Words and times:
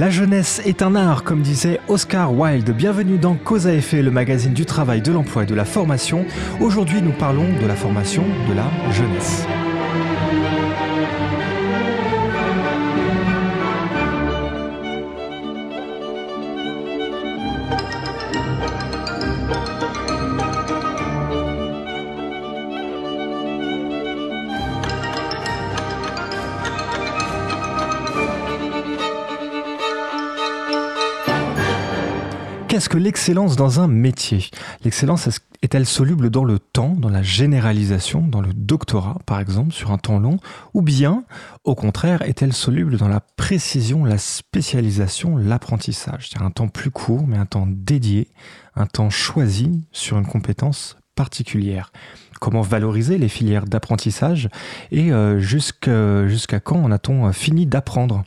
La 0.00 0.08
jeunesse 0.08 0.62
est 0.64 0.80
un 0.80 0.94
art, 0.94 1.24
comme 1.24 1.42
disait 1.42 1.78
Oscar 1.86 2.32
Wilde. 2.32 2.70
Bienvenue 2.70 3.18
dans 3.18 3.34
Cause 3.34 3.66
à 3.66 3.74
effet, 3.74 4.00
le 4.00 4.10
magazine 4.10 4.54
du 4.54 4.64
travail, 4.64 5.02
de 5.02 5.12
l'emploi 5.12 5.42
et 5.42 5.46
de 5.46 5.54
la 5.54 5.66
formation. 5.66 6.24
Aujourd'hui, 6.58 7.02
nous 7.02 7.12
parlons 7.12 7.44
de 7.60 7.66
la 7.66 7.76
formation 7.76 8.24
de 8.48 8.54
la 8.54 8.70
jeunesse. 8.92 9.44
Qu'est-ce 32.80 32.88
que 32.88 32.96
l'excellence 32.96 33.56
dans 33.56 33.80
un 33.80 33.88
métier 33.88 34.48
L'excellence 34.84 35.28
est-elle 35.60 35.84
soluble 35.84 36.30
dans 36.30 36.44
le 36.44 36.58
temps, 36.58 36.94
dans 36.96 37.10
la 37.10 37.22
généralisation, 37.22 38.22
dans 38.22 38.40
le 38.40 38.54
doctorat 38.54 39.18
par 39.26 39.38
exemple, 39.38 39.74
sur 39.74 39.90
un 39.90 39.98
temps 39.98 40.18
long 40.18 40.38
Ou 40.72 40.80
bien, 40.80 41.24
au 41.64 41.74
contraire, 41.74 42.22
est-elle 42.22 42.54
soluble 42.54 42.96
dans 42.96 43.08
la 43.08 43.20
précision, 43.20 44.06
la 44.06 44.16
spécialisation, 44.16 45.36
l'apprentissage? 45.36 46.30
C'est-à-dire 46.30 46.46
un 46.46 46.52
temps 46.52 46.68
plus 46.68 46.90
court, 46.90 47.26
mais 47.26 47.36
un 47.36 47.44
temps 47.44 47.66
dédié, 47.68 48.28
un 48.76 48.86
temps 48.86 49.10
choisi 49.10 49.86
sur 49.92 50.16
une 50.16 50.26
compétence 50.26 50.96
particulière. 51.14 51.92
Comment 52.40 52.62
valoriser 52.62 53.18
les 53.18 53.28
filières 53.28 53.66
d'apprentissage 53.66 54.48
et 54.90 55.12
euh, 55.12 55.38
jusqu'à 55.38 56.60
quand 56.60 56.82
en 56.82 56.90
a-t-on 56.90 57.30
fini 57.34 57.66
d'apprendre? 57.66 58.24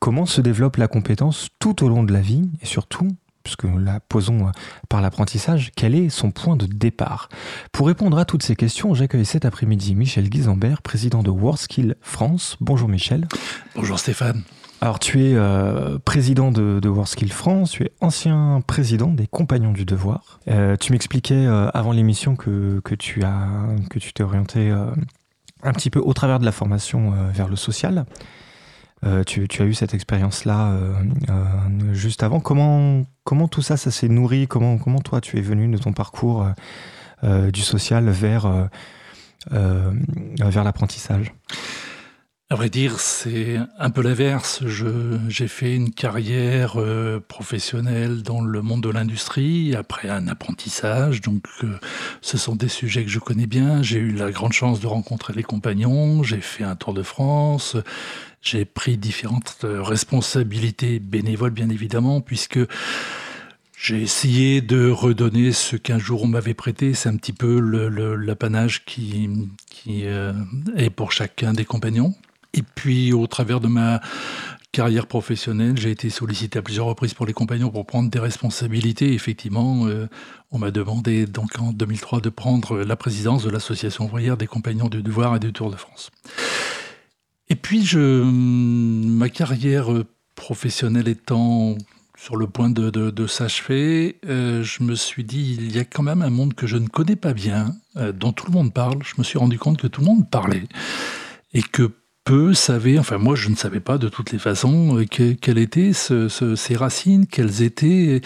Comment 0.00 0.24
se 0.24 0.40
développe 0.40 0.78
la 0.78 0.88
compétence 0.88 1.50
tout 1.58 1.84
au 1.84 1.90
long 1.90 2.02
de 2.02 2.14
la 2.14 2.22
vie 2.22 2.48
et 2.62 2.64
surtout 2.64 3.08
puisque 3.42 3.64
nous 3.64 3.78
la 3.78 4.00
posons 4.00 4.48
euh, 4.48 4.50
par 4.88 5.00
l'apprentissage, 5.00 5.70
quel 5.76 5.94
est 5.94 6.08
son 6.08 6.30
point 6.30 6.56
de 6.56 6.66
départ? 6.66 7.28
Pour 7.72 7.86
répondre 7.86 8.18
à 8.18 8.24
toutes 8.24 8.42
ces 8.42 8.56
questions, 8.56 8.94
j'accueille 8.94 9.24
cet 9.24 9.44
après-midi 9.44 9.94
Michel 9.94 10.28
Guisambert, 10.28 10.82
président 10.82 11.22
de 11.22 11.30
WorldSkill 11.30 11.96
France. 12.00 12.56
Bonjour 12.60 12.88
Michel. 12.88 13.28
Bonjour 13.74 13.98
Stéphane. 13.98 14.42
Alors 14.80 14.98
tu 14.98 15.22
es 15.22 15.34
euh, 15.34 15.98
président 15.98 16.50
de, 16.50 16.80
de 16.80 16.88
WorldSkill 16.88 17.32
France, 17.32 17.72
tu 17.72 17.84
es 17.84 17.92
ancien 18.00 18.62
président 18.66 19.08
des 19.08 19.26
Compagnons 19.26 19.72
du 19.72 19.84
Devoir. 19.84 20.40
Euh, 20.48 20.76
tu 20.76 20.92
m'expliquais 20.92 21.46
avant 21.74 21.92
l'émission 21.92 22.34
que, 22.36 22.80
que, 22.82 22.94
tu 22.94 23.22
as 23.22 23.46
que 23.90 23.98
tu 23.98 24.12
t'es 24.12 24.22
orienté 24.22 24.70
un 25.62 25.72
petit 25.72 25.90
peu 25.90 26.00
au 26.00 26.14
travers 26.14 26.38
de 26.38 26.46
la 26.46 26.52
formation 26.52 27.12
vers 27.32 27.48
le 27.48 27.56
social. 27.56 28.06
Euh, 29.04 29.24
tu, 29.24 29.46
as 29.58 29.64
eu 29.64 29.74
cette 29.74 29.94
expérience-là 29.94 30.72
euh, 30.72 30.92
euh, 31.30 31.94
juste 31.94 32.22
avant. 32.22 32.40
Comment, 32.40 33.06
tout 33.50 33.62
ça, 33.62 33.76
s'est 33.76 34.08
nourri? 34.08 34.46
Comment, 34.46 34.78
comment 34.78 35.00
toi, 35.00 35.20
tu 35.20 35.38
es 35.38 35.42
venu 35.42 35.68
de 35.68 35.78
ton 35.78 35.92
parcours 35.92 36.46
du 37.22 37.60
social 37.60 38.08
vers, 38.08 38.68
vers 39.50 40.64
l'apprentissage? 40.64 41.32
À 42.52 42.56
vrai 42.56 42.68
dire, 42.68 42.98
c'est 42.98 43.58
un 43.78 43.90
peu 43.90 44.02
l'inverse. 44.02 44.64
J'ai 45.28 45.46
fait 45.46 45.76
une 45.76 45.92
carrière 45.92 46.76
professionnelle 47.28 48.22
dans 48.22 48.40
le 48.40 48.60
monde 48.60 48.82
de 48.82 48.90
l'industrie, 48.90 49.76
après 49.76 50.08
un 50.08 50.26
apprentissage. 50.26 51.20
Donc, 51.20 51.44
ce 52.20 52.38
sont 52.38 52.56
des 52.56 52.68
sujets 52.68 53.04
que 53.04 53.10
je 53.10 53.20
connais 53.20 53.46
bien. 53.46 53.82
J'ai 53.82 53.98
eu 53.98 54.12
la 54.12 54.32
grande 54.32 54.52
chance 54.52 54.80
de 54.80 54.88
rencontrer 54.88 55.32
les 55.32 55.44
compagnons. 55.44 56.24
J'ai 56.24 56.40
fait 56.40 56.64
un 56.64 56.74
tour 56.74 56.92
de 56.92 57.02
France. 57.04 57.76
J'ai 58.42 58.64
pris 58.64 58.96
différentes 58.96 59.58
euh, 59.64 59.82
responsabilités 59.82 60.98
bénévoles, 60.98 61.50
bien 61.50 61.68
évidemment, 61.68 62.20
puisque 62.20 62.58
j'ai 63.76 64.02
essayé 64.02 64.60
de 64.60 64.90
redonner 64.90 65.52
ce 65.52 65.76
qu'un 65.76 65.98
jour 65.98 66.22
on 66.22 66.26
m'avait 66.26 66.54
prêté. 66.54 66.94
C'est 66.94 67.08
un 67.08 67.16
petit 67.16 67.32
peu 67.32 67.60
l'apanage 67.60 68.84
qui, 68.84 69.28
qui 69.70 70.02
euh, 70.06 70.32
est 70.76 70.90
pour 70.90 71.12
chacun 71.12 71.52
des 71.52 71.64
compagnons. 71.64 72.14
Et 72.52 72.62
puis, 72.62 73.12
au 73.12 73.26
travers 73.26 73.60
de 73.60 73.68
ma 73.68 74.00
carrière 74.72 75.06
professionnelle, 75.06 75.76
j'ai 75.76 75.90
été 75.90 76.10
sollicité 76.10 76.58
à 76.58 76.62
plusieurs 76.62 76.86
reprises 76.86 77.14
pour 77.14 77.26
les 77.26 77.32
compagnons 77.32 77.70
pour 77.70 77.86
prendre 77.86 78.10
des 78.10 78.18
responsabilités. 78.18 79.12
Effectivement, 79.12 79.86
euh, 79.86 80.08
on 80.52 80.58
m'a 80.58 80.70
demandé 80.70 81.26
donc 81.26 81.58
en 81.58 81.72
2003 81.72 82.20
de 82.20 82.28
prendre 82.28 82.78
la 82.78 82.96
présidence 82.96 83.44
de 83.44 83.50
l'association 83.50 84.04
ouvrière 84.04 84.36
des 84.36 84.46
compagnons 84.46 84.88
du 84.88 85.02
devoir 85.02 85.36
et 85.36 85.40
du 85.40 85.52
Tour 85.52 85.70
de 85.70 85.76
France. 85.76 86.10
Et 87.50 87.56
puis, 87.56 87.84
je, 87.84 88.22
ma 88.22 89.28
carrière 89.28 89.88
professionnelle 90.36 91.08
étant 91.08 91.76
sur 92.16 92.36
le 92.36 92.46
point 92.46 92.70
de, 92.70 92.90
de, 92.90 93.26
s'achever, 93.26 94.20
euh, 94.26 94.62
je 94.62 94.82
me 94.82 94.94
suis 94.94 95.24
dit, 95.24 95.56
il 95.58 95.74
y 95.74 95.78
a 95.78 95.84
quand 95.84 96.02
même 96.02 96.22
un 96.22 96.30
monde 96.30 96.54
que 96.54 96.66
je 96.66 96.76
ne 96.76 96.86
connais 96.86 97.16
pas 97.16 97.32
bien, 97.32 97.74
euh, 97.96 98.12
dont 98.12 98.32
tout 98.32 98.46
le 98.46 98.52
monde 98.52 98.72
parle. 98.72 99.02
Je 99.02 99.14
me 99.18 99.24
suis 99.24 99.38
rendu 99.38 99.58
compte 99.58 99.80
que 99.80 99.86
tout 99.86 100.00
le 100.02 100.06
monde 100.06 100.30
parlait. 100.30 100.64
Et 101.52 101.62
que 101.62 101.90
peu 102.30 102.54
savaient, 102.54 102.96
enfin 102.96 103.18
moi 103.18 103.34
je 103.34 103.48
ne 103.48 103.56
savais 103.56 103.80
pas 103.80 103.98
de 103.98 104.08
toutes 104.08 104.30
les 104.30 104.38
façons, 104.38 104.98
euh, 104.98 105.04
quelles 105.04 105.58
étaient 105.58 105.92
ces 105.92 106.76
racines, 106.76 107.26
quelles 107.26 107.62
étaient 107.62 108.20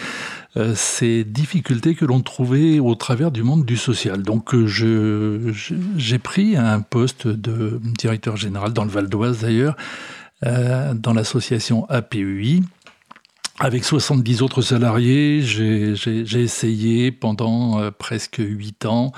ces 0.75 1.23
difficultés 1.23 1.95
que 1.95 2.05
l'on 2.05 2.21
trouvait 2.21 2.79
au 2.79 2.93
travers 2.95 3.31
du 3.31 3.41
monde 3.41 3.65
du 3.65 3.75
social. 3.75 4.21
Donc 4.21 4.55
j'ai 4.67 6.19
pris 6.19 6.55
un 6.55 6.81
poste 6.81 7.27
de 7.27 7.81
directeur 7.97 8.37
général 8.37 8.71
dans 8.71 8.83
le 8.83 8.91
Val 8.91 9.09
d'Oise 9.09 9.39
d'ailleurs, 9.39 9.75
dans 10.43 11.13
l'association 11.13 11.85
APUI. 11.89 12.63
Avec 13.59 13.85
70 13.85 14.43
autres 14.43 14.61
salariés, 14.61 15.41
j'ai 15.41 16.41
essayé 16.41 17.11
pendant 17.11 17.91
presque 17.97 18.37
8 18.39 18.85
ans 18.85 19.11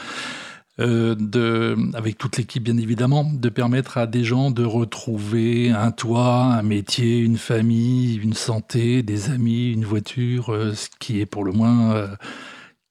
euh, 0.80 1.16
de, 1.18 1.76
avec 1.96 2.20
toute 2.20 2.38
l'équipe 2.38 2.64
bien 2.64 2.78
évidemment, 2.78 3.24
de 3.24 3.50
permettre 3.50 3.98
à 3.98 4.06
des 4.06 4.24
gens 4.24 4.52
de 4.52 4.64
retrouver 4.64 5.72
un 5.72 5.90
toit, 5.92 6.44
un 6.44 6.62
métier, 6.62 7.18
une 7.18 7.38
famille, 7.38 8.18
une 8.18 8.34
santé, 8.34 9.02
des 9.02 9.32
amis, 9.32 9.72
une 9.72 9.86
voiture, 9.86 10.54
euh, 10.54 10.76
ce 10.76 10.90
qui 11.00 11.20
est 11.20 11.26
pour 11.26 11.44
le 11.44 11.52
moins 11.52 11.94
euh, 11.94 12.08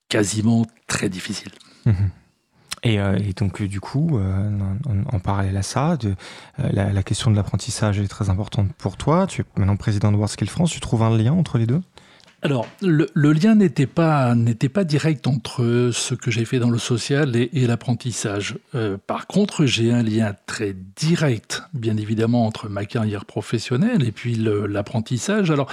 quasiment 0.09 0.67
très 0.89 1.09
difficile. 1.09 1.53
Mmh 1.85 1.93
et, 2.83 2.99
donc 3.37 3.63
du 3.63 3.81
coup, 3.81 4.21
en, 5.13 5.19
parallèle 5.19 5.57
à 5.57 5.63
ça, 5.63 5.99
la, 6.59 7.03
question 7.03 7.33
de 7.33 7.37
l'apprentissage 7.37 7.99
est 7.99 8.07
très 8.07 8.31
importante 8.31 8.73
pour 8.75 8.97
toi. 8.97 9.27
Tu 9.27 9.41
es 9.41 9.45
maintenant 9.57 9.75
président 9.75 10.13
de 10.13 10.17
WorldSkill 10.17 10.49
France. 10.49 10.71
Tu 10.71 10.79
trouves 10.79 11.03
un 11.03 11.17
lien 11.17 11.33
entre 11.33 11.59
les 11.59 11.67
deux? 11.67 11.81
Alors, 12.43 12.67
le, 12.83 13.33
lien 13.33 13.55
n'était 13.55 13.87
pas, 13.87 14.35
direct 14.85 15.27
entre 15.27 15.91
ce 15.93 16.15
que 16.15 16.31
j'ai 16.31 16.45
fait 16.45 16.59
dans 16.59 16.71
le 16.71 16.79
social 16.79 17.35
et, 17.35 17.67
l'apprentissage. 17.67 18.59
Euh, 18.75 18.99
par 19.05 19.27
contre, 19.27 19.65
j'ai 19.65 19.91
un 19.91 20.03
lien 20.03 20.37
très 20.47 20.77
direct, 20.97 21.63
bien 21.73 21.97
évidemment, 21.97 22.47
entre 22.47 22.69
ma 22.69 22.85
carrière 22.85 23.25
professionnelle 23.25 24.07
et 24.07 24.13
puis 24.13 24.35
l'apprentissage. 24.37 25.51
Alors, 25.51 25.73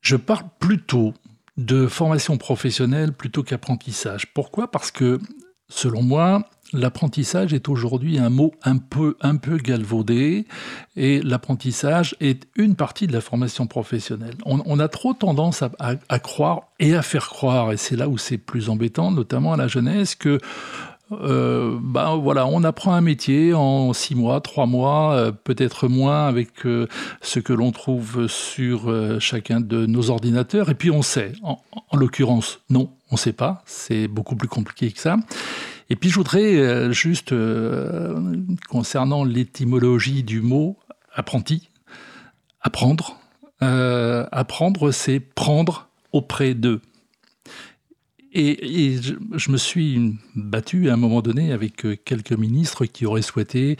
je 0.00 0.16
parle 0.16 0.46
plutôt 0.58 1.14
de 1.58 1.86
formation 1.86 2.38
professionnelle 2.38 3.12
plutôt 3.12 3.42
qu'apprentissage. 3.42 4.32
Pourquoi? 4.32 4.70
Parce 4.70 4.90
que, 4.90 5.20
selon 5.68 6.02
moi, 6.02 6.48
l'apprentissage 6.72 7.52
est 7.52 7.68
aujourd'hui 7.68 8.18
un 8.18 8.30
mot 8.30 8.52
un 8.62 8.78
peu, 8.78 9.16
un 9.20 9.36
peu 9.36 9.56
galvaudé 9.56 10.46
et 10.96 11.20
l'apprentissage 11.22 12.16
est 12.20 12.46
une 12.56 12.74
partie 12.74 13.06
de 13.06 13.12
la 13.12 13.20
formation 13.20 13.66
professionnelle. 13.66 14.36
On, 14.44 14.78
a 14.78 14.88
trop 14.88 15.14
tendance 15.14 15.62
à, 15.62 16.18
croire 16.18 16.62
et 16.80 16.94
à 16.94 17.02
faire 17.02 17.28
croire, 17.28 17.72
et 17.72 17.76
c'est 17.76 17.96
là 17.96 18.08
où 18.08 18.18
c'est 18.18 18.38
plus 18.38 18.68
embêtant, 18.68 19.10
notamment 19.10 19.52
à 19.52 19.56
la 19.56 19.68
jeunesse, 19.68 20.14
que 20.14 20.38
euh, 21.12 21.78
ben 21.80 22.16
voilà, 22.16 22.46
on 22.46 22.64
apprend 22.64 22.94
un 22.94 23.02
métier 23.02 23.52
en 23.52 23.92
six 23.92 24.14
mois, 24.14 24.40
trois 24.40 24.64
mois, 24.64 25.12
euh, 25.12 25.30
peut-être 25.30 25.86
moins 25.86 26.26
avec 26.26 26.64
euh, 26.64 26.86
ce 27.20 27.38
que 27.38 27.52
l'on 27.52 27.70
trouve 27.70 28.28
sur 28.28 28.92
chacun 29.20 29.60
de 29.60 29.86
nos 29.86 30.10
ordinateurs, 30.10 30.70
et 30.70 30.74
puis 30.74 30.90
on 30.90 31.02
sait. 31.02 31.32
En, 31.42 31.58
en 31.90 31.96
l'occurrence, 31.96 32.60
non, 32.70 32.90
on 33.10 33.16
ne 33.16 33.18
sait 33.18 33.34
pas, 33.34 33.62
c'est 33.66 34.08
beaucoup 34.08 34.36
plus 34.36 34.48
compliqué 34.48 34.90
que 34.90 35.00
ça. 35.00 35.16
Et 35.92 35.94
puis 35.94 36.08
je 36.08 36.14
voudrais 36.14 36.56
euh, 36.56 36.90
juste, 36.90 37.32
euh, 37.32 38.18
concernant 38.70 39.24
l'étymologie 39.24 40.22
du 40.22 40.40
mot 40.40 40.78
apprenti, 41.12 41.68
apprendre, 42.62 43.20
euh, 43.60 44.26
apprendre, 44.32 44.90
c'est 44.90 45.20
prendre 45.20 45.90
auprès 46.10 46.54
d'eux. 46.54 46.80
Et, 48.32 49.00
je, 49.02 49.50
me 49.50 49.58
suis 49.58 50.16
battu 50.34 50.88
à 50.88 50.94
un 50.94 50.96
moment 50.96 51.20
donné 51.20 51.52
avec 51.52 51.86
quelques 52.06 52.32
ministres 52.32 52.86
qui 52.86 53.04
auraient 53.04 53.20
souhaité 53.20 53.76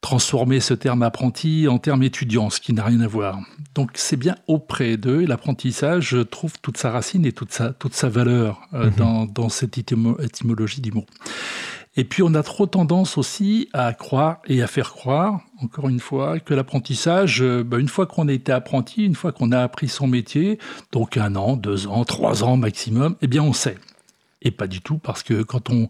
transformer 0.00 0.60
ce 0.60 0.74
terme 0.74 1.02
apprenti 1.02 1.68
en 1.68 1.78
terme 1.78 2.02
étudiant, 2.02 2.50
ce 2.50 2.60
qui 2.60 2.72
n'a 2.72 2.84
rien 2.84 3.00
à 3.00 3.06
voir. 3.06 3.38
Donc 3.74 3.90
c'est 3.94 4.16
bien 4.16 4.36
auprès 4.46 4.96
d'eux, 4.96 5.22
et 5.22 5.26
l'apprentissage 5.26 6.16
trouve 6.30 6.52
toute 6.60 6.76
sa 6.76 6.90
racine 6.90 7.26
et 7.26 7.32
toute 7.32 7.52
sa, 7.52 7.72
toute 7.72 7.94
sa 7.94 8.08
valeur 8.08 8.60
euh, 8.74 8.90
mhm. 8.90 9.28
dans, 9.32 9.48
cette 9.48 9.78
étymologie 9.78 10.80
du 10.80 10.92
mot. 10.92 11.04
Et 11.96 12.04
puis 12.04 12.22
on 12.22 12.34
a 12.34 12.42
trop 12.42 12.66
tendance 12.66 13.18
aussi 13.18 13.68
à 13.72 13.92
croire 13.92 14.38
et 14.46 14.62
à 14.62 14.66
faire 14.66 14.92
croire, 14.92 15.40
encore 15.60 15.88
une 15.88 16.00
fois, 16.00 16.40
que 16.40 16.52
l'apprentissage, 16.52 17.40
euh, 17.40 17.62
bah, 17.62 17.78
une 17.78 17.88
fois 17.88 18.06
qu'on 18.06 18.26
a 18.28 18.32
été 18.32 18.50
apprenti, 18.50 19.04
une 19.04 19.14
fois 19.14 19.30
qu'on 19.30 19.52
a 19.52 19.60
appris 19.60 19.88
son 19.88 20.08
métier, 20.08 20.58
donc 20.90 21.16
un 21.16 21.36
an, 21.36 21.56
deux 21.56 21.86
ans, 21.86 22.04
trois 22.04 22.42
ans 22.42 22.56
maximum, 22.56 23.14
eh 23.22 23.28
bien 23.28 23.42
on 23.42 23.52
sait. 23.52 23.76
Et 24.44 24.50
pas 24.50 24.66
du 24.66 24.82
tout, 24.82 24.98
parce 24.98 25.22
que 25.22 25.42
quand 25.42 25.70
on 25.70 25.88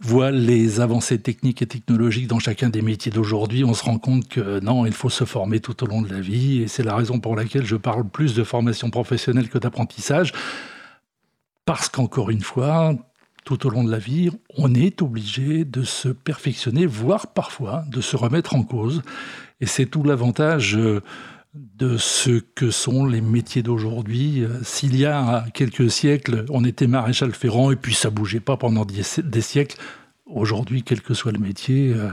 voit 0.00 0.30
les 0.30 0.80
avancées 0.80 1.18
techniques 1.18 1.62
et 1.62 1.66
technologiques 1.66 2.26
dans 2.26 2.38
chacun 2.38 2.68
des 2.68 2.82
métiers 2.82 3.10
d'aujourd'hui, 3.10 3.64
on 3.64 3.72
se 3.72 3.82
rend 3.82 3.98
compte 3.98 4.28
que 4.28 4.60
non, 4.60 4.84
il 4.84 4.92
faut 4.92 5.08
se 5.08 5.24
former 5.24 5.60
tout 5.60 5.82
au 5.82 5.86
long 5.86 6.02
de 6.02 6.12
la 6.12 6.20
vie. 6.20 6.62
Et 6.62 6.68
c'est 6.68 6.82
la 6.82 6.94
raison 6.94 7.18
pour 7.20 7.34
laquelle 7.34 7.64
je 7.64 7.76
parle 7.76 8.06
plus 8.06 8.34
de 8.34 8.44
formation 8.44 8.90
professionnelle 8.90 9.48
que 9.48 9.58
d'apprentissage. 9.58 10.32
Parce 11.64 11.88
qu'encore 11.88 12.30
une 12.30 12.42
fois, 12.42 12.94
tout 13.46 13.66
au 13.66 13.70
long 13.70 13.84
de 13.84 13.90
la 13.90 13.98
vie, 13.98 14.30
on 14.58 14.74
est 14.74 15.00
obligé 15.00 15.64
de 15.64 15.82
se 15.82 16.08
perfectionner, 16.08 16.84
voire 16.84 17.28
parfois 17.28 17.84
de 17.88 18.00
se 18.00 18.16
remettre 18.16 18.54
en 18.54 18.62
cause. 18.62 19.02
Et 19.60 19.66
c'est 19.66 19.86
tout 19.86 20.02
l'avantage 20.02 20.76
euh, 20.76 21.00
de 21.76 21.96
ce 21.96 22.42
que 22.54 22.70
sont 22.70 23.04
les 23.06 23.20
métiers 23.20 23.62
d'aujourd'hui. 23.62 24.42
Euh, 24.42 24.60
s'il 24.62 24.96
y 24.96 25.06
a 25.06 25.44
quelques 25.54 25.90
siècles, 25.90 26.44
on 26.50 26.64
était 26.64 26.86
maréchal 26.86 27.32
ferrant 27.32 27.70
et 27.70 27.76
puis 27.76 27.94
ça 27.94 28.10
bougeait 28.10 28.40
pas 28.40 28.56
pendant 28.56 28.84
des 28.84 29.40
siècles, 29.40 29.76
aujourd'hui, 30.26 30.82
quel 30.82 31.02
que 31.02 31.14
soit 31.14 31.32
le 31.32 31.38
métier, 31.38 31.92
euh, 31.94 32.10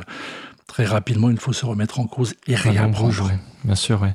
très 0.67 0.85
rapidement, 0.85 1.29
il 1.29 1.37
faut 1.37 1.53
se 1.53 1.65
remettre 1.65 1.99
en 1.99 2.07
cause 2.07 2.35
et 2.47 2.55
réapprendre. 2.55 3.31
bien 3.63 3.75
sûr, 3.75 4.01
oui. 4.01 4.09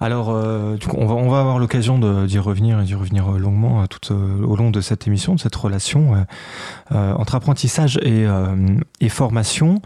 Alors, 0.00 0.30
euh, 0.30 0.76
on, 0.92 1.06
va, 1.06 1.14
on 1.14 1.28
va 1.28 1.40
avoir 1.40 1.58
l'occasion 1.58 2.24
d'y 2.26 2.38
revenir 2.38 2.80
et 2.80 2.84
d'y 2.84 2.94
revenir 2.94 3.30
longuement 3.32 3.86
tout 3.86 4.12
au 4.12 4.56
long 4.56 4.70
de 4.70 4.80
cette 4.80 5.06
émission, 5.06 5.34
de 5.34 5.40
cette 5.40 5.54
relation 5.54 6.26
entre 6.90 7.36
apprentissage 7.36 7.98
et, 8.02 8.26
et 9.00 9.08
formation. 9.08 9.80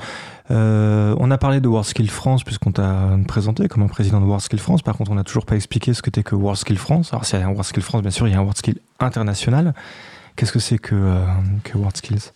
Euh, 0.51 1.15
on 1.19 1.31
a 1.31 1.39
parlé 1.39 1.61
de 1.61 1.69
WorldSkill 1.69 2.11
France 2.11 2.43
puisqu'on 2.43 2.73
t'a 2.73 3.19
présenté 3.27 3.69
comme 3.69 3.83
un 3.83 3.89
président 3.89 4.21
de 4.21 4.27
WorldSkill 4.27 4.59
France. 4.59 4.83
Par 4.83 4.97
contre, 4.97 5.11
on 5.11 5.15
n'a 5.15 5.25
toujours 5.25 5.45
pas 5.45 5.57
expliqué 5.57 5.95
ce 5.95 6.03
que 6.03 6.11
t'es 6.11 6.23
que 6.23 6.35
WorldSkill 6.35 6.79
France. 6.79 7.13
Alors, 7.13 7.25
s'il 7.25 7.39
y 7.39 7.43
a 7.43 7.47
un 7.47 7.51
WorldSkill 7.51 7.83
France, 7.83 8.03
bien 8.03 8.11
sûr, 8.11 8.27
il 8.29 8.33
y 8.33 8.35
a 8.35 8.39
un 8.39 8.43
WorldSkill 8.43 8.79
international. 9.01 9.75
Qu'est-ce 10.37 10.53
que 10.53 10.61
c'est 10.61 10.79
que, 10.79 10.95
euh, 10.95 11.25
que 11.65 11.77
WorldSkills 11.77 12.33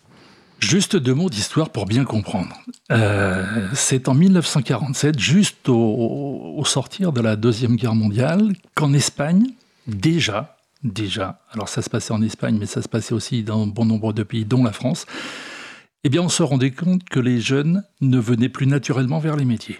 Juste 0.59 0.95
deux 0.95 1.13
mots 1.13 1.29
d'histoire 1.29 1.69
pour 1.69 1.85
bien 1.85 2.05
comprendre. 2.05 2.55
Euh, 2.91 3.67
c'est 3.73 4.07
en 4.07 4.13
1947, 4.13 5.19
juste 5.19 5.67
au, 5.67 6.53
au, 6.57 6.63
sortir 6.63 7.11
de 7.11 7.19
la 7.19 7.35
Deuxième 7.35 7.75
Guerre 7.75 7.95
mondiale, 7.95 8.53
qu'en 8.73 8.93
Espagne, 8.93 9.47
déjà, 9.87 10.55
déjà, 10.83 11.41
alors 11.51 11.67
ça 11.67 11.81
se 11.81 11.89
passait 11.89 12.13
en 12.13 12.21
Espagne, 12.21 12.57
mais 12.57 12.65
ça 12.65 12.81
se 12.81 12.87
passait 12.87 13.13
aussi 13.13 13.43
dans 13.43 13.67
bon 13.67 13.83
nombre 13.83 14.13
de 14.13 14.23
pays, 14.23 14.45
dont 14.45 14.63
la 14.63 14.71
France, 14.71 15.05
eh 16.03 16.09
bien, 16.09 16.21
on 16.21 16.29
se 16.29 16.43
rendait 16.43 16.71
compte 16.71 17.03
que 17.05 17.19
les 17.19 17.39
jeunes 17.39 17.83
ne 18.01 18.19
venaient 18.19 18.49
plus 18.49 18.67
naturellement 18.67 19.19
vers 19.19 19.37
les 19.37 19.45
métiers. 19.45 19.77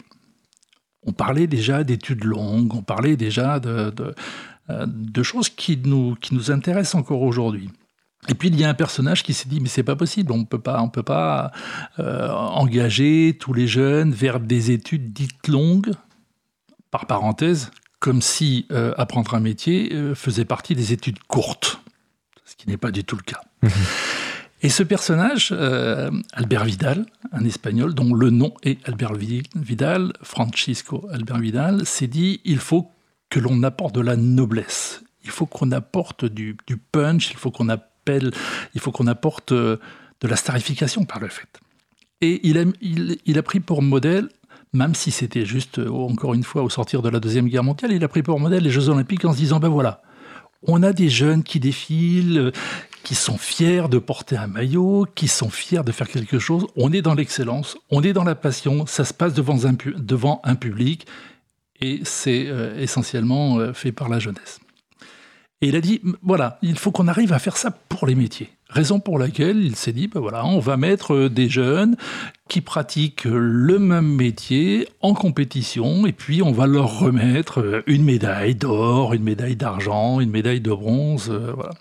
On 1.06 1.12
parlait 1.12 1.48
déjà 1.48 1.84
d'études 1.84 2.24
longues, 2.24 2.74
on 2.74 2.82
parlait 2.82 3.18
déjà 3.18 3.60
de, 3.60 3.94
euh, 4.70 5.24
choses 5.24 5.50
qui 5.50 5.78
nous, 5.78 6.16
qui 6.16 6.34
nous 6.34 6.50
intéressent 6.50 6.96
encore 6.96 7.22
aujourd'hui. 7.22 7.70
Et 8.30 8.36
puis 8.36 8.48
il 8.48 8.58
y 8.58 8.64
a 8.64 8.70
un 8.70 8.74
personnage 8.74 9.22
qui 9.22 9.34
s'est 9.34 9.50
dit 9.50 9.60
mais 9.60 9.68
c'est 9.68 9.84
pas 9.84 9.98
possible, 9.98 10.32
on 10.32 10.46
peut 10.46 10.62
pas, 10.62 10.82
on 10.82 10.88
peut 10.88 11.04
pas 11.04 11.52
euh, 12.00 12.30
engager 12.30 13.38
tous 13.38 13.52
les 13.52 13.68
jeunes 13.68 14.14
vers 14.14 14.40
des 14.40 14.72
études 14.72 15.12
dites 15.12 15.50
longues, 15.50 15.92
par 16.90 17.06
parenthèse, 17.06 17.72
comme 18.00 18.22
si 18.22 18.66
euh, 18.72 18.94
apprendre 18.98 19.34
un 19.34 19.42
métier 19.42 19.92
faisait 20.16 20.46
partie 20.46 20.74
des 20.74 20.94
études 20.94 21.20
courtes, 21.24 21.82
ce 22.46 22.56
qui 22.56 22.70
n'est 22.70 22.78
pas 22.78 22.92
du 22.92 23.04
tout 23.04 23.18
le 23.18 23.24
cas. 23.24 23.42
Et 24.64 24.70
ce 24.70 24.82
personnage, 24.82 25.50
euh, 25.52 26.10
Albert 26.32 26.64
Vidal, 26.64 27.06
un 27.34 27.44
Espagnol 27.44 27.94
dont 27.94 28.14
le 28.14 28.30
nom 28.30 28.54
est 28.64 28.80
Albert 28.88 29.14
Vidal, 29.14 30.14
Francisco 30.22 31.06
Albert 31.12 31.40
Vidal, 31.40 31.86
s'est 31.86 32.08
dit 32.08 32.40
il 32.46 32.60
faut 32.60 32.90
que 33.30 33.42
l'on 33.42 33.62
apporte 33.64 33.94
de 33.94 34.00
la 34.02 34.16
noblesse, 34.16 35.04
il 35.26 35.32
faut 35.32 35.46
qu'on 35.46 35.72
apporte 35.74 36.24
du, 36.24 36.56
punch, 36.94 37.32
il 37.32 37.38
faut 37.38 37.52
qu'on 37.52 37.68
appelle, 37.68 38.32
il 38.74 38.80
faut 38.80 38.92
qu'on 38.92 39.08
apporte 39.08 39.52
euh, 39.52 39.78
de 40.22 40.28
la 40.30 40.38
starification 40.38 41.04
par 41.04 41.20
le 41.20 41.28
fait. 41.28 41.60
Et 42.22 42.48
il 42.48 42.58
a, 42.58 42.64
il 42.82 43.38
a 43.38 43.44
pris 43.44 43.60
pour 43.60 43.82
modèle 43.82 44.30
même 44.74 44.96
si 44.96 45.12
c'était 45.12 45.46
juste, 45.46 45.78
euh, 45.78 45.90
encore 45.90 46.34
une 46.34 46.44
fois, 46.44 46.64
au 46.64 46.70
sortir 46.70 47.04
de 47.04 47.10
la 47.10 47.20
Deuxième 47.20 47.48
Guerre 47.48 47.64
mondiale, 47.64 47.92
il 47.92 48.04
a 48.04 48.08
pris 48.08 48.24
pour 48.24 48.40
modèle 48.40 48.64
les 48.64 48.72
Jeux 48.72 48.90
Olympiques 48.90 49.24
en 49.24 49.32
se 49.32 49.38
disant, 49.38 49.60
ben 49.60 49.70
voilà, 49.70 50.02
on 50.64 50.82
a 50.82 50.94
des 50.94 51.10
jeunes 51.10 51.44
qui 51.44 51.60
défilent, 51.60 52.52
qui 53.04 53.16
sont 53.16 53.38
fiers 53.38 53.90
de 53.90 54.00
porter 54.00 54.38
un 54.38 54.48
maillot, 54.48 55.06
qui 55.14 55.28
sont 55.28 55.50
fiers 55.50 55.84
de 55.84 55.92
faire 55.92 56.08
quelque 56.08 56.40
chose. 56.40 56.66
On 56.76 56.92
est 56.92 57.02
dans 57.02 57.14
l'excellence, 57.14 57.78
on 57.92 58.02
est 58.02 58.14
dans 58.14 58.24
la 58.24 58.36
passion, 58.36 58.86
ça 58.86 59.04
se 59.04 59.14
passe 59.14 59.34
devant 59.34 60.42
un, 60.44 60.56
public, 60.56 61.06
et 61.82 62.02
c'est 62.04 62.48
euh, 62.48 62.80
essentiellement 62.80 63.60
euh, 63.60 63.74
fait 63.74 63.92
par 63.92 64.10
la 64.10 64.20
jeunesse. 64.20 64.60
Et 65.62 65.68
il 65.68 65.76
a 65.76 65.82
dit, 65.82 66.02
voilà, 66.22 66.60
il 66.62 66.78
faut 66.78 66.92
qu'on 66.92 67.08
arrive 67.08 67.34
à 67.34 67.40
faire 67.40 67.58
ça 67.58 67.72
pour 67.72 68.08
les 68.08 68.16
métiers. 68.16 68.50
Raison 68.74 69.00
pour 69.00 69.20
laquelle 69.20 69.64
il 69.64 69.76
s'est 69.76 69.94
dit, 69.94 70.08
ben 70.08 70.20
voilà, 70.20 70.46
on 70.46 70.60
va 70.60 70.78
mettre 70.78 71.14
euh, 71.14 71.30
des 71.30 71.48
jeunes 71.48 71.96
qui 72.50 72.62
pratiquent 72.62 73.26
le 73.26 73.80
même 73.80 74.08
métier 74.08 74.88
en 75.02 75.14
compétition, 75.14 76.06
et 76.06 76.12
puis 76.12 76.42
on 76.42 76.52
va 76.52 76.68
leur 76.68 77.00
remettre 77.00 77.84
une 77.88 78.04
médaille 78.04 78.56
d'or, 78.56 79.14
une 79.14 79.24
médaille 79.24 79.56
d'argent, 79.56 80.20
une 80.20 80.30
médaille 80.30 80.62
de 80.62 80.72
bronze, 80.72 81.30
voilà. 81.30 81.72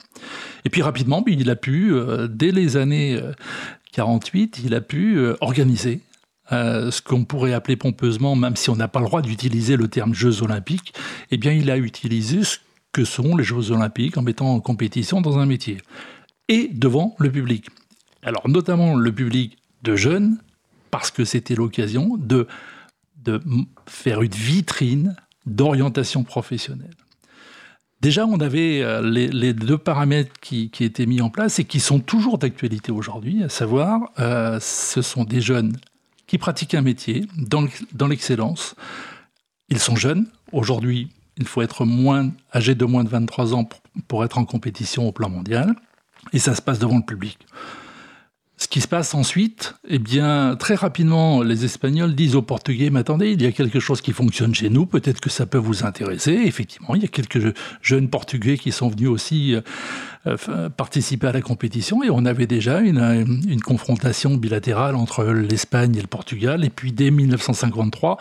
Et 0.65 0.71
puis 0.71 0.83
rapidement, 0.83 1.25
il 1.27 1.50
a 1.50 1.56
pu, 1.56 1.93
euh, 1.93 2.29
dès 2.29 2.53
les 2.53 2.77
années 2.77 3.21
48, 3.93 4.59
euh, 4.59 4.62
il 4.67 4.75
a 4.75 4.81
pu 4.81 5.19
euh, 5.19 5.37
organiser 5.41 6.00
ce 6.50 7.00
qu'on 7.00 7.25
pourrait 7.25 7.55
appeler 7.55 7.77
pompeusement, 7.77 8.37
même 8.37 8.56
si 8.56 8.69
on 8.69 8.77
n'a 8.77 8.87
pas 8.87 9.00
le 9.00 9.06
droit 9.06 9.23
d'utiliser 9.23 9.79
le 9.79 9.89
terme 9.89 10.12
Jeux 10.12 10.43
olympiques, 10.43 10.93
eh 11.31 11.39
bien 11.39 11.53
il 11.53 11.71
a 11.71 11.79
utilisé 11.79 12.44
ce 12.44 12.59
que 12.93 13.06
sont 13.06 13.37
les 13.37 13.44
Jeux 13.44 13.71
olympiques 13.71 14.19
en 14.19 14.23
mettant 14.23 14.53
en 14.53 14.61
compétition 14.61 15.23
dans 15.23 15.39
un 15.39 15.47
métier. 15.47 15.79
Et 16.49 16.69
devant 16.69 17.15
le 17.19 17.31
public. 17.31 17.69
Alors 18.23 18.49
notamment 18.49 18.94
le 18.94 19.12
public 19.12 19.56
de 19.83 19.97
jeunes, 19.97 20.39
parce 20.91 21.11
que 21.11 21.25
c'était 21.25 21.55
l'occasion 21.55 22.17
de, 22.17 22.47
faire 23.87 24.23
une 24.23 24.33
vitrine 24.33 25.17
d'orientation 25.47 26.25
professionnelle. 26.25 26.94
Déjà, 28.00 28.27
on 28.27 28.41
avait 28.41 28.83
euh, 28.83 29.00
les, 29.00 29.53
deux 29.55 29.79
paramètres 29.79 30.32
qui, 30.41 30.70
étaient 30.81 31.06
mis 31.06 31.20
en 31.20 31.31
place 31.31 31.61
et 31.61 31.65
qui 31.65 31.79
sont 31.79 32.01
toujours 32.01 32.39
d'actualité 32.39 32.91
aujourd'hui, 32.91 33.44
à 33.44 33.49
savoir, 33.49 34.11
euh, 34.19 34.58
ce 34.61 35.03
sont 35.03 35.22
des 35.22 35.41
jeunes 35.41 35.77
qui 36.27 36.37
pratiquent 36.37 36.75
un 36.75 36.82
métier 36.82 37.27
dans 37.37 38.08
l'excellence. 38.08 38.75
Ils 39.69 39.79
sont 39.79 39.96
jeunes. 39.96 40.27
Aujourd'hui, 40.51 41.11
il 41.39 41.46
faut 41.46 41.63
être 41.63 41.84
moins 41.84 42.31
âgé 42.55 42.75
de 42.75 42.84
moins 42.84 43.05
de 43.05 43.08
23 43.08 43.55
ans 43.55 43.69
pour 44.08 44.25
être 44.25 44.39
en 44.39 44.44
compétition 44.44 45.06
au 45.06 45.13
plan 45.13 45.31
mondial. 45.31 45.75
Et 46.32 46.38
ça 46.38 46.55
se 46.55 46.62
passe 46.62 46.79
devant 46.79 46.96
le 46.96 47.05
public. 47.05 47.38
Ce 48.62 48.69
qui 48.69 48.81
se 48.81 48.86
passe 48.86 49.12
ensuite, 49.14 49.74
eh 49.88 49.98
bien, 49.98 50.55
très 50.56 50.76
rapidement, 50.76 51.43
les 51.43 51.64
Espagnols 51.64 52.14
disent 52.14 52.36
aux 52.36 52.43
Portugais, 52.43 52.91
mais 52.91 53.00
attendez, 53.00 53.32
il 53.32 53.43
y 53.43 53.46
a 53.46 53.50
quelque 53.50 53.81
chose 53.81 54.00
qui 54.00 54.12
fonctionne 54.12 54.55
chez 54.55 54.70
nous, 54.70 54.86
peut-être 54.86 55.20
que 55.20 55.31
ça 55.31 55.46
peut 55.46 55.58
vous 55.58 55.84
intéresser. 55.84 56.31
Effectivement, 56.31 56.94
il 56.94 57.02
y 57.02 57.05
a 57.05 57.08
quelques 57.08 57.55
jeunes 57.81 58.08
Portugais 58.08 58.56
qui 58.58 58.70
sont 58.70 58.88
venus 58.88 59.08
aussi 59.08 59.56
euh, 59.56 59.62
participer 60.76 61.26
à 61.26 61.32
la 61.32 61.41
compétition 61.41 62.02
et 62.02 62.10
on 62.10 62.24
avait 62.24 62.46
déjà 62.46 62.81
une, 62.81 63.43
une 63.48 63.60
confrontation 63.60 64.36
bilatérale 64.36 64.94
entre 64.94 65.24
l'Espagne 65.24 65.96
et 65.96 66.00
le 66.00 66.06
Portugal. 66.06 66.64
Et 66.64 66.70
puis 66.70 66.93
dès 66.93 67.10
1953, 67.10 68.19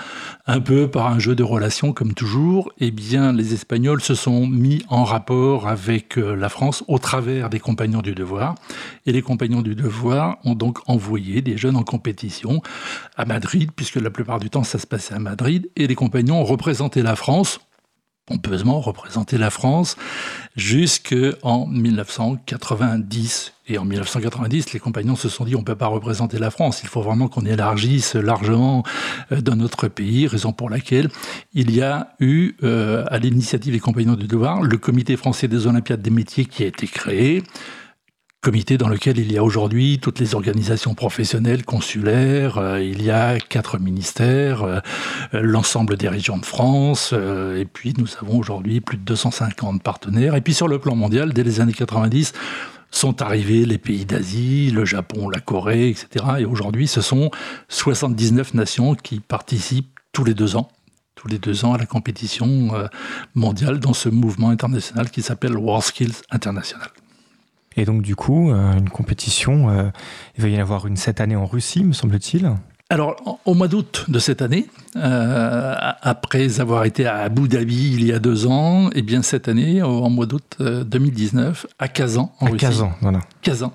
un 0.47 0.59
peu 0.59 0.89
par 0.89 1.07
un 1.07 1.19
jeu 1.19 1.35
de 1.35 1.43
relations 1.43 1.93
comme 1.93 2.13
toujours, 2.13 2.71
eh 2.79 2.91
bien 2.91 3.33
les 3.33 3.53
Espagnols 3.53 4.01
se 4.01 4.15
sont 4.15 4.47
mis 4.47 4.83
en 4.89 5.03
rapport 5.03 5.67
avec 5.67 6.17
euh, 6.17 6.35
la 6.35 6.49
France 6.49 6.83
au 6.87 6.99
travers 6.99 7.49
des 7.49 7.59
Compagnons 7.59 8.01
du 8.01 8.15
Devoir. 8.15 8.55
Et 9.05 9.11
les 9.11 9.21
Compagnons 9.21 9.61
du 9.61 9.75
Devoir 9.75 10.37
ont 10.43 10.55
donc 10.55 10.79
envoyé 10.87 11.41
des 11.41 11.57
jeunes 11.57 11.75
en 11.75 11.83
compétition 11.83 12.61
à 13.15 13.25
Madrid, 13.25 13.71
puisque 13.75 13.95
la 13.95 14.09
plupart 14.09 14.39
du 14.39 14.49
temps 14.49 14.63
ça 14.63 14.79
se 14.79 14.87
passait 14.87 15.13
à 15.13 15.19
Madrid. 15.19 15.69
Et 15.75 15.87
les 15.87 15.95
Compagnons 15.95 16.41
ont 16.41 16.45
représenté 16.45 17.01
la 17.01 17.15
France 17.15 17.59
pompeusement 18.31 18.79
représenter 18.79 19.37
la 19.37 19.49
France 19.49 19.97
jusqu'en 20.55 21.67
1990. 21.67 23.53
Et 23.67 23.77
en 23.77 23.85
1990, 23.85 24.73
les 24.73 24.79
compagnons 24.79 25.15
se 25.15 25.29
sont 25.29 25.45
dit 25.45 25.55
on 25.55 25.59
ne 25.59 25.65
peut 25.65 25.75
pas 25.75 25.87
représenter 25.87 26.39
la 26.39 26.49
France, 26.49 26.81
il 26.83 26.89
faut 26.89 27.01
vraiment 27.01 27.27
qu'on 27.27 27.45
élargisse 27.45 28.15
largement 28.15 28.83
euh, 29.31 29.41
dans 29.41 29.55
notre 29.55 29.87
pays, 29.87 30.27
raison 30.27 30.51
pour 30.51 30.69
laquelle 30.69 31.09
il 31.53 31.73
y 31.75 31.81
a 31.81 32.13
eu, 32.19 32.53
euh, 32.63 33.05
à 33.09 33.17
l'initiative 33.19 33.73
des 33.73 33.79
compagnons 33.79 34.15
du 34.15 34.27
devoir, 34.27 34.61
le 34.61 34.77
comité 34.77 35.15
français 35.15 35.47
des 35.47 35.67
Olympiades 35.67 36.01
des 36.01 36.09
métiers 36.09 36.45
qui 36.45 36.63
a 36.63 36.67
été 36.67 36.87
créé 36.87 37.43
comité 38.41 38.79
dans 38.79 38.89
lequel 38.89 39.19
il 39.19 39.31
y 39.31 39.37
a 39.37 39.43
aujourd'hui 39.43 39.99
toutes 39.99 40.17
les 40.17 40.33
organisations 40.33 40.95
professionnelles, 40.95 41.63
consulaires, 41.63 42.57
euh, 42.57 42.81
il 42.81 43.03
y 43.03 43.11
a 43.11 43.39
quatre 43.39 43.77
ministères, 43.77 44.63
euh, 44.63 44.79
euh, 45.35 45.41
l'ensemble 45.41 45.95
des 45.95 46.09
régions 46.09 46.39
de 46.39 46.45
France, 46.45 47.13
et 47.13 47.65
puis 47.65 47.93
nous 47.97 48.07
avons 48.19 48.39
aujourd'hui 48.39 48.81
plus 48.81 48.97
de 48.97 49.03
250 49.03 49.83
partenaires. 49.83 50.35
Et 50.35 50.41
puis 50.41 50.55
sur 50.55 50.67
le 50.67 50.79
plan 50.79 50.95
mondial, 50.95 51.33
dès 51.33 51.43
les 51.43 51.61
années 51.61 51.73
90, 51.73 52.33
sont 52.89 53.21
arrivés 53.21 53.65
les 53.65 53.77
pays 53.77 54.05
d'Asie, 54.05 54.71
le 54.71 54.85
Japon, 54.85 55.29
la 55.29 55.39
Corée, 55.39 55.89
etc. 55.89 56.25
Et 56.39 56.45
aujourd'hui, 56.45 56.87
ce 56.87 57.01
sont 57.01 57.29
79 57.69 58.55
nations 58.55 58.95
qui 58.95 59.19
participent 59.19 59.99
tous 60.11 60.23
les 60.23 60.33
deux 60.33 60.55
ans 60.55 60.69
tous 61.13 61.27
les 61.27 61.37
deux 61.37 61.65
ans 61.65 61.73
à 61.73 61.77
la 61.77 61.85
compétition 61.85 62.71
mondiale 63.35 63.79
dans 63.79 63.93
ce 63.93 64.09
mouvement 64.09 64.49
international 64.49 65.11
qui 65.11 65.21
s'appelle 65.21 65.55
World 65.55 65.83
Skills 65.83 66.15
International. 66.31 66.89
Et 67.77 67.85
donc 67.85 68.01
du 68.01 68.15
coup, 68.15 68.51
euh, 68.51 68.77
une 68.77 68.89
compétition, 68.89 69.69
euh, 69.69 69.89
il 70.37 70.43
va 70.43 70.49
y 70.49 70.57
en 70.57 70.61
avoir 70.61 70.87
une 70.87 70.97
cette 70.97 71.21
année 71.21 71.35
en 71.35 71.45
Russie, 71.45 71.83
me 71.83 71.93
semble-t-il 71.93 72.51
alors, 72.89 73.39
au 73.45 73.53
mois 73.53 73.69
d'août 73.69 74.03
de 74.09 74.19
cette 74.19 74.41
année, 74.41 74.65
après 74.95 76.59
avoir 76.59 76.83
été 76.83 77.05
à 77.05 77.19
Abu 77.19 77.47
Dhabi 77.47 77.93
il 77.93 78.03
y 78.03 78.11
a 78.11 78.19
deux 78.19 78.47
ans, 78.47 78.89
et 78.89 78.95
eh 78.95 79.01
bien 79.01 79.21
cette 79.21 79.47
année, 79.47 79.81
au, 79.81 80.09
mois 80.09 80.25
d'août 80.25 80.57
2019, 80.59 81.67
à 81.79 81.87
Kazan, 81.87 82.33
en 82.41 82.47
à 82.47 82.57
Kazan, 82.57 82.91
voilà. 82.99 83.21
Kazan. 83.41 83.71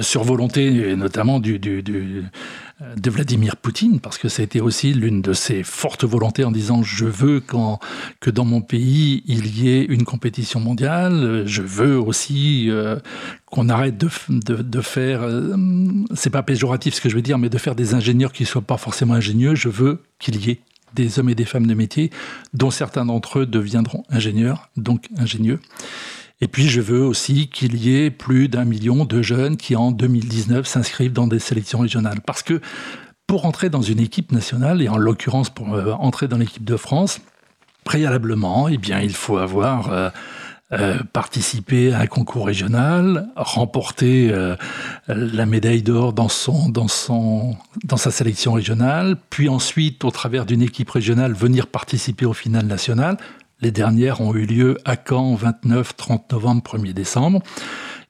sur 0.00 0.24
volonté 0.24 0.96
notamment 0.96 1.38
du, 1.38 1.58
du, 1.58 1.82
du, 1.82 2.24
de 2.96 3.10
Vladimir 3.10 3.56
Poutine, 3.56 4.00
parce 4.00 4.16
que 4.16 4.28
ça 4.28 4.40
a 4.40 4.44
été 4.44 4.60
aussi 4.60 4.94
l'une 4.94 5.20
de 5.20 5.32
ses 5.34 5.62
fortes 5.62 6.04
volontés 6.04 6.44
en 6.44 6.50
disant 6.50 6.82
je 6.82 7.04
veux 7.04 7.40
que 7.40 8.30
dans 8.30 8.44
mon 8.44 8.62
pays 8.62 9.22
il 9.26 9.58
y 9.58 9.68
ait 9.68 9.84
une 9.84 10.04
compétition 10.04 10.60
mondiale, 10.60 11.42
je 11.46 11.62
veux 11.62 11.98
aussi 11.98 12.70
euh, 12.70 12.98
qu'on 13.46 13.68
arrête 13.68 13.98
de, 13.98 14.08
de, 14.62 14.80
faire, 14.80 15.22
euh, 15.22 15.56
c'est 16.14 16.30
pas 16.30 16.42
péjoratif 16.42 16.94
ce 16.94 17.00
que 17.00 17.08
je 17.10 17.16
veux 17.16 17.22
dire, 17.22 17.38
mais 17.38 17.50
de 17.50 17.58
faire 17.58 17.74
des 17.74 17.94
ingénieurs 17.94 18.32
qui 18.32 18.44
ne 18.44 18.48
soient 18.48 18.62
pas 18.62 18.78
forcément 18.78 19.14
ingénieux, 19.14 19.54
je 19.54 19.68
veux 19.68 20.02
qu'il 20.18 20.42
y 20.44 20.50
ait 20.50 20.60
des 20.94 21.18
hommes 21.18 21.28
et 21.28 21.34
des 21.34 21.44
femmes 21.44 21.66
de 21.66 21.74
métier, 21.74 22.10
dont 22.54 22.70
certains 22.70 23.04
d'entre 23.04 23.40
eux 23.40 23.46
deviendront 23.46 24.04
ingénieurs, 24.08 24.70
donc 24.76 25.08
ingénieux. 25.16 25.60
Et 26.40 26.48
puis 26.48 26.68
je 26.68 26.80
veux 26.80 27.02
aussi 27.02 27.48
qu'il 27.48 27.76
y 27.76 27.96
ait 27.96 28.10
plus 28.10 28.48
d'un 28.48 28.64
million 28.64 29.04
de 29.04 29.22
jeunes 29.22 29.56
qui 29.56 29.76
en 29.76 29.90
2019 29.90 30.66
s'inscrivent 30.66 31.12
dans 31.12 31.26
des 31.26 31.38
sélections 31.38 31.80
régionales. 31.80 32.20
Parce 32.24 32.42
que 32.42 32.60
pour 33.30 33.44
entrer 33.44 33.70
dans 33.70 33.82
une 33.82 34.00
équipe 34.00 34.32
nationale, 34.32 34.82
et 34.82 34.88
en 34.88 34.96
l'occurrence 34.96 35.50
pour 35.50 35.72
euh, 35.72 35.92
entrer 35.92 36.26
dans 36.26 36.36
l'équipe 36.36 36.64
de 36.64 36.76
France, 36.76 37.20
préalablement, 37.84 38.68
eh 38.68 38.76
il 39.04 39.14
faut 39.14 39.38
avoir 39.38 39.92
euh, 39.92 40.10
euh, 40.72 40.98
participé 41.12 41.92
à 41.92 42.00
un 42.00 42.06
concours 42.06 42.46
régional, 42.46 43.28
remporté 43.36 44.32
la 45.06 45.46
médaille 45.46 45.82
d'or 45.82 46.12
dans, 46.12 46.26
dans 46.68 46.88
sa 46.88 48.10
sélection 48.10 48.54
régionale, 48.54 49.16
puis 49.30 49.48
ensuite, 49.48 50.04
au 50.04 50.10
travers 50.10 50.44
d'une 50.44 50.62
équipe 50.62 50.90
régionale, 50.90 51.32
venir 51.32 51.68
participer 51.68 52.26
au 52.26 52.32
final 52.32 52.66
national, 52.66 53.16
les 53.62 53.70
dernières 53.70 54.20
ont 54.20 54.34
eu 54.34 54.46
lieu 54.46 54.78
à 54.84 54.96
Caen 54.96 55.34
29, 55.34 55.96
30 55.96 56.32
novembre, 56.32 56.62
1er 56.62 56.92
décembre. 56.92 57.42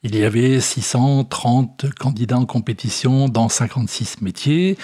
Il 0.03 0.17
y 0.17 0.25
avait 0.25 0.61
630 0.61 1.87
candidats 1.99 2.39
en 2.39 2.47
compétition 2.47 3.29
dans 3.29 3.49
56 3.49 4.23
métiers, 4.23 4.79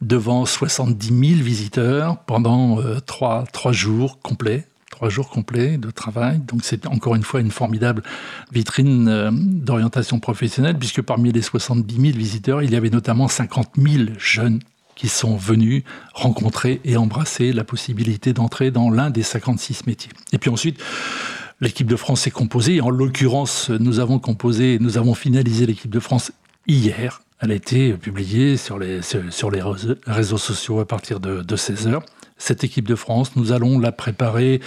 devant 0.00 0.46
70 0.46 1.08
000 1.08 1.42
visiteurs 1.42 2.18
pendant 2.24 2.80
euh, 2.80 3.00
trois, 3.00 3.44
jours 3.72 4.20
complets 4.20 4.66
trois 4.90 5.10
jours 5.10 5.28
complets 5.28 5.76
de 5.76 5.90
travail. 5.90 6.38
Donc 6.38 6.60
c'est 6.62 6.86
encore 6.86 7.16
une 7.16 7.22
fois 7.22 7.40
une 7.40 7.50
formidable 7.50 8.02
vitrine 8.50 9.08
euh, 9.08 9.30
d'orientation 9.30 10.20
professionnelle, 10.20 10.78
puisque 10.78 11.02
parmi 11.02 11.32
les 11.32 11.42
70 11.42 11.94
000 11.94 12.16
visiteurs, 12.16 12.62
il 12.62 12.70
y 12.70 12.76
avait 12.76 12.88
notamment 12.88 13.28
50 13.28 13.72
000 13.76 14.04
jeunes 14.16 14.60
qui 14.96 15.08
sont 15.08 15.36
venus 15.36 15.84
rencontrer 16.14 16.80
et 16.84 16.96
embrasser 16.96 17.52
la 17.52 17.62
possibilité 17.62 18.32
d'entrer 18.32 18.72
dans 18.72 18.90
l'un 18.90 19.10
des 19.10 19.22
56 19.22 19.86
métiers. 19.86 20.10
Et 20.32 20.38
puis 20.38 20.50
ensuite, 20.50 20.82
l'équipe 21.60 21.86
de 21.86 21.96
France 21.96 22.26
est 22.26 22.32
composée. 22.32 22.80
En 22.80 22.90
l'occurrence, 22.90 23.70
nous 23.70 24.00
avons 24.00 24.18
composé, 24.18 24.78
nous 24.80 24.98
avons 24.98 25.14
finalisé 25.14 25.66
l'équipe 25.66 25.90
de 25.90 26.00
France 26.00 26.32
hier. 26.66 27.22
Elle 27.40 27.52
a 27.52 27.54
été 27.54 27.92
publiée 27.92 28.56
sur 28.56 28.78
les, 28.78 29.00
sur 29.02 29.50
les 29.50 29.62
réseaux 30.06 30.38
sociaux 30.38 30.80
à 30.80 30.86
partir 30.86 31.20
de, 31.20 31.42
de 31.42 31.56
16 31.56 31.86
heures. 31.88 32.02
Cette 32.38 32.64
équipe 32.64 32.88
de 32.88 32.94
France, 32.94 33.36
nous 33.36 33.52
allons 33.52 33.78
la 33.78 33.92
préparer 33.92 34.60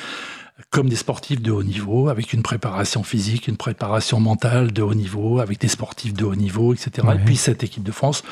comme 0.70 0.90
des 0.90 0.96
sportifs 0.96 1.42
de 1.42 1.52
haut 1.52 1.64
niveau, 1.64 2.10
avec 2.10 2.34
une 2.34 2.44
préparation 2.44 3.04
physique, 3.04 3.48
une 3.48 3.58
préparation 3.58 4.20
mentale 4.20 4.72
de 4.72 4.82
haut 4.82 4.94
niveau, 4.94 5.40
avec 5.40 5.60
des 5.60 5.68
sportifs 5.68 6.14
de 6.14 6.26
haut 6.26 6.36
niveau, 6.36 6.74
etc. 6.74 7.08
Et 7.16 7.20
puis 7.20 7.38
cette 7.38 7.64
équipe 7.64 7.84
de 7.84 7.92
France, 7.92 8.24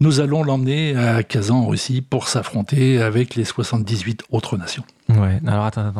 nous 0.00 0.20
allons 0.20 0.42
l'emmener 0.42 0.96
à 0.96 1.22
Kazan 1.22 1.58
en 1.60 1.66
Russie 1.66 2.02
pour 2.02 2.28
s'affronter 2.28 3.00
avec 3.00 3.34
les 3.34 3.44
78 3.44 4.24
autres 4.30 4.56
nations. 4.56 4.84
Ouais, 5.08 5.40
alors 5.46 5.64
attends, 5.64 5.92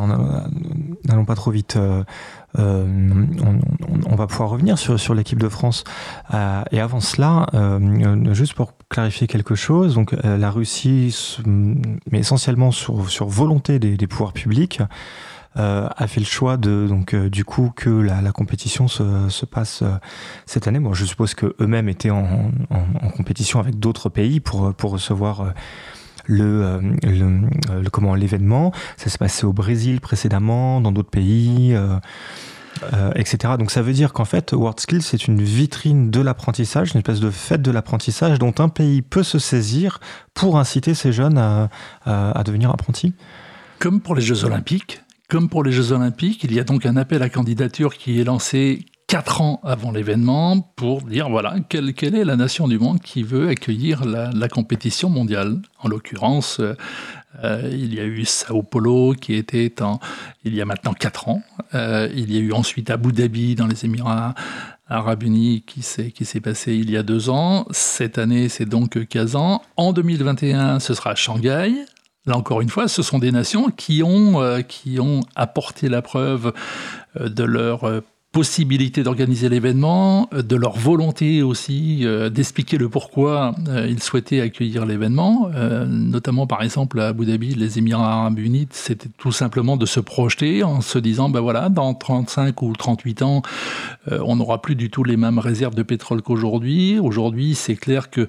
n'allons 1.05 1.25
pas 1.25 1.37
trop 1.37 1.50
vite. 1.50 1.76
Euh, 1.76 2.03
euh, 2.59 2.87
on, 4.07 4.17
va 4.17 4.26
pouvoir 4.26 4.50
revenir 4.50 4.79
sur, 4.79 4.99
sur 4.99 5.15
l'équipe 5.15 5.38
de 5.38 5.49
France. 5.49 5.85
Euh, 6.35 6.62
et 6.73 6.81
avant 6.81 7.00
cela, 7.00 7.47
juste 8.33 8.55
pour 8.55 8.73
clarifier 8.91 9.26
quelque 9.26 9.55
chose, 9.55 9.95
donc 9.95 10.15
la 10.25 10.50
Russie, 10.50 11.38
mais 11.47 12.19
essentiellement 12.19 12.73
sur, 12.73 13.09
sur 13.09 13.26
volonté 13.29 13.79
des, 13.79 13.97
des 13.97 14.07
pouvoirs 14.07 14.33
publics, 14.33 14.81
euh, 15.58 15.88
a 15.96 16.06
fait 16.06 16.20
le 16.20 16.26
choix 16.26 16.58
de 16.58 16.86
donc 16.86 17.14
euh, 17.14 17.30
du 17.30 17.44
coup 17.44 17.72
que 17.75 17.88
la, 17.88 18.20
compétition 18.32 18.88
se, 18.88 19.30
se 19.30 19.46
passe 19.46 19.80
euh, 19.82 19.88
cette 20.44 20.68
année. 20.68 20.78
Bon, 20.78 20.92
je 20.92 21.06
suppose 21.06 21.34
que 21.34 21.54
eux-mêmes 21.60 21.88
étaient 21.88 22.10
en, 22.10 22.50
en, 22.70 23.08
compétition 23.10 23.58
avec 23.58 23.78
d'autres 23.78 24.10
pays 24.10 24.40
pour 24.40 24.75
pour 24.75 24.90
recevoir 24.90 25.54
le, 26.26 26.80
comment 27.90 28.14
l'événement. 28.14 28.72
Ça 28.98 29.08
s'est 29.08 29.18
passé 29.18 29.46
au 29.46 29.54
Brésil 29.54 30.00
précédemment, 30.00 30.80
dans 30.80 30.92
d'autres 30.92 31.10
pays. 31.10 31.76
Etc. 33.14 33.54
Donc 33.58 33.70
ça 33.70 33.80
veut 33.80 33.94
dire 33.94 34.12
qu'en 34.12 34.26
fait, 34.26 34.52
WorldSkills, 34.52 35.00
c'est 35.00 35.26
une 35.26 35.40
vitrine 35.40 36.10
de 36.10 36.20
l'apprentissage, 36.20 36.92
une 36.92 36.98
espèce 36.98 37.20
de 37.20 37.30
fête 37.30 37.62
de 37.62 37.70
l'apprentissage 37.70 38.38
dont 38.38 38.52
un 38.58 38.68
pays 38.68 39.00
peut 39.00 39.22
se 39.22 39.38
saisir 39.38 39.98
pour 40.34 40.58
inciter 40.58 40.92
ces 40.92 41.10
jeunes 41.10 41.38
à, 41.38 41.70
à, 42.04 42.38
à 42.38 42.44
devenir 42.44 42.68
apprentis. 42.70 43.14
Comme 43.78 44.02
pour 44.02 44.14
les 44.14 44.20
Jeux 44.20 44.44
Olympiques, 44.44 45.05
comme 45.28 45.49
pour 45.49 45.64
les 45.64 45.73
Jeux 45.73 45.92
Olympiques, 45.92 46.45
il 46.45 46.54
y 46.54 46.61
a 46.61 46.64
donc 46.64 46.87
un 46.87 46.97
appel 46.97 47.23
à 47.23 47.28
candidature 47.28 47.97
qui 47.97 48.21
est 48.21 48.25
lancé 48.25 48.87
quatre 49.06 49.40
ans 49.40 49.61
avant 49.62 49.92
l'événement 49.92 50.61
pour 50.61 51.02
dire 51.02 51.28
voilà 51.28 51.56
quelle, 51.68 51.95
quelle, 51.95 52.14
est 52.14 52.25
la 52.25 52.37
nation 52.37 52.66
du 52.66 52.78
monde 52.78 53.00
qui 53.00 53.23
veut 53.23 53.49
accueillir 53.49 54.04
la, 54.04 54.49
compétition 54.49 55.11
mondiale. 55.11 55.61
En 55.78 55.88
l'occurrence, 55.88 56.59
euh, 56.61 56.75
euh, 57.45 57.68
il 57.73 57.95
y 57.95 58.00
a 58.00 58.04
eu 58.04 58.25
Sao 58.25 58.62
Paulo 58.62 59.14
qui 59.14 59.35
était 59.35 59.83
en, 59.83 60.00
il 60.45 60.54
y 60.54 60.61
a 60.61 60.64
maintenant 60.64 60.92
quatre 60.92 61.28
ans. 61.28 61.42
Euh, 61.75 62.09
il 62.14 62.33
y 62.33 62.38
a 62.38 62.40
eu 62.40 62.52
ensuite 62.52 62.90
Abu 62.90 63.12
Dhabi 63.12 63.54
dans 63.54 63.66
les 63.66 63.85
Émirats 63.85 64.35
arabes 64.88 65.25
unis 65.25 65.64
qui 65.66 65.83
s'est 65.83 66.12
qui 66.12 66.25
s'est 66.25 66.40
passé 66.40 66.75
il 66.75 66.90
y 66.90 66.97
a 66.97 67.02
deux 67.02 67.30
ans. 67.30 67.66
Cette 67.71 68.18
année, 68.18 68.49
c'est 68.49 68.66
donc 68.66 69.06
Kazan. 69.06 69.62
En 69.76 69.92
2021, 69.92 70.80
ce 70.80 70.95
sera 70.95 71.14
Shanghai. 71.14 71.73
Là 72.26 72.37
encore 72.37 72.61
une 72.61 72.68
fois, 72.68 72.88
ce 72.88 73.02
sont 73.02 73.18
des 73.18 73.30
nations 73.30 73.71
qui 73.71 74.02
ont, 74.02 74.42
euh, 74.42 74.62
qui 74.62 74.99
ont 74.99 75.21
apporté 75.37 75.88
la 75.88 76.02
preuve 76.02 76.52
euh, 77.21 77.28
de 77.28 77.45
leur 77.45 77.85
euh, 77.85 78.00
possibilité 78.33 79.02
d'organiser 79.02 79.49
l'événement, 79.49 80.28
de 80.33 80.56
leur 80.56 80.76
volonté 80.76 81.42
aussi 81.42 82.04
d'expliquer 82.30 82.76
le 82.76 82.90
pourquoi 82.90 83.54
ils 83.88 84.02
souhaitaient 84.02 84.42
accueillir 84.42 84.85
l'événement, 84.85 85.49
notamment 85.87 86.47
par 86.47 86.62
exemple 86.62 87.00
à 87.00 87.06
Abu 87.06 87.25
Dhabi, 87.25 87.54
les 87.54 87.78
Émirats 87.78 88.12
arabes 88.12 88.38
unis, 88.38 88.68
c'était 88.73 89.09
tout 89.16 89.33
simplement 89.33 89.78
de 89.78 89.87
se 89.87 90.00
projeter 90.00 90.62
en 90.64 90.83
se 90.83 90.99
disant, 90.99 91.30
ben 91.30 91.40
voilà, 91.40 91.71
dans 91.71 91.95
35 91.95 92.61
ou 92.61 92.75
38 92.75 93.23
ans, 93.23 93.40
on 94.11 94.37
n'aura 94.37 94.61
plus 94.61 94.75
du 94.75 94.90
tout 94.90 95.02
les 95.02 95.16
mêmes 95.16 95.38
réserves 95.38 95.75
de 95.75 95.83
pétrole 95.83 96.21
qu'aujourd'hui. 96.21 96.99
Aujourd'hui, 96.99 97.54
c'est 97.54 97.76
clair 97.76 98.11
que 98.11 98.28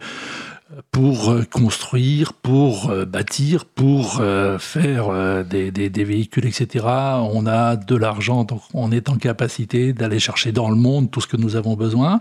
pour 0.92 1.30
euh, 1.30 1.44
construire, 1.44 2.34
pour 2.34 2.90
euh, 2.90 3.06
bâtir, 3.06 3.66
pour 3.66 4.20
euh, 4.20 4.60
faire 4.60 5.10
des, 5.46 5.90
véhicules, 5.90 6.46
etc. 6.46 6.86
On 6.88 7.46
a 7.48 7.76
de 7.76 7.96
l'argent, 7.96 8.44
donc 8.44 8.62
on 8.74 8.92
est 8.92 9.10
en 9.10 9.18
capacité 9.18 9.94
d'aller 9.94 10.20
chercher 10.20 10.52
dans 10.52 10.70
le 10.70 10.76
monde 10.76 11.10
tout 11.12 11.22
ce 11.22 11.28
que 11.28 11.38
nous 11.38 11.56
avons 11.56 11.76
besoin. 11.76 12.20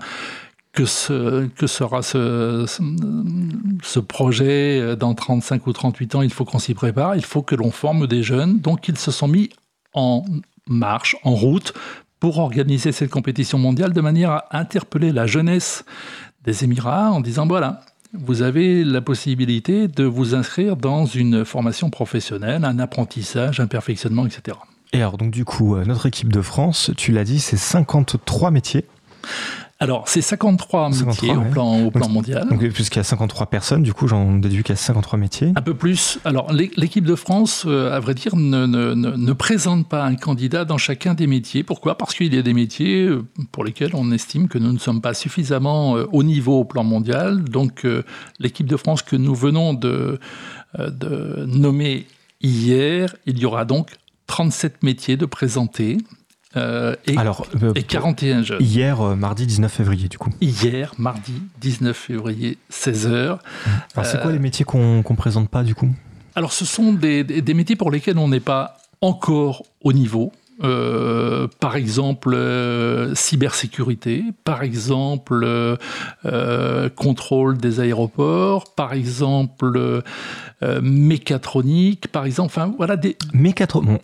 Que, 0.72 0.84
sera 0.84 2.02
ce, 2.02 2.66
projet 4.00 4.96
dans 4.96 5.14
35 5.14 5.66
ou 5.66 5.72
38 5.72 6.14
ans 6.16 6.22
Il 6.22 6.30
faut 6.30 6.44
qu'on 6.44 6.58
s'y 6.58 6.74
prépare, 6.74 7.16
il 7.16 7.24
faut 7.24 7.40
que 7.40 7.54
l'on 7.54 7.70
forme 7.70 8.06
des 8.06 8.22
jeunes. 8.22 8.60
Donc 8.60 8.86
ils 8.88 8.98
se 8.98 9.10
sont 9.10 9.26
mis 9.26 9.48
en 9.94 10.22
marche, 10.66 11.16
en 11.24 11.34
route, 11.34 11.72
pour 12.20 12.38
organiser 12.38 12.92
cette 12.92 13.08
compétition 13.08 13.56
mondiale 13.56 13.94
de 13.94 14.00
manière 14.02 14.32
à 14.32 14.58
interpeller 14.58 15.12
la 15.12 15.26
jeunesse 15.26 15.86
des 16.44 16.62
Émirats 16.62 17.10
en 17.10 17.20
disant 17.20 17.46
voilà, 17.46 17.80
vous 18.12 18.42
avez 18.42 18.84
la 18.84 19.00
possibilité 19.00 19.88
de 19.88 20.04
vous 20.04 20.34
inscrire 20.34 20.76
dans 20.76 21.06
une 21.06 21.44
formation 21.44 21.90
professionnelle, 21.90 22.64
un 22.64 22.78
apprentissage, 22.78 23.60
un 23.60 23.66
perfectionnement, 23.66 24.26
etc. 24.26 24.56
Et 24.92 24.98
alors, 24.98 25.18
donc, 25.18 25.30
du 25.30 25.44
coup, 25.44 25.76
euh, 25.76 25.84
notre 25.84 26.06
équipe 26.06 26.32
de 26.32 26.40
France, 26.40 26.90
tu 26.96 27.12
l'as 27.12 27.24
dit, 27.24 27.40
c'est 27.40 27.56
53 27.56 28.50
métiers 28.50 28.84
alors, 29.78 30.08
c'est 30.08 30.22
53 30.22 30.88
métiers 30.88 31.36
au, 31.36 31.42
plan, 31.42 31.84
au 31.84 31.90
plan 31.90 32.08
mondial. 32.08 32.48
Donc, 32.48 32.66
puisqu'il 32.70 32.98
y 32.98 33.00
a 33.00 33.04
53 33.04 33.46
personnes, 33.46 33.82
du 33.82 33.92
coup, 33.92 34.08
j'en 34.08 34.36
déduis 34.36 34.62
qu'il 34.62 34.72
y 34.72 34.78
a 34.78 34.80
53 34.80 35.18
métiers. 35.18 35.52
Un 35.54 35.60
peu 35.60 35.74
plus. 35.74 36.18
Alors, 36.24 36.50
l'équipe 36.52 37.04
de 37.04 37.14
France, 37.14 37.64
euh, 37.66 37.92
à 37.92 38.00
vrai 38.00 38.14
dire, 38.14 38.36
ne, 38.36 38.64
ne, 38.64 38.94
ne, 38.94 39.32
présente 39.34 39.86
pas 39.86 40.04
un 40.04 40.14
candidat 40.14 40.64
dans 40.64 40.78
chacun 40.78 41.12
des 41.12 41.26
métiers. 41.26 41.62
Pourquoi? 41.62 41.98
Parce 41.98 42.14
qu'il 42.14 42.34
y 42.34 42.38
a 42.38 42.42
des 42.42 42.54
métiers 42.54 43.04
euh, 43.04 43.26
pour 43.52 43.64
lesquels 43.64 43.90
on 43.92 44.12
estime 44.12 44.48
que 44.48 44.56
nous 44.56 44.72
ne 44.72 44.78
sommes 44.78 45.02
pas 45.02 45.12
suffisamment 45.12 45.98
euh, 45.98 46.06
au 46.10 46.22
niveau 46.22 46.60
au 46.60 46.64
plan 46.64 46.82
mondial. 46.82 47.44
Donc, 47.44 47.86
l'équipe 48.38 48.66
de 48.66 48.76
France 48.78 49.02
que 49.02 49.16
nous 49.16 49.34
venons 49.34 49.74
de, 49.74 50.18
de 50.78 51.44
nommer 51.46 52.06
hier, 52.40 53.14
il 53.26 53.38
y 53.38 53.44
aura 53.44 53.66
donc 53.66 53.90
37 54.26 54.82
métiers 54.82 55.18
de 55.18 55.26
présentés. 55.26 55.98
Euh, 56.56 56.94
et, 57.06 57.16
Alors, 57.16 57.46
euh, 57.62 57.72
et 57.74 57.82
41 57.82 58.42
jeunes. 58.42 58.62
Hier, 58.62 59.00
euh, 59.00 59.16
mardi 59.16 59.46
19 59.46 59.72
février, 59.72 60.08
du 60.08 60.18
coup. 60.18 60.30
Hier, 60.40 60.94
mardi 60.98 61.42
19 61.60 61.96
février, 61.96 62.58
16h. 62.70 63.38
Alors, 63.94 64.06
c'est 64.06 64.20
quoi 64.20 64.32
les 64.32 64.38
métiers 64.38 64.64
qu'on 64.64 64.98
ne 64.98 65.16
présente 65.16 65.48
pas, 65.48 65.62
du 65.62 65.74
coup? 65.74 65.90
Alors, 66.34 66.52
ce 66.52 66.64
sont 66.64 66.92
des, 66.92 67.24
des, 67.24 67.54
métiers 67.54 67.76
pour 67.76 67.90
lesquels 67.90 68.18
on 68.18 68.28
n'est 68.28 68.40
pas 68.40 68.78
encore 69.00 69.64
au 69.82 69.92
niveau. 69.92 70.32
Euh, 70.64 71.48
par 71.60 71.76
exemple 71.76 72.32
euh, 72.32 73.14
cybersécurité, 73.14 74.24
par 74.44 74.62
exemple 74.62 75.42
euh, 75.44 76.88
contrôle 76.96 77.58
des 77.58 77.80
aéroports, 77.80 78.72
par 78.74 78.94
exemple 78.94 80.02
mécatronique, 80.80 82.08
par 82.08 82.24
exemple, 82.24 82.46
enfin 82.46 82.74
voilà 82.78 82.96
des. 82.96 83.18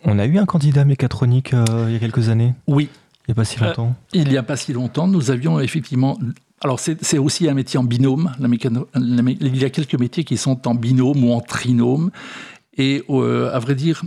On 0.05 0.19
a 0.19 0.25
eu 0.25 0.37
un 0.37 0.45
candidat 0.45 0.85
mécatronique 0.85 1.53
il 1.87 1.93
y 1.93 1.95
a 1.95 1.99
quelques 1.99 2.29
années? 2.29 2.53
Oui. 2.67 2.89
Il 3.27 3.31
n'y 3.31 3.33
a 3.33 3.35
pas 3.35 3.45
si 3.45 3.59
longtemps. 3.59 3.95
il 4.11 4.27
n'y 4.27 4.37
a 4.37 4.43
pas 4.43 4.57
si 4.57 4.73
longtemps, 4.73 5.07
nous 5.07 5.31
avions 5.31 5.59
effectivement 5.59 6.19
alors 6.61 6.79
c'est 6.79 7.17
aussi 7.17 7.49
un 7.49 7.53
métier 7.53 7.79
en 7.79 7.83
binôme. 7.83 8.31
il 8.39 9.57
y 9.57 9.65
a 9.65 9.69
quelques 9.69 9.99
métiers 9.99 10.23
qui 10.23 10.37
sont 10.37 10.67
en 10.67 10.75
binôme 10.75 11.23
ou 11.23 11.33
en 11.33 11.41
trinôme. 11.41 12.11
Et 12.77 13.03
à 13.09 13.59
vrai 13.59 13.75
dire, 13.75 14.03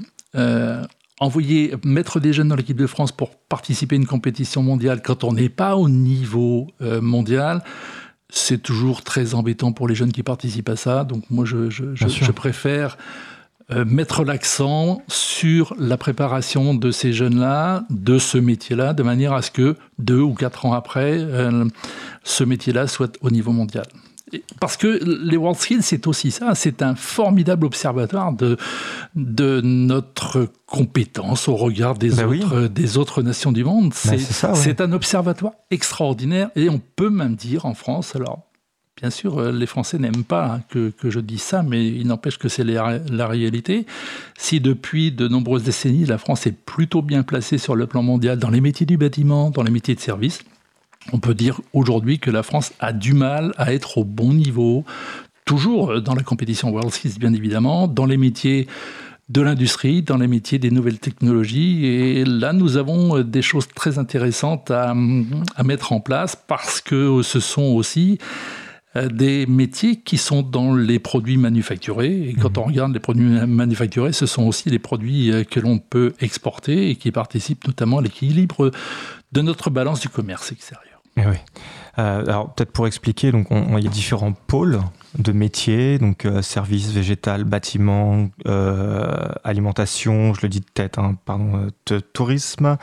envoyer, 1.21 1.75
mettre 1.85 2.21
des 2.21 2.33
jeunes 2.33 2.49
dans 2.49 2.57
l'équipe 2.57 2.77
de 2.77 2.87
France 2.87 3.13
pour 3.13 3.37
participer 3.37 3.97
à 3.97 3.99
une 3.99 4.07
compétition 4.07 4.63
mondiale 4.63 5.01
quand 5.03 5.25
on 5.25 5.33
n'est 5.33 5.49
pas 5.49 5.77
au 5.77 5.89
niveau 5.89 6.67
euh, 6.83 7.01
mondial, 7.01 7.63
c'est 8.29 8.63
toujours 8.63 9.03
très 9.03 9.35
embêtant 9.35 9.73
pour 9.73 9.89
les 9.89 9.95
jeunes 9.95 10.13
qui 10.13 10.23
participent 10.23 10.69
à 10.69 10.77
ça. 10.77 11.05
Donc 11.05 11.25
moi, 11.31 11.45
je, 11.45 11.71
je, 11.71 12.31
préfère 12.33 12.99
euh, 13.71 13.85
mettre 13.85 14.25
l'accent 14.25 15.03
sur 15.09 15.75
la 15.79 15.97
préparation 15.97 16.75
de 16.75 16.91
ces 16.91 17.13
jeunes-là, 17.13 17.85
de 17.89 18.19
ce 18.19 18.37
métier-là, 18.37 18.93
de 18.93 19.03
manière 19.03 19.33
à 19.33 19.43
ce 19.43 19.51
que 19.51 19.77
deux 19.99 20.21
ou 20.21 20.35
quatre 20.35 20.67
ans 20.67 20.73
après, 20.73 21.19
euh, 21.19 21.65
ce 22.25 22.45
métier-là 22.45 22.89
soit 22.89 23.17
au 23.23 23.31
niveau 23.31 23.53
mondial. 23.53 23.87
Parce 24.61 24.77
que 24.77 25.01
les 25.23 25.37
World 25.37 25.59
Skills, 25.59 25.83
c'est 25.83 26.07
aussi 26.09 26.33
ça, 26.33 26.57
c'est 26.57 26.83
un 26.83 26.97
formidable 26.97 27.65
observatoire 27.65 28.33
de, 28.33 28.57
de 29.15 29.61
notre 29.63 30.49
compétence 30.67 31.47
au 31.47 31.55
regard 31.55 31.95
des, 31.95 32.11
ben 32.11 32.27
autres, 32.27 32.67
des 32.67 32.99
autres 32.99 33.23
nations 33.23 33.53
du 33.53 33.63
monde. 33.63 33.95
Ben, 34.05 34.19
c'est 34.19 34.81
un 34.81 34.93
observatoire 34.93 35.53
extraordinaire 35.71 36.51
et 36.57 36.69
on 36.69 36.81
peut 36.97 37.11
même 37.11 37.37
dire 37.37 37.67
en 37.67 37.75
France, 37.75 38.17
alors 38.17 38.43
bien 38.97 39.11
sûr, 39.11 39.39
euh, 39.39 39.53
les 39.53 39.67
Français 39.67 39.99
n'aiment 39.99 40.25
pas 40.25 40.47
hein, 40.47 40.63
que, 40.71 40.91
que, 40.91 41.09
je 41.09 41.21
dise 41.21 41.43
ça, 41.43 41.63
mais 41.63 41.87
il 41.87 42.07
n'empêche 42.09 42.39
que 42.39 42.49
c'est 42.49 42.65
la 42.65 43.27
réalité. 43.29 43.87
Si 44.39 44.59
depuis 44.59 45.13
de 45.13 45.29
nombreuses 45.29 45.63
décennies, 45.63 46.07
la 46.07 46.19
France 46.19 46.47
est 46.47 46.57
plutôt 46.57 47.03
bien 47.03 47.23
placée 47.23 47.59
sur 47.59 47.77
le 47.77 47.87
plan 47.87 48.03
mondial 48.03 48.39
dans 48.39 48.51
les 48.51 48.61
métiers 48.61 48.87
du 48.87 48.97
bâtiment, 48.97 49.51
dans 49.51 49.63
les 49.63 49.71
métiers 49.71 49.95
de 49.95 50.01
service, 50.01 50.41
on 51.13 51.19
peut 51.19 51.35
dire 51.35 51.61
aujourd'hui 51.73 52.19
que 52.19 52.31
la 52.31 52.43
France 52.43 52.73
a 52.81 52.93
du 52.93 53.15
mal 53.15 53.53
à 53.57 53.73
être 53.73 53.99
au 53.99 54.05
bon 54.05 54.33
niveau, 54.33 54.85
toujours 55.45 55.91
euh, 55.93 56.01
dans 56.01 56.15
la 56.15 56.23
compétition 56.23 56.71
World 56.71 56.93
Skills 56.93 57.19
bien 57.19 57.33
évidemment, 57.33 57.89
dans 57.89 58.07
les 58.07 58.19
métiers 58.19 58.67
de 59.29 59.41
l'industrie, 59.41 60.03
dans 60.03 60.19
les 60.19 60.29
métiers 60.29 60.59
des 60.59 60.71
nouvelles 60.71 61.01
technologies. 61.01 61.87
Et 61.87 62.25
là, 62.25 62.53
nous 62.53 62.77
avons 62.77 63.19
euh, 63.19 63.25
des 63.25 63.43
choses 63.43 63.67
très 63.75 63.99
intéressantes 63.99 64.71
à, 64.71 64.95
mettre 65.65 65.93
en 65.93 66.01
place 66.01 66.37
parce 66.37 66.81
que 66.81 67.23
ce 67.23 67.41
sont 67.41 67.75
aussi 67.75 68.19
euh, 68.95 69.09
des 69.09 69.47
métiers 69.47 69.97
qui 69.97 70.17
sont 70.17 70.43
dans 70.43 70.75
les 70.75 70.99
produits 70.99 71.39
manufacturés. 71.39 72.29
Et 72.29 72.35
quand 72.35 72.57
mmh. 72.57 72.61
on 72.61 72.65
regarde 72.65 72.93
les 72.93 73.01
produits 73.01 73.25
manufacturés, 73.25 74.13
ce 74.13 74.27
sont 74.27 74.45
aussi 74.45 74.69
des 74.69 74.79
produits 74.79 75.33
que 75.51 75.61
l'on 75.61 75.79
peut 75.79 76.13
exporter 76.21 76.91
et 76.91 76.97
qui 76.97 77.11
participent 77.11 77.67
notamment 77.67 77.99
à 77.99 78.03
l'équilibre 78.03 78.71
de 79.33 79.43
notre 79.43 79.71
balance 79.71 80.01
du 80.01 80.09
commerce 80.09 80.53
extérieur. 80.53 80.86
Eh 81.17 81.27
oui. 81.27 81.37
Euh, 81.99 82.25
alors 82.27 82.53
peut-être 82.53 82.73
pour 82.73 82.87
expliquer, 82.87 83.33
donc 83.33 83.47
il 83.51 83.83
y 83.83 83.87
a 83.87 83.91
différents 83.91 84.33
pôles 84.33 84.81
de 85.19 85.33
métiers, 85.33 85.99
donc 85.99 86.27
euh, 86.27 86.43
services, 86.43 86.91
végétal, 86.91 87.45
bâtiment, 87.45 88.29
euh, 88.47 89.29
alimentation, 89.45 90.35
je 90.35 90.43
le 90.43 90.49
dis 90.49 90.61
de 90.61 90.67
tête, 90.67 90.99
hein, 90.99 91.17
pardon, 91.25 91.69
tourisme, 92.13 92.77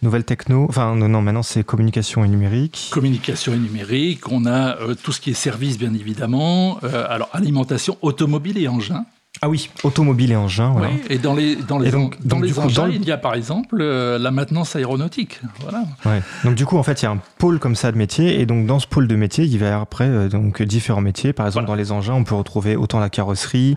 nouvelle 0.00 0.24
techno, 0.24 0.66
enfin 0.70 0.94
non, 0.94 1.08
non 1.08 1.20
maintenant 1.20 1.42
c'est 1.42 1.64
communication 1.64 2.24
et 2.24 2.28
numérique. 2.28 2.88
Communication 2.92 3.52
et 3.52 3.58
numérique, 3.58 4.32
on 4.32 4.46
a 4.46 4.76
tout 5.02 5.12
ce 5.12 5.20
qui 5.20 5.30
est 5.30 5.34
services 5.34 5.76
bien 5.76 5.92
évidemment, 5.92 6.78
alors 6.82 7.28
alimentation, 7.34 7.98
automobile 8.00 8.56
et 8.56 8.68
engins. 8.68 9.04
Ah 9.42 9.48
oui, 9.48 9.68
automobile 9.84 10.32
et 10.32 10.36
engins. 10.36 10.74
Oui, 10.76 10.88
et 11.10 11.18
dans 11.18 11.34
les, 11.34 11.56
dans 11.56 11.78
les, 11.78 11.90
donc, 11.90 12.16
dans 12.24 12.40
les 12.40 12.58
engins, 12.58 12.88
il 12.88 13.04
y 13.04 13.12
a 13.12 13.18
par 13.18 13.34
exemple 13.34 13.78
euh, 13.80 14.18
la 14.18 14.30
maintenance 14.30 14.76
aéronautique. 14.76 15.40
Voilà. 15.60 15.84
Ouais. 16.06 16.22
Donc 16.44 16.54
du 16.54 16.64
coup, 16.64 16.78
en 16.78 16.82
fait, 16.82 17.02
il 17.02 17.04
y 17.04 17.08
a 17.08 17.10
un 17.10 17.20
pôle 17.38 17.58
comme 17.58 17.76
ça 17.76 17.92
de 17.92 17.98
métiers, 17.98 18.40
et 18.40 18.46
donc 18.46 18.66
dans 18.66 18.78
ce 18.78 18.86
pôle 18.86 19.06
de 19.06 19.14
métiers, 19.14 19.44
il 19.44 19.58
va 19.58 19.66
y 19.66 19.68
avoir 19.68 19.82
après 19.82 20.06
euh, 20.06 20.28
donc, 20.28 20.62
différents 20.62 21.02
métiers. 21.02 21.32
Par 21.32 21.46
exemple, 21.46 21.66
dans 21.66 21.74
les 21.74 21.92
engins, 21.92 22.14
on 22.14 22.24
peut 22.24 22.34
retrouver 22.34 22.76
autant 22.76 22.98
la 22.98 23.10
carrosserie 23.10 23.76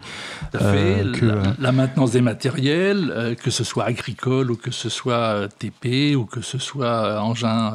euh, 0.56 1.12
que... 1.14 1.26
La, 1.26 1.54
la, 1.60 1.72
maintenance 1.72 2.12
des 2.12 2.22
matériels, 2.22 3.36
que 3.42 3.52
ce 3.52 3.64
soit 3.64 3.86
agricole 3.86 4.52
ou 4.52 4.56
que 4.56 4.72
ce 4.72 4.90
soit 4.90 5.50
TP 5.60 6.16
ou 6.16 6.26
que 6.26 6.42
ce 6.42 6.58
soit 6.58 7.22
engin 7.22 7.74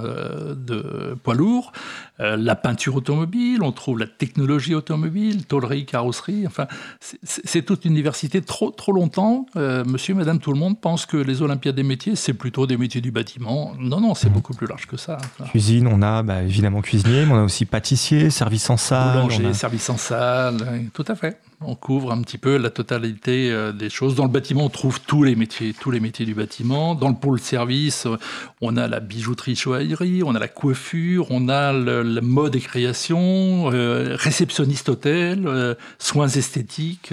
de 0.57 1.17
poids 1.23 1.35
lourd. 1.35 1.73
Euh, 2.21 2.37
la 2.37 2.55
peinture 2.55 2.95
automobile, 2.95 3.63
on 3.63 3.73
trouve 3.73 3.99
la 3.99 4.07
technologie 4.07 4.75
automobile, 4.75 5.47
tôlerie, 5.47 5.85
carrosserie. 5.85 6.47
Enfin, 6.47 6.69
c'est 7.01 7.63
toute 7.63 7.85
une 7.85 7.95
diversité. 7.95 8.41
Trop, 8.41 8.71
trop 8.71 8.93
longtemps, 8.93 9.47
euh, 9.57 9.85
monsieur, 9.85 10.15
madame, 10.15 10.39
tout 10.39 10.53
le 10.53 10.59
monde 10.59 10.81
pense 10.81 11.07
que 11.07 11.17
les 11.17 11.43
Olympiades 11.43 11.75
des 11.75 11.83
métiers, 11.83 12.15
c'est 12.15 12.35
plutôt 12.35 12.69
des 12.69 12.77
métiers 12.77 13.01
du 13.01 13.11
bâtiment. 13.11 13.73
Non, 13.81 14.01
non, 14.01 14.15
c'est 14.15 14.31
beaucoup 14.31 14.55
plus 14.55 14.69
large 14.69 14.87
que 14.87 14.97
ça. 14.97 15.19
Cuisine, 15.49 15.89
on 15.89 16.03
a 16.03 16.23
bah, 16.23 16.43
évidemment 16.43 16.83
cuisinier, 16.83 17.27
mais 17.27 17.33
on 17.33 17.39
a 17.39 17.45
aussi 17.45 17.65
pâtissier, 17.65 18.31
service 18.31 18.71
en 18.71 18.77
salle. 18.77 19.23
Boulanger, 19.23 19.53
service 19.53 19.91
en 19.91 19.97
salle, 19.97 20.89
tout 20.93 21.05
à 21.09 21.17
fait 21.17 21.41
on 21.61 21.75
couvre 21.75 22.13
un 22.13 22.21
petit 22.23 22.39
peu 22.39 22.57
la 22.57 22.71
totalité 22.71 23.51
euh, 23.51 23.73
des 23.73 23.91
choses. 23.91 24.15
Dans 24.15 24.25
le 24.25 24.31
bâtiment, 24.31 24.65
on 24.65 24.69
trouve 24.69 25.01
tous 25.01 25.23
les 25.23 25.35
métiers, 25.35 25.73
tous 25.73 25.91
les 25.91 26.01
métiers 26.01 26.27
du 26.27 26.35
bâtiment. 26.35 26.95
Dans 26.95 27.09
le 27.09 27.15
pôle 27.15 27.41
service, 27.41 28.07
euh, 28.07 28.17
on 28.61 28.77
a 28.77 28.89
la 28.89 29.01
bijouterie 29.01 29.55
joaillerie, 29.55 30.23
on 30.23 30.35
a 30.35 30.39
la 30.39 30.49
coiffure, 30.49 31.27
on 31.31 31.49
a 31.49 31.73
le, 31.73 32.21
mode 32.21 32.57
et 32.57 32.61
création, 32.61 33.71
euh, 33.73 34.17
réceptionniste 34.19 34.89
hôtel, 34.89 35.77
soins 35.99 36.29
esthétiques, 36.29 37.13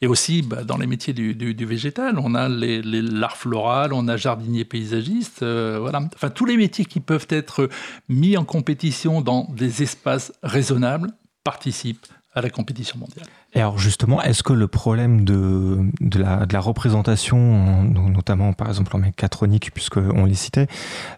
et 0.00 0.06
aussi 0.06 0.42
bah, 0.42 0.64
dans 0.64 0.76
les 0.76 0.86
métiers 0.86 1.12
du, 1.12 1.64
végétal, 1.64 2.18
on 2.18 2.34
a 2.34 2.48
l'art 2.48 3.36
floral, 3.36 3.92
on 3.92 4.08
a 4.08 4.16
jardinier 4.16 4.64
paysagiste, 4.64 5.42
voilà. 5.42 6.00
Enfin, 6.14 6.30
tous 6.30 6.44
les 6.44 6.56
métiers 6.56 6.84
qui 6.84 7.00
peuvent 7.00 7.28
être 7.30 7.68
mis 8.08 8.36
en 8.36 8.44
compétition 8.44 9.20
dans 9.20 9.48
des 9.54 9.82
espaces 9.82 10.32
raisonnables 10.42 11.10
participent 11.44 12.06
à 12.34 12.40
la 12.40 12.50
compétition 12.50 12.98
mondiale. 12.98 13.26
Et 13.52 13.60
alors 13.60 13.78
justement, 13.78 14.22
est-ce 14.22 14.42
que 14.42 14.52
le 14.52 14.66
problème 14.66 15.24
de, 15.24 15.78
de, 16.00 16.18
la, 16.18 16.60
représentation, 16.60 17.84
notamment 17.84 18.52
par 18.54 18.68
exemple 18.68 18.96
en 18.96 18.98
mécatronique, 18.98 19.72
puisqu'on 19.74 20.24
les 20.24 20.34
citait, 20.34 20.66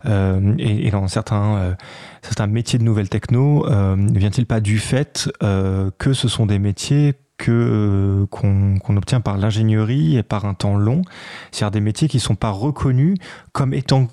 euh, 0.07 0.55
et, 0.59 0.91
dans 0.91 1.07
certains, 1.07 1.57
euh, 1.57 1.75
certains 2.23 2.49
métiers 2.49 2.79
de 2.79 2.85
nouvelles 2.85 3.09
techno, 3.09 3.67
euh, 3.67 3.95
ne 3.95 4.19
vient-il 4.19 4.47
pas 4.47 4.61
du 4.61 4.79
fait 4.79 5.31
euh, 5.43 5.91
que 5.99 6.13
ce 6.13 6.27
sont 6.27 6.47
des 6.47 6.59
métiers 6.59 7.15
que 7.37 7.51
euh, 7.51 8.27
qu'on 8.27 8.97
obtient 8.97 9.21
par 9.21 9.37
l'ingénierie 9.37 10.17
et 10.17 10.23
par 10.23 10.45
un 10.45 10.55
temps 10.55 10.77
long, 10.77 11.03
c'est-à-dire 11.51 11.73
des 11.73 11.81
métiers 11.81 12.09
qui 12.09 12.17
ne 12.17 12.23
sont 12.23 12.37
pas 12.37 12.51
reconnus 12.51 13.17
comme 13.53 13.75
étant 13.75 14.09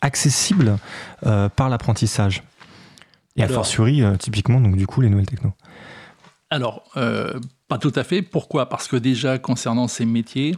accessibles 0.00 0.78
par 1.22 1.68
l'apprentissage? 1.68 2.42
Et 3.36 3.42
a 3.42 3.48
fortiori, 3.48 4.02
euh, 4.02 4.16
typiquement, 4.16 4.60
donc 4.60 4.76
du 4.76 4.86
coup, 4.86 5.00
les 5.00 5.08
nouvelles 5.08 5.26
techno. 5.26 5.52
Alors, 6.50 6.84
euh, 6.96 7.38
pas 7.68 7.78
tout 7.78 7.92
à 7.94 8.04
fait. 8.04 8.22
Pourquoi? 8.22 8.68
Parce 8.68 8.88
que 8.88 8.96
déjà, 8.96 9.38
concernant 9.38 9.88
ces 9.88 10.06
métiers, 10.06 10.56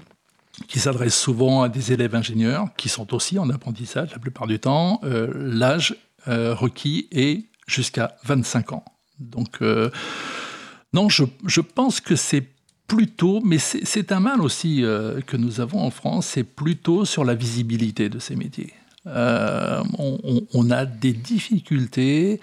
qui 0.67 0.79
s'adressent 0.79 1.19
souvent 1.19 1.63
à 1.63 1.69
des 1.69 1.93
élèves 1.93 2.15
ingénieurs, 2.15 2.69
qui 2.77 2.89
sont 2.89 3.15
aussi 3.15 3.39
en 3.39 3.49
apprentissage 3.49 4.11
la 4.13 4.19
plupart 4.19 4.47
du 4.47 4.59
temps, 4.59 5.01
euh, 5.05 5.31
l'âge 5.35 5.97
requis 6.27 7.09
est 7.11 7.47
jusqu'à 7.67 8.17
25 8.25 8.73
ans. 8.73 8.85
Donc, 9.19 9.63
non, 10.93 11.09
je, 11.09 11.25
je, 11.47 11.63
pense 11.63 12.03
que 12.03 12.17
c'est 12.17 12.47
plutôt, 12.87 13.41
mais 13.43 13.57
c'est 13.57 14.13
un 14.13 14.21
mal 14.21 14.43
aussi 14.43 14.85
que 15.27 15.37
nous 15.39 15.63
avons 15.63 15.81
en 15.81 15.89
France, 15.89 16.27
c'est 16.27 16.45
plutôt 16.45 17.07
sur 17.07 17.25
la 17.25 17.35
visibilité 17.35 18.11
de 18.11 18.19
ces 18.19 18.37
métiers. 18.37 18.75
On, 19.15 20.71
a 20.71 20.85
des 20.85 21.13
difficultés 21.13 22.41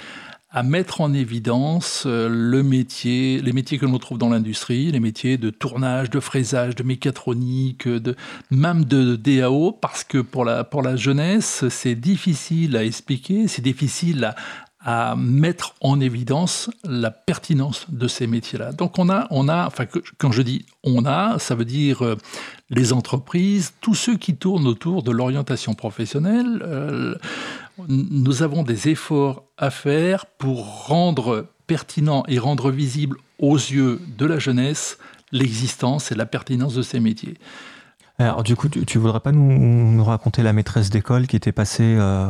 à 0.55 0.63
mettre 0.63 1.01
en 1.01 1.13
évidence 1.13 2.03
euh, 2.05 2.29
le 2.29 2.63
métier, 2.63 3.41
les 3.41 3.51
métiers 3.51 3.77
que 3.77 3.85
l'on 3.85 3.97
trouve 3.97 4.17
dans 4.17 4.29
l'industrie, 4.29 4.89
les 4.89 5.01
métiers 5.01 5.37
de 5.37 5.49
tournage, 5.49 6.09
de 6.09 6.21
fraisage, 6.21 6.75
de 6.75 6.83
mécatronique, 6.83 7.89
de, 7.89 8.15
même 8.51 8.85
de 8.85 9.17
DAO, 9.17 9.73
parce 9.73 10.05
que 10.05 10.19
pour 10.19 10.45
la, 10.45 10.63
pour 10.63 10.81
la 10.81 10.95
jeunesse, 10.95 11.67
c'est 11.67 11.95
difficile 11.95 12.77
à 12.77 12.85
expliquer, 12.85 13.49
c'est 13.49 13.61
difficile 13.61 14.23
à, 14.23 14.35
à 14.85 15.15
mettre 15.15 15.73
en 15.81 15.99
évidence 15.99 16.69
la 16.83 17.09
pertinence 17.09 17.87
de 17.89 18.07
ces 18.07 18.27
métiers-là. 18.27 18.71
Donc 18.71 18.99
on 18.99 19.09
a, 19.09 19.27
enfin 19.65 19.85
quand 20.19 20.31
je 20.31 20.43
dis 20.43 20.65
on 20.83 21.05
a, 21.05 21.39
ça 21.39 21.55
veut 21.55 21.65
dire 21.65 22.03
euh, 22.03 22.15
les 22.69 22.93
entreprises, 22.93 23.73
tous 23.81 23.95
ceux 23.95 24.15
qui 24.15 24.35
tournent 24.35 24.67
autour 24.67 25.01
de 25.01 25.09
l'orientation 25.09 25.73
professionnelle. 25.73 26.61
Euh, 26.61 27.15
nous 27.87 28.43
avons 28.43 28.61
des 28.61 28.87
efforts 28.89 29.43
à 29.57 29.71
faire 29.71 30.27
pour 30.27 30.85
rendre 30.85 31.47
pertinent 31.65 32.23
et 32.27 32.37
rendre 32.37 32.69
visible 32.69 33.17
aux 33.39 33.57
yeux 33.57 33.99
de 34.17 34.25
la 34.27 34.37
jeunesse 34.37 34.99
l'existence 35.31 36.11
et 36.11 36.15
la 36.15 36.27
pertinence 36.27 36.75
de 36.75 36.83
ces 36.83 36.99
métiers. 36.99 37.35
Alors 38.17 38.43
du 38.43 38.55
coup, 38.55 38.69
tu, 38.69 38.79
ne 38.79 39.01
voudrais 39.01 39.19
pas 39.19 39.31
nous, 39.31 40.03
raconter 40.03 40.41
la 40.41 40.53
maîtresse 40.53 40.89
d'école 40.89 41.27
qui 41.27 41.35
était 41.35 41.51
passée 41.51 41.95
euh, 41.97 42.27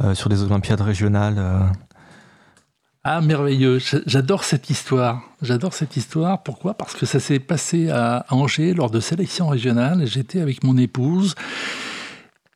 euh, 0.00 0.14
sur 0.14 0.30
des 0.30 0.42
Olympiades 0.42 0.80
régionales 0.80 1.36
euh 1.38 1.60
Ah 3.04 3.20
merveilleux, 3.20 3.78
j'adore 4.06 4.44
cette 4.44 4.70
histoire. 4.70 5.22
J'adore 5.42 5.74
cette 5.74 5.96
histoire. 5.96 6.42
Pourquoi? 6.42 6.74
Parce 6.74 6.94
que 6.94 7.04
ça 7.04 7.20
s'est 7.20 7.40
passé 7.40 7.90
à 7.90 8.24
Angers 8.30 8.72
lors 8.72 8.90
de 8.90 9.00
sélections 9.00 9.48
régionales. 9.48 10.06
J'étais 10.06 10.40
avec 10.40 10.64
mon 10.64 10.78
épouse. 10.78 11.34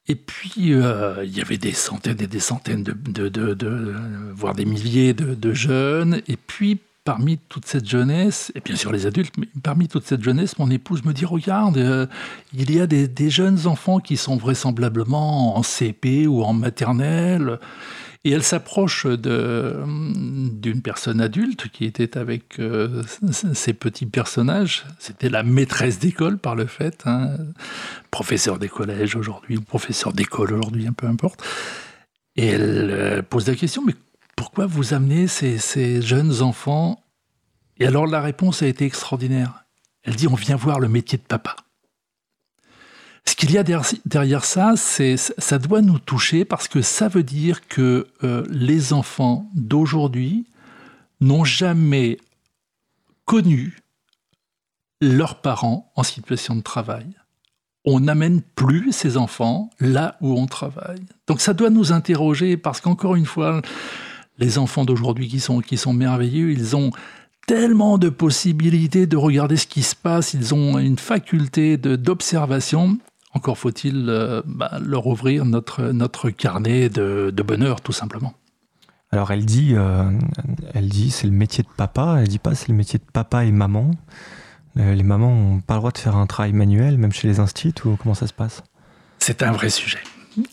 Et 0.08 0.14
puis, 0.14 0.52
il 0.56 1.36
y 1.36 1.40
avait 1.40 1.58
des 1.58 1.72
centaines 1.72 2.22
et 2.22 2.28
des 2.28 2.40
centaines 2.40 2.84
de, 2.84 3.28
de 3.28 3.94
voire 4.34 4.54
des 4.54 4.64
milliers 4.64 5.12
de, 5.14 5.52
jeunes. 5.52 6.22
Et 6.28 6.36
puis, 6.36 6.78
parmi 7.06 7.38
toute 7.38 7.66
cette 7.66 7.88
jeunesse, 7.88 8.50
et 8.56 8.60
bien 8.60 8.74
sûr 8.74 8.90
les 8.90 9.06
adultes, 9.06 9.32
mais 9.38 9.46
parmi 9.62 9.86
toute 9.86 10.04
cette 10.04 10.24
jeunesse, 10.24 10.58
mon 10.58 10.68
épouse 10.70 11.04
me 11.04 11.12
dit, 11.12 11.24
regarde, 11.24 11.78
euh, 11.78 12.06
il 12.52 12.74
y 12.74 12.80
a 12.80 12.88
des, 12.88 13.30
jeunes 13.30 13.68
enfants 13.68 14.00
qui 14.00 14.16
sont 14.16 14.36
vraisemblablement 14.36 15.56
en 15.56 15.62
CP 15.62 16.26
ou 16.26 16.42
en 16.42 16.52
maternelle. 16.52 17.60
Et 18.24 18.32
elle 18.32 18.42
s'approche 18.42 19.06
d'une 19.06 20.82
personne 20.82 21.20
adulte 21.20 21.68
qui 21.68 21.84
était 21.84 22.18
avec 22.18 22.58
euh, 22.58 23.04
ces 23.52 23.72
petits 23.72 24.06
personnages. 24.06 24.84
C'était 24.98 25.28
la 25.28 25.44
maîtresse 25.44 26.00
d'école 26.00 26.38
par 26.38 26.56
le 26.56 26.66
fait, 26.66 27.04
hein, 27.06 27.36
professeur 28.10 28.58
des 28.58 28.68
collèges 28.68 29.14
aujourd'hui, 29.14 29.58
ou 29.58 29.60
professeur 29.60 30.12
d'école 30.12 30.54
aujourd'hui, 30.54 30.88
peu 30.90 31.06
importe. 31.06 31.44
Et 32.36 32.48
elle 32.48 32.90
euh, 32.90 33.22
pose 33.22 33.46
la 33.46 33.54
question, 33.54 33.82
mais 33.86 33.94
pourquoi 34.36 34.66
vous 34.66 34.94
amenez 34.94 35.26
ces, 35.26 36.02
jeunes 36.02 36.42
enfants? 36.42 37.02
Et 37.78 37.86
alors 37.86 38.06
la 38.06 38.20
réponse 38.20 38.62
a 38.62 38.66
été 38.66 38.84
extraordinaire. 38.84 39.64
Elle 40.02 40.14
dit, 40.14 40.28
on 40.28 40.34
vient 40.34 40.56
voir 40.56 40.78
le 40.78 40.88
métier 40.88 41.18
de 41.18 41.24
papa. 41.24 41.56
Ce 43.24 43.34
qu'il 43.34 43.50
y 43.50 43.58
a 43.58 43.64
derrière 43.64 44.44
ça, 44.44 44.74
c'est 44.76 45.16
ça 45.16 45.58
doit 45.58 45.82
nous 45.82 45.98
toucher 45.98 46.44
parce 46.44 46.68
que 46.68 46.80
ça 46.80 47.08
veut 47.08 47.24
dire 47.24 47.66
que 47.66 48.06
euh, 48.22 48.46
les 48.50 48.92
enfants 48.92 49.50
d'aujourd'hui 49.54 50.46
n'ont 51.20 51.44
jamais 51.44 52.18
connu 53.24 53.78
leurs 55.00 55.40
parents 55.40 55.92
en 55.96 56.02
situation 56.02 56.54
de 56.54 56.62
travail. 56.62 57.06
On 57.84 58.00
n'amène 58.00 58.42
plus 58.42 58.92
ces 58.92 59.16
enfants 59.16 59.70
là 59.80 60.16
où 60.20 60.38
on 60.38 60.46
travaille. 60.46 61.04
Donc 61.26 61.40
ça 61.40 61.52
doit 61.52 61.70
nous 61.70 61.92
interroger 61.92 62.56
parce 62.56 62.80
qu'encore 62.80 63.16
une 63.16 63.26
fois, 63.26 63.60
les 64.38 64.58
enfants 64.58 64.84
d'aujourd'hui 64.84 65.28
qui 65.28 65.40
sont, 65.40 65.60
qui 65.60 65.76
sont 65.76 65.92
merveilleux, 65.92 66.50
ils 66.50 66.76
ont 66.76 66.90
tellement 67.46 67.96
de 67.96 68.08
possibilités 68.08 69.06
de 69.06 69.16
regarder 69.16 69.56
ce 69.56 69.66
qui 69.66 69.82
se 69.82 69.94
passe, 69.94 70.34
ils 70.34 70.54
ont 70.54 70.78
une 70.78 70.98
faculté 70.98 71.76
d'observation. 71.76 72.98
Encore 73.32 73.58
faut-il 73.58 74.06
euh, 74.08 74.42
bah, 74.44 74.78
leur 74.82 75.06
ouvrir 75.06 75.44
notre, 75.44 75.84
notre 75.92 76.30
carnet 76.30 76.88
de, 76.88 77.30
bonheur, 77.46 77.80
tout 77.80 77.92
simplement. 77.92 78.34
Alors 79.12 79.30
elle 79.30 79.44
dit, 79.44 79.74
euh, 79.74 80.10
elle 80.74 80.88
dit 80.88 81.10
c'est 81.10 81.26
le 81.26 81.32
métier 81.32 81.62
de 81.62 81.68
papa, 81.76 82.16
elle 82.20 82.28
dit 82.28 82.40
pas 82.40 82.54
c'est 82.54 82.68
le 82.68 82.74
métier 82.74 82.98
de 82.98 83.04
papa 83.12 83.44
et 83.44 83.52
maman. 83.52 83.92
Euh, 84.78 84.94
les 84.94 85.04
mamans 85.04 85.34
n'ont 85.34 85.60
pas 85.60 85.74
le 85.74 85.80
droit 85.80 85.92
de 85.92 85.98
faire 85.98 86.16
un 86.16 86.26
travail 86.26 86.52
manuel, 86.52 86.98
même 86.98 87.12
chez 87.12 87.28
les 87.28 87.38
instituts, 87.40 87.86
ou 87.86 87.96
comment 87.96 88.14
ça 88.14 88.26
se 88.26 88.32
passe? 88.32 88.62
C'est 89.18 89.42
un 89.42 89.52
vrai 89.52 89.70
sujet. 89.70 90.00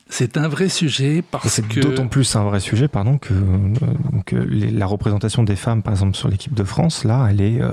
C'est 0.10 0.38
un 0.38 0.48
vrai 0.48 0.70
sujet 0.70 1.22
parce 1.22 1.62
que. 1.62 1.74
C'est 1.74 1.80
d'autant 1.82 2.08
plus 2.08 2.36
un 2.36 2.44
vrai 2.44 2.60
sujet, 2.60 2.88
pardon, 2.88 3.18
que, 3.18 3.34
que 4.26 4.36
la 4.36 4.86
représentation 4.86 5.44
des 5.44 5.56
femmes, 5.56 5.82
par 5.82 5.94
exemple, 5.94 6.16
sur 6.16 6.30
l'équipe 6.30 6.54
de 6.54 6.64
France, 6.64 7.04
là, 7.04 7.28
elle 7.30 7.42
est. 7.42 7.62
Euh, 7.62 7.72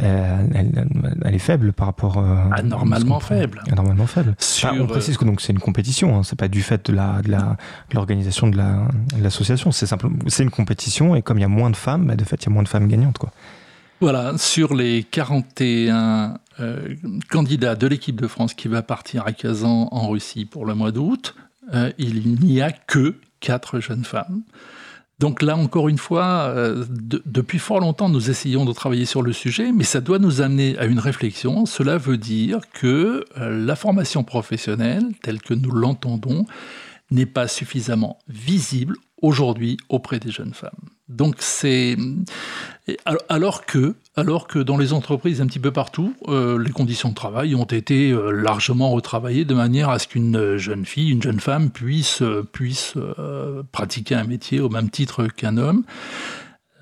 elle, 0.00 1.34
est 1.34 1.38
faible 1.38 1.72
par 1.72 1.86
rapport 1.86 2.18
euh, 2.18 2.50
anormalement 2.50 3.20
faible. 3.20 3.62
Anormalement 3.70 4.08
faible. 4.08 4.34
on 4.64 4.86
précise 4.86 5.16
que 5.16 5.24
donc 5.24 5.40
c'est 5.40 5.52
une 5.52 5.60
compétition, 5.60 6.18
hein, 6.18 6.22
c'est 6.24 6.38
pas 6.38 6.48
du 6.48 6.62
fait 6.62 6.90
de 6.90 6.96
la 6.96 7.22
de 7.22 7.30
la 7.30 7.56
l'organisation 7.92 8.48
de 8.48 8.60
l'association, 9.20 9.70
c'est 9.70 9.86
simplement 9.86 10.16
c'est 10.26 10.42
une 10.42 10.50
compétition 10.50 11.14
et 11.14 11.22
comme 11.22 11.38
il 11.38 11.42
y 11.42 11.44
a 11.44 11.48
moins 11.48 11.70
de 11.70 11.76
femmes, 11.76 12.06
bah, 12.06 12.16
de 12.16 12.24
fait 12.24 12.42
il 12.42 12.46
y 12.46 12.48
a 12.48 12.52
moins 12.52 12.64
de 12.64 12.68
femmes 12.68 12.88
gagnantes 12.88 13.18
quoi. 13.18 13.30
Voilà, 14.00 14.36
sur 14.36 14.74
les 14.74 15.04
41 15.04 16.38
euh, 16.60 16.94
candidat 17.30 17.74
de 17.74 17.86
l'équipe 17.86 18.20
de 18.20 18.28
France 18.28 18.54
qui 18.54 18.68
va 18.68 18.82
partir 18.82 19.26
à 19.26 19.32
Kazan 19.32 19.88
en 19.90 20.08
Russie 20.08 20.44
pour 20.44 20.66
le 20.66 20.74
mois 20.74 20.92
d'août, 20.92 21.34
euh, 21.72 21.90
il 21.98 22.36
n'y 22.40 22.60
a 22.60 22.70
que 22.70 23.16
quatre 23.40 23.80
jeunes 23.80 24.04
femmes. 24.04 24.42
Donc 25.18 25.42
là, 25.42 25.56
encore 25.56 25.88
une 25.88 25.98
fois, 25.98 26.48
euh, 26.48 26.84
depuis 26.90 27.58
fort 27.58 27.80
longtemps, 27.80 28.08
nous 28.08 28.30
essayons 28.30 28.64
de 28.64 28.72
travailler 28.72 29.04
sur 29.04 29.22
le 29.22 29.32
sujet, 29.32 29.72
mais 29.72 29.84
ça 29.84 30.00
doit 30.00 30.18
nous 30.18 30.42
amener 30.42 30.76
à 30.78 30.86
une 30.86 30.98
réflexion. 30.98 31.66
Cela 31.66 31.98
veut 31.98 32.18
dire 32.18 32.60
que 32.72 33.24
la 33.36 33.76
formation 33.76 34.24
professionnelle, 34.24 35.04
telle 35.22 35.40
que 35.40 35.54
nous 35.54 35.70
l'entendons, 35.70 36.46
n'est 37.10 37.26
pas 37.26 37.46
suffisamment 37.46 38.18
visible 38.28 38.96
aujourd'hui 39.22 39.76
auprès 39.88 40.18
des 40.18 40.30
jeunes 40.30 40.54
femmes. 40.54 40.70
Donc 41.08 41.36
c'est 41.38 41.96
alors 43.28 43.66
que 43.66 43.94
alors 44.16 44.46
que 44.46 44.58
dans 44.58 44.76
les 44.76 44.92
entreprises 44.92 45.40
un 45.40 45.46
petit 45.46 45.58
peu 45.58 45.72
partout, 45.72 46.14
euh, 46.28 46.58
les 46.62 46.70
conditions 46.70 47.08
de 47.08 47.14
travail 47.14 47.54
ont 47.54 47.64
été 47.64 48.10
euh, 48.10 48.30
largement 48.30 48.90
retravaillées 48.90 49.44
de 49.44 49.54
manière 49.54 49.90
à 49.90 49.98
ce 49.98 50.06
qu'une 50.06 50.56
jeune 50.56 50.84
fille, 50.84 51.10
une 51.10 51.22
jeune 51.22 51.40
femme 51.40 51.70
puisse 51.70 52.22
euh, 52.22 53.62
pratiquer 53.72 54.14
un 54.14 54.24
métier 54.24 54.60
au 54.60 54.68
même 54.68 54.90
titre 54.90 55.26
qu'un 55.26 55.56
homme. 55.56 55.84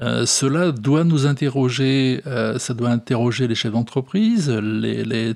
Euh, 0.03 0.27
cela 0.27 0.73
doit 0.73 1.05
nous 1.05 1.27
interroger, 1.27 2.23
euh, 2.27 2.59
ça 2.59 2.75
doit 2.75 2.89
interroger 2.89 3.47
les 3.47 3.55
chefs 3.55 3.73
d'entreprise, 3.73 4.53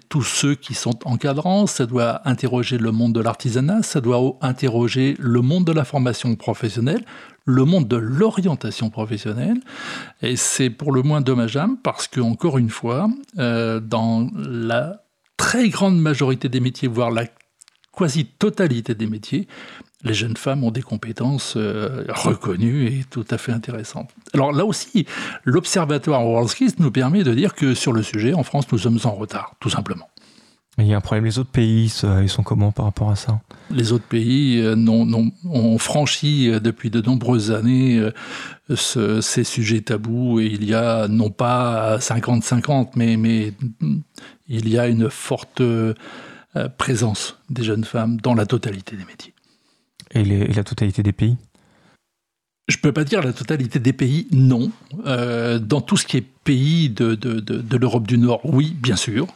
tous 0.09 0.23
ceux 0.23 0.57
qui 0.57 0.75
sont 0.75 0.99
encadrants, 1.05 1.69
ça 1.69 1.87
doit 1.87 2.27
interroger 2.29 2.77
le 2.77 2.91
monde 2.91 3.13
de 3.13 3.21
l'artisanat, 3.21 3.85
ça 3.85 4.01
doit 4.01 4.37
interroger 4.41 5.15
le 5.21 5.41
monde 5.41 5.65
de 5.65 5.73
la 5.73 5.85
formation 5.85 6.35
professionnelle, 6.35 7.05
le 7.47 7.65
monde 7.65 7.89
de 7.89 7.97
l'orientation 7.97 8.91
professionnelle. 8.91 9.61
Et 10.21 10.37
c'est 10.37 10.69
pour 10.69 10.93
le 10.93 11.03
moins 11.03 11.23
dommageable 11.23 11.77
parce 11.83 12.09
que, 12.09 12.21
encore 12.21 12.59
une 12.59 12.71
fois, 12.71 13.09
euh, 13.39 13.81
dans 13.81 14.29
la 14.37 15.05
très 15.37 15.69
grande 15.69 15.99
majorité 15.99 16.49
des 16.49 16.61
métiers, 16.61 16.89
voire 16.89 17.11
la 17.11 17.25
quasi-totalité 17.97 18.95
des 18.95 19.07
métiers, 19.07 19.49
les 20.03 20.15
jeunes 20.15 20.37
femmes 20.37 20.63
ont 20.65 20.71
des 20.71 20.83
compétences 20.83 21.55
euh, 21.57 22.05
reconnues 22.09 22.87
et 22.87 23.05
tout 23.09 23.25
à 23.31 23.39
fait 23.39 23.53
intéressantes. 23.53 24.11
Alors 24.35 24.53
là 24.53 24.65
aussi, 24.65 25.07
l'Observatoire 25.45 26.25
WorldSkills 26.25 26.75
nous 26.79 26.91
permet 26.91 27.25
de 27.25 27.33
dire 27.33 27.55
que 27.55 27.75
sur 27.75 27.93
le 27.93 28.03
sujet, 28.03 28.35
en 28.35 28.43
France, 28.43 28.71
nous 28.71 28.79
sommes 28.79 28.99
en 29.05 29.13
retard, 29.13 29.55
tout 29.61 29.71
simplement. 29.71 30.09
Il 30.79 30.87
y 30.87 30.95
a 30.95 30.97
un 30.97 31.01
problème. 31.01 31.25
Les 31.25 31.39
autres 31.39 31.51
pays, 31.51 31.93
ils 32.23 32.29
sont 32.29 32.43
comment 32.43 32.73
par 32.73 32.85
rapport 32.85 33.11
à 33.11 33.17
ça? 33.17 33.41
Les 33.71 33.93
autres 33.93 34.05
pays 34.05 34.61
euh, 34.61 34.77
ont 34.77 35.79
franchi 35.79 36.51
euh, 36.51 36.61
depuis 36.61 36.91
de 36.91 37.01
nombreuses 37.01 37.51
années 37.51 38.11
ces 38.75 39.45
sujets 39.45 39.81
tabous 39.81 40.41
et 40.41 40.47
il 40.47 40.65
y 40.65 40.75
a 40.75 41.07
non 41.09 41.31
pas 41.31 41.99
50-50, 41.99 42.91
mais, 42.97 43.17
mais 43.17 43.53
il 44.49 44.69
y 44.69 44.77
a 44.79 44.89
une 44.89 45.09
forte 45.09 45.63
présence 46.77 47.39
des 47.49 47.63
jeunes 47.63 47.85
femmes 47.85 48.21
dans 48.21 48.35
la 48.35 48.45
totalité 48.45 48.97
des 48.97 49.05
métiers. 49.05 49.35
Et, 50.13 50.25
la 50.25 50.65
totalité 50.65 51.03
des 51.03 51.13
pays? 51.13 51.37
Je 52.69 52.79
ne 52.79 52.81
peux 52.81 52.93
pas 52.93 53.05
dire 53.05 53.23
la 53.23 53.33
totalité 53.33 53.79
des 53.79 53.93
pays, 53.93 54.27
non. 54.33 54.71
Euh, 55.07 55.59
dans 55.59 55.81
tout 55.81 55.97
ce 55.97 56.05
qui 56.05 56.17
est 56.17 56.27
pays 56.45 56.91
de, 56.91 57.15
de, 57.15 57.77
l'Europe 57.77 58.07
du 58.09 58.19
Nord, 58.19 58.41
oui, 58.45 58.75
bien 58.81 58.97
sûr. 58.97 59.29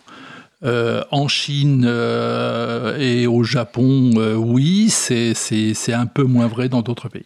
Euh, 0.62 1.02
en 1.10 1.26
Chine 1.26 1.84
euh, 1.86 2.98
et 2.98 3.26
au 3.26 3.42
Japon, 3.44 4.12
oui, 4.36 4.90
c'est 4.90 5.92
un 5.92 6.06
peu 6.06 6.24
moins 6.24 6.48
vrai 6.48 6.68
dans 6.68 6.82
d'autres 6.82 7.08
pays. 7.08 7.24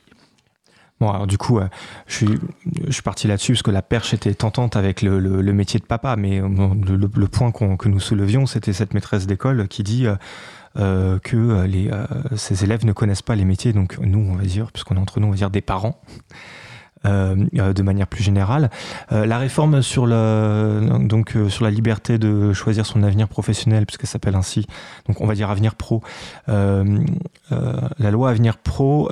Bon, 1.00 1.10
alors 1.10 1.26
du 1.26 1.36
coup, 1.36 1.58
je, 2.06 2.26
suis, 2.88 3.02
parti 3.02 3.26
là-dessus 3.26 3.54
parce 3.54 3.62
que 3.64 3.72
la 3.72 3.82
perche 3.82 4.14
était 4.14 4.32
tentante 4.34 4.76
avec 4.76 5.02
le, 5.02 5.18
métier 5.52 5.80
de 5.80 5.84
papa, 5.84 6.14
mais 6.14 6.40
le, 6.40 7.26
point 7.26 7.50
que 7.50 7.88
nous 7.88 8.00
soulevions, 8.00 8.46
c'était 8.46 8.72
cette 8.72 8.94
maîtresse 8.94 9.26
d'école 9.26 9.66
qui 9.66 9.82
dit 9.82 10.06
que 10.76 11.64
les, 11.66 11.90
ces 12.36 12.62
élèves 12.62 12.86
ne 12.86 12.92
connaissent 12.92 13.22
pas 13.22 13.34
les 13.34 13.44
métiers. 13.44 13.72
Donc 13.72 13.98
nous, 13.98 14.20
on 14.20 14.36
va 14.36 14.44
dire, 14.44 14.70
puisqu'on 14.70 14.94
est 14.94 15.00
entre 15.00 15.18
nous, 15.18 15.26
on 15.26 15.30
va 15.30 15.36
dire 15.36 15.50
des 15.50 15.60
parents. 15.60 16.00
Euh, 17.06 17.36
euh, 17.58 17.74
de 17.74 17.82
manière 17.82 18.06
plus 18.06 18.22
générale. 18.22 18.70
Euh, 19.12 19.26
la 19.26 19.36
réforme 19.36 19.82
sur, 19.82 20.06
le, 20.06 20.98
donc, 21.00 21.36
sur 21.50 21.64
la 21.64 21.70
liberté 21.70 22.16
de 22.16 22.54
choisir 22.54 22.86
son 22.86 23.02
avenir 23.02 23.28
professionnel, 23.28 23.84
puisque 23.84 24.06
ça 24.06 24.12
s'appelle 24.12 24.36
ainsi, 24.36 24.66
donc 25.06 25.20
on 25.20 25.26
va 25.26 25.34
dire 25.34 25.50
avenir 25.50 25.74
pro, 25.74 26.02
la 26.46 28.10
loi 28.10 28.30
avenir 28.30 28.56
pro 28.56 29.10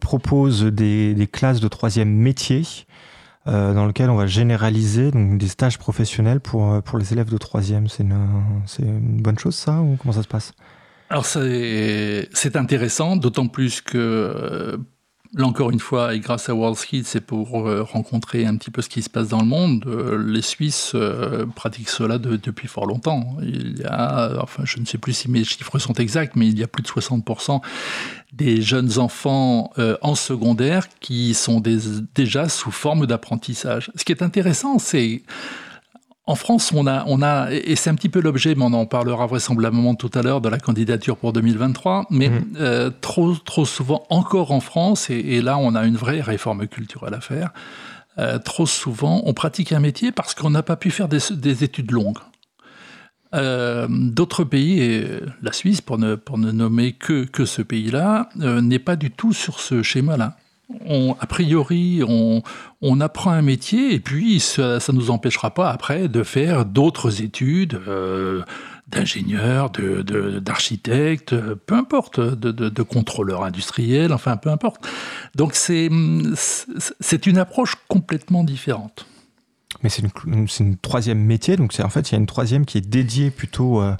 propose 0.00 0.64
des, 0.64 1.14
des, 1.14 1.26
classes 1.26 1.60
de 1.60 1.68
troisième 1.68 2.10
métier 2.10 2.62
dans 3.46 3.86
lequel 3.86 4.10
on 4.10 4.16
va 4.16 4.26
généraliser 4.26 5.10
donc, 5.10 5.38
des 5.38 5.48
stages 5.48 5.78
professionnels 5.78 6.40
pour, 6.40 6.82
pour 6.82 6.98
les 6.98 7.12
élèves 7.12 7.30
de 7.30 7.38
troisième. 7.38 7.88
C'est 7.88 8.02
une, 8.02 8.16
une 8.78 9.22
bonne 9.22 9.38
chose 9.38 9.56
ça 9.56 9.80
ou 9.80 9.96
comment 10.00 10.12
ça 10.12 10.22
se 10.22 10.28
passe? 10.28 10.52
Alors 11.10 11.24
c'est 11.24 12.28
intéressant, 12.54 13.16
d'autant 13.16 13.48
plus 13.48 13.80
que 13.80 14.78
Là 15.34 15.46
encore 15.46 15.70
une 15.70 15.80
fois, 15.80 16.14
et 16.14 16.20
grâce 16.20 16.48
à 16.48 16.54
WorldSkills, 16.54 17.04
c'est 17.04 17.20
pour 17.20 17.68
euh, 17.68 17.82
rencontrer 17.82 18.46
un 18.46 18.56
petit 18.56 18.70
peu 18.70 18.80
ce 18.80 18.88
qui 18.88 19.02
se 19.02 19.10
passe 19.10 19.28
dans 19.28 19.40
le 19.40 19.46
monde. 19.46 19.84
Euh, 19.86 20.16
les 20.26 20.40
Suisses 20.40 20.92
euh, 20.94 21.44
pratiquent 21.44 21.90
cela 21.90 22.16
depuis 22.16 22.66
fort 22.66 22.86
longtemps. 22.86 23.36
Il 23.42 23.78
y 23.78 23.84
a, 23.84 24.38
enfin, 24.40 24.62
je 24.64 24.80
ne 24.80 24.86
sais 24.86 24.96
plus 24.96 25.12
si 25.12 25.30
mes 25.30 25.44
chiffres 25.44 25.78
sont 25.78 25.92
exacts, 25.94 26.34
mais 26.34 26.46
il 26.46 26.58
y 26.58 26.62
a 26.62 26.66
plus 26.66 26.82
de 26.82 26.88
60% 26.88 27.60
des 28.32 28.62
jeunes 28.62 28.98
enfants 28.98 29.72
en 30.02 30.14
secondaire 30.14 30.86
qui 31.00 31.34
sont 31.34 31.60
déjà 31.60 32.48
sous 32.48 32.70
forme 32.70 33.06
d'apprentissage. 33.06 33.90
Ce 33.96 34.04
qui 34.04 34.12
est 34.12 34.22
intéressant, 34.22 34.78
c'est 34.78 35.22
en 36.28 36.34
France, 36.34 36.72
on 36.74 36.86
a, 36.86 37.04
on 37.06 37.22
a 37.22 37.50
et 37.50 37.74
c'est 37.74 37.88
un 37.88 37.94
petit 37.94 38.10
peu 38.10 38.20
l'objet, 38.20 38.54
mais 38.54 38.62
on 38.62 38.74
en 38.74 38.84
parlera 38.84 39.26
vraisemblablement 39.26 39.94
tout 39.94 40.10
à 40.12 40.20
l'heure 40.20 40.42
de 40.42 40.50
la 40.50 40.58
candidature 40.58 41.16
pour 41.16 41.32
2023. 41.32 42.06
Mais 42.10 42.28
mmh. 42.28 42.44
euh, 42.60 42.90
trop, 43.00 43.34
trop 43.34 43.64
souvent, 43.64 44.04
encore 44.10 44.52
en 44.52 44.60
France, 44.60 45.08
et, 45.08 45.40
là, 45.40 45.56
on 45.56 45.74
a 45.74 45.86
une 45.86 45.96
vraie 45.96 46.20
réforme 46.20 46.66
culturelle 46.68 47.14
à 47.14 47.22
faire. 47.22 47.50
Euh, 48.18 48.38
trop 48.38 48.66
souvent, 48.66 49.22
on 49.24 49.32
pratique 49.32 49.72
un 49.72 49.80
métier 49.80 50.12
parce 50.12 50.34
qu'on 50.34 50.50
n'a 50.50 50.62
pas 50.62 50.76
pu 50.76 50.90
faire 50.90 51.08
des, 51.08 51.64
études 51.64 51.92
longues. 51.92 52.18
Euh, 53.34 53.86
d'autres 53.88 54.44
pays, 54.44 54.82
et 54.82 55.06
la 55.40 55.52
Suisse, 55.52 55.80
pour 55.80 55.96
ne, 55.96 56.14
pour 56.14 56.36
ne 56.36 56.52
nommer 56.52 56.92
que, 56.92 57.24
que 57.24 57.46
ce 57.46 57.62
pays-là, 57.62 58.28
n'est 58.36 58.78
pas 58.78 58.96
du 58.96 59.10
tout 59.10 59.32
sur 59.32 59.60
ce 59.60 59.82
schéma-là 59.82 60.36
on, 60.84 61.16
a 61.18 61.26
priori, 61.26 62.02
on, 62.06 63.00
apprend 63.00 63.30
un 63.30 63.42
métier 63.42 63.94
et 63.94 64.00
puis 64.00 64.40
ça 64.40 64.78
ne 64.88 64.92
nous 64.92 65.10
empêchera 65.10 65.54
pas 65.54 65.70
après 65.70 66.08
de 66.08 66.22
faire 66.22 66.64
d'autres 66.64 67.22
études 67.22 67.80
euh, 67.88 68.42
d'ingénieur, 68.88 69.70
d'architecte, 69.70 71.34
peu 71.66 71.74
importe, 71.74 72.20
de, 72.20 72.50
de, 72.50 72.82
contrôleur 72.82 73.44
industriel, 73.44 74.12
enfin 74.12 74.36
peu 74.36 74.50
importe. 74.50 74.86
Donc 75.34 75.54
c'est 75.54 75.86
une 75.88 77.38
approche 77.38 77.74
complètement 77.88 78.44
différente. 78.44 79.06
Mais 79.82 79.90
c'est 79.90 80.02
une, 80.60 80.76
troisième 80.76 81.20
métier, 81.20 81.56
donc 81.56 81.72
en 81.80 81.88
fait 81.88 82.10
il 82.10 82.12
y 82.12 82.14
a 82.16 82.18
une 82.18 82.26
troisième 82.26 82.66
qui 82.66 82.78
est 82.78 82.88
dédiée 82.88 83.30
plutôt 83.30 83.80
euh, 83.80 83.94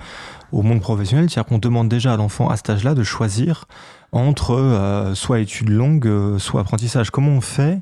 au 0.51 0.63
monde 0.63 0.81
professionnel, 0.81 1.31
c'est-à-dire 1.31 1.49
qu'on 1.49 1.59
demande 1.59 1.89
déjà 1.89 2.15
à 2.15 2.17
l'enfant 2.17 2.49
à 2.49 2.57
cet 2.57 2.71
âge-là 2.71 2.95
de 2.95 3.05
choisir 3.05 3.67
entre 4.13 4.53
euh, 4.53 5.15
soit 5.15 5.41
études 5.41 5.69
longues, 5.69 6.07
euh, 6.07 6.39
soit 6.39 6.61
apprentissage. 6.61 7.11
Comment 7.11 7.33
on 7.33 7.41
fait 7.41 7.81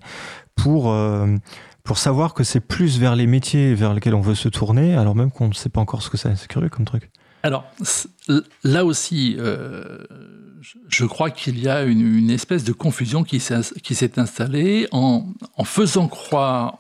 pour, 0.54 0.90
euh, 0.90 1.36
pour 1.84 1.98
savoir 1.98 2.34
que 2.34 2.44
c'est 2.44 2.60
plus 2.60 2.98
vers 2.98 3.16
les 3.16 3.26
métiers 3.26 3.74
vers 3.74 3.94
lesquels 3.94 4.14
on 4.14 4.20
veut 4.20 4.34
se 4.34 4.48
tourner, 4.48 4.94
alors 4.94 5.14
même 5.14 5.30
qu'on 5.30 5.48
ne 5.48 5.54
sait 5.54 5.68
pas 5.68 5.80
encore 5.80 6.02
ce 6.02 6.10
que 6.10 6.16
c'est 6.16 6.34
C'est 6.36 6.48
curieux 6.48 6.68
comme 6.68 6.84
truc? 6.84 7.10
Alors 7.42 7.64
là 8.64 8.84
aussi, 8.84 9.36
je 10.88 11.04
crois 11.04 11.30
qu'il 11.30 11.60
y 11.60 11.68
a 11.68 11.84
une, 11.84 12.28
espèce 12.30 12.64
de 12.64 12.72
confusion 12.72 13.22
qui 13.22 13.38
s'est 13.38 14.18
installée 14.18 14.88
en, 14.90 15.28
en 15.56 15.64
faisant 15.64 16.08
croire 16.08 16.78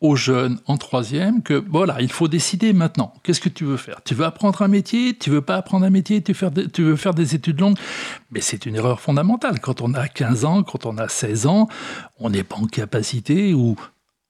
aux 0.00 0.14
jeunes 0.14 0.60
en 0.66 0.76
troisième 0.76 1.42
que 1.42 1.54
voilà, 1.68 2.00
il 2.00 2.10
faut 2.10 2.28
décider 2.28 2.72
maintenant. 2.72 3.12
Qu'est-ce 3.22 3.40
que 3.40 3.48
tu 3.48 3.64
veux 3.64 3.76
faire? 3.76 4.00
Tu 4.04 4.14
veux 4.14 4.24
apprendre 4.24 4.62
un 4.62 4.68
métier? 4.68 5.16
Tu 5.16 5.30
veux 5.30 5.40
pas 5.40 5.56
apprendre 5.56 5.84
un 5.84 5.90
métier? 5.90 6.22
Tu, 6.22 6.34
tu 6.72 6.82
veux 6.82 6.96
faire 6.96 7.14
des 7.14 7.34
études 7.34 7.60
longues? 7.60 7.78
Mais 8.30 8.40
c'est 8.40 8.66
une 8.66 8.76
erreur 8.76 9.00
fondamentale. 9.00 9.58
Quand 9.60 9.80
on 9.80 9.94
a 9.94 10.06
15 10.06 10.44
ans, 10.44 10.62
quand 10.62 10.86
on 10.86 10.98
a 10.98 11.08
16 11.08 11.46
ans, 11.46 11.68
on 12.18 12.30
n'est 12.30 12.44
pas 12.44 12.56
en 12.56 12.66
capacité 12.66 13.54
ou 13.54 13.76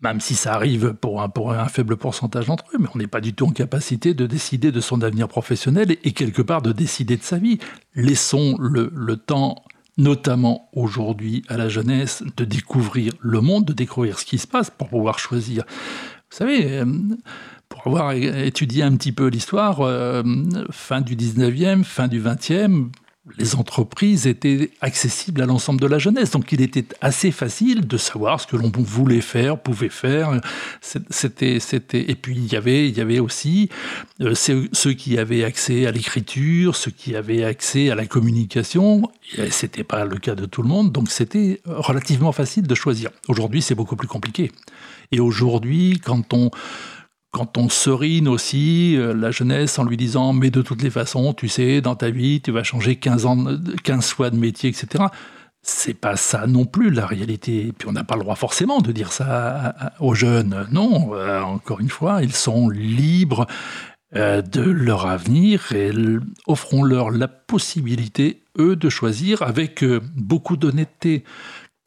même 0.01 0.21
si 0.21 0.35
ça 0.35 0.55
arrive 0.55 0.95
pour 0.95 1.23
un, 1.23 1.29
pour 1.29 1.53
un 1.53 1.69
faible 1.69 1.97
pourcentage 1.97 2.47
d'entre 2.47 2.65
eux, 2.73 2.79
mais 2.79 2.89
on 2.95 2.99
n'est 2.99 3.09
pas 3.09 3.21
du 3.21 3.35
tout 3.35 3.47
en 3.47 3.51
capacité 3.51 4.15
de 4.15 4.27
décider 4.27 4.71
de 4.71 4.81
son 4.81 5.03
avenir 5.03 5.27
professionnel 5.27 5.91
et, 5.91 6.13
quelque 6.13 6.41
part 6.43 6.63
de 6.63 6.71
décider 6.71 7.17
de 7.17 7.23
sa 7.23 7.39
vie. 7.39 7.59
Laissons 7.95 8.57
le, 8.61 8.93
le 8.95 9.17
temps 9.17 9.57
notamment 9.99 10.71
aujourd'hui 10.73 11.43
à 11.49 11.57
la 11.57 11.69
jeunesse, 11.69 12.23
de 12.37 12.45
découvrir 12.45 13.13
le 13.21 13.41
monde, 13.41 13.67
de 13.67 13.73
découvrir 13.73 14.19
ce 14.19 14.25
qui 14.25 14.39
se 14.39 14.47
passe 14.47 14.71
pour 14.71 14.89
pouvoir 14.89 15.19
choisir. 15.19 15.65
Vous 16.31 16.37
savez, 16.37 16.79
euh, 16.79 16.87
pour 17.69 17.87
avoir 17.87 18.13
étudié 18.13 18.83
un 18.83 18.97
petit 18.97 19.13
peu 19.13 19.27
l'histoire, 19.27 19.81
euh, 19.81 20.23
fin 20.71 21.01
du 21.01 21.17
19e, 21.17 21.85
fin 21.85 22.09
du 22.09 22.21
20e, 22.21 22.91
les 23.37 23.55
entreprises 23.55 24.27
étaient 24.27 24.71
accessibles 24.81 25.43
à 25.43 25.47
l'ensemble 25.47 25.81
de 25.81 25.87
la 25.87 25.99
jeunesse. 25.99 26.31
Donc 26.31 26.53
il 26.53 26.61
était 26.61 26.87
assez 27.01 27.31
facile 27.31 27.87
de 27.87 27.97
savoir 27.97 28.41
ce 28.41 28.47
que 28.47 28.57
l'on 28.57 28.71
voulait 28.71 29.21
faire, 29.21 29.59
pouvait 29.59 29.89
faire. 29.89 30.41
C'était, 30.81 31.61
c'était, 31.61 32.11
et 32.11 32.15
puis 32.15 32.37
il 32.37 32.53
y 32.53 32.57
avait, 32.57 32.89
il 32.89 32.97
y 32.97 33.01
avait 33.01 33.19
aussi 33.19 33.69
euh, 34.21 34.35
ceux 34.35 34.93
qui 34.93 35.19
avaient 35.19 35.45
accès 35.45 35.87
à 35.87 35.93
l'écriture, 35.93 36.77
ceux 36.77 36.91
qui 36.91 37.17
avaient 37.17 37.45
accès 37.45 37.91
à 37.91 37.95
la 37.95 38.07
communication. 38.07 39.03
C'était 39.51 39.85
pas 39.85 40.05
le 40.05 40.17
cas 40.19 40.35
de 40.35 40.47
tout 40.47 40.63
le 40.63 40.69
monde, 40.69 40.93
donc 40.93 41.11
c'était 41.11 41.61
relativement 41.67 42.33
facile 42.33 42.67
de 42.67 42.75
choisir. 42.75 43.11
Aujourd'hui, 43.29 43.61
c'est 43.61 43.75
beaucoup 43.75 43.97
plus 43.97 44.09
compliqué. 44.09 44.51
Et 45.13 45.21
aujourd'hui, 45.21 46.01
quand 46.03 46.33
on 46.33 46.51
quand 47.31 47.59
on 47.59 47.69
serine 47.69 48.29
aussi 48.29 48.97
euh, 48.97 49.13
la 49.15 49.31
jeunesse 49.31 49.79
en 49.79 49.85
lui 49.85 49.97
disant 49.97 50.33
mais 50.33 50.51
de 50.51 50.63
toutes 50.63 50.83
les 50.83 50.91
façons, 50.91 51.35
tu 51.35 51.49
sais, 51.49 51.81
dans 51.81 51.95
ta 51.95 52.11
vie, 52.11 52.41
tu 52.41 52.51
vas 52.51 52.63
changer 52.63 52.97
15, 52.97 53.27
ans, 53.27 53.45
15 53.85 54.07
fois 54.11 54.31
de 54.31 54.37
métier, 54.37 54.71
etc. 54.71 55.05
C'est 55.61 55.95
pas 55.95 56.17
ça 56.17 56.47
non 56.47 56.65
plus 56.65 56.91
la 56.91 57.07
réalité. 57.07 57.67
Et 57.67 57.73
puis 57.73 57.89
on 57.89 57.93
n'a 57.93 58.05
pas 58.05 58.17
le 58.17 58.23
droit 58.23 58.37
forcément 58.37 58.81
de 58.81 58.93
dire 58.93 59.13
ça 59.13 59.93
aux 60.01 60.15
jeunes. 60.15 60.67
Non, 60.73 61.15
euh, 61.15 61.41
encore 61.43 61.81
une 61.81 61.91
fois, 61.91 62.23
ils 62.23 62.35
sont 62.35 62.71
libres 62.71 63.47
euh, 64.17 64.41
de 64.41 64.63
leur 64.63 65.07
avenir 65.07 65.73
et 65.73 65.91
offrons-leur 66.47 67.11
la 67.11 67.29
possibilité, 67.29 68.43
eux, 68.59 68.75
de 68.75 68.89
choisir 68.89 69.43
avec 69.43 69.85
beaucoup 70.17 70.57
d'honnêteté. 70.57 71.25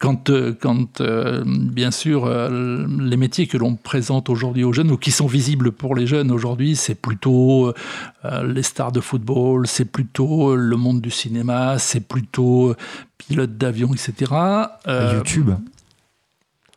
Quand, 0.02 0.30
euh, 0.30 0.52
quand 0.60 1.00
euh, 1.00 1.44
bien 1.46 1.92
sûr, 1.92 2.26
euh, 2.26 2.84
les 2.98 3.16
métiers 3.16 3.46
que 3.46 3.56
l'on 3.56 3.76
présente 3.76 4.30
aujourd'hui 4.30 4.64
aux 4.64 4.72
jeunes, 4.72 4.90
ou 4.90 4.96
qui 4.96 5.12
sont 5.12 5.28
visibles 5.28 5.70
pour 5.70 5.94
les 5.94 6.08
jeunes 6.08 6.32
aujourd'hui, 6.32 6.74
c'est 6.74 6.96
plutôt 6.96 7.72
les 8.44 8.64
stars 8.64 8.90
de 8.90 9.00
football, 9.00 9.68
c'est 9.68 9.84
plutôt 9.84 10.56
le 10.56 10.76
monde 10.76 11.00
du 11.00 11.12
cinéma, 11.12 11.78
c'est 11.78 12.00
plutôt 12.00 12.74
pilote 13.16 13.56
d'avion, 13.56 13.94
etc. 13.94 14.32
YouTube 15.14 15.50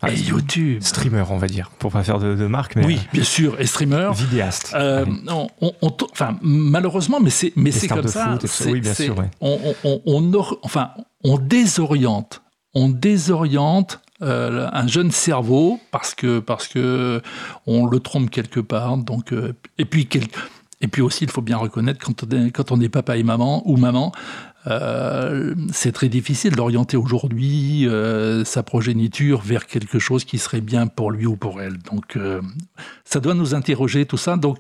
et 0.08 0.20
YouTube. 0.20 0.84
Streamer, 0.84 1.24
on 1.32 1.38
va 1.38 1.48
dire, 1.48 1.72
pour 1.80 1.92
pas 1.92 2.04
faire 2.04 2.20
de, 2.20 2.46
marque. 2.46 2.76
Mais 2.76 2.86
oui, 2.86 3.00
bien 3.12 3.24
sûr, 3.24 3.60
et 3.60 3.66
streamer. 3.66 4.12
Vidéaste. 4.14 4.76
enfin, 6.14 6.38
malheureusement, 6.44 7.20
mais 7.20 7.32
c'est, 7.32 7.54
mais 7.56 7.72
c'est 7.72 7.88
comme 7.88 8.08
ça. 8.08 8.38
oui, 8.68 8.82
bien 8.82 8.94
sûr. 8.94 9.16
On, 9.42 9.74
on, 9.84 10.32
enfin, 10.62 10.92
on 11.24 11.40
désoriente 11.40 12.44
on 12.76 12.90
désoriente 12.90 14.02
euh, 14.22 14.70
un 14.72 14.88
jeune 14.88 15.12
cerveau 15.12 15.80
parce 15.92 16.16
que 16.16 16.40
parce 16.40 16.68
que 16.68 17.22
on 17.66 17.86
le 17.86 18.00
trompe 18.00 18.30
quelque 18.30 18.60
part. 18.60 18.98
Euh, 19.32 19.54
et 19.80 19.86
puis 20.88 21.02
aussi 21.02 21.24
il 21.24 21.30
faut 21.30 21.42
bien 21.42 21.58
reconnaître 21.58 22.00
quand 22.54 22.72
on 22.72 22.82
est 22.82 22.90
papa 22.90 23.18
et 23.18 23.24
maman 23.24 23.64
ou 23.66 23.78
maman, 23.78 24.12
euh, 24.68 25.54
c'est 25.72 25.92
très 25.92 26.10
difficile 26.10 26.56
d'orienter 26.56 26.98
aujourd'hui 26.98 27.88
euh, 27.88 28.44
sa 28.46 28.64
progéniture 28.64 29.42
vers 29.42 29.68
quelque 29.68 30.00
chose 30.00 30.26
qui 30.26 30.38
serait 30.38 30.62
bien 30.62 30.88
pour 30.88 31.12
lui 31.12 31.26
ou 31.26 31.36
pour 31.36 31.62
elle. 31.62 31.78
Donc, 31.92 32.18
euh, 32.18 32.42
ça 33.04 33.20
doit 33.20 33.34
nous 33.34 33.54
interroger 33.54 34.06
tout 34.06 34.18
ça. 34.18 34.38
Donc, 34.38 34.58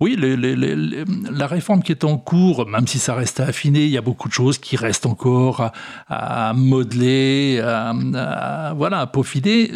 oui, 0.00 0.16
la 0.18 1.46
réforme 1.46 1.82
qui 1.82 1.92
est 1.92 2.02
en 2.02 2.16
cours, 2.16 2.66
même 2.66 2.88
si 2.88 2.98
ça 2.98 3.14
reste 3.14 3.38
à 3.38 3.44
affiner, 3.44 3.84
il 3.84 3.90
y 3.90 3.98
a 3.98 4.02
beaucoup 4.02 4.28
de 4.28 4.32
choses 4.32 4.58
qui 4.58 4.76
restent 4.76 5.06
encore 5.06 5.70
à, 6.08 6.52
modeler, 6.54 7.60
à, 7.64 8.72
voilà, 8.76 9.00
à 9.00 9.06
peaufiner. 9.06 9.70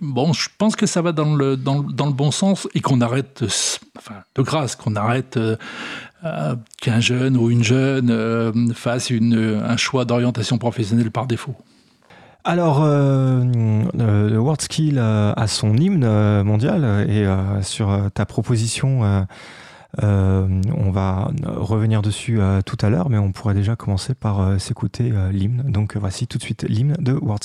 Bon, 0.00 0.32
je 0.32 0.48
pense 0.56 0.76
que 0.76 0.86
ça 0.86 1.02
va 1.02 1.10
dans 1.10 1.34
le, 1.34 1.56
dans, 1.56 1.82
dans 1.82 2.06
le 2.06 2.12
bon 2.12 2.30
sens 2.30 2.68
et 2.74 2.80
qu'on 2.80 3.00
arrête, 3.00 3.42
enfin, 3.98 4.22
de 4.36 4.42
grâce, 4.42 4.76
qu'on 4.76 4.94
arrête 4.94 5.36
euh, 6.24 6.54
qu'un 6.80 7.00
jeune 7.00 7.36
ou 7.36 7.50
une 7.50 7.64
jeune 7.64 8.10
euh, 8.10 8.52
fasse 8.74 9.10
un 9.10 9.76
choix 9.76 10.04
d'orientation 10.04 10.56
professionnelle 10.56 11.10
par 11.10 11.26
défaut. 11.26 11.56
Alors, 12.44 12.80
euh, 12.82 13.42
le 13.94 14.38
WorldSkill 14.38 14.98
a 14.98 15.46
son 15.46 15.76
hymne 15.76 16.42
mondial 16.42 17.06
et 17.08 17.24
sur 17.62 18.10
ta 18.14 18.26
proposition 18.26 19.26
on 20.02 20.90
va 20.90 21.30
revenir 21.44 22.02
dessus 22.02 22.40
tout 22.66 22.78
à 22.80 22.90
l'heure, 22.90 23.10
mais 23.10 23.18
on 23.18 23.30
pourrait 23.30 23.54
déjà 23.54 23.76
commencer 23.76 24.14
par 24.14 24.60
s'écouter 24.60 25.12
l'hymne. 25.30 25.64
Donc 25.68 25.96
voici 25.96 26.26
tout 26.26 26.38
de 26.38 26.42
suite 26.42 26.64
l'hymne 26.68 26.96
de 26.98 27.12
World 27.12 27.44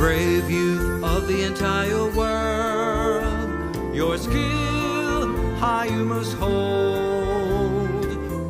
brave 0.00 0.50
youth 0.50 1.04
of 1.04 1.28
the 1.28 1.44
entire 1.44 2.06
world. 2.12 3.94
Your 3.94 4.16
skill 4.16 5.26
high 5.56 5.88
you 5.94 6.06
must 6.06 6.32
hold. 6.38 8.06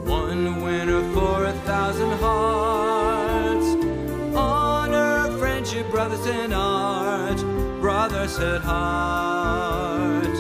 One 0.06 0.62
winner 0.62 1.02
for 1.12 1.46
a 1.46 1.52
thousand 1.70 2.12
hearts. 2.20 3.68
Honor, 4.36 5.36
friendship, 5.38 5.90
brothers 5.90 6.24
in 6.24 6.52
art, 6.52 7.40
brothers 7.80 8.38
at 8.38 8.60
heart. 8.60 10.36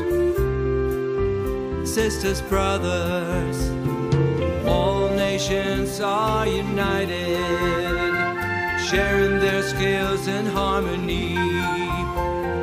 Sisters, 1.84 2.40
brothers, 2.42 3.58
all 4.64 5.08
nations 5.08 6.00
are 6.00 6.46
united 6.46 7.29
sharing 8.90 9.38
their 9.38 9.62
skills 9.62 10.26
in 10.26 10.46
harmony. 10.46 11.34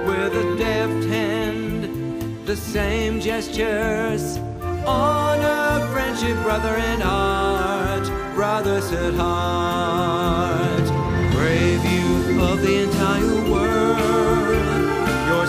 With 0.08 0.34
a 0.44 0.56
deft 0.58 1.06
hand, 1.08 2.46
the 2.46 2.56
same 2.56 3.22
gestures, 3.22 4.38
honor, 4.86 5.88
friendship, 5.94 6.38
brother 6.44 6.76
in 6.76 7.02
art, 7.02 8.06
brothers 8.36 8.92
at 8.92 9.14
heart. 9.14 10.88
Brave 11.34 11.84
youth 11.86 12.42
of 12.42 12.62
the 12.62 12.84
entire 12.84 13.52
world 13.52 13.88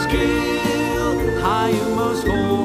scale, 0.09 1.41
high 1.41 1.71
you 1.71 1.95
must 1.97 2.27
hold. 2.27 2.58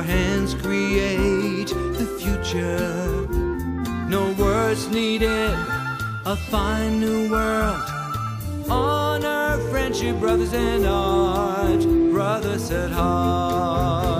Hands 0.00 0.54
create 0.54 1.68
the 1.68 2.06
future. 2.18 3.26
No 4.08 4.32
words 4.38 4.88
needed 4.88 5.54
a 6.24 6.36
fine 6.50 7.00
new 7.00 7.30
world. 7.30 7.80
Honor, 8.68 9.58
friendship, 9.70 10.18
brothers 10.18 10.52
in 10.52 10.86
art, 10.86 11.82
brothers 12.12 12.70
at 12.70 12.90
heart. 12.90 14.19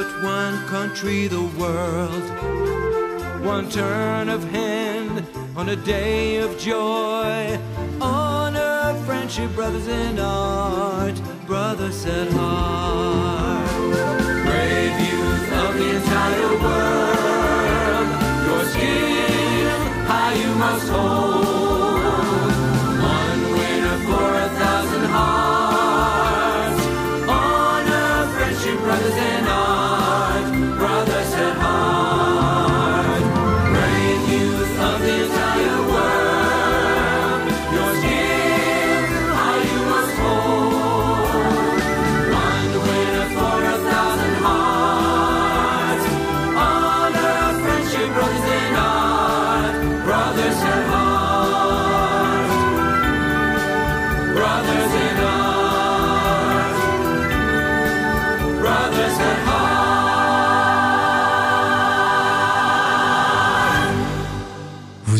But 0.00 0.22
one 0.22 0.56
country, 0.66 1.26
the 1.26 1.42
world. 1.60 2.24
One 3.44 3.68
turn 3.68 4.30
of 4.30 4.42
hand 4.50 5.26
on 5.54 5.68
a 5.68 5.76
day 5.76 6.36
of 6.36 6.58
joy. 6.58 7.58
Honor, 8.00 8.94
friendship, 9.04 9.54
brothers 9.54 9.88
in 9.88 10.18
art, 10.18 11.20
brothers 11.46 12.06
at 12.06 12.28
heart. 12.32 13.70
Brave 14.46 14.96
youth 15.08 15.52
of 15.64 15.72
the 15.80 15.88
entire 15.98 16.52
world, 16.64 18.08
your 18.48 18.64
skill, 18.72 19.80
high 20.10 20.34
you 20.42 20.54
must 20.64 20.88
hold. 20.88 21.69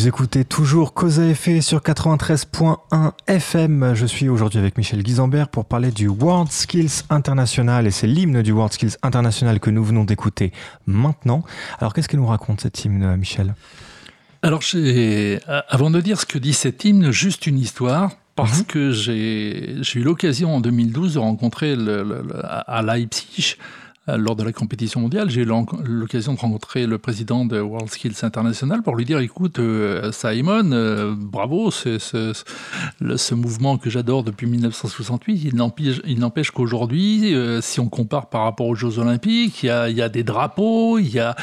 Vous 0.01 0.07
écoutez 0.07 0.45
toujours 0.45 0.95
Cause 0.95 1.19
à 1.19 1.27
effet 1.27 1.61
sur 1.61 1.81
93.1 1.81 3.11
FM. 3.27 3.93
Je 3.93 4.07
suis 4.07 4.29
aujourd'hui 4.29 4.57
avec 4.57 4.75
Michel 4.75 5.03
Guisambert 5.03 5.47
pour 5.47 5.65
parler 5.65 5.91
du 5.91 6.07
World 6.07 6.51
Skills 6.51 7.03
International 7.11 7.85
et 7.85 7.91
c'est 7.91 8.07
l'hymne 8.07 8.41
du 8.41 8.51
World 8.51 8.73
Skills 8.73 8.97
International 9.03 9.59
que 9.59 9.69
nous 9.69 9.83
venons 9.83 10.03
d'écouter 10.03 10.53
maintenant. 10.87 11.43
Alors 11.77 11.93
qu'est-ce 11.93 12.09
qu'elle 12.09 12.19
nous 12.19 12.25
raconte 12.25 12.61
cet 12.61 12.83
hymne, 12.83 13.15
Michel? 13.15 13.53
Alors 14.41 14.63
avant 15.69 15.91
de 15.91 16.01
dire 16.01 16.19
ce 16.19 16.25
que 16.25 16.39
dit 16.39 16.53
cet 16.53 16.83
hymne, 16.83 17.11
juste 17.11 17.45
une 17.45 17.59
histoire 17.59 18.09
parce 18.35 18.61
mhm. 18.61 18.65
que 18.65 18.91
j'ai 18.91 19.99
eu 19.99 20.03
l'occasion 20.03 20.55
en 20.55 20.61
2012 20.61 21.13
de 21.13 21.19
rencontrer 21.19 21.77
à 22.43 22.81
Leipzig 22.81 23.55
lors 24.07 24.35
de 24.35 24.43
la 24.43 24.51
compétition 24.51 25.01
mondiale, 25.01 25.29
j'ai 25.29 25.41
eu 25.41 25.45
l'occasion 25.45 26.33
de 26.33 26.39
rencontrer 26.39 26.87
le 26.87 26.97
président 26.97 27.45
de 27.45 27.59
World 27.59 27.89
Skills 27.89 28.15
International 28.23 28.81
pour 28.81 28.95
lui 28.95 29.05
dire 29.05 29.19
écoute, 29.19 29.59
euh, 29.59 30.11
Simon, 30.11 30.71
euh, 30.71 31.13
bravo, 31.15 31.69
ce 31.69 33.33
mouvement 33.33 33.77
que 33.77 33.91
j'adore 33.91 34.23
depuis 34.23 34.47
1968, 34.47 35.43
il 35.43 36.19
n'empêche 36.19 36.51
qu'aujourd'hui, 36.51 37.35
si 37.61 37.79
on 37.79 37.89
compare 37.89 38.29
par 38.29 38.43
rapport 38.43 38.67
aux 38.67 38.75
Jeux 38.75 38.97
Olympiques, 38.97 39.63
il 39.63 39.67
y 39.67 40.01
a, 40.01 40.09
des 40.09 40.23
drapeaux, 40.23 40.97
il 40.97 41.09
y 41.09 41.19
a, 41.19 41.35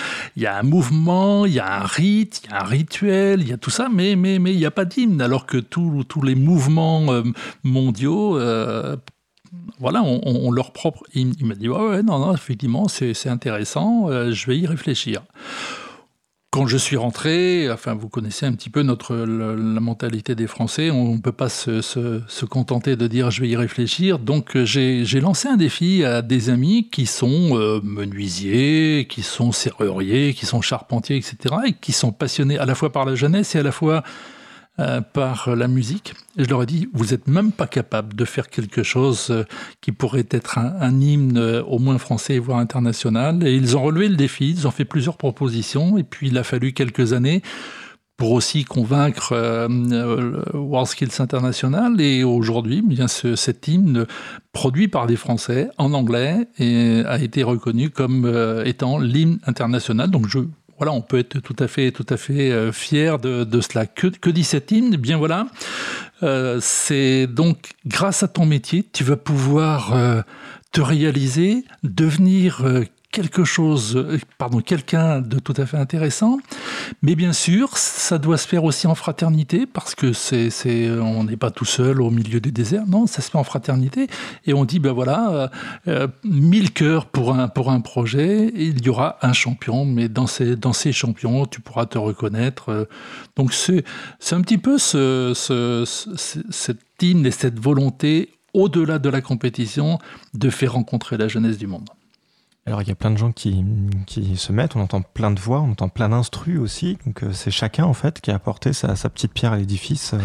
un 0.44 0.62
mouvement, 0.62 1.46
il 1.46 1.52
y 1.52 1.60
a 1.60 1.80
un 1.80 1.84
rite, 1.84 2.42
il 2.44 2.50
y 2.50 2.54
a 2.54 2.60
un 2.62 2.64
rituel, 2.64 3.40
il 3.42 3.48
y 3.48 3.52
a 3.52 3.56
tout 3.56 3.70
ça, 3.70 3.88
mais 3.88 4.12
il 4.12 4.42
n'y 4.42 4.66
a 4.66 4.70
pas 4.72 4.84
d'hymne, 4.84 5.20
alors 5.20 5.46
que 5.46 5.58
tous 5.58 6.22
les 6.22 6.34
mouvements 6.34 7.22
mondiaux 7.62 8.36
voilà, 9.78 10.02
on, 10.02 10.50
leur 10.50 10.72
propre. 10.72 11.02
Il, 11.14 11.44
m'a 11.44 11.54
dit 11.54 11.68
ouais, 11.68 11.78
ouais, 11.78 12.02
non, 12.02 12.18
non, 12.18 12.34
effectivement, 12.34 12.88
c'est 12.88 13.28
intéressant, 13.28 14.08
euh, 14.08 14.32
je 14.32 14.46
vais 14.46 14.58
y 14.58 14.66
réfléchir. 14.66 15.22
quand 16.50 16.66
je 16.66 16.76
suis 16.76 16.96
rentré, 16.96 17.70
enfin, 17.70 17.94
vous 17.94 18.08
connaissez 18.08 18.46
un 18.46 18.52
petit 18.52 18.70
peu 18.70 18.82
notre 18.82 19.14
la, 19.14 19.80
mentalité 19.80 20.34
des 20.34 20.46
Français. 20.46 20.90
On 20.90 21.14
ne 21.14 21.20
peut 21.20 21.32
pas 21.32 21.48
se, 21.48 21.82
se, 21.82 22.22
se, 22.26 22.44
contenter 22.46 22.96
de 22.96 23.06
dire 23.06 23.30
je 23.30 23.42
vais 23.42 23.48
y 23.48 23.56
réfléchir. 23.56 24.18
Donc 24.18 24.56
j'ai 24.64 25.20
lancé 25.20 25.48
un 25.48 25.56
défi 25.56 26.04
à 26.04 26.22
des 26.22 26.50
amis 26.50 26.88
qui 26.90 27.06
sont 27.06 27.56
euh, 27.58 27.80
menuisiers, 27.82 29.06
qui 29.08 29.22
sont 29.22 29.52
serruriers, 29.52 30.34
qui 30.34 30.46
sont 30.46 30.60
charpentiers, 30.62 31.16
etc., 31.16 31.54
et 31.66 31.72
qui 31.74 31.92
sont 31.92 32.12
passionnés 32.12 32.58
à 32.58 32.66
la 32.66 32.74
fois 32.74 32.90
par 32.90 33.04
la 33.04 33.14
jeunesse 33.14 33.54
et 33.54 33.58
à 33.58 33.62
la 33.62 33.72
fois 33.72 34.02
euh, 34.80 35.00
par 35.00 35.56
la 35.56 35.66
musique. 35.66 36.14
Je 36.38 36.44
leur 36.44 36.62
ai 36.62 36.66
dit, 36.66 36.88
vous 36.92 37.06
n'êtes 37.06 37.26
même 37.26 37.50
pas 37.50 37.66
capable 37.66 38.14
de 38.14 38.24
faire 38.24 38.48
quelque 38.48 38.84
chose 38.84 39.26
euh, 39.30 39.42
qui 39.80 39.90
pourrait 39.90 40.26
être 40.30 40.56
un, 40.58 41.00
hymne 41.00 41.36
euh, 41.36 41.64
au 41.64 41.80
moins 41.80 41.98
français, 41.98 42.38
voire 42.38 42.58
international. 42.58 43.44
Et 43.44 43.56
ils 43.56 43.76
ont 43.76 43.82
relevé 43.82 44.08
le 44.08 44.14
défi, 44.14 44.50
ils 44.50 44.68
ont 44.68 44.70
fait 44.70 44.84
plusieurs 44.84 45.16
propositions, 45.16 45.98
et 45.98 46.04
puis 46.04 46.28
il 46.28 46.38
a 46.38 46.44
fallu 46.44 46.72
quelques 46.74 47.12
années 47.12 47.42
pour 48.16 48.30
aussi 48.30 48.64
convaincre 48.64 49.32
euh, 49.32 50.44
World 50.54 50.86
Skills 50.86 51.20
International. 51.20 52.00
Et 52.00 52.22
aujourd'hui, 52.22 52.82
eh 52.84 52.88
bien 52.88 53.08
ce, 53.08 53.34
cet 53.34 53.66
hymne 53.66 54.06
produit 54.52 54.86
par 54.86 55.08
des 55.08 55.16
Français 55.16 55.70
en 55.76 55.92
anglais 55.92 56.46
a 56.60 57.18
été 57.18 57.42
reconnu 57.42 57.90
comme 57.90 58.32
étant 58.64 58.98
l'hymne 58.98 59.38
international. 59.44 60.10
Donc 60.10 60.28
je 60.28 60.40
voilà, 60.78 60.92
on 60.92 61.00
peut 61.00 61.18
être 61.18 61.40
tout 61.40 61.56
à 61.58 61.66
fait, 61.66 61.90
tout 61.90 62.06
à 62.08 62.16
fait 62.16 62.50
euh, 62.50 62.72
fier 62.72 63.18
de, 63.18 63.60
cela. 63.60 63.86
Que, 63.86 64.30
dit 64.30 64.44
cet 64.44 64.70
hymne? 64.70 64.92
Eh 64.94 64.96
Bien 64.96 65.18
voilà, 65.18 65.48
euh, 66.22 66.58
c'est 66.62 67.26
donc 67.26 67.72
grâce 67.86 68.22
à 68.22 68.28
ton 68.28 68.46
métier, 68.46 68.86
tu 68.92 69.04
vas 69.04 69.16
pouvoir 69.16 69.92
euh, 69.94 70.22
te 70.72 70.80
réaliser, 70.80 71.64
devenir 71.82 72.64
quelque 73.10 73.44
chose, 73.44 73.96
euh, 73.96 74.18
pardon, 74.36 74.60
quelqu'un 74.60 75.20
de 75.20 75.38
tout 75.38 75.54
à 75.56 75.66
fait 75.66 75.76
intéressant. 75.76 76.38
Mais 77.02 77.14
bien 77.14 77.32
sûr, 77.32 77.76
ça 77.76 78.18
doit 78.18 78.36
se 78.36 78.46
faire 78.46 78.64
aussi 78.64 78.86
en 78.86 78.94
fraternité 78.94 79.66
parce 79.66 79.94
que 79.94 80.12
c'est, 80.12 80.50
c'est, 80.50 80.90
on 80.90 81.24
n'est 81.24 81.36
pas 81.36 81.50
tout 81.50 81.64
seul 81.64 82.02
au 82.02 82.10
milieu 82.10 82.40
du 82.40 82.52
désert. 82.52 82.86
Non, 82.86 83.06
ça 83.06 83.22
se 83.22 83.30
fait 83.30 83.38
en 83.38 83.44
fraternité. 83.44 84.08
Et 84.46 84.54
on 84.54 84.64
dit, 84.64 84.78
ben 84.78 84.92
voilà, 84.92 85.50
euh, 85.88 86.08
mille 86.24 86.72
cœurs 86.72 87.06
pour 87.06 87.34
un, 87.34 87.48
pour 87.48 87.70
un 87.70 87.80
projet, 87.80 88.52
il 88.54 88.84
y 88.84 88.88
aura 88.88 89.18
un 89.22 89.32
champion. 89.32 89.84
Mais 89.84 90.08
dans 90.08 90.26
ces, 90.26 90.56
dans 90.56 90.72
ces 90.72 90.92
champions, 90.92 91.46
tu 91.46 91.60
pourras 91.60 91.86
te 91.86 91.98
reconnaître. 91.98 92.88
Donc 93.36 93.52
c'est, 93.52 93.84
c'est 94.18 94.34
un 94.34 94.42
petit 94.42 94.58
peu 94.58 94.78
ce, 94.78 95.32
ce, 95.34 95.84
cette 96.50 96.78
hymne 97.00 97.26
et 97.26 97.30
cette 97.30 97.58
volonté 97.58 98.30
au-delà 98.54 98.98
de 98.98 99.08
la 99.08 99.20
compétition, 99.20 99.98
de 100.34 100.50
faire 100.50 100.72
rencontrer 100.72 101.16
la 101.16 101.28
jeunesse 101.28 101.58
du 101.58 101.66
monde. 101.66 101.88
Alors 102.66 102.82
il 102.82 102.88
y 102.88 102.92
a 102.92 102.94
plein 102.94 103.10
de 103.10 103.16
gens 103.16 103.32
qui, 103.32 103.64
qui, 104.06 104.36
se 104.36 104.52
mettent, 104.52 104.76
on 104.76 104.80
entend 104.80 105.00
plein 105.00 105.30
de 105.30 105.40
voix, 105.40 105.60
on 105.60 105.70
entend 105.70 105.88
plein 105.88 106.10
d'instrus 106.10 106.58
aussi, 106.58 106.98
donc 107.06 107.22
euh, 107.22 107.32
c'est 107.32 107.50
chacun 107.50 107.84
en 107.84 107.94
fait 107.94 108.20
qui 108.20 108.30
a 108.30 108.34
apporté 108.34 108.74
sa, 108.74 108.94
petite 109.08 109.32
pierre 109.32 109.52
à 109.52 109.56
l'édifice. 109.56 110.12
Euh. 110.12 110.18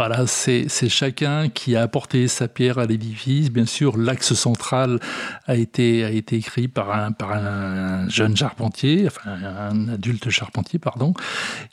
Voilà, 0.00 0.26
c'est 0.26 0.88
chacun 0.88 1.50
qui 1.50 1.76
a 1.76 1.82
apporté 1.82 2.26
sa 2.26 2.48
pierre 2.48 2.78
à 2.78 2.86
l'édifice. 2.86 3.50
Bien 3.50 3.66
sûr, 3.66 3.98
l'axe 3.98 4.32
central 4.32 4.98
a 5.46 5.56
été, 5.56 6.06
a 6.06 6.10
été 6.10 6.36
écrit 6.36 6.68
par 6.68 6.90
un, 6.90 7.12
par 7.12 7.32
un 7.32 8.08
jeune 8.08 8.34
charpentier, 8.34 9.08
enfin 9.08 9.30
un 9.30 9.88
adulte 9.90 10.30
charpentier, 10.30 10.78
pardon. 10.78 11.12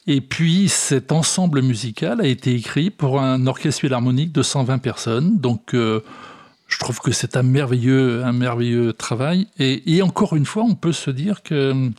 Et 0.07 0.19
puis 0.19 0.67
cet 0.67 1.13
ensemble 1.13 1.61
musical 1.61 2.19
a 2.19 2.27
été 2.27 2.53
écrit 2.53 2.89
pour 2.89 3.21
un 3.21 3.47
orchestre 3.47 3.79
philharmonique 3.79 4.33
de 4.33 4.43
120 4.43 4.79
personnes. 4.79 5.37
Donc 5.37 5.73
euh, 5.73 6.03
je 6.67 6.77
trouve 6.79 6.99
que 6.99 7.11
c'est 7.11 7.37
un 7.37 7.43
merveilleux, 7.43 8.23
un 8.23 8.33
merveilleux 8.33 8.93
travail. 8.93 9.47
Et, 9.57 10.01
encore 10.01 10.35
une 10.35 10.45
fois, 10.45 10.63
on 10.63 10.75
peut 10.75 10.91
se 10.91 11.09
dire 11.09 11.41
que 11.43 11.71
hum, 11.71 11.93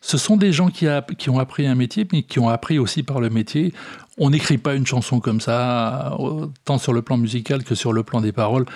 ce 0.00 0.18
sont 0.18 0.36
des 0.36 0.52
gens 0.52 0.68
qui, 0.68 0.88
ont 1.28 1.38
appris 1.38 1.66
un 1.66 1.74
métier, 1.74 2.06
mais 2.12 2.22
qui 2.22 2.38
ont 2.38 2.48
appris 2.48 2.78
aussi 2.78 3.02
par 3.02 3.20
le 3.20 3.30
métier. 3.30 3.72
On 4.18 4.30
n'écrit 4.30 4.58
pas 4.58 4.74
une 4.74 4.86
chanson 4.86 5.20
comme 5.20 5.40
ça, 5.40 6.16
tant 6.64 6.78
sur 6.78 6.92
le 6.92 7.02
plan 7.02 7.18
musical 7.18 7.64
que 7.64 7.74
sur 7.74 7.92
le 7.92 8.02
plan 8.02 8.20
des 8.20 8.32
paroles, 8.32 8.66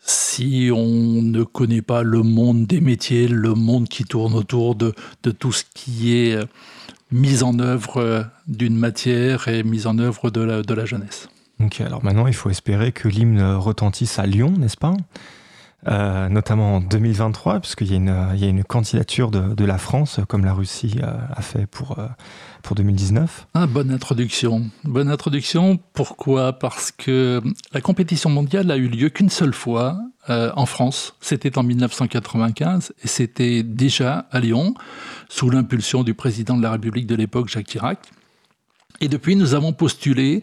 si 0.00 0.70
on 0.74 1.22
ne 1.22 1.42
connaît 1.44 1.82
pas 1.82 2.02
le 2.02 2.22
monde 2.22 2.66
des 2.66 2.80
métiers, 2.80 3.26
le 3.26 3.54
monde 3.54 3.88
qui 3.88 4.04
tourne 4.04 4.34
autour 4.34 4.74
de, 4.74 4.92
tout 5.38 5.52
ce 5.52 5.64
qui 5.74 6.14
est 6.14 6.34
euh, 6.34 6.44
mis 7.10 7.42
en 7.42 7.58
œuvre 7.58 7.96
euh, 7.96 8.22
d'une 8.46 8.76
matière 8.76 9.48
et 9.48 9.62
mise 9.62 9.86
en 9.86 9.98
œuvre 9.98 10.30
de 10.30 10.74
la 10.74 10.84
jeunesse. 10.84 11.28
Ok, 11.60 11.80
alors 11.80 12.04
maintenant, 12.04 12.26
il 12.26 12.34
faut 12.34 12.50
espérer 12.50 12.92
que 12.92 13.08
l'hymne 13.08 13.42
retentisse 13.54 14.18
à 14.18 14.26
Lyon, 14.26 14.52
n'est-ce 14.58 14.76
pas? 14.76 14.94
Euh, 15.86 16.30
notamment 16.30 16.76
en 16.76 16.80
2023, 16.80 17.60
puisqu'il 17.60 17.92
y, 17.92 17.96
y 17.96 18.44
a 18.44 18.48
une 18.48 18.64
candidature 18.64 19.30
de, 19.30 19.64
la 19.64 19.76
France, 19.76 20.18
comme 20.28 20.44
la 20.44 20.54
Russie 20.54 20.94
euh, 21.02 21.12
a 21.30 21.42
fait 21.42 21.66
pour, 21.66 21.98
euh, 21.98 22.06
pour 22.62 22.74
2019. 22.74 23.48
Ah, 23.52 23.66
bonne 23.66 23.90
introduction. 23.90 24.62
Bonne 24.84 25.10
introduction. 25.10 25.78
Pourquoi? 25.92 26.54
Parce 26.54 26.90
que 26.90 27.42
la 27.74 27.82
compétition 27.82 28.30
mondiale 28.30 28.70
a 28.70 28.78
eu 28.78 28.88
lieu 28.88 29.10
qu'une 29.10 29.30
seule 29.30 29.54
fois 29.54 29.98
en 30.26 30.64
France. 30.64 31.16
C'était 31.20 31.58
en 31.58 31.62
1995 31.62 32.94
et 33.02 33.08
c'était 33.08 33.62
déjà 33.62 34.26
à 34.30 34.40
Lyon, 34.40 34.72
sous 35.28 35.50
l'impulsion 35.50 36.02
du 36.02 36.14
président 36.14 36.56
de 36.56 36.62
la 36.62 36.70
République 36.70 37.06
de 37.06 37.14
l'époque, 37.14 37.50
Jacques 37.50 37.66
Chirac. 37.66 37.98
Et 39.02 39.08
depuis, 39.08 39.36
nous 39.36 39.52
avons 39.52 39.74
postulé 39.74 40.40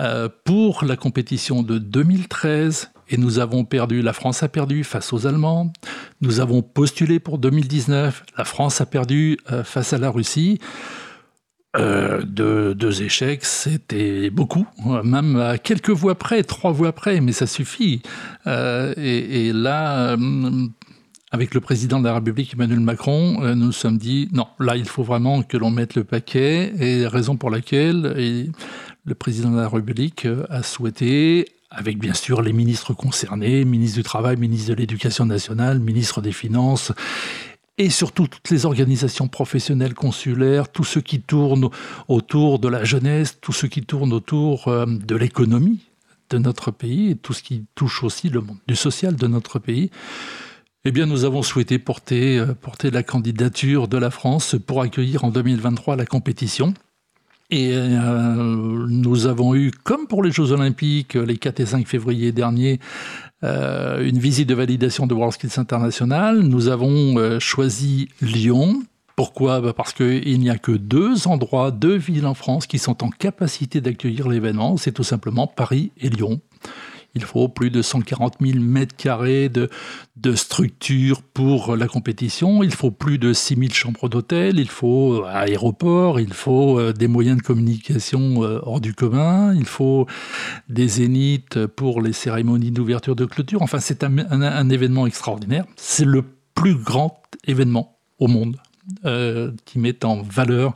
euh, 0.00 0.28
pour 0.44 0.84
la 0.84 0.96
compétition 0.96 1.62
de 1.62 1.78
2013 1.78 2.92
et 3.10 3.16
nous 3.16 3.38
avons 3.38 3.64
perdu, 3.64 4.02
la 4.02 4.12
France 4.12 4.42
a 4.42 4.48
perdu 4.48 4.84
face 4.84 5.12
aux 5.12 5.26
Allemands. 5.26 5.72
Nous 6.20 6.40
avons 6.40 6.62
postulé 6.62 7.18
pour 7.18 7.38
2019, 7.38 8.24
la 8.36 8.44
France 8.44 8.80
a 8.80 8.86
perdu 8.86 9.38
euh, 9.50 9.64
face 9.64 9.92
à 9.92 9.98
la 9.98 10.10
Russie. 10.10 10.60
Euh, 11.76 12.22
deux, 12.22 13.02
échecs, 13.02 13.44
c'était 13.44 14.30
beaucoup, 14.30 14.66
même 15.04 15.36
à 15.36 15.58
quelques 15.58 15.90
voix 15.90 16.16
près, 16.16 16.42
trois 16.42 16.72
voix 16.72 16.92
près, 16.92 17.20
mais 17.20 17.32
ça 17.32 17.46
suffit. 17.46 18.02
et, 18.46 19.52
là, 19.52 20.16
avec 21.30 21.54
le 21.54 21.60
président 21.60 22.00
de 22.00 22.04
la 22.04 22.14
République 22.14 22.54
Emmanuel 22.54 22.80
Macron, 22.80 23.38
nous 23.40 23.66
nous 23.66 23.72
sommes 23.72 23.98
dit 23.98 24.28
non, 24.32 24.46
là 24.58 24.76
il 24.76 24.86
faut 24.86 25.02
vraiment 25.02 25.42
que 25.42 25.56
l'on 25.56 25.70
mette 25.70 25.94
le 25.94 26.04
paquet, 26.04 26.72
et 26.80 27.06
raison 27.06 27.36
pour 27.36 27.50
laquelle 27.50 28.50
le 29.04 29.14
président 29.14 29.50
de 29.50 29.56
la 29.56 29.68
République 29.68 30.26
euh, 30.26 30.44
a 30.50 30.62
souhaité, 30.62 31.46
avec 31.70 31.98
bien 31.98 32.14
sûr 32.14 32.42
les 32.42 32.52
ministres 32.52 32.94
concernés, 32.94 33.64
ministre 33.64 33.98
du 33.98 34.02
Travail, 34.02 34.36
ministre 34.36 34.70
de 34.70 34.74
l'Éducation 34.74 35.26
nationale, 35.26 35.78
ministre 35.78 36.20
des 36.20 36.32
Finances, 36.32 36.92
et 37.78 37.90
surtout 37.90 38.26
toutes 38.26 38.50
les 38.50 38.66
organisations 38.66 39.28
professionnelles 39.28 39.94
consulaires, 39.94 40.70
tous 40.70 40.84
ceux 40.84 41.00
qui 41.00 41.20
tournent 41.20 41.70
autour 42.08 42.58
de 42.58 42.68
la 42.68 42.84
jeunesse, 42.84 43.38
tous 43.40 43.52
ceux 43.52 43.68
qui 43.68 43.82
tournent 43.82 44.12
autour 44.12 44.68
euh, 44.68 44.86
de 44.86 45.16
l'économie 45.16 45.80
de 46.30 46.38
notre 46.38 46.70
pays, 46.70 47.10
et 47.10 47.16
tout 47.16 47.32
ce 47.32 47.42
qui 47.42 47.64
touche 47.74 48.04
aussi 48.04 48.28
le 48.28 48.40
monde 48.40 48.58
du 48.66 48.76
social 48.76 49.16
de 49.16 49.26
notre 49.26 49.58
pays. 49.58 49.90
Eh 50.84 50.90
bien, 50.90 51.06
nous 51.06 51.24
avons 51.24 51.42
souhaité 51.42 51.78
porter, 51.78 52.38
euh, 52.38 52.54
porter 52.54 52.90
la 52.90 53.02
candidature 53.02 53.88
de 53.88 53.98
la 53.98 54.10
France 54.10 54.56
pour 54.66 54.82
accueillir 54.82 55.24
en 55.24 55.30
2023 55.30 55.96
la 55.96 56.06
compétition. 56.06 56.74
Et 57.50 57.70
euh, 57.72 58.86
nous 58.88 59.26
avons 59.26 59.54
eu, 59.54 59.70
comme 59.70 60.06
pour 60.06 60.22
les 60.22 60.30
Jeux 60.30 60.52
Olympiques, 60.52 61.14
les 61.14 61.38
4 61.38 61.60
et 61.60 61.66
5 61.66 61.86
février 61.88 62.30
dernier, 62.30 62.78
euh, 63.42 64.06
une 64.06 64.18
visite 64.18 64.48
de 64.48 64.54
validation 64.54 65.06
de 65.06 65.14
World 65.14 65.32
Skills 65.32 65.58
International. 65.58 66.40
Nous 66.40 66.68
avons 66.68 67.16
euh, 67.16 67.38
choisi 67.38 68.10
Lyon. 68.20 68.82
Pourquoi? 69.16 69.62
Bah 69.62 69.72
Parce 69.72 69.94
qu'il 69.94 70.38
n'y 70.38 70.50
a 70.50 70.58
que 70.58 70.72
deux 70.72 71.26
endroits, 71.26 71.70
deux 71.70 71.96
villes 71.96 72.26
en 72.26 72.34
France 72.34 72.66
qui 72.66 72.78
sont 72.78 73.02
en 73.02 73.08
capacité 73.08 73.80
d'accueillir 73.80 74.28
l'événement. 74.28 74.76
C'est 74.76 74.92
tout 74.92 75.02
simplement 75.02 75.46
Paris 75.46 75.90
et 75.96 76.10
Lyon. 76.10 76.40
Il 77.14 77.24
faut 77.24 77.48
plus 77.48 77.70
de 77.70 77.82
140 77.82 78.34
000 78.40 78.60
mètres 78.60 78.94
carrés 78.94 79.48
de, 79.48 79.70
de 80.16 80.34
structure 80.34 81.22
pour 81.22 81.74
la 81.74 81.88
compétition. 81.88 82.62
Il 82.62 82.72
faut 82.72 82.90
plus 82.90 83.18
de 83.18 83.32
6 83.32 83.56
000 83.56 83.70
chambres 83.72 84.08
d'hôtel. 84.08 84.58
Il 84.58 84.68
faut 84.68 85.24
un 85.24 85.30
aéroport. 85.30 86.20
Il 86.20 86.32
faut 86.32 86.78
euh, 86.78 86.92
des 86.92 87.08
moyens 87.08 87.38
de 87.38 87.42
communication 87.42 88.44
euh, 88.44 88.60
hors 88.62 88.80
du 88.80 88.94
commun. 88.94 89.54
Il 89.54 89.64
faut 89.64 90.06
des 90.68 90.86
zéniths 90.86 91.66
pour 91.66 92.02
les 92.02 92.12
cérémonies 92.12 92.70
d'ouverture 92.70 93.16
de 93.16 93.24
clôture. 93.24 93.62
Enfin, 93.62 93.80
c'est 93.80 94.04
un, 94.04 94.70
événement 94.70 95.06
extraordinaire. 95.06 95.64
C'est 95.76 96.04
le 96.04 96.24
plus 96.54 96.74
grand 96.74 97.22
événement 97.46 97.98
au 98.18 98.28
monde 98.28 98.56
euh, 99.04 99.52
qui 99.64 99.78
met 99.78 100.04
en 100.04 100.22
valeur 100.22 100.74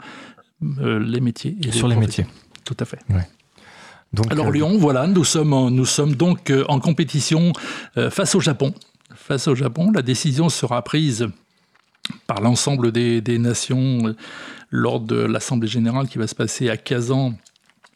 les 0.78 1.20
métiers. 1.20 1.57
Et 1.64 1.72
Sur 1.72 1.89
les 1.89 1.97
métiers. 1.97 2.26
Tout 2.64 2.76
à 2.78 2.85
fait. 2.85 3.01
Alors 4.30 4.48
euh, 4.48 4.52
Lyon, 4.52 4.76
voilà, 4.78 5.06
nous 5.06 5.24
sommes, 5.24 5.70
nous 5.70 5.86
sommes 5.86 6.14
donc 6.14 6.50
euh, 6.50 6.64
en 6.68 6.80
compétition 6.80 7.52
euh, 7.96 8.10
face 8.10 8.34
au 8.34 8.40
Japon. 8.40 8.74
Face 9.14 9.48
au 9.48 9.54
Japon, 9.54 9.90
la 9.92 10.02
décision 10.02 10.48
sera 10.48 10.82
prise 10.82 11.28
par 12.26 12.40
l'ensemble 12.40 12.92
des, 12.92 13.38
nations 13.38 14.14
lors 14.70 15.00
de 15.00 15.16
l'Assemblée 15.16 15.68
générale 15.68 16.08
qui 16.08 16.18
va 16.18 16.26
se 16.26 16.34
passer 16.34 16.68
à 16.68 16.76
Kazan 16.76 17.34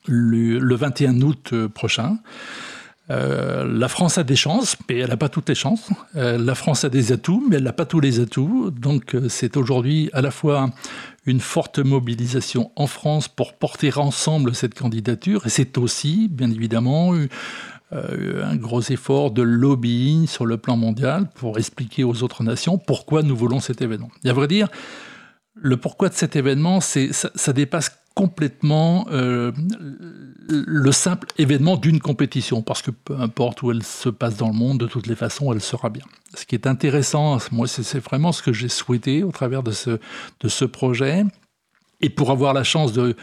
le, 0.06 0.74
21 0.74 1.20
août 1.22 1.52
prochain. 1.74 2.18
la 3.08 3.88
France 3.88 4.18
a 4.18 4.22
des 4.22 4.36
chances, 4.36 4.76
mais 4.88 4.98
elle 4.98 5.10
n'a 5.10 5.16
pas 5.16 5.28
toutes 5.28 5.48
les 5.48 5.56
chances. 5.56 5.90
la 6.14 6.54
France 6.54 6.84
a 6.84 6.88
des 6.88 7.10
atouts, 7.10 7.44
mais 7.50 7.56
elle 7.56 7.64
n'a 7.64 7.72
pas 7.72 7.86
tous 7.86 7.98
les 7.98 8.20
atouts. 8.20 8.70
Donc 8.70 9.16
c'est 9.28 9.56
aujourd'hui 9.56 10.08
à 10.12 10.20
la 10.20 10.30
fois 10.30 10.70
une 11.26 11.40
forte 11.40 11.78
mobilisation 11.78 12.70
en 12.76 12.86
France 12.86 13.28
pour 13.28 13.54
porter 13.54 13.90
ensemble 13.96 14.54
cette 14.54 14.74
candidature, 14.74 15.46
et 15.46 15.50
c'est 15.50 15.76
aussi, 15.78 16.28
bien 16.28 16.50
évidemment, 16.50 17.12
euh, 17.92 18.44
un 18.44 18.56
gros 18.56 18.80
effort 18.82 19.30
de 19.30 19.42
lobbying 19.42 20.26
sur 20.26 20.44
le 20.44 20.56
plan 20.56 20.76
mondial 20.76 21.28
pour 21.34 21.58
expliquer 21.58 22.02
aux 22.02 22.22
autres 22.22 22.42
nations 22.42 22.78
pourquoi 22.78 23.22
nous 23.22 23.36
voulons 23.36 23.60
cet 23.60 23.80
événement. 23.80 24.10
À 24.24 24.32
vrai 24.32 24.48
dire, 24.48 24.68
le 25.56 25.76
pourquoi 25.76 26.08
de 26.08 26.14
cet 26.14 26.36
événement, 26.36 26.80
c'est 26.80 27.12
ça, 27.12 27.52
dépasse 27.52 27.90
complètement 28.14 29.06
euh, 29.10 29.52
le 30.48 30.92
simple 30.92 31.28
événement 31.38 31.76
d'une 31.76 32.00
compétition, 32.00 32.62
parce 32.62 32.82
que 32.82 32.90
peu 32.90 33.18
importe 33.18 33.62
où 33.62 33.70
elle 33.70 33.82
se 33.82 34.08
passe 34.08 34.36
dans 34.36 34.48
le 34.48 34.54
monde, 34.54 34.78
de 34.78 34.86
toutes 34.86 35.06
les 35.06 35.16
façons, 35.16 35.52
elle 35.52 35.60
sera 35.60 35.90
bien. 35.90 36.04
Ce 36.34 36.46
qui 36.46 36.54
est 36.54 36.66
intéressant, 36.66 37.38
moi, 37.52 37.66
c'est 37.66 37.98
vraiment 37.98 38.32
ce 38.32 38.42
que 38.42 38.52
j'ai 38.52 38.68
souhaité 38.68 39.22
au 39.22 39.32
travers 39.32 39.62
de 39.62 39.70
ce, 39.70 39.98
de 40.40 40.48
ce 40.48 40.64
projet. 40.64 41.24
Et 42.00 42.10
pour 42.10 42.30
avoir 42.30 42.52
la 42.52 42.64
chance 42.64 42.92
de, 42.92 43.16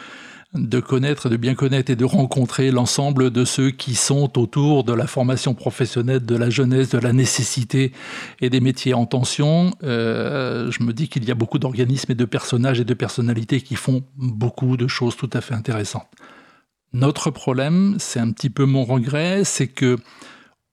de 0.53 0.79
connaître, 0.79 1.29
de 1.29 1.37
bien 1.37 1.55
connaître 1.55 1.91
et 1.91 1.95
de 1.95 2.05
rencontrer 2.05 2.69
l'ensemble 2.69 3.31
de 3.31 3.43
ceux 3.43 3.71
qui 3.71 3.95
sont 3.95 4.37
autour 4.37 4.83
de 4.83 4.93
la 4.93 5.07
formation 5.07 5.55
professionnelle, 5.55 6.23
de 6.23 6.35
la 6.35 6.49
jeunesse, 6.49 6.89
de 6.89 6.99
la 6.99 7.11
nécessité 7.11 7.91
et 8.39 8.49
des 8.49 8.59
métiers 8.59 8.93
en 8.93 9.05
tension. 9.05 9.71
Euh, 9.83 10.69
je 10.69 10.83
me 10.83 10.93
dis 10.93 11.07
qu'il 11.07 11.25
y 11.25 11.31
a 11.31 11.35
beaucoup 11.35 11.57
d'organismes 11.57 12.11
et 12.11 12.15
de 12.15 12.25
personnages 12.25 12.79
et 12.79 12.85
de 12.85 12.93
personnalités 12.93 13.61
qui 13.61 13.75
font 13.75 14.03
beaucoup 14.15 14.77
de 14.77 14.87
choses 14.87 15.15
tout 15.15 15.29
à 15.33 15.41
fait 15.41 15.55
intéressantes. 15.55 16.07
Notre 16.93 17.31
problème, 17.31 17.95
c'est 17.97 18.19
un 18.19 18.31
petit 18.31 18.51
peu 18.51 18.65
mon 18.65 18.83
regret, 18.83 19.43
c'est 19.45 19.67
que 19.67 19.97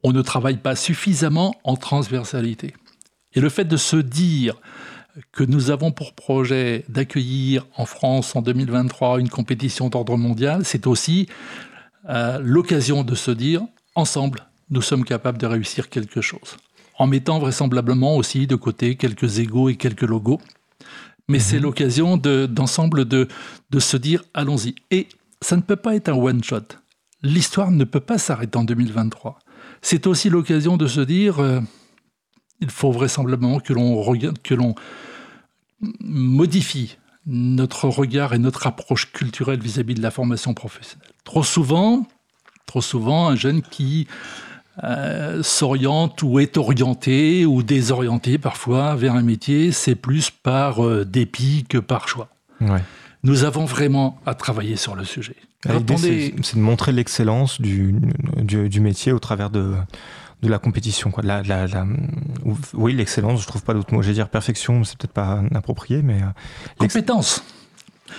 on 0.02 0.12
ne 0.12 0.22
travaille 0.22 0.58
pas 0.58 0.76
suffisamment 0.76 1.54
en 1.64 1.76
transversalité. 1.76 2.74
Et 3.34 3.40
le 3.40 3.48
fait 3.48 3.64
de 3.64 3.76
se 3.76 3.96
dire 3.96 4.60
que 5.32 5.44
nous 5.44 5.70
avons 5.70 5.92
pour 5.92 6.14
projet 6.14 6.84
d'accueillir 6.88 7.66
en 7.76 7.86
France 7.86 8.34
en 8.36 8.42
2023 8.42 9.20
une 9.20 9.28
compétition 9.28 9.88
d'ordre 9.88 10.16
mondial, 10.16 10.64
c'est 10.64 10.86
aussi 10.86 11.28
euh, 12.08 12.38
l'occasion 12.42 13.04
de 13.04 13.14
se 13.14 13.30
dire, 13.30 13.62
ensemble, 13.94 14.46
nous 14.70 14.82
sommes 14.82 15.04
capables 15.04 15.38
de 15.38 15.46
réussir 15.46 15.88
quelque 15.88 16.20
chose. 16.20 16.56
En 16.98 17.06
mettant 17.06 17.38
vraisemblablement 17.38 18.16
aussi 18.16 18.46
de 18.46 18.56
côté 18.56 18.96
quelques 18.96 19.38
égaux 19.38 19.68
et 19.68 19.76
quelques 19.76 20.02
logos. 20.02 20.40
Mais 21.28 21.38
c'est 21.38 21.56
mhm. 21.56 21.62
l'occasion 21.62 22.16
d'ensemble 22.16 23.04
de, 23.04 23.28
de 23.70 23.78
se 23.78 23.96
dire, 23.96 24.24
allons-y. 24.34 24.74
Et 24.90 25.08
ça 25.40 25.56
ne 25.56 25.62
peut 25.62 25.76
pas 25.76 25.94
être 25.94 26.08
un 26.08 26.14
one-shot. 26.14 26.76
L'histoire 27.22 27.70
ne 27.70 27.84
peut 27.84 28.00
pas 28.00 28.18
s'arrêter 28.18 28.58
en 28.58 28.64
2023. 28.64 29.38
C'est 29.82 30.06
aussi 30.06 30.28
l'occasion 30.30 30.76
de 30.76 30.86
se 30.86 31.00
dire, 31.00 31.38
euh, 31.38 31.60
il 32.60 32.70
faut 32.70 32.92
vraisemblablement 32.92 33.60
que 33.60 33.72
l'on 33.72 34.02
que 34.42 34.54
l'on 34.54 34.74
modifie 36.00 36.96
notre 37.26 37.88
regard 37.88 38.34
et 38.34 38.38
notre 38.38 38.66
approche 38.66 39.12
culturelle 39.12 39.60
vis-à-vis 39.60 39.94
de 39.94 40.02
la 40.02 40.10
formation 40.10 40.54
professionnelle. 40.54 41.08
Trop 41.24 41.42
souvent, 41.42 42.06
trop 42.66 42.80
souvent, 42.80 43.28
un 43.28 43.36
jeune 43.36 43.62
qui 43.62 44.06
euh, 44.82 45.42
s'oriente 45.42 46.22
ou 46.22 46.38
est 46.38 46.56
orienté 46.56 47.44
ou 47.44 47.62
désorienté 47.62 48.38
parfois 48.38 48.94
vers 48.96 49.14
un 49.14 49.22
métier, 49.22 49.72
c'est 49.72 49.94
plus 49.94 50.30
par 50.30 50.84
euh, 50.84 51.04
dépit 51.04 51.64
que 51.68 51.78
par 51.78 52.08
choix. 52.08 52.28
Nous 53.22 53.44
avons 53.44 53.64
vraiment 53.64 54.18
à 54.26 54.34
travailler 54.34 54.76
sur 54.76 54.94
le 54.94 55.04
sujet. 55.04 55.36
C'est 55.64 56.56
de 56.56 56.60
montrer 56.60 56.92
l'excellence 56.92 57.60
du, 57.60 57.94
du, 58.36 58.80
métier 58.80 59.12
au 59.12 59.18
travers 59.18 59.50
de, 59.50 59.74
de 60.42 60.48
la 60.48 60.58
compétition. 60.58 61.10
Quoi. 61.10 61.22
La, 61.22 61.42
la, 61.42 61.86
oui, 62.74 62.94
l'excellence, 62.94 63.42
je 63.42 63.46
trouve 63.46 63.62
pas 63.62 63.74
d'autre 63.74 63.92
mot. 63.94 64.02
J'ai 64.02 64.12
dire 64.12 64.28
perfection, 64.28 64.84
c'est 64.84 64.96
peut-être 64.98 65.12
pas 65.12 65.42
approprié, 65.54 66.02
mais. 66.02 66.22
Euh, 66.22 66.26
compétence. 66.78 67.44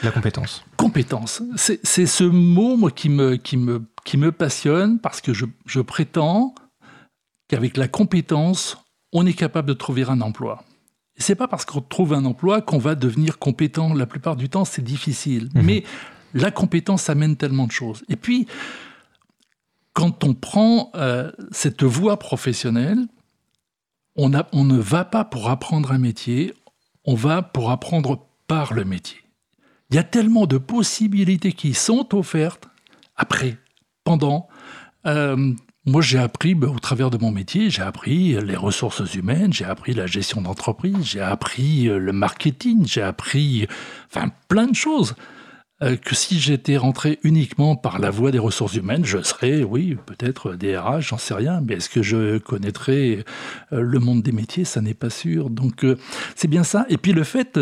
La 0.04 0.12
compétence. 0.12 0.64
Compétence. 0.78 1.44
C'est 1.56 2.06
ce 2.06 2.24
mot 2.24 2.78
moi, 2.78 2.92
qui, 2.92 3.10
me, 3.10 3.36
qui, 3.36 3.58
me, 3.58 3.84
qui 4.06 4.18
me 4.18 4.32
passionne 4.32 5.00
parce 5.00 5.20
que 5.22 5.34
je, 5.34 5.46
je 5.66 5.82
prétends 5.82 6.56
qu'avec 7.50 7.76
la 7.76 7.88
compétence, 7.88 8.78
on 9.12 9.26
est 9.26 9.34
capable 9.34 9.68
de 9.68 9.74
trouver 9.74 10.04
un 10.04 10.22
emploi. 10.22 10.64
C'est 11.18 11.36
pas 11.36 11.48
parce 11.48 11.66
qu'on 11.66 11.82
trouve 11.82 12.14
un 12.14 12.24
emploi 12.26 12.62
qu'on 12.62 12.78
va 12.78 12.96
devenir 12.96 13.38
compétent. 13.38 13.94
La 13.94 14.06
plupart 14.06 14.38
du 14.38 14.48
temps, 14.48 14.66
c'est 14.66 14.82
difficile. 14.82 15.50
Mhm. 15.54 15.64
Mais 15.64 15.84
la 16.34 16.52
compétence 16.52 17.10
amène 17.10 17.36
tellement 17.36 17.68
de 17.68 17.72
choses. 17.72 18.04
Et 18.08 18.16
puis, 18.16 18.48
quand 19.94 20.24
on 20.24 20.34
prend 20.34 20.92
euh, 20.96 21.32
cette 21.52 21.84
voie 21.84 22.18
professionnelle, 22.18 23.08
on, 24.16 24.30
ne 24.30 24.78
va 24.78 25.06
pas 25.06 25.26
pour 25.26 25.50
apprendre 25.50 25.92
un 25.92 25.98
métier, 25.98 26.54
on 27.06 27.16
va 27.16 27.42
pour 27.42 27.72
apprendre 27.72 28.28
par 28.48 28.74
le 28.74 28.84
métier. 28.84 29.20
Il 29.90 29.96
y 29.96 30.00
a 30.00 30.04
tellement 30.04 30.46
de 30.46 30.58
possibilités 30.58 31.54
qui 31.54 31.74
sont 31.74 32.16
offertes 32.16 32.68
après, 33.16 33.58
pendant. 34.04 34.48
Euh, 35.06 35.54
moi, 35.86 36.02
j'ai 36.02 36.20
appris, 36.20 36.54
ben, 36.54 36.70
au 36.70 36.80
travers 36.80 37.10
de 37.10 37.18
mon 37.18 37.32
métier, 37.32 37.70
j'ai 37.70 37.82
appris 37.82 38.40
les 38.40 38.56
ressources 38.56 39.16
humaines, 39.16 39.52
j'ai 39.52 39.66
appris 39.66 39.94
la 39.94 40.06
gestion 40.06 40.42
d'entreprise, 40.42 41.04
j'ai 41.04 41.22
appris 41.22 41.88
euh, 41.88 41.98
le 41.98 42.14
marketing, 42.14 42.86
j'ai 42.86 43.02
appris 43.02 43.68
enfin, 44.08 44.30
plein 44.48 44.68
de 44.68 44.76
choses. 44.76 45.16
Euh, 45.84 45.96
que 45.96 46.14
si 46.14 46.40
j'étais 46.40 46.78
rentré 46.78 47.20
uniquement 47.24 47.76
par 47.76 47.98
la 47.98 48.12
voie 48.12 48.32
des 48.32 48.40
ressources 48.40 48.76
humaines, 48.76 49.04
je 49.04 49.22
serais, 49.24 49.64
oui, 49.64 49.98
peut-être 50.06 50.54
DRH, 50.54 51.10
j'en 51.10 51.18
sais 51.18 51.34
rien, 51.34 51.60
mais 51.62 51.76
est-ce 51.76 51.90
que 51.90 52.04
je 52.04 52.38
connaîtrais 52.38 53.26
euh, 53.74 53.82
le 53.82 54.00
monde 54.00 54.22
des 54.22 54.32
métiers? 54.32 54.64
Ça 54.64 54.82
n'est 54.82 54.94
pas 54.94 55.10
sûr. 55.10 55.50
Donc 55.50 55.84
euh, 55.84 55.98
c'est 56.36 56.48
bien 56.48 56.64
ça. 56.64 56.86
Et 56.90 56.98
puis 56.98 57.14
le 57.14 57.24
fait... 57.24 57.60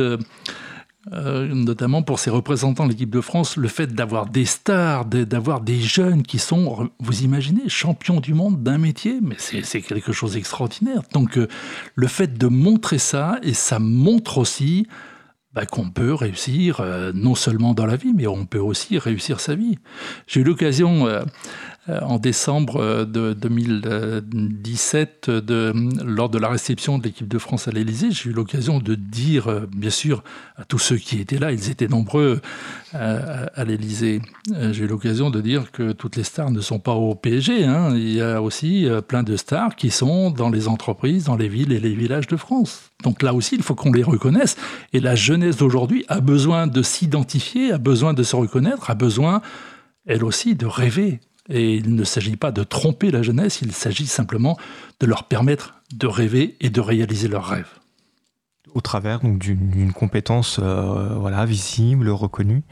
notamment 1.12 2.04
pour 2.04 2.20
ces 2.20 2.30
représentants 2.30 2.86
de 2.86 2.92
l'équipe 2.92 3.10
de 3.10 3.22
France, 3.22 3.56
le 3.56 3.68
fait 3.68 3.88
d'avoir 3.96 4.28
des 4.28 4.46
stars, 4.46 5.06
d'avoir 5.06 5.62
des 5.62 5.80
jeunes 5.80 6.22
qui 6.22 6.38
sont, 6.38 6.90
vous 7.00 7.24
imaginez, 7.24 7.68
champions 7.68 8.20
du 8.20 8.36
monde 8.36 8.62
d'un 8.62 8.78
métier, 8.78 9.20
mais 9.22 9.36
c'est 9.40 9.82
quelque 9.82 10.12
chose 10.12 10.34
d'extraordinaire. 10.34 11.02
Donc 11.14 11.40
le 11.96 12.08
fait 12.08 12.38
de 12.38 12.48
montrer 12.48 13.00
ça, 13.00 13.40
et 13.42 13.56
ça 13.56 13.80
montre 13.80 14.38
aussi 14.38 14.88
bah, 15.60 15.66
qu'on 15.66 15.90
peut 15.90 16.14
réussir 16.14 16.80
euh, 16.80 17.12
non 17.14 17.36
seulement 17.36 17.74
dans 17.74 17.86
la 17.86 17.98
vie, 17.98 18.14
mais 18.16 18.28
on 18.28 18.46
peut 18.46 18.60
aussi 18.60 18.98
réussir 18.98 19.42
sa 19.42 19.56
vie. 19.56 19.78
J'ai 20.26 20.40
eu 20.40 20.44
l'occasion 20.46 21.06
euh, 21.06 21.24
en 22.02 22.20
décembre 22.20 22.78
euh, 22.78 23.06
de 23.06 23.34
2017, 23.34 25.30
de, 25.30 25.74
lors 26.04 26.30
de 26.30 26.38
la 26.38 26.50
réception 26.50 26.98
de 26.98 27.04
l'équipe 27.04 27.28
de 27.28 27.38
France 27.38 27.68
à 27.68 27.72
l'Élysée, 27.72 28.12
j'ai 28.12 28.30
eu 28.30 28.34
l'occasion 28.34 28.80
de 28.80 28.96
dire, 28.96 29.48
euh, 29.48 29.68
bien 29.76 29.90
sûr, 29.90 30.24
à 30.58 30.66
tous 30.66 30.80
ceux 30.80 30.98
qui 30.98 31.20
étaient 31.20 31.40
là, 31.40 31.52
ils 31.52 31.70
étaient 31.70 31.88
nombreux 31.88 32.42
à, 32.94 33.64
l'Élysée, 33.66 34.20
j'ai 34.72 34.86
eu 34.86 34.88
l'occasion 34.88 35.30
de 35.30 35.42
dire 35.42 35.72
que 35.72 35.92
toutes 35.92 36.16
les 36.16 36.24
stars 36.24 36.50
ne 36.50 36.60
sont 36.60 36.80
pas 36.80 36.94
au 36.94 37.14
PSG. 37.14 37.64
Hein. 37.64 37.96
Il 37.96 38.12
y 38.14 38.20
a 38.22 38.42
aussi 38.42 38.88
plein 39.08 39.22
de 39.22 39.38
stars 39.38 39.76
qui 39.76 39.92
sont 39.92 40.32
dans 40.32 40.50
les 40.50 40.68
entreprises, 40.68 41.26
dans 41.26 41.36
les 41.36 41.50
villes 41.50 41.72
et 41.72 41.80
les 41.80 41.94
villages 41.94 42.26
de 42.26 42.36
France. 42.36 42.90
Donc 43.04 43.22
là 43.22 43.36
aussi, 43.36 43.56
il 43.56 43.62
faut 43.62 43.76
qu'on 43.76 43.92
les 43.92 44.02
reconnaisse. 44.04 44.58
Et 44.92 45.00
la 45.00 45.14
jeunesse 45.14 45.58
d'aujourd'hui 45.58 46.04
a 46.08 46.20
besoin 46.20 46.66
de 46.66 46.82
s'identifier, 46.82 47.72
a 47.72 47.78
besoin 47.78 48.14
de 48.14 48.24
se 48.24 48.36
reconnaître, 48.36 48.90
a 48.90 48.96
besoin, 48.96 49.42
elle 50.08 50.24
aussi, 50.24 50.56
de 50.56 50.66
rêver. 50.66 51.20
Et 51.50 51.76
il 51.76 51.96
ne 51.96 52.04
s'agit 52.04 52.38
pas 52.38 52.52
de 52.52 52.64
tromper 52.64 53.12
la 53.12 53.22
jeunesse, 53.22 53.62
il 53.62 53.72
s'agit 53.72 54.08
simplement 54.08 54.58
de 55.00 55.06
leur 55.08 55.24
permettre 55.24 55.82
de 55.94 56.08
rêver 56.08 56.56
et 56.62 56.70
de 56.70 56.82
réaliser 56.82 57.28
leurs 57.28 57.46
rêves 57.46 57.80
au 58.74 58.82
travers 58.82 59.20
d'une 59.22 59.94
compétence 59.94 60.60
euh, 60.62 61.16
voilà 61.16 61.46
visible, 61.46 62.10
reconnue. 62.10 62.64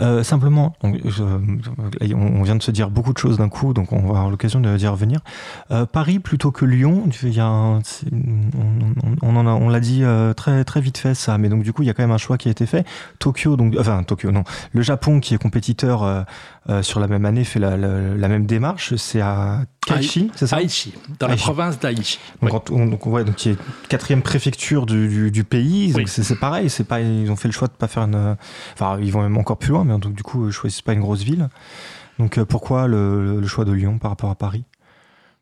Euh, 0.00 0.22
simplement, 0.22 0.74
on, 0.82 2.42
vient 2.42 2.56
de 2.56 2.62
se 2.62 2.70
dire 2.70 2.90
beaucoup 2.90 3.12
de 3.12 3.18
choses 3.18 3.38
d'un 3.38 3.48
coup, 3.48 3.72
donc 3.72 3.92
on 3.92 4.00
va 4.02 4.08
avoir 4.08 4.30
l'occasion 4.30 4.60
d'y 4.60 4.86
revenir. 4.86 5.20
Euh, 5.70 5.86
Paris 5.86 6.18
plutôt 6.18 6.50
que 6.50 6.64
Lyon, 6.64 7.04
il 7.22 7.34
y 7.34 7.40
a 7.40 7.48
on, 7.48 7.80
on, 9.22 9.36
on 9.36 9.68
l'a 9.68 9.80
dit 9.80 10.02
très 10.36 10.64
très 10.64 10.80
vite 10.80 10.98
fait 10.98 11.14
ça, 11.14 11.38
mais 11.38 11.48
donc 11.48 11.62
du 11.62 11.72
coup 11.72 11.82
il 11.82 11.86
y 11.86 11.90
a 11.90 11.94
quand 11.94 12.02
même 12.02 12.12
un 12.12 12.18
choix 12.18 12.38
qui 12.38 12.48
a 12.48 12.50
été 12.50 12.66
fait. 12.66 12.86
Tokyo, 13.18 13.56
donc 13.56 13.74
enfin 13.78 14.02
Tokyo, 14.02 14.30
non, 14.30 14.44
le 14.72 14.82
Japon 14.82 15.20
qui 15.20 15.34
est 15.34 15.38
compétiteur 15.38 16.26
sur 16.82 17.00
la 17.00 17.06
même 17.06 17.24
année 17.24 17.44
fait 17.44 17.60
la, 17.60 17.76
la 17.76 18.28
même 18.28 18.46
démarche. 18.46 18.94
C'est 18.96 19.20
à 19.20 19.62
Aichi, 19.94 20.30
c'est 20.34 20.46
ça? 20.46 20.60
Aichi, 20.60 20.94
dans 21.18 21.28
la 21.28 21.36
province 21.36 21.78
d'Aichi. 21.78 22.18
Donc, 22.42 22.70
on, 22.70 22.86
donc, 22.86 23.06
ouais, 23.06 23.24
donc, 23.24 23.36
qui 23.36 23.50
est 23.50 23.58
quatrième 23.88 24.22
préfecture 24.22 24.86
du, 24.86 25.30
du, 25.30 25.44
pays. 25.44 25.94
c'est 26.06 26.38
pareil, 26.38 26.68
c'est 26.70 26.84
pas, 26.84 27.00
ils 27.00 27.30
ont 27.30 27.36
fait 27.36 27.48
le 27.48 27.52
choix 27.52 27.68
de 27.68 27.72
pas 27.72 27.88
faire 27.88 28.04
une. 28.04 28.36
Enfin, 28.74 28.98
ils 29.00 29.12
vont 29.12 29.22
même 29.22 29.36
encore 29.36 29.58
plus 29.58 29.70
loin, 29.70 29.84
mais 29.84 29.96
donc 29.98 30.14
du 30.14 30.22
coup, 30.22 30.48
ils 30.48 30.52
choisissent 30.52 30.82
pas 30.82 30.92
une 30.92 31.00
grosse 31.00 31.22
ville. 31.22 31.48
Donc, 32.18 32.38
euh, 32.38 32.44
pourquoi 32.44 32.88
le, 32.88 33.40
le, 33.40 33.46
choix 33.46 33.64
de 33.64 33.72
Lyon 33.72 33.98
par 33.98 34.10
rapport 34.10 34.30
à 34.30 34.34
Paris? 34.34 34.64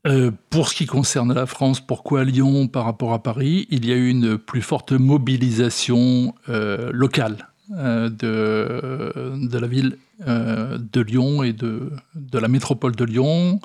Euh, 0.06 0.30
pour 0.50 0.68
ce 0.68 0.74
qui 0.74 0.86
concerne 0.86 1.32
la 1.32 1.46
France, 1.46 1.80
pourquoi 1.80 2.24
Lyon 2.24 2.68
par 2.68 2.84
rapport 2.84 3.12
à 3.12 3.22
Paris? 3.22 3.66
Il 3.70 3.86
y 3.86 3.92
a 3.92 3.94
eu 3.94 4.08
une 4.08 4.36
plus 4.36 4.60
forte 4.60 4.92
mobilisation 4.92 6.34
euh, 6.48 6.90
locale 6.92 7.48
de, 7.70 9.32
de 9.48 9.58
la 9.58 9.66
ville 9.66 9.96
de 10.26 11.00
Lyon 11.00 11.42
et 11.42 11.52
de, 11.52 11.92
de 12.14 12.38
la 12.38 12.48
métropole 12.48 12.94
de 12.94 13.04
Lyon 13.04 13.60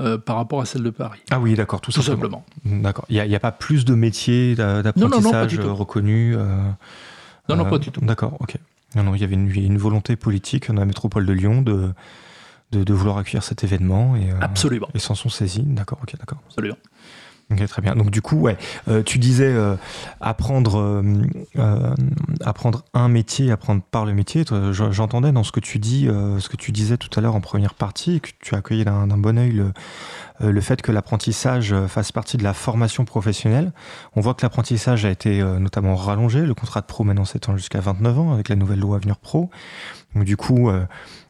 euh, 0.00 0.18
par 0.18 0.36
rapport 0.36 0.60
à 0.60 0.66
celle 0.66 0.82
de 0.82 0.90
Paris. 0.90 1.20
Ah 1.30 1.38
oui, 1.38 1.54
d'accord, 1.54 1.80
tout, 1.80 1.92
Tout 1.92 2.02
simplement. 2.02 2.44
simplement. 2.62 2.82
D'accord. 2.82 3.04
Il 3.08 3.22
n'y 3.22 3.34
a, 3.36 3.40
pas 3.40 3.52
plus 3.52 3.84
de 3.84 3.94
métiers 3.94 4.56
d'apprentissage 4.56 5.56
euh, 5.58 5.70
reconnus 5.70 6.36
euh, 6.36 6.56
Non, 7.48 7.54
non, 7.54 7.66
euh, 7.66 7.70
pas 7.70 7.78
du 7.78 7.92
tout. 7.92 8.00
D'accord, 8.00 8.36
ok. 8.40 8.56
Non, 8.96 9.04
non, 9.04 9.14
il 9.14 9.20
y 9.20 9.24
avait 9.24 9.34
une, 9.34 9.78
volonté 9.78 10.16
politique 10.16 10.66
dans 10.66 10.80
la 10.80 10.84
métropole 10.84 11.26
de 11.26 11.32
Lyon 11.32 11.62
de, 11.62 11.90
de, 12.72 12.82
de 12.82 12.92
vouloir 12.92 13.18
accueillir 13.18 13.44
cet 13.44 13.62
événement 13.62 14.16
et, 14.16 14.32
euh, 14.32 14.34
Absolument, 14.40 14.88
et 14.94 14.98
s'en 14.98 15.14
sont 15.14 15.28
saisis. 15.28 15.62
D'accord, 15.62 15.98
ok, 16.02 16.16
d'accord. 16.18 16.38
absolument. 16.48 16.76
Ok, 17.50 17.66
très 17.66 17.82
bien. 17.82 17.94
Donc 17.94 18.10
du 18.10 18.22
coup, 18.22 18.36
ouais, 18.36 18.56
euh, 18.88 19.02
tu 19.02 19.18
disais 19.18 19.52
euh, 19.52 19.76
apprendre, 20.20 21.02
euh, 21.56 21.94
apprendre 22.42 22.84
un 22.94 23.08
métier, 23.08 23.50
apprendre 23.50 23.82
par 23.82 24.06
le 24.06 24.14
métier. 24.14 24.44
J'entendais 24.72 25.30
dans 25.30 25.44
ce 25.44 25.52
que 25.52 25.60
tu 25.60 25.78
dis, 25.78 26.06
ce 26.06 26.48
que 26.48 26.56
tu 26.56 26.72
disais 26.72 26.96
tout 26.96 27.10
à 27.18 27.22
l'heure 27.22 27.34
en 27.34 27.40
première 27.40 27.74
partie, 27.74 28.20
que 28.20 28.30
tu 28.40 28.54
as 28.54 28.58
accueilli 28.58 28.84
d'un 28.84 29.06
bon 29.06 29.38
œil 29.38 29.52
le, 29.52 29.72
le 30.40 30.60
fait 30.60 30.80
que 30.80 30.90
l'apprentissage 30.90 31.74
fasse 31.86 32.12
partie 32.12 32.38
de 32.38 32.44
la 32.44 32.54
formation 32.54 33.04
professionnelle. 33.04 33.72
On 34.16 34.20
voit 34.20 34.34
que 34.34 34.42
l'apprentissage 34.42 35.04
a 35.04 35.10
été 35.10 35.42
notamment 35.58 35.96
rallongé, 35.96 36.46
le 36.46 36.54
contrat 36.54 36.80
de 36.80 36.86
pro 36.86 37.04
maintenant 37.04 37.24
s'étend 37.24 37.56
jusqu'à 37.56 37.80
29 37.80 38.18
ans 38.18 38.32
avec 38.32 38.48
la 38.48 38.56
nouvelle 38.56 38.80
loi 38.80 38.96
Avenir 38.96 39.18
Pro. 39.18 39.50
Donc 40.14 40.24
du 40.24 40.36
coup, 40.36 40.70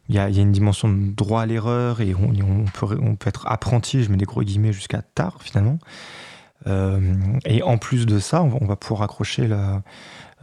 il 0.09 0.15
y, 0.15 0.19
a, 0.19 0.29
une 0.29 0.53
dimension 0.53 0.89
de 0.89 1.15
droit 1.15 1.43
à 1.43 1.47
l'erreur 1.47 2.01
et 2.01 2.15
on, 2.15 2.65
peut, 2.67 3.29
être 3.29 3.47
apprenti, 3.47 4.03
je 4.03 4.11
mets 4.11 4.19
des 4.19 4.27
gros 4.27 4.43
guillemets, 4.43 4.73
jusqu'à 4.73 5.03
tard 5.03 5.39
finalement. 5.41 5.79
Euh, 6.67 7.01
et 7.45 7.63
en 7.63 7.79
plus 7.79 8.07
de 8.07 8.19
ça, 8.19 8.43
on 8.43 8.67
va, 8.67 8.77
pouvoir 8.77 9.03
accrocher 9.03 9.49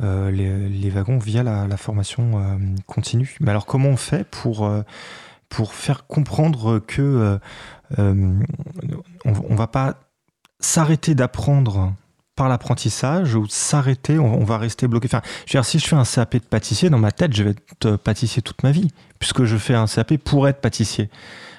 euh, 0.02 0.32
les, 0.32 0.90
wagons 0.90 1.20
via 1.20 1.44
la, 1.44 1.78
formation 1.78 2.40
euh, 2.40 2.58
continue. 2.88 3.36
Mais 3.40 3.52
alors 3.52 3.66
comment 3.66 3.90
on 3.90 3.98
fait 3.98 4.24
pour, 4.24 4.68
faire 5.70 6.08
comprendre 6.08 6.80
que 6.80 7.40
on, 7.98 8.40
on 9.26 9.56
va 9.56 9.68
pas 9.68 9.96
s'arrêter 10.60 11.14
d'apprendre 11.14 11.94
par 12.42 12.50
l'apprentissage 12.50 13.36
ou 13.36 13.46
s'arrêter, 13.48 14.18
on, 14.18 14.44
va 14.44 14.58
rester 14.58 14.88
bloqué. 14.88 15.06
Enfin, 15.06 15.22
je 15.46 15.56
veux 15.56 15.62
dire, 15.62 15.64
si 15.64 15.78
je 15.78 15.86
fais 15.86 15.96
un 15.96 16.04
CAP 16.04 16.38
de 16.38 16.40
pâtissier, 16.40 16.90
dans 16.90 16.98
ma 16.98 17.12
tête, 17.12 17.36
je 17.36 17.44
vais 17.44 17.52
être 17.52 17.86
euh, 17.86 17.98
pâtissier 17.98 18.42
toute 18.42 18.64
ma 18.64 18.72
vie, 18.72 18.88
puisque 19.20 19.44
je 19.44 19.58
fais 19.58 19.76
un 19.76 19.86
CAP 19.86 20.18
pour 20.18 20.48
être 20.48 20.60
pâtissier. 20.60 21.12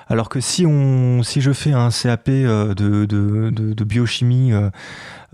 Alors 0.08 0.28
que 0.28 0.40
si, 0.40 0.66
on, 0.66 1.22
si 1.22 1.40
je 1.40 1.52
fais 1.52 1.70
un 1.70 1.90
CAP 1.90 2.30
euh, 2.30 2.74
de, 2.74 3.04
de, 3.04 3.84
biochimie 3.84 4.50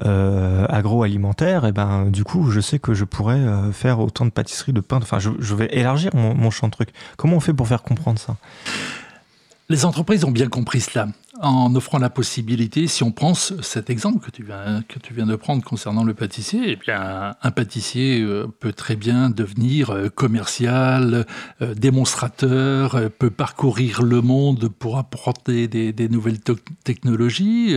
euh, 0.05 0.67
agroalimentaire, 0.69 1.65
et 1.65 1.73
ben, 1.73 2.11
du 2.11 2.25
coup, 2.25 2.51
je 2.51 2.61
sais 2.61 2.79
que 2.79 2.93
je 2.93 3.05
pourrais 3.05 3.41
faire 3.73 4.01
autant 4.01 4.27
de 4.27 4.31
pâtisserie, 4.31 4.75
de 4.75 4.83
pain. 4.83 4.99
Enfin, 5.01 5.19
je, 5.19 5.31
je 5.39 5.55
vais 5.55 5.71
élargir 5.73 6.15
mon, 6.15 6.35
mon 6.35 6.51
champ 6.51 6.67
de 6.67 6.73
trucs. 6.73 6.91
Comment 7.17 7.37
on 7.37 7.41
fait 7.41 7.55
pour 7.55 7.69
faire 7.69 7.83
comprendre 7.83 8.19
ça? 8.19 8.37
Les 9.71 9.87
entreprises 9.87 10.25
ont 10.25 10.31
bien 10.31 10.49
compris 10.49 10.83
cela 10.83 11.09
en 11.41 11.75
offrant 11.75 11.99
la 11.99 12.11
possibilité, 12.11 12.87
si 12.87 13.03
on 13.03 13.13
prend 13.13 13.35
ce- 13.35 13.63
cet 13.63 13.91
exemple 13.91 14.25
que 14.25 14.31
tu 14.31 14.43
viens, 14.43 14.83
que 14.89 14.99
tu 14.99 15.15
viens 15.15 15.27
de 15.27 15.37
prendre 15.37 15.63
concernant 15.63 16.05
le 16.05 16.15
pâtissier, 16.15 16.61
eh 16.67 16.77
bien, 16.77 17.35
un 17.43 17.51
pâtissier 17.51 18.21
euh, 18.21 18.47
peut 18.61 18.73
très 18.73 18.97
bien 18.97 19.31
devenir 19.31 19.91
euh, 19.91 20.09
commercial, 20.09 21.27
euh, 21.63 21.75
démonstrateur, 21.75 23.11
peut 23.19 23.31
parcourir 23.31 24.03
le 24.03 24.21
monde 24.21 24.69
pour 24.69 24.99
apporter 24.99 25.69
des, 25.69 26.09
nouvelles 26.09 26.41
technologies. 26.85 27.75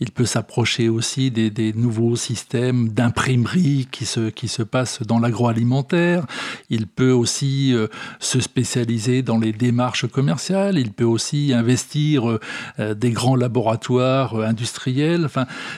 Il 0.00 0.10
peut 0.10 0.26
s'approcher 0.26 0.88
aussi 0.88 1.30
des, 1.30 1.72
nouveaux 1.72 2.16
systèmes 2.16 2.88
d'imprimerie 2.88 3.88
qui 3.90 4.04
se, 4.04 4.30
qui 4.30 4.48
se 4.48 4.62
passent 4.62 5.02
dans 5.02 5.18
l'agroalimentaire. 5.18 6.26
Il 6.68 6.86
peut 6.86 7.12
aussi 7.12 7.74
se 8.18 8.40
spécialiser 8.40 9.22
dans 9.22 9.38
les 9.38 9.52
démarches 9.52 10.06
commerciales. 10.06 10.78
Il 10.78 10.92
peut 10.92 11.04
aussi 11.04 11.52
investir 11.54 12.38
des 13.00 13.10
grands 13.10 13.36
laboratoires 13.36 14.34
euh, 14.34 14.44
industriels. 14.44 15.28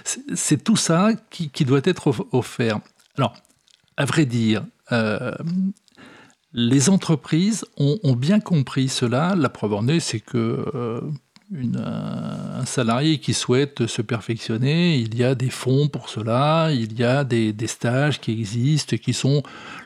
C'est- 0.05 0.63
tout 0.63 0.77
ça 0.77 1.11
qui, 1.31 1.65
doit 1.65 1.81
être 1.85 2.09
off- 2.09 2.23
offert. 2.33 2.81
Alors, 3.17 3.35
à 3.97 4.05
vrai 4.05 4.27
dire, 4.27 4.65
euh, 4.93 5.33
les 6.53 6.91
entreprises 6.91 7.65
ont, 7.79 8.15
bien 8.15 8.41
compris 8.41 8.89
cela. 8.89 9.35
La 9.35 9.49
preuve 9.49 9.73
en 9.73 9.89
est, 9.89 10.01
c'est 10.01 10.21
que 10.21 10.65
euh, 10.75 11.01
un 11.75 12.65
salarié 12.67 13.19
qui 13.19 13.35
souhaite 13.35 13.87
se 13.87 14.03
perfectionner, 14.03 14.97
il 14.97 15.17
y 15.17 15.25
a 15.25 15.35
des 15.35 15.51
fonds 15.51 15.89
pour 15.89 16.09
cela, 16.09 16.71
il 16.73 16.99
y 16.99 17.05
a 17.05 17.25
des, 17.25 17.55
stages 17.67 18.21
qui 18.21 18.33
existent 18.33 18.97
qui 18.97 19.15
sont 19.15 19.43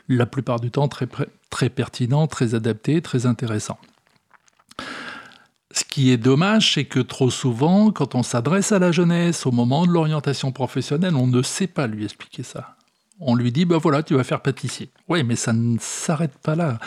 la 0.09 0.25
plupart 0.25 0.59
du 0.59 0.71
temps 0.71 0.87
très 0.87 1.69
pertinents, 1.69 2.27
très 2.27 2.53
adaptés, 2.53 3.01
très 3.01 3.25
intéressants. 3.25 3.79
Ce 5.77 5.83
qui 5.83 6.09
est 6.09 6.17
dommage, 6.17 6.73
c'est 6.73 6.85
que 6.85 6.99
trop 6.99 7.29
souvent, 7.29 7.91
quand 7.91 8.15
on 8.15 8.23
s'adresse 8.23 8.71
à 8.71 8.79
la 8.79 8.91
jeunesse 8.91 9.45
au 9.45 9.51
moment 9.51 9.85
de 9.85 9.91
l'orientation 9.91 10.51
professionnelle, 10.51 11.15
on 11.15 11.27
ne 11.27 11.43
sait 11.43 11.67
pas 11.67 11.85
lui 11.85 12.03
expliquer 12.03 12.41
ça. 12.41 12.77
On 13.19 13.35
lui 13.35 13.51
dit, 13.51 13.63
ben 13.65 13.77
voilà, 13.77 14.01
tu 14.01 14.15
vas 14.15 14.23
faire 14.23 14.41
pâtissier. 14.41 14.89
Oui, 15.07 15.23
mais 15.23 15.35
ça 15.35 15.53
ne 15.53 15.77
s'arrête 15.79 16.35
pas 16.41 16.55
là. 16.55 16.79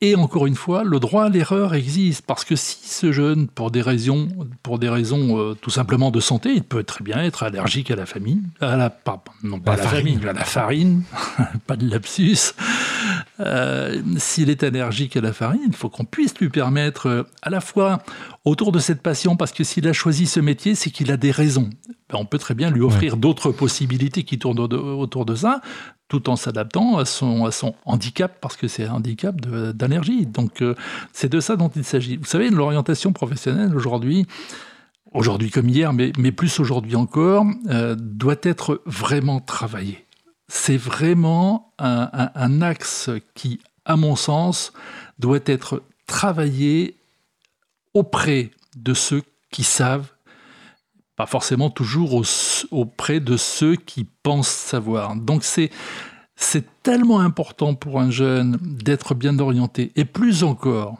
Et 0.00 0.14
encore 0.14 0.46
une 0.46 0.54
fois, 0.54 0.84
le 0.84 1.00
droit 1.00 1.24
à 1.24 1.28
l'erreur 1.28 1.74
existe 1.74 2.24
parce 2.24 2.44
que 2.46 2.56
si 2.56 2.78
ce 2.88 3.12
jeune, 3.12 3.46
pour 3.46 3.70
des 3.70 3.82
raisons, 3.82 4.28
pour 4.62 4.78
des 4.78 4.88
raisons 4.88 5.38
euh, 5.38 5.54
tout 5.60 5.70
simplement 5.70 6.10
de 6.10 6.20
santé, 6.20 6.50
il 6.54 6.62
peut 6.62 6.84
très 6.84 7.04
bien 7.04 7.18
être 7.22 7.42
allergique 7.42 7.90
à 7.90 7.96
la 7.96 8.06
famille, 8.06 8.40
à 8.60 8.76
la, 8.76 8.88
pardon, 8.88 9.32
non 9.42 9.60
pas 9.60 9.72
À 9.72 9.74
à 9.74 9.76
la 9.76 9.82
la, 9.82 9.88
farine. 9.90 10.14
famille, 10.14 10.28
à 10.28 10.32
la 10.32 10.44
farine, 10.44 11.02
pas 11.66 11.76
de 11.76 11.90
lapsus. 11.90 12.54
Euh, 13.40 14.02
S'il 14.16 14.50
est 14.50 14.62
allergique 14.64 15.16
à 15.16 15.20
la 15.20 15.32
farine, 15.32 15.60
il 15.66 15.74
faut 15.76 15.88
qu'on 15.88 16.04
puisse 16.04 16.36
lui 16.38 16.48
permettre 16.48 17.06
euh, 17.08 17.22
à 17.42 17.50
la 17.50 17.60
fois 17.60 18.02
autour 18.44 18.72
de 18.72 18.78
cette 18.78 19.00
passion, 19.02 19.36
parce 19.36 19.52
que 19.52 19.62
s'il 19.64 19.86
a 19.86 19.92
choisi 19.92 20.26
ce 20.26 20.40
métier, 20.40 20.74
c'est 20.74 20.90
qu'il 20.90 21.10
a 21.12 21.16
des 21.16 21.30
raisons. 21.30 21.70
Ben, 22.10 22.18
on 22.18 22.24
peut 22.24 22.38
très 22.38 22.54
bien 22.54 22.70
lui 22.70 22.80
offrir 22.80 23.16
d'autres 23.16 23.52
possibilités 23.52 24.24
qui 24.24 24.38
tournent 24.38 24.58
au- 24.60 24.98
autour 25.00 25.24
de 25.24 25.34
ça, 25.34 25.60
tout 26.08 26.30
en 26.30 26.36
s'adaptant 26.36 26.96
à 26.98 27.04
son, 27.04 27.44
à 27.44 27.50
son 27.52 27.74
handicap, 27.84 28.38
parce 28.40 28.56
que 28.56 28.66
c'est 28.66 28.86
un 28.86 28.94
handicap 28.94 29.40
d'allergie. 29.40 30.26
Donc 30.26 30.62
euh, 30.62 30.74
c'est 31.12 31.28
de 31.30 31.38
ça 31.40 31.56
dont 31.56 31.68
il 31.76 31.84
s'agit. 31.84 32.16
Vous 32.16 32.24
savez, 32.24 32.48
l'orientation 32.50 33.12
professionnelle 33.12 33.74
aujourd'hui, 33.76 34.26
aujourd'hui 35.12 35.50
comme 35.50 35.68
hier, 35.68 35.92
mais, 35.92 36.12
mais 36.18 36.32
plus 36.32 36.58
aujourd'hui 36.60 36.96
encore, 36.96 37.44
euh, 37.68 37.94
doit 37.98 38.36
être 38.42 38.82
vraiment 38.86 39.40
travaillée. 39.40 40.06
C'est 40.48 40.76
vraiment 40.76 41.74
un, 41.78 42.62
axe 42.62 43.10
qui, 43.34 43.60
à 43.84 43.96
mon 43.96 44.16
sens, 44.16 44.72
doit 45.18 45.40
être 45.44 45.82
travaillé 46.06 46.96
auprès 47.94 48.50
de 48.76 48.94
ceux 48.94 49.22
qui 49.50 49.62
savent, 49.62 50.10
pas 51.16 51.26
forcément 51.26 51.68
toujours 51.68 52.14
au- 52.14 52.24
auprès 52.70 53.20
de 53.20 53.36
ceux 53.36 53.76
qui 53.76 54.04
pensent 54.22 54.48
savoir. 54.48 55.16
Donc 55.16 55.44
c'est 55.44 55.70
c'est 56.40 56.82
tellement 56.84 57.18
important 57.18 57.74
pour 57.74 58.00
un 58.00 58.12
jeune 58.12 58.58
d'être 58.62 59.14
bien 59.16 59.40
orienté, 59.40 59.90
et 59.96 60.04
plus 60.04 60.44
encore, 60.44 60.98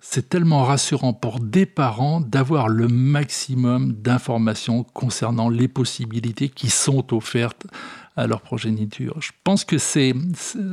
c'est 0.00 0.28
tellement 0.28 0.62
rassurant 0.62 1.12
pour 1.12 1.40
des 1.40 1.66
parents 1.66 2.20
d'avoir 2.20 2.68
le 2.68 2.86
maximum 2.86 3.92
d'informations 3.94 4.84
concernant 4.84 5.48
les 5.48 5.66
possibilités 5.66 6.48
qui 6.48 6.70
sont 6.70 7.12
offertes 7.12 7.66
à 8.16 8.26
leur 8.26 8.40
progéniture. 8.40 9.16
Je 9.20 9.30
pense 9.44 9.64
que 9.64 9.78
c'est 9.78 10.14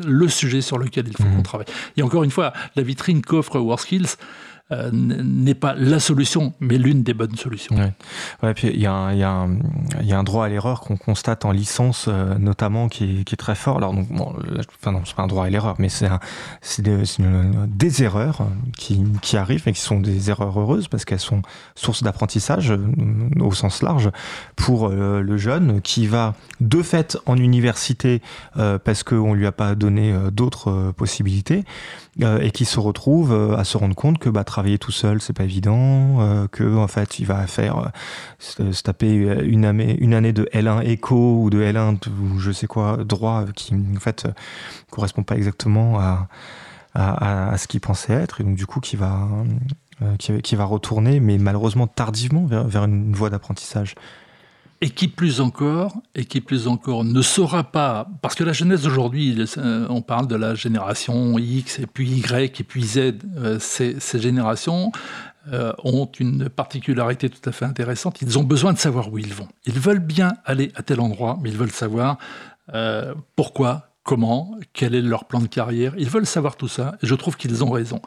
le 0.05 0.27
sujet 0.27 0.61
sur 0.61 0.77
lequel 0.77 1.07
il 1.07 1.15
faut 1.17 1.23
Mhm. 1.23 1.35
qu'on 1.37 1.41
travaille. 1.43 1.67
Et 1.97 2.03
encore 2.03 2.23
une 2.23 2.31
fois, 2.31 2.53
la 2.75 2.83
vitrine 2.83 3.21
qu'offre 3.21 3.59
WorkSkills 3.59 4.15
euh, 4.73 4.89
n'est 4.91 5.53
pas 5.55 5.73
la 5.75 5.99
solution, 5.99 6.53
mais 6.59 6.77
l'une 6.77 7.03
des 7.03 7.13
bonnes 7.13 7.35
solutions. 7.35 7.75
Ouais. 7.75 7.93
Ouais, 8.41 8.53
puis 8.53 8.67
il 8.69 8.75
y, 8.75 8.79
y, 8.79 8.83
y 8.83 8.87
a 8.87 9.47
un 10.19 10.23
droit 10.23 10.45
à 10.45 10.49
l'erreur 10.49 10.81
qu'on 10.81 10.97
constate 10.97 11.45
en 11.45 11.51
licence, 11.51 12.05
euh, 12.07 12.37
notamment, 12.37 12.89
qui 12.89 13.21
est, 13.21 13.35
très 13.35 13.55
fort. 13.55 13.77
Alors, 13.77 13.93
donc, 13.93 14.07
bon, 14.09 14.33
là, 14.49 14.61
enfin, 14.79 14.91
non, 14.91 15.01
c'est 15.05 15.15
pas 15.15 15.23
un 15.23 15.27
droit 15.27 15.45
à 15.45 15.49
l'erreur, 15.49 15.75
mais 15.79 15.89
c'est 15.89 16.07
un- 16.07 16.19
c'est 16.61 16.83
des, 16.83 18.03
erreurs 18.03 18.41
euh, 18.41 18.45
qui, 18.77 19.03
qui 19.21 19.37
arrivent 19.37 19.67
et 19.67 19.73
qui 19.73 19.81
sont 19.81 19.99
des 19.99 20.29
erreurs 20.29 20.59
heureuses 20.59 20.87
parce 20.87 21.05
qu'elles 21.05 21.19
sont 21.19 21.41
source 21.75 22.03
d'apprentissage 22.03 22.71
euh, 22.71 22.77
au 23.39 23.51
sens 23.53 23.81
large 23.83 24.09
pour 24.55 24.87
euh, 24.87 25.21
le 25.21 25.37
jeune 25.37 25.81
qui 25.81 26.07
va 26.07 26.33
de 26.61 26.81
fait 26.81 27.17
en 27.25 27.37
université 27.37 28.21
euh, 28.57 28.79
parce 28.79 29.03
qu'on 29.03 29.33
lui 29.33 29.45
a 29.45 29.51
pas 29.51 29.75
donné 29.75 30.11
euh, 30.11 30.31
d'autres 30.31 30.69
euh, 30.69 30.91
possibilités 30.91 31.63
euh, 32.21 32.39
et 32.41 32.51
qui 32.51 32.65
se 32.65 32.79
retrouve 32.79 33.33
euh, 33.33 33.57
à 33.57 33.63
se 33.63 33.75
rendre 33.75 33.95
compte 33.95 34.19
que 34.19 34.29
bah, 34.29 34.43
travailler 34.43 34.77
tout 34.77 34.91
seul 34.91 35.19
c'est 35.19 35.33
pas 35.33 35.45
évident, 35.45 36.21
euh, 36.21 36.47
que 36.47 36.77
en 36.77 36.87
fait 36.87 37.17
il 37.17 37.25
va 37.25 37.47
faire 37.47 37.91
se, 38.37 38.61
taper 38.83 39.15
une 39.43 39.65
année, 39.65 39.97
une 39.99 40.13
année 40.13 40.31
de 40.31 40.47
L1 40.53 40.83
éco 40.83 41.41
ou 41.41 41.49
de 41.49 41.63
L1 41.63 41.93
de- 41.93 42.11
ou 42.11 42.37
je 42.37 42.51
sais 42.51 42.67
quoi 42.67 42.97
droit 43.03 43.45
qui 43.55 43.73
en 43.73 43.99
fait 43.99 44.27
correspond 44.91 45.23
pas 45.23 45.35
exactement 45.35 45.99
à, 45.99 46.27
à, 46.93 47.57
ce 47.57 47.67
qu'il 47.67 47.81
pensait 47.81 48.13
être 48.13 48.41
et 48.41 48.43
donc 48.43 48.55
du 48.55 48.67
coup 48.67 48.79
qui 48.79 48.95
va 48.95 49.27
qui, 50.19 50.55
va 50.55 50.65
retourner 50.65 51.19
mais 51.19 51.39
malheureusement 51.39 51.87
tardivement 51.87 52.45
vers 52.45 52.83
une 52.83 53.13
voie 53.13 53.31
d'apprentissage. 53.31 53.95
Et 54.83 54.89
qui 54.89 55.07
plus 55.07 55.39
encore, 55.39 55.93
et 56.13 56.25
qui 56.25 56.41
plus 56.41 56.67
encore 56.67 57.05
ne 57.05 57.21
saura 57.21 57.63
pas, 57.63 58.05
parce 58.21 58.35
que 58.35 58.43
la 58.43 58.51
jeunesse 58.51 58.81
d'aujourd'hui, 58.81 59.41
euh, 59.57 59.87
on 59.89 60.01
parle 60.01 60.27
de 60.27 60.35
la 60.35 60.55
génération 60.55 61.39
X 61.39 61.79
et 61.79 61.87
puis 61.87 62.05
Y 62.17 62.59
et 62.59 62.63
puis 62.65 62.83
Z, 62.83 63.13
euh, 63.37 63.59
ces, 63.59 63.97
générations 64.19 64.91
euh, 65.53 65.71
ont 65.85 66.11
une 66.19 66.49
particularité 66.49 67.29
tout 67.29 67.49
à 67.49 67.53
fait 67.53 67.63
intéressante. 67.63 68.21
Ils 68.21 68.37
ont 68.37 68.43
besoin 68.43 68.73
de 68.73 68.77
savoir 68.77 69.09
où 69.09 69.17
ils 69.17 69.33
vont. 69.33 69.47
Ils 69.65 69.79
veulent 69.79 69.99
bien 69.99 70.33
aller 70.43 70.73
à 70.75 70.83
tel 70.83 70.99
endroit, 70.99 71.39
mais 71.41 71.49
ils 71.49 71.57
veulent 71.57 71.71
savoir 71.71 72.17
pourquoi, 73.37 73.87
comment, 74.03 74.57
quel 74.73 74.95
est 74.95 75.01
leur 75.01 75.25
plan 75.25 75.39
de 75.39 75.47
carrière. 75.47 75.93
Ils 75.97 76.09
veulent 76.09 76.25
savoir 76.25 76.57
tout 76.57 76.67
ça, 76.67 76.95
et 77.01 77.07
je 77.07 77.15
trouve 77.15 77.37
qu'ils 77.37 77.63
ont 77.63 77.71
raison. 77.71 78.01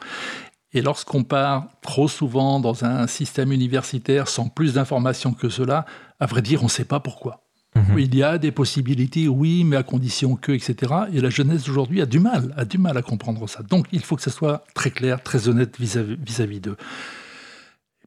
Et 0.73 0.81
lorsqu'on 0.81 1.23
part 1.23 1.67
trop 1.81 2.07
souvent 2.07 2.59
dans 2.59 2.83
un 2.83 3.07
système 3.07 3.51
universitaire 3.51 4.27
sans 4.27 4.49
plus 4.49 4.73
d'informations 4.73 5.33
que 5.33 5.49
cela, 5.49 5.85
à 6.19 6.25
vrai 6.25 6.41
dire, 6.41 6.61
on 6.61 6.65
ne 6.65 6.69
sait 6.69 6.85
pas 6.85 6.99
pourquoi. 6.99 7.43
Mhm. 7.75 7.99
Il 7.99 8.15
y 8.15 8.23
a 8.23 8.37
des 8.37 8.51
possibilités, 8.51 9.27
oui, 9.27 9.63
mais 9.63 9.77
à 9.77 9.83
condition 9.83 10.35
que, 10.35 10.51
etc. 10.51 10.93
Et 11.13 11.21
la 11.21 11.29
jeunesse 11.29 11.63
d'aujourd'hui 11.65 12.01
a 12.01 12.05
du 12.05 12.19
mal, 12.19 12.53
a 12.57 12.65
du 12.65 12.77
mal 12.77 12.97
à 12.97 13.01
comprendre 13.01 13.47
ça. 13.47 13.61
Donc, 13.63 13.87
il 13.91 14.01
faut 14.01 14.15
que 14.15 14.21
ça 14.21 14.31
soit 14.31 14.63
très 14.73 14.91
clair, 14.91 15.21
très 15.21 15.47
honnête 15.47 15.77
vis-à-vis 15.79 16.17
vis-à-vis 16.25 16.59
d'eux. 16.59 16.77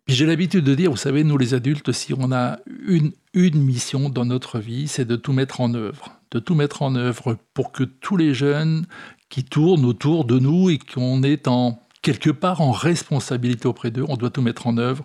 Puis 0.07 0.17
j'ai 0.17 0.27
l'habitude 0.27 0.65
de 0.65 0.75
dire, 0.75 0.91
vous 0.91 0.97
savez, 0.97 1.23
nous 1.23 1.39
les 1.39 1.55
adultes, 1.55 1.93
si 1.93 2.13
on 2.13 2.33
a 2.33 2.59
une, 2.85 3.13
une 3.33 3.63
mission 3.63 4.09
dans 4.09 4.25
notre 4.25 4.59
vie, 4.59 4.89
c'est 4.89 5.05
de 5.05 5.15
tout 5.15 5.33
mettre 5.33 5.61
en 5.61 5.73
œuvre. 5.75 6.17
De 6.33 6.41
tout 6.41 6.55
mettre 6.55 6.83
en 6.83 6.97
œuvre 6.97 7.37
pour 7.55 7.71
que 7.71 7.85
tous 7.85 8.17
les 8.17 8.35
jeunes 8.35 8.87
qui 9.29 9.45
tournent 9.45 9.85
autour 9.85 10.25
de 10.25 10.39
nous 10.39 10.69
et 10.71 10.79
qu'on 10.79 11.23
est 11.23 11.47
en 11.47 11.81
quelque 12.03 12.31
part 12.31 12.61
en 12.61 12.71
responsabilité 12.71 13.67
auprès 13.67 13.91
d'eux, 13.91 14.05
on 14.09 14.17
doit 14.17 14.31
tout 14.31 14.43
mettre 14.43 14.67
en 14.67 14.79
œuvre 14.79 15.05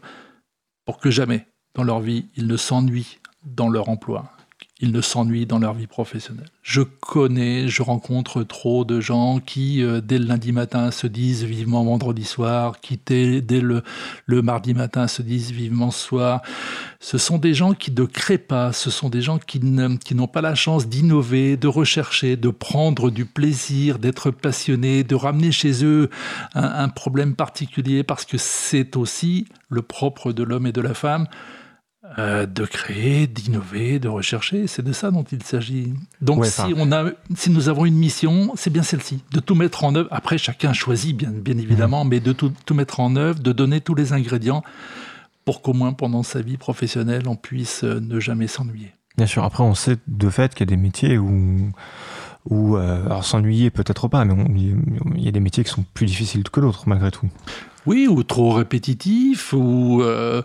pour 0.86 0.98
que 1.00 1.10
jamais 1.10 1.48
dans 1.74 1.84
leur 1.84 2.00
vie 2.00 2.30
ils 2.36 2.48
ne 2.48 2.58
s'ennuient 2.58 3.20
dans 3.43 3.70
leur 3.70 3.89
emploi, 3.89 4.32
ils 4.86 4.91
ne 4.91 5.01
s'ennuient 5.01 5.47
dans 5.47 5.57
leur 5.59 5.73
vie 5.73 5.88
professionnelle. 5.88 6.45
Je 6.61 6.81
connais, 6.81 7.67
je 7.67 7.81
rencontre 7.81 8.43
trop 8.43 8.86
de 8.86 8.99
gens 8.99 9.39
qui, 9.39 9.83
euh, 9.83 9.99
dès 9.99 10.19
le 10.19 10.25
lundi 10.25 10.51
matin, 10.51 10.91
se 10.91 11.07
disent 11.07 11.43
vivement 11.43 11.83
vendredi 11.83 12.23
soir, 12.23 12.79
qui, 12.81 12.99
dès, 13.05 13.41
le, 13.61 13.83
le 14.25 14.41
mardi 14.41 14.73
matin, 14.73 15.07
se 15.07 15.21
disent 15.21 15.51
vivement 15.51 15.91
soir. 15.91 16.41
Ce 16.99 17.17
sont 17.17 17.38
des 17.39 17.53
gens 17.53 17.73
qui 17.73 17.91
ne 17.91 18.05
créent 18.05 18.38
pas, 18.38 18.71
ce 18.73 18.89
sont 18.89 19.09
des 19.09 19.21
gens 19.21 19.39
qui 19.39 19.59
ne- 19.59 19.97
qui 19.97 20.13
n'ont 20.15 20.27
pas 20.27 20.41
la 20.41 20.55
chance 20.55 20.88
d'innover, 20.88 21.57
de 21.57 21.67
rechercher, 21.67 22.36
de 22.36 22.49
prendre 22.49 23.09
du 23.09 23.25
plaisir, 23.25 23.99
d'être 23.99 24.29
passionnés, 24.31 25.03
de 25.03 25.15
ramener 25.15 25.51
chez 25.51 25.83
eux 25.83 26.09
un 26.53 26.89
problème 26.89 27.36
particulier, 27.36 28.03
parce 28.03 28.25
que 28.25 28.38
c'est 28.38 28.95
aussi 28.95 29.47
le 29.69 29.81
propre 29.81 30.31
de 30.31 30.43
l'homme 30.43 30.67
et 30.67 30.71
de 30.71 30.81
la 30.81 30.93
femme 30.93 31.27
euh, 32.18 32.45
de 32.45 32.66
créer, 32.66 33.28
d'innover, 33.28 33.99
de 33.99 34.07
rechercher. 34.07 34.68
C'est 34.68 34.84
de 34.84 34.93
ça 34.93 35.11
dont 35.11 35.24
il 35.24 35.43
s'agit. 35.43 35.93
Donc, 36.22 36.39
Ouais, 36.41 36.49
si, 36.49 36.74
on 36.78 36.91
a, 36.91 37.11
si 37.36 37.49
nous 37.49 37.68
avons 37.68 37.86
une 37.86 37.97
mission, 37.97 38.53
c'est 38.55 38.70
bien 38.70 38.84
celle-ci, 38.84 39.24
de 39.32 39.39
tout 39.39 39.55
mettre 39.55 39.84
en 39.84 39.95
œuvre. 39.95 40.07
Après, 40.11 40.38
chacun 40.38 40.74
choisit, 40.74 41.16
bien, 41.16 41.32
bien 41.32 41.57
évidemment, 41.57 42.05
mais 42.05 42.20
de 42.20 42.32
tout, 42.32 42.53
tout 42.66 42.74
mettre 42.74 42.99
en 42.99 43.16
œuvre, 43.16 43.39
de 43.39 43.51
donner 43.51 43.82
tous 43.82 43.95
les 43.95 44.13
ingrédients 44.13 44.63
pour 45.43 45.61
qu'au 45.61 45.74
moins 45.74 45.93
pendant 45.93 46.24
sa 46.24 46.41
vie 46.41 46.57
professionnelle, 46.57 47.28
on 47.28 47.36
puisse 47.36 47.84
euh, 47.84 47.99
ne 47.99 48.20
jamais 48.20 48.47
s'ennuyer. 48.47 48.93
Bien 49.18 49.28
sûr, 49.28 49.43
après, 49.43 49.63
on 49.63 49.76
sait 49.76 49.97
de 50.07 50.30
fait 50.30 50.53
qu'il 50.53 50.70
y 50.70 50.74
a 50.74 50.76
des 50.76 50.82
métiers 50.82 51.18
où, 51.18 51.72
où 52.50 52.78
euh, 52.78 53.06
alors 53.06 53.26
s'ennuyer 53.26 53.70
peut-être 53.70 54.08
pas, 54.08 54.24
mais 54.26 54.34
il 55.16 55.24
y 55.24 55.28
a 55.28 55.32
des 55.32 55.39
métiers 55.39 55.64
qui 55.64 55.72
sont 55.72 55.86
plus 55.93 56.06
difficiles 56.06 56.43
que 56.43 56.60
d'autres 56.60 56.88
malgré 56.88 57.12
tout. 57.12 57.28
Oui, 57.88 58.08
ou 58.08 58.24
trop 58.24 58.52
répétitif, 58.52 59.54
ou, 59.54 60.02
euh, 60.02 60.41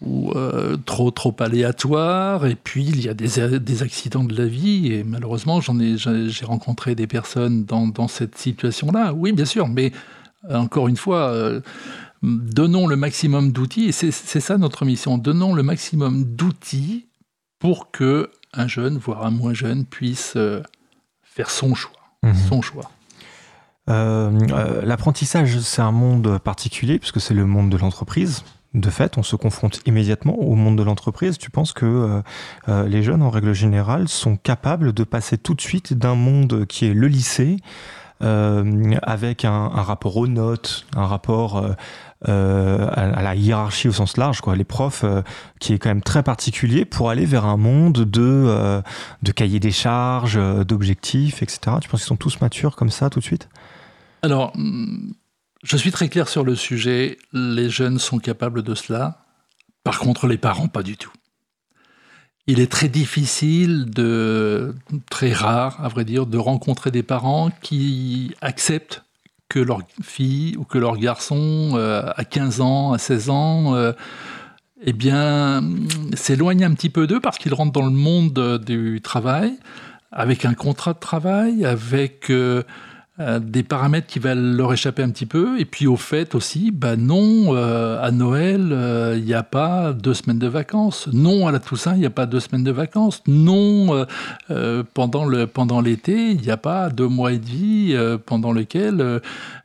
ou 0.00 0.30
euh, 0.32 0.76
trop 0.84 1.10
trop 1.10 1.34
aléatoire. 1.40 2.46
Et 2.46 2.54
puis 2.54 2.84
il 2.84 3.00
y 3.04 3.08
a 3.08 3.14
des, 3.14 3.82
accidents 3.82 4.22
de 4.22 4.36
la 4.36 4.46
vie. 4.46 4.92
Et 4.92 5.04
malheureusement, 5.04 5.60
j'en 5.60 5.78
ai 5.80 5.96
j'ai 5.96 6.44
rencontré 6.44 6.94
des 6.94 7.08
personnes 7.08 7.64
dans, 7.64 8.08
cette 8.08 8.38
situation-là. 8.38 9.12
Oui, 9.12 9.32
bien 9.32 9.44
sûr, 9.44 9.68
mais 9.68 9.92
encore 10.48 10.88
une 10.88 10.96
fois. 10.96 11.34
Donnons 12.22 12.86
le 12.86 12.96
maximum 12.96 13.52
d'outils, 13.52 13.88
et 13.88 13.92
c'est 13.92 14.40
ça 14.40 14.56
notre 14.56 14.86
mission. 14.86 15.18
Donnons 15.18 15.52
le 15.52 15.62
maximum 15.62 16.24
d'outils 16.24 17.04
pour 17.58 17.90
que 17.90 18.30
un 18.54 18.66
jeune, 18.66 18.96
voire 18.96 19.26
un 19.26 19.30
moins 19.30 19.52
jeune, 19.52 19.84
puisse 19.84 20.34
faire 21.34 21.50
son 21.50 21.74
choix. 21.74 21.98
Mhm. 22.22 22.34
Son 22.34 22.62
choix. 22.62 22.90
Euh, 23.90 24.30
euh, 24.52 24.82
L'apprentissage, 24.84 25.58
c'est 25.58 25.82
un 25.82 25.92
monde 25.92 26.38
particulier 26.38 26.98
puisque 26.98 27.20
c'est 27.20 27.34
le 27.34 27.44
monde 27.44 27.70
de 27.70 27.76
l'entreprise. 27.76 28.44
De 28.72 28.90
fait, 28.90 29.18
on 29.18 29.22
se 29.22 29.36
confronte 29.36 29.80
immédiatement 29.86 30.36
au 30.38 30.54
monde 30.54 30.76
de 30.76 30.82
l'entreprise. 30.82 31.38
Tu 31.38 31.50
penses 31.50 31.72
que 31.72 32.22
euh, 32.68 32.88
les 32.88 33.02
jeunes, 33.02 33.22
en 33.22 33.30
règle 33.30 33.52
générale, 33.52 34.08
sont 34.08 34.36
capables 34.36 34.92
de 34.92 35.04
passer 35.04 35.38
tout 35.38 35.54
de 35.54 35.60
suite 35.60 35.92
d'un 35.92 36.14
monde 36.14 36.66
qui 36.66 36.86
est 36.86 36.94
le 36.94 37.08
lycée, 37.08 37.56
avec 38.20 39.44
un, 39.44 39.52
un 39.52 39.82
rapport 39.82 40.16
aux 40.16 40.26
notes, 40.26 40.86
un 40.96 41.06
rapport 41.06 41.62
euh, 42.28 42.88
à, 42.92 43.22
la 43.22 43.34
hiérarchie 43.34 43.88
au 43.88 43.92
sens 43.92 44.16
large, 44.16 44.40
quoi. 44.40 44.56
Les 44.56 44.64
profs, 44.64 45.04
euh, 45.04 45.22
qui 45.60 45.72
est 45.72 45.78
quand 45.78 45.90
même 45.90 46.02
très 46.02 46.22
particulier, 46.22 46.84
pour 46.84 47.10
aller 47.10 47.26
vers 47.26 47.44
un 47.44 47.56
monde 47.56 48.04
de, 48.04 48.22
euh, 48.22 48.82
de 49.22 49.32
cahiers 49.32 49.60
des 49.60 49.72
charges, 49.72 50.38
d'objectifs, 50.64 51.42
etc. 51.42 51.76
Tu 51.80 51.88
penses 51.88 52.00
qu'ils 52.00 52.08
sont 52.08 52.16
tous 52.16 52.40
matures 52.40 52.76
comme 52.76 52.90
ça 52.90 53.10
tout 53.10 53.20
de 53.20 53.24
suite? 53.24 53.48
Alors, 54.22 54.52
hum, 54.56 55.14
je 55.62 55.76
suis 55.76 55.90
très 55.90 56.08
clair 56.08 56.28
sur 56.28 56.44
le 56.44 56.54
sujet. 56.54 57.18
Les 57.32 57.68
jeunes 57.68 57.98
sont 57.98 58.18
capables 58.18 58.62
de 58.62 58.74
cela. 58.74 59.26
Par 59.82 59.98
contre, 59.98 60.26
les 60.26 60.38
parents, 60.38 60.68
pas 60.68 60.82
du 60.82 60.96
tout. 60.96 61.12
Il 62.46 62.60
est 62.60 62.70
très 62.70 62.88
difficile, 62.88 63.86
de, 63.90 64.74
très 65.10 65.32
rare, 65.32 65.82
à 65.82 65.88
vrai 65.88 66.04
dire, 66.04 66.26
de 66.26 66.36
rencontrer 66.36 66.90
des 66.90 67.02
parents 67.02 67.50
qui 67.62 68.34
acceptent 68.42 69.04
que 69.48 69.58
leur 69.58 69.80
fille 70.02 70.56
ou 70.56 70.64
que 70.64 70.78
leur 70.78 70.96
garçon, 70.96 71.72
euh, 71.74 72.02
à 72.16 72.24
15 72.24 72.60
ans, 72.60 72.92
à 72.92 72.98
16 72.98 73.30
ans, 73.30 73.74
euh, 73.74 73.92
eh 74.82 74.92
bien, 74.92 75.62
s'éloigne 76.14 76.64
un 76.64 76.74
petit 76.74 76.90
peu 76.90 77.06
d'eux 77.06 77.20
parce 77.20 77.38
qu'ils 77.38 77.54
rentrent 77.54 77.72
dans 77.72 77.84
le 77.84 77.90
monde 77.90 78.38
euh, 78.38 78.58
du 78.58 79.00
travail, 79.00 79.52
avec 80.12 80.44
un 80.44 80.54
contrat 80.54 80.92
de 80.92 80.98
travail, 80.98 81.64
avec 81.64 82.30
euh, 83.20 83.38
des 83.38 83.62
paramètres 83.62 84.08
qui 84.08 84.18
va 84.18 84.34
leur 84.34 84.72
échapper 84.72 85.00
un 85.04 85.10
petit 85.10 85.26
peu. 85.26 85.60
Et 85.60 85.64
puis 85.64 85.86
au 85.86 85.96
fait 85.96 86.34
aussi, 86.34 86.72
bah 86.72 86.96
non, 86.96 87.54
euh, 87.54 88.02
à 88.02 88.10
Noël, 88.10 88.70
euh, 88.72 89.14
il 89.16 89.24
n'y 89.24 89.34
a 89.34 89.44
pas 89.44 89.92
deux 89.92 90.14
semaines 90.14 90.40
de 90.40 90.48
vacances. 90.48 91.08
Non, 91.12 91.46
à 91.46 91.52
la 91.52 91.60
Toussaint, 91.60 91.94
il 91.94 92.00
n'y 92.00 92.06
a 92.06 92.10
pas 92.10 92.26
deux 92.26 92.40
semaines 92.40 92.64
de 92.64 92.72
vacances. 92.72 93.22
Non, 93.28 94.04
pendant 94.94 95.80
l'été, 95.80 96.32
il 96.32 96.40
n'y 96.40 96.50
a 96.50 96.56
pas 96.56 96.90
deux 96.90 97.06
mois 97.06 97.32
et 97.32 97.38
demi 97.38 97.94
pendant 98.26 98.52
euh, 98.52 99.20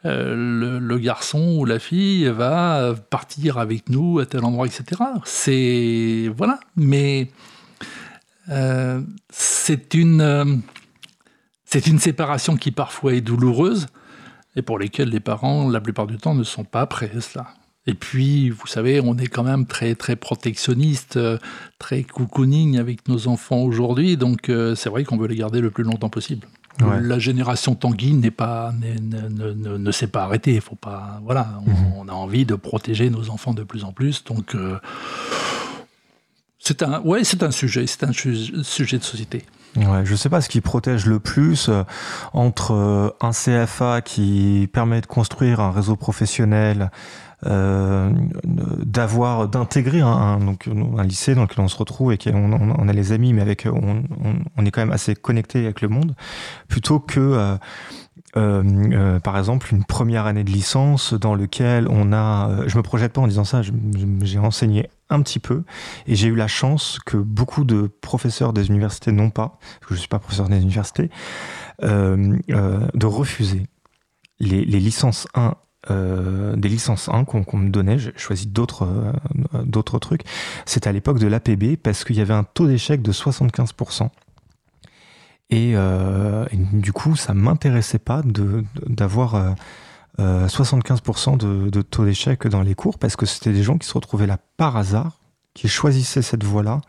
le, 0.06 0.78
le 0.78 0.98
garçon 1.00 1.56
ou 1.58 1.66
la 1.66 1.80
fille 1.80 2.28
va 2.28 2.94
partir 3.10 3.58
avec 3.58 3.90
nous 3.90 4.20
à 4.20 4.28
tel 4.28 4.46
endroit, 4.46 4.68
etc. 4.68 5.02
C'est 5.26 6.32
voilà, 6.38 6.60
mais 6.76 7.32
c'est 9.32 9.96
une 9.96 10.62
c'est 11.72 11.88
une 11.88 12.00
séparation 12.00 12.56
qui 12.58 12.72
parfois 12.72 13.14
est 13.14 13.22
douloureuse 13.22 13.88
et 14.56 14.62
pour 14.62 14.80
lesquelles 14.80 15.10
les 15.10 15.20
parents, 15.20 15.70
la 15.70 15.80
plupart 15.82 16.08
du 16.08 16.18
temps, 16.18 16.34
ne 16.34 16.44
sont 16.44 16.64
pas 16.64 16.86
prêts 16.88 17.12
à 17.16 17.22
cela. 17.22 17.48
Et 17.88 17.94
puis, 17.94 18.50
vous 18.50 18.68
savez, 18.68 19.00
on 19.02 19.18
est 19.18 19.28
quand 19.28 19.44
même 19.44 19.66
très 19.66 19.96
très 19.96 20.16
protectionniste, 20.16 21.18
euh, 21.18 21.38
très 21.80 22.04
cocooning 22.04 22.78
avec 22.78 23.08
nos 23.08 23.28
enfants 23.28 23.60
aujourd'hui, 23.62 24.18
donc 24.18 24.50
euh, 24.50 24.76
c'est 24.76 24.90
vrai 24.90 25.04
qu'on 25.06 25.18
veut 25.18 25.28
les 25.28 25.36
garder 25.36 25.62
le 25.62 25.72
plus 25.72 25.84
longtemps 25.84 26.10
possible. 26.10 26.48
Ouais. 26.82 27.02
La 27.02 27.20
génération 27.20 27.76
Tanguy 27.76 28.14
n'est 28.14 28.32
pas 28.32 28.74
ne, 28.80 29.28
ne- 29.28 29.52
ne- 29.54 29.78
ne 29.78 29.92
s'est 29.92 30.08
pas 30.08 30.24
arrêtée. 30.24 30.56
Il 30.56 30.62
faut 30.62 30.76
pas 30.76 31.20
voilà, 31.24 31.62
on, 31.66 31.70
Mhm. 31.70 31.94
on 31.98 32.08
a 32.08 32.14
envie 32.14 32.46
de 32.46 32.56
protéger 32.56 33.10
nos 33.10 33.30
enfants 33.30 33.54
de 33.54 33.64
plus 33.64 33.84
en 33.84 33.92
plus, 33.92 34.24
donc 34.24 34.56
euh, 34.56 34.78
c'est 36.60 36.84
un 36.84 37.02
ouais 37.02 37.24
c'est 37.24 37.44
un 37.44 37.52
sujet, 37.52 37.86
c'est 37.88 38.04
un 38.04 38.12
su- 38.14 38.64
sujet 38.64 38.98
de 38.98 39.04
société. 39.04 39.44
Ouais, 39.76 40.04
je 40.04 40.16
sais 40.16 40.30
pas 40.30 40.42
ce 40.42 40.50
qui 40.50 40.62
protège 40.62 41.06
le 41.06 41.20
plus 41.20 41.70
euh, 41.70 41.84
entre 42.34 42.74
euh, 42.74 43.10
un 43.22 43.32
CFA 43.32 44.02
qui 44.02 44.68
permet 44.74 45.02
de 45.02 45.06
construire 45.06 45.60
un 45.60 45.72
réseau 45.72 45.96
professionnel, 45.96 46.90
euh, 47.46 48.12
d'avoir, 48.44 49.48
d'intégrer 49.48 50.02
un, 50.02 50.40
donc 50.40 50.68
un 50.68 51.04
lycée 51.04 51.36
dans 51.36 51.44
lequel 51.44 51.62
on 51.62 51.68
se 51.68 51.78
retrouve 51.78 52.12
et 52.12 52.18
qu'on 52.18 52.52
on, 52.52 52.88
a 52.88 52.94
les 52.94 53.12
amis, 53.12 53.32
mais 53.32 53.42
avec 53.42 53.68
on, 53.72 54.04
on, 54.24 54.36
on 54.58 54.66
est 54.66 54.72
quand 54.72 54.82
même 54.82 54.92
assez 54.92 55.16
connecté 55.16 55.64
avec 55.64 55.82
le 55.82 55.88
monde, 55.88 56.16
plutôt 56.68 57.00
que 57.00 57.58
euh, 58.38 58.64
euh, 58.94 59.20
par 59.20 59.38
exemple 59.38 59.74
une 59.74 59.84
première 59.84 60.26
année 60.26 60.44
de 60.44 60.52
licence 60.52 61.14
dans 61.14 61.34
lequel 61.34 61.88
on 61.90 62.14
a, 62.14 62.50
euh, 62.50 62.64
je 62.68 62.78
me 62.78 62.84
projette 62.84 63.14
pas 63.14 63.22
en 63.22 63.28
disant 63.28 63.44
ça, 63.44 63.62
j'ai 64.22 64.40
enseigné 64.40 64.90
un 65.10 65.22
petit 65.22 65.40
peu 65.40 65.64
et 66.06 66.16
j'ai 66.16 66.28
eu 66.28 66.36
la 66.36 66.48
chance 66.48 67.00
que 67.06 67.18
beaucoup 67.18 67.64
de 67.64 67.90
professeurs 68.02 68.54
des 68.54 68.68
universités 68.68 69.12
n'ont 69.12 69.32
pas, 69.32 69.58
parce 69.80 69.90
que 69.90 69.96
je 69.96 70.00
suis 70.00 70.08
pas 70.08 70.20
professeur 70.20 70.48
des 70.48 70.62
universités, 70.62 71.10
euh, 71.84 72.38
de 72.48 73.06
refuser 73.06 73.66
les, 74.40 74.64
licences 74.66 75.28
1 75.34 75.56
euh, 75.90 76.56
des 76.56 76.70
licences 76.70 77.10
1 77.10 77.24
qu'on 77.24 77.58
me 77.58 77.70
donnait, 77.70 77.98
j'ai 77.98 78.14
choisi 78.16 78.48
d'autres 78.48 78.88
d'autres 79.64 79.98
trucs. 79.98 80.22
C'était 80.66 80.90
à 80.90 80.92
l'époque 80.92 81.20
de 81.20 81.28
l'APB 81.28 81.78
parce 81.82 82.04
qu'il 82.04 82.18
y 82.18 82.22
avait 82.22 82.34
un 82.34 82.44
taux 82.44 82.68
d'échec 82.68 83.02
de 83.02 83.12
75%. 83.12 84.10
Et, 85.50 85.74
euh, 85.76 86.46
et 86.52 86.58
du 86.58 86.94
coup, 86.94 87.16
ça 87.16 87.34
m'intéressait 87.34 88.00
pas 88.00 88.22
d'avoir 88.88 89.56
euh, 90.20 90.48
75% 90.48 91.38
de, 91.38 91.82
taux 91.82 92.06
d'échec 92.06 92.48
dans 92.48 92.62
les 92.62 92.76
cours 92.76 93.00
parce 93.00 93.16
que 93.16 93.26
c'était 93.26 93.54
des 93.54 93.64
gens 93.64 93.78
qui 93.78 93.88
se 93.88 93.94
retrouvaient 93.94 94.28
là 94.28 94.38
par 94.58 94.78
hasard, 94.78 95.20
qui 95.54 95.68
choisissaient 95.68 96.22
cette 96.22 96.44
voie-là 96.44 96.82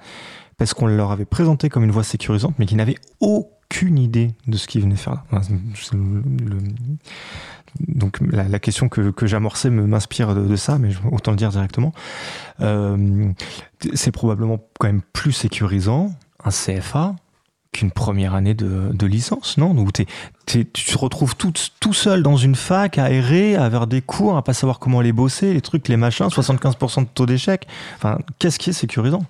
parce 0.58 0.74
qu'on 0.74 0.86
leur 0.86 1.10
avait 1.10 1.24
présenté 1.24 1.68
comme 1.70 1.84
une 1.84 1.90
voie 1.90 2.04
sécurisante, 2.04 2.54
mais 2.58 2.66
qui 2.66 2.74
n'avaient 2.74 2.98
aucune 3.20 3.98
idée 3.98 4.34
de 4.46 4.56
ce 4.56 4.66
qu'ils 4.66 4.82
venaient 4.82 4.96
faire 4.96 5.24
là. 5.32 5.40
donc 7.88 8.18
la, 8.20 8.58
question 8.58 8.90
que, 8.90 9.26
j'amorçais 9.26 9.70
m'inspire 9.70 10.34
de, 10.34 10.56
ça, 10.56 10.78
mais 10.78 10.90
autant 11.10 11.30
le 11.30 11.38
dire 11.38 11.50
directement. 11.50 11.94
Euh, 12.60 13.32
c'est 13.94 14.12
probablement 14.12 14.58
quand 14.78 14.88
même 14.88 15.02
plus 15.14 15.32
sécurisant 15.32 16.12
un 16.44 16.50
CFA 16.50 17.14
qu'une 17.72 17.90
première 17.90 18.34
année 18.34 18.54
de, 18.54 19.06
licence, 19.06 19.56
non? 19.56 19.74
Tu 20.46 20.66
te 20.66 20.98
retrouves 20.98 21.36
tout, 21.36 21.52
tout 21.78 21.92
seul 21.92 22.22
dans 22.22 22.36
une 22.36 22.56
fac 22.56 22.98
à 22.98 23.10
errer, 23.10 23.56
à 23.56 23.64
avoir 23.64 23.86
des 23.86 24.02
cours, 24.02 24.36
à 24.36 24.42
pas 24.42 24.54
savoir 24.54 24.78
comment 24.78 25.00
les 25.00 25.12
bosser, 25.12 25.54
les 25.54 25.60
trucs, 25.60 25.88
les 25.88 25.96
machins, 25.96 26.26
75% 26.26 27.02
de 27.02 27.08
taux 27.14 27.26
d'échec. 27.26 27.66
Enfin, 27.96 28.18
qu'est-ce 28.38 28.58
qui 28.58 28.70
est 28.70 28.74
sécurisant? 28.74 29.22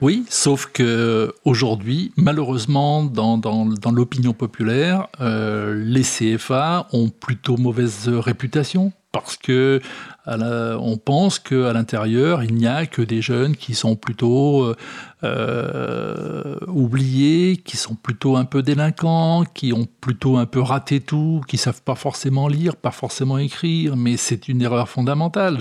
Oui, 0.00 0.24
sauf 0.28 0.66
que 0.72 1.34
aujourd'hui, 1.44 2.12
malheureusement, 2.16 3.02
dans, 3.04 3.36
dans, 3.36 3.66
dans 3.66 3.90
l'opinion 3.90 4.32
populaire, 4.32 5.08
euh, 5.20 5.74
les 5.84 6.02
CFA 6.02 6.86
ont 6.92 7.08
plutôt 7.08 7.56
mauvaise 7.56 8.08
réputation 8.08 8.92
parce 9.12 9.36
que 9.36 9.80
on 10.26 10.98
pense 10.98 11.38
qu'à 11.38 11.72
l'intérieur, 11.72 12.42
il 12.42 12.54
n'y 12.54 12.66
a 12.66 12.86
que 12.86 13.00
des 13.00 13.22
jeunes 13.22 13.56
qui 13.56 13.74
sont 13.74 13.96
plutôt 13.96 14.62
euh, 14.62 14.76
euh, 15.24 16.54
oubliés, 16.68 17.56
qui 17.56 17.76
sont 17.76 17.96
plutôt 17.96 18.36
un 18.36 18.44
peu 18.44 18.62
délinquants, 18.62 19.44
qui 19.52 19.72
ont 19.72 19.88
plutôt 20.00 20.36
un 20.36 20.46
peu 20.46 20.60
raté 20.60 21.00
tout, 21.00 21.40
qui 21.48 21.56
savent 21.56 21.82
pas 21.82 21.96
forcément 21.96 22.46
lire, 22.46 22.76
pas 22.76 22.92
forcément 22.92 23.38
écrire, 23.38 23.96
mais 23.96 24.16
c'est 24.16 24.46
une 24.48 24.62
erreur 24.62 24.88
fondamentale. 24.88 25.58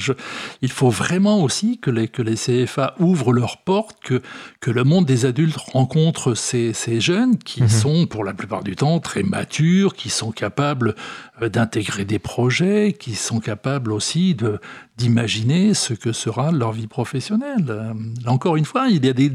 il 0.61 0.69
faut 0.69 0.89
vraiment 0.89 1.41
aussi 1.41 1.79
que 1.79 1.89
les, 1.89 2.07
que 2.07 2.21
les 2.21 2.35
CFA 2.35 2.93
ouvrent 2.99 3.33
leurs 3.33 3.57
portes, 3.57 3.97
que, 4.03 4.21
que 4.59 4.69
le 4.69 4.83
monde 4.83 5.05
des 5.05 5.25
adultes 5.25 5.57
rencontre 5.57 6.35
ces, 6.35 6.73
ces 6.73 6.99
jeunes 7.01 7.37
qui 7.37 7.63
mhm. 7.63 7.69
sont 7.69 8.05
pour 8.05 8.23
la 8.23 8.35
plupart 8.35 8.63
du 8.63 8.75
temps 8.75 8.99
très 8.99 9.23
matures, 9.23 9.95
qui 9.95 10.09
sont 10.09 10.31
capables 10.31 10.95
euh, 11.41 11.49
d'intégrer 11.49 12.05
des 12.05 12.19
projets, 12.19 12.95
qui 12.99 13.15
sont 13.15 13.36
capables 13.39 13.91
aussi 13.91 14.35
de 14.35 14.59
d'imaginer 14.97 15.75
ce 15.75 15.93
que 15.93 16.11
sera 16.11 16.51
leur 16.51 16.71
vie 16.71 16.87
professionnelle. 16.87 17.65
Euh, 17.69 17.93
encore 18.25 18.55
une 18.55 18.65
fois, 18.65 18.87
il 18.89 19.05
y 19.05 19.09
a 19.09 19.13
des, 19.13 19.29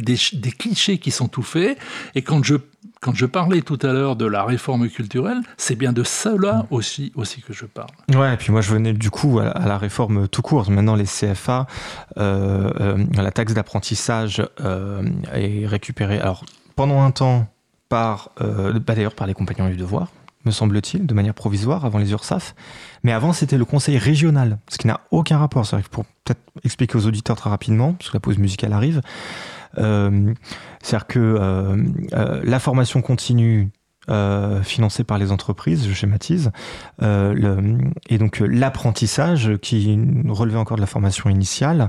clichés 0.58 0.98
qui 0.98 1.12
sont 1.12 1.28
tout 1.28 1.42
faits, 1.42 1.78
et 2.16 2.22
quand 2.22 2.42
je, 2.42 2.56
quand 3.00 3.14
je 3.14 3.26
parlais 3.26 3.62
tout 3.62 3.78
à 3.82 3.92
l'heure 3.92 4.16
de 4.16 4.26
la 4.26 4.42
réforme 4.42 4.88
culturelle, 4.88 5.40
c'est 5.56 5.76
bien 5.76 5.92
de 5.92 6.02
cela 6.02 6.66
aussi, 6.70 7.12
aussi 7.14 7.42
que 7.42 7.52
je 7.52 7.64
parle. 7.64 7.90
Ouais, 8.12 8.34
et 8.34 8.36
puis 8.36 8.50
moi 8.50 8.60
je 8.60 8.72
venais 8.74 8.92
du 8.92 9.10
coup 9.10 9.38
à, 9.38 9.66
la 9.66 9.78
réforme 9.78 10.26
tout 10.26 10.42
court. 10.42 10.68
Maintenant 10.68 10.96
les 10.96 11.04
CFA, 11.04 11.68
euh, 12.18 12.70
euh, 12.80 13.04
la 13.14 13.30
taxe 13.30 13.54
d'apprentissage 13.54 14.42
est 15.32 15.66
récupérée. 15.66 16.18
Alors 16.18 16.44
pendant 16.74 17.02
un 17.02 17.12
temps 17.12 17.46
par, 17.88 18.30
bah, 18.40 18.94
d'ailleurs 18.94 19.14
par 19.14 19.28
les 19.28 19.34
compagnons 19.34 19.68
du 19.68 19.76
devoir, 19.76 20.08
me 20.44 20.50
semble-t-il, 20.50 21.06
de 21.06 21.14
manière 21.14 21.34
provisoire 21.34 21.84
avant 21.84 21.98
les 21.98 22.12
URSAF. 22.12 22.54
Mais 23.02 23.12
avant, 23.12 23.32
c'était 23.32 23.58
le 23.58 23.64
conseil 23.64 23.98
régional, 23.98 24.58
ce 24.68 24.78
qui 24.78 24.86
n'a 24.86 25.00
aucun 25.10 25.38
rapport. 25.38 25.66
C'est 25.66 25.86
pour 25.88 26.04
peut-être 26.24 26.40
expliquer 26.64 26.96
aux 26.96 27.06
auditeurs 27.06 27.36
très 27.36 27.50
rapidement, 27.50 27.92
parce 27.94 28.10
que 28.10 28.16
la 28.16 28.20
pause 28.20 28.38
musicale 28.38 28.72
arrive. 28.72 29.00
Euh, 29.78 30.34
C'est-à-dire 30.82 31.06
que 31.06 31.18
euh, 31.18 31.76
euh, 32.12 32.42
la 32.44 32.58
formation 32.58 33.00
continue 33.00 33.70
euh, 34.10 34.62
financée 34.62 35.04
par 35.04 35.16
les 35.16 35.30
entreprises, 35.30 35.86
je 35.88 35.94
schématise, 35.94 36.50
et 37.00 38.18
donc 38.18 38.40
l'apprentissage 38.40 39.56
qui 39.62 39.98
relevait 40.28 40.58
encore 40.58 40.76
de 40.76 40.82
la 40.82 40.88
formation 40.88 41.30
initiale, 41.30 41.88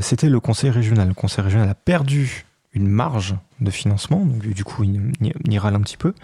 c'était 0.00 0.28
le 0.28 0.40
conseil 0.40 0.70
régional. 0.70 1.08
Le 1.08 1.14
conseil 1.14 1.44
régional 1.44 1.68
a 1.68 1.74
perdu 1.74 2.46
une 2.72 2.86
marge 2.86 3.34
de 3.60 3.70
financement, 3.70 4.24
donc 4.24 4.46
du 4.46 4.62
coup 4.62 4.84
il, 4.84 5.12
il 5.20 5.58
râle 5.58 5.74
un 5.74 5.80
petit 5.80 5.96
peu. 5.96 6.14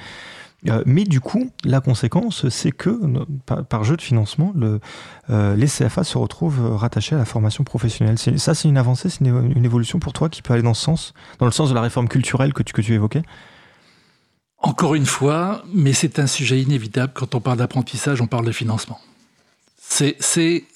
Euh, 0.69 0.83
mais 0.87 1.05
du 1.05 1.21
coup, 1.21 1.51
la 1.65 1.81
conséquence, 1.81 2.49
c'est 2.49 2.73
que 2.73 2.99
par, 3.47 3.85
jeu 3.85 3.97
de 3.97 4.03
financement, 4.03 4.53
euh, 5.31 5.57
les 5.57 5.67
CFA 5.67 6.05
se 6.05 6.17
retrouvent 6.17 6.77
rattachés 6.77 7.15
à 7.15 7.19
la 7.19 7.25
formation 7.25 7.65
professionnelle. 7.65 8.19
Ça, 8.19 8.55
c'est 8.55 8.69
une 8.69 8.79
avancée, 8.79 9.11
c'est 9.11 9.25
une, 9.25 9.65
évolution 9.65 9.99
pour 9.99 10.13
toi 10.13 10.29
qui 10.29 10.43
peut 10.43 10.55
aller 10.55 10.63
dans 10.63 10.75
ce 10.75 10.83
sens, 10.83 11.15
dans 11.39 11.47
le 11.47 11.53
sens 11.53 11.69
de 11.69 11.75
la 11.75 11.81
réforme 11.81 12.09
culturelle 12.09 12.53
que 12.53 12.63
tu, 12.63 12.73
que 12.73 12.81
tu 12.81 12.95
évoquais? 12.95 13.23
Encore 14.59 14.95
une 14.95 15.07
fois, 15.07 15.63
mais 15.75 15.93
c'est 15.93 16.19
un 16.19 16.27
sujet 16.27 16.61
inévitable. 16.61 17.13
Quand 17.15 17.35
on 17.35 17.41
parle 17.41 17.59
d'apprentissage, 17.59 18.23
on 18.23 18.27
parle 18.27 18.47
de 18.47 18.53
financement. 18.53 18.99
C'est 19.79 20.67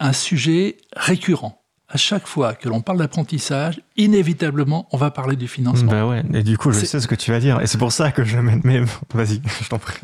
un 0.00 0.12
sujet 0.14 0.78
récurrent 0.96 1.57
à 1.88 1.96
chaque 1.96 2.26
fois 2.26 2.54
que 2.54 2.68
l'on 2.68 2.82
parle 2.82 2.98
d'apprentissage, 2.98 3.80
inévitablement, 3.96 4.86
on 4.92 4.98
va 4.98 5.10
parler 5.10 5.36
du 5.36 5.48
financement. 5.48 5.90
Bah 5.90 6.06
ouais, 6.06 6.22
et 6.34 6.42
du 6.42 6.58
coup, 6.58 6.70
je 6.70 6.84
sais 6.84 7.00
ce 7.00 7.06
que 7.06 7.14
tu 7.14 7.30
vas 7.30 7.40
dire, 7.40 7.60
et 7.60 7.66
c'est 7.66 7.78
pour 7.78 7.92
ça 7.92 8.12
que 8.12 8.24
je 8.24 8.38
mets. 8.38 8.60
Mais 8.62 8.80
vas-y, 9.14 9.40
je 9.62 9.68
t'en 9.68 9.78
prie. 9.78 9.98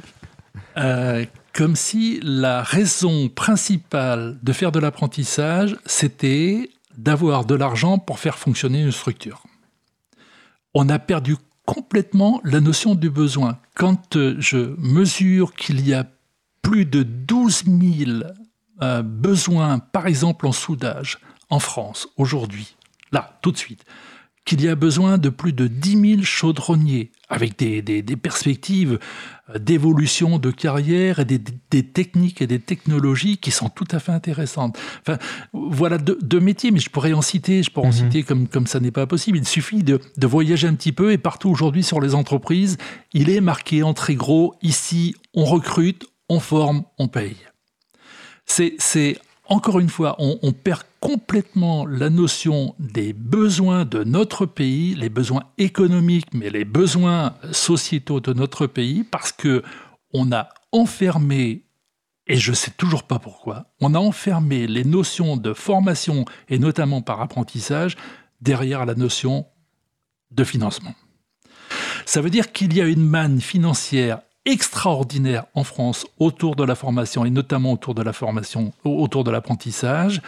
Euh, 0.78 1.24
comme 1.52 1.76
si 1.76 2.20
la 2.22 2.62
raison 2.62 3.28
principale 3.28 4.38
de 4.42 4.52
faire 4.52 4.72
de 4.72 4.78
l'apprentissage, 4.78 5.76
c'était 5.84 6.70
d'avoir 6.96 7.44
de 7.44 7.54
l'argent 7.54 7.98
pour 7.98 8.18
faire 8.18 8.38
fonctionner 8.38 8.80
une 8.80 8.92
structure. 8.92 9.42
On 10.72 10.88
a 10.88 10.98
perdu 10.98 11.36
complètement 11.66 12.40
la 12.44 12.60
notion 12.60 12.94
du 12.94 13.10
besoin. 13.10 13.58
Quand 13.74 14.16
euh, 14.16 14.36
je 14.38 14.74
mesure 14.78 15.54
qu'il 15.54 15.86
y 15.86 15.92
a 15.94 16.06
plus 16.62 16.86
de 16.86 17.02
12 17.02 17.64
000 17.64 18.10
euh, 18.82 19.02
besoins, 19.02 19.78
par 19.78 20.06
exemple 20.06 20.46
en 20.46 20.52
soudage, 20.52 21.18
en 21.54 21.60
France, 21.60 22.08
aujourd'hui, 22.16 22.74
là, 23.12 23.38
tout 23.40 23.52
de 23.52 23.56
suite, 23.56 23.84
qu'il 24.44 24.60
y 24.60 24.68
a 24.68 24.74
besoin 24.74 25.18
de 25.18 25.28
plus 25.28 25.52
de 25.52 25.68
10 25.68 26.16
000 26.16 26.22
chaudronniers, 26.22 27.12
avec 27.28 27.56
des, 27.56 28.02
perspectives 28.16 28.98
euh, 29.48 29.58
d'évolution 29.58 30.38
de 30.38 30.50
carrière 30.50 31.20
et 31.20 31.24
des, 31.24 31.82
techniques 31.84 32.42
et 32.42 32.48
des 32.48 32.58
technologies 32.58 33.38
qui 33.38 33.52
sont 33.52 33.68
tout 33.68 33.86
à 33.92 34.00
fait 34.00 34.10
intéressantes. 34.10 34.76
Enfin, 35.00 35.16
voilà 35.52 35.96
deux, 35.96 36.40
métiers, 36.40 36.72
mais 36.72 36.80
je 36.80 36.90
pourrais 36.90 37.12
en 37.12 37.22
citer, 37.22 37.62
je 37.62 37.70
pourrais 37.70 37.86
en 37.86 37.90
mhm. 37.90 38.10
citer 38.10 38.22
comme, 38.24 38.48
comme 38.48 38.66
ça 38.66 38.80
n'est 38.80 38.90
pas 38.90 39.06
possible. 39.06 39.38
Il 39.38 39.46
suffit 39.46 39.84
de, 39.84 40.00
de 40.16 40.26
voyager 40.26 40.66
un 40.66 40.74
petit 40.74 40.92
peu 40.92 41.12
et 41.12 41.18
partout 41.18 41.50
aujourd'hui 41.50 41.84
sur 41.84 42.00
les 42.00 42.16
entreprises, 42.16 42.78
il 43.12 43.30
est 43.30 43.40
marqué 43.40 43.84
en 43.84 43.94
très 43.94 44.16
gros, 44.16 44.56
ici, 44.60 45.14
on 45.34 45.44
recrute, 45.44 46.04
on 46.28 46.40
forme, 46.40 46.82
on 46.98 47.06
paye. 47.06 47.36
C'est 48.44 49.18
encore 49.46 49.78
une 49.78 49.90
fois, 49.90 50.16
on, 50.18 50.52
perd 50.52 50.84
complètement 51.00 51.84
la 51.86 52.08
notion 52.08 52.74
des 52.78 53.12
besoins 53.12 53.84
de 53.84 54.02
notre 54.02 54.46
pays, 54.46 54.94
les 54.94 55.10
besoins 55.10 55.44
économiques, 55.58 56.32
mais 56.32 56.48
les 56.48 56.64
besoins 56.64 57.34
sociétaux 57.52 58.20
de 58.20 58.32
notre 58.32 58.66
pays, 58.66 59.04
parce 59.04 59.32
que 59.32 59.62
on 60.14 60.32
a 60.32 60.48
enfermé, 60.72 61.64
et 62.26 62.36
je 62.36 62.52
ne 62.52 62.56
sais 62.56 62.70
toujours 62.70 63.02
pas 63.02 63.18
pourquoi, 63.18 63.66
on 63.80 63.94
a 63.94 63.98
enfermé 63.98 64.66
les 64.66 64.84
notions 64.84 65.36
de 65.36 65.52
formation, 65.52 66.24
et 66.48 66.58
notamment 66.58 67.02
par 67.02 67.20
apprentissage, 67.20 67.96
derrière 68.40 68.86
la 68.86 68.94
notion 68.94 69.46
de 70.30 70.44
financement. 70.44 70.94
Ça 72.06 72.20
veut 72.20 72.30
dire 72.30 72.52
qu'il 72.52 72.74
y 72.74 72.80
a 72.80 72.86
une 72.86 73.06
manne 73.06 73.40
financière 73.40 74.20
extraordinaire 74.46 75.46
en 75.54 75.64
France 75.64 76.06
autour 76.18 76.56
de 76.56 76.64
la 76.64 76.74
formation 76.74 77.24
et 77.24 77.30
notamment 77.30 77.72
autour 77.72 77.94
de 77.94 78.02
la 78.02 78.12
formation, 78.12 78.72
autour 78.84 79.24
de 79.24 79.30
l'apprentissage 79.30 80.20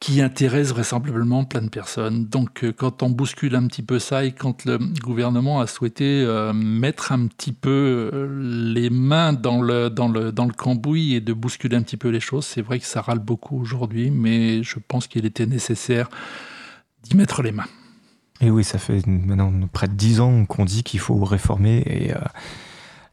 qui 0.00 0.22
intéresse 0.22 0.70
vraisemblablement 0.70 1.44
plein 1.44 1.60
de 1.60 1.68
personnes. 1.68 2.24
Donc 2.24 2.64
euh, 2.64 2.72
quand 2.72 3.02
on 3.02 3.10
bouscule 3.10 3.54
un 3.54 3.66
petit 3.66 3.82
peu 3.82 3.98
ça 3.98 4.24
et 4.24 4.32
quand 4.32 4.64
le 4.64 4.78
gouvernement 4.78 5.60
a 5.60 5.66
souhaité 5.66 6.24
euh, 6.24 6.54
mettre 6.54 7.12
un 7.12 7.26
petit 7.26 7.52
peu 7.52 8.10
euh, 8.14 8.72
les 8.72 8.88
mains 8.88 9.34
dans 9.34 9.60
le, 9.60 9.90
dans, 9.90 10.08
le, 10.08 10.32
dans 10.32 10.46
le 10.46 10.54
cambouis 10.54 11.14
et 11.14 11.20
de 11.20 11.34
bousculer 11.34 11.76
un 11.76 11.82
petit 11.82 11.98
peu 11.98 12.08
les 12.08 12.20
choses, 12.20 12.46
c'est 12.46 12.62
vrai 12.62 12.78
que 12.78 12.86
ça 12.86 13.02
râle 13.02 13.18
beaucoup 13.18 13.60
aujourd'hui, 13.60 14.10
mais 14.10 14.62
je 14.62 14.78
pense 14.78 15.06
qu'il 15.06 15.26
était 15.26 15.44
nécessaire 15.44 16.08
d'y 17.02 17.14
mettre 17.14 17.42
les 17.42 17.52
mains. 17.52 17.68
Et 18.40 18.50
oui, 18.50 18.64
ça 18.64 18.78
fait 18.78 19.06
maintenant 19.06 19.52
près 19.70 19.86
de 19.86 19.92
dix 19.92 20.20
ans 20.20 20.46
qu'on 20.46 20.64
dit 20.64 20.82
qu'il 20.82 21.00
faut 21.00 21.22
réformer 21.24 21.80
et... 21.86 22.14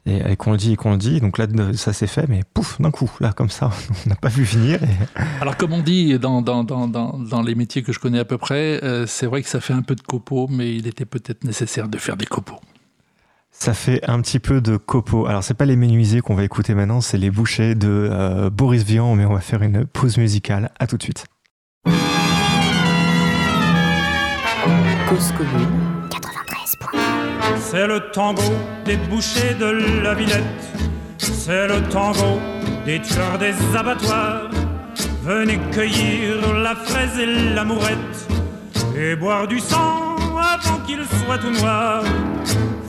Et, 0.08 0.38
qu'on 0.38 0.52
le 0.52 0.58
dit 0.58 0.74
et 0.74 0.76
qu'on 0.78 0.92
le 0.92 0.98
dit. 0.98 1.20
Donc 1.20 1.38
là, 1.38 1.48
ça 1.74 1.92
s'est 1.92 2.08
fait, 2.08 2.28
mais 2.30 2.42
pouf, 2.54 2.80
d'un 2.80 2.92
coup, 2.92 3.12
là, 3.20 3.34
comme 3.34 3.50
ça, 3.50 3.70
on 4.06 4.10
n'a 4.10 4.16
pas 4.16 4.30
vu 4.30 4.44
venir. 4.44 4.80
Alors, 5.42 5.58
comme 5.58 5.74
on 5.74 5.82
dit 5.82 6.18
dans, 6.18 6.42
dans, 6.42 6.64
dans, 6.64 6.88
dans, 6.88 7.42
les 7.42 7.56
métiers 7.56 7.84
que 7.84 7.92
je 7.92 8.00
connais 8.00 8.20
à 8.20 8.26
peu 8.26 8.38
près, 8.38 8.84
euh, 8.84 9.06
c'est 9.06 9.26
vrai 9.26 9.44
que 9.44 9.50
ça 9.50 9.60
fait 9.60 9.74
un 9.74 9.82
peu 9.82 9.96
de 9.96 10.02
copeaux, 10.02 10.48
mais 10.50 10.74
il 10.74 10.88
était 10.88 11.06
peut-être 11.06 11.44
nécessaire 11.44 11.90
de 11.90 11.98
faire 11.98 12.16
des 12.16 12.26
copeaux. 12.26 12.60
Ça 13.52 13.74
fait 13.74 14.08
un 14.08 14.22
petit 14.22 14.40
peu 14.40 14.62
de 14.62 14.78
copeaux. 14.78 15.26
Alors, 15.26 15.44
c'est 15.44 15.56
pas 15.56 15.66
les 15.66 15.76
menuisiers 15.76 16.22
qu'on 16.22 16.36
va 16.36 16.44
écouter 16.44 16.74
maintenant, 16.74 17.02
c'est 17.02 17.18
les 17.18 17.32
bouchers 17.32 17.76
de 17.76 17.88
euh, 18.12 18.50
Boris 18.50 18.84
Vian, 18.84 19.16
mais 19.16 19.26
on 19.26 19.34
va 19.34 19.42
faire 19.42 19.64
une 19.64 19.86
pause 19.86 20.18
musicale. 20.18 20.72
À 20.80 20.88
tout 20.88 20.98
de 20.98 21.04
suite. 21.04 21.26
Cause 25.10 25.32
commune 25.38 25.98
c'est 27.60 27.88
le 27.88 28.00
tango 28.12 28.54
des 28.86 28.98
bouchers 28.98 29.56
de 29.60 30.02
la 30.04 30.14
Villette. 30.14 30.44
C'est 31.18 31.68
le 31.68 31.82
tango 31.90 32.40
des 32.86 33.02
tueurs 33.02 33.38
des 33.38 33.54
abattoirs. 33.76 34.50
Venez 35.24 35.60
cueillir 35.72 36.54
la 36.54 36.76
fraise 36.76 37.20
et 37.20 37.54
l'amourette 37.54 38.28
et 38.98 39.16
boire 39.16 39.48
du 39.48 39.60
sang 39.60 40.16
avant 40.38 40.80
qu'il 40.86 41.04
soit 41.06 41.38
tout 41.38 41.52
noir. 41.52 42.04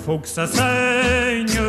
Faut 0.05 0.19
que 0.19 0.29
ça 0.29 0.47
saigne, 0.47 1.61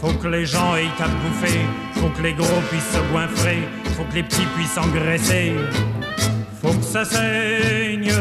faut 0.00 0.12
que 0.14 0.28
les 0.28 0.46
gens 0.46 0.74
aient 0.76 1.02
à 1.02 1.08
bouffer, 1.08 1.60
faut 1.94 2.08
que 2.08 2.22
les 2.22 2.32
gros 2.32 2.62
puissent 2.70 2.92
se 2.92 3.12
goinfrer, 3.12 3.58
faut 3.96 4.04
que 4.04 4.14
les 4.16 4.22
petits 4.22 4.46
puissent 4.56 4.78
engraisser. 4.78 5.52
Faut 6.60 6.72
que 6.72 6.84
ça 6.84 7.04
saigne, 7.04 8.12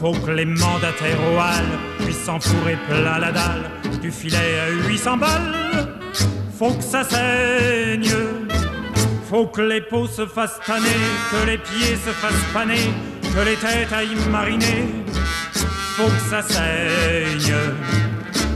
faut 0.00 0.12
que 0.12 0.30
les 0.30 0.44
mandataires 0.44 1.18
au 1.32 1.36
hall 1.38 2.04
puissent 2.04 2.24
s'enfourrer 2.24 2.76
plein 2.88 3.18
la 3.18 3.32
dalle 3.32 3.70
du 4.00 4.10
filet 4.10 4.36
à 4.36 4.88
800 4.88 5.16
balles. 5.16 5.88
Faut 6.58 6.72
que 6.72 6.82
ça 6.82 7.02
saigne. 7.04 8.10
Faut 9.28 9.46
que 9.46 9.62
les 9.62 9.80
peaux 9.80 10.06
se 10.06 10.26
fassent 10.26 10.60
tanner, 10.64 11.00
que 11.30 11.46
les 11.46 11.58
pieds 11.58 11.96
se 11.96 12.10
fassent 12.10 12.52
paner, 12.52 12.90
que 13.22 13.40
les 13.44 13.56
têtes 13.56 13.92
aillent 13.92 14.30
mariner. 14.30 14.86
Faut 15.96 16.08
que 16.08 16.30
ça 16.30 16.42
saigne. 16.42 17.54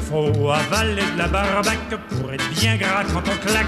Faut 0.09 0.51
avaler 0.51 1.03
de 1.14 1.18
la 1.18 1.28
barbaque 1.28 1.97
pour 2.09 2.32
être 2.32 2.49
bien 2.51 2.76
gras 2.76 3.05
quand 3.12 3.22
on 3.26 3.47
claque 3.47 3.66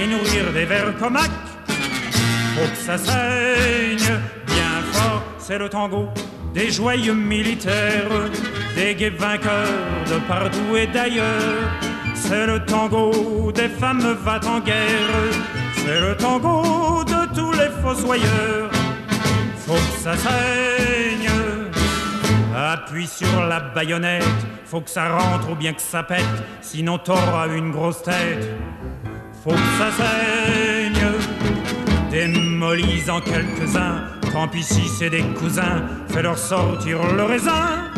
et 0.00 0.06
nourrir 0.06 0.52
des 0.52 0.64
vers 0.64 0.96
comac. 0.98 1.30
Faut 1.66 2.70
que 2.70 2.76
ça 2.76 2.98
saigne 2.98 4.20
bien 4.46 4.82
fort, 4.92 5.22
c'est 5.38 5.58
le 5.58 5.68
tango 5.68 6.08
des 6.54 6.70
joyeux 6.70 7.14
militaires, 7.14 8.30
des 8.76 8.94
gays 8.94 9.10
vainqueurs 9.10 10.04
de 10.06 10.18
partout 10.28 10.76
et 10.76 10.86
d'ailleurs. 10.86 11.68
C'est 12.14 12.46
le 12.46 12.64
tango 12.64 13.52
des 13.52 13.68
femmes 13.68 14.16
va 14.24 14.40
en 14.48 14.60
guerre, 14.60 15.32
c'est 15.76 16.00
le 16.00 16.16
tango 16.16 17.04
de 17.04 17.34
tous 17.34 17.52
les 17.52 17.68
fossoyeurs. 17.82 18.70
Faut 19.66 19.74
que 19.74 19.98
ça 20.02 20.16
saigne, 20.16 21.28
appuie 22.56 23.06
sur 23.06 23.44
la 23.46 23.60
baïonnette, 23.60 24.24
faut 24.64 24.80
que 24.80 24.90
ça 24.90 25.08
rentre 25.08 25.50
ou 25.50 25.54
bien 25.54 25.72
que 25.74 25.82
ça 25.82 26.02
pète, 26.02 26.24
sinon 26.62 26.98
t'auras 26.98 27.48
une 27.48 27.72
grosse 27.72 28.02
tête. 28.02 28.48
Faut 29.42 29.50
que 29.50 29.56
ça 29.78 29.90
saigne, 29.90 31.04
démolis 32.10 33.10
en 33.10 33.20
quelques-uns, 33.20 34.04
tant 34.34 34.48
pis 34.48 34.64
si 34.64 34.88
c'est 34.88 35.10
des 35.10 35.22
cousins, 35.38 35.84
fais-leur 36.08 36.36
sortir 36.36 36.98
le 37.16 37.22
raisin. 37.22 37.92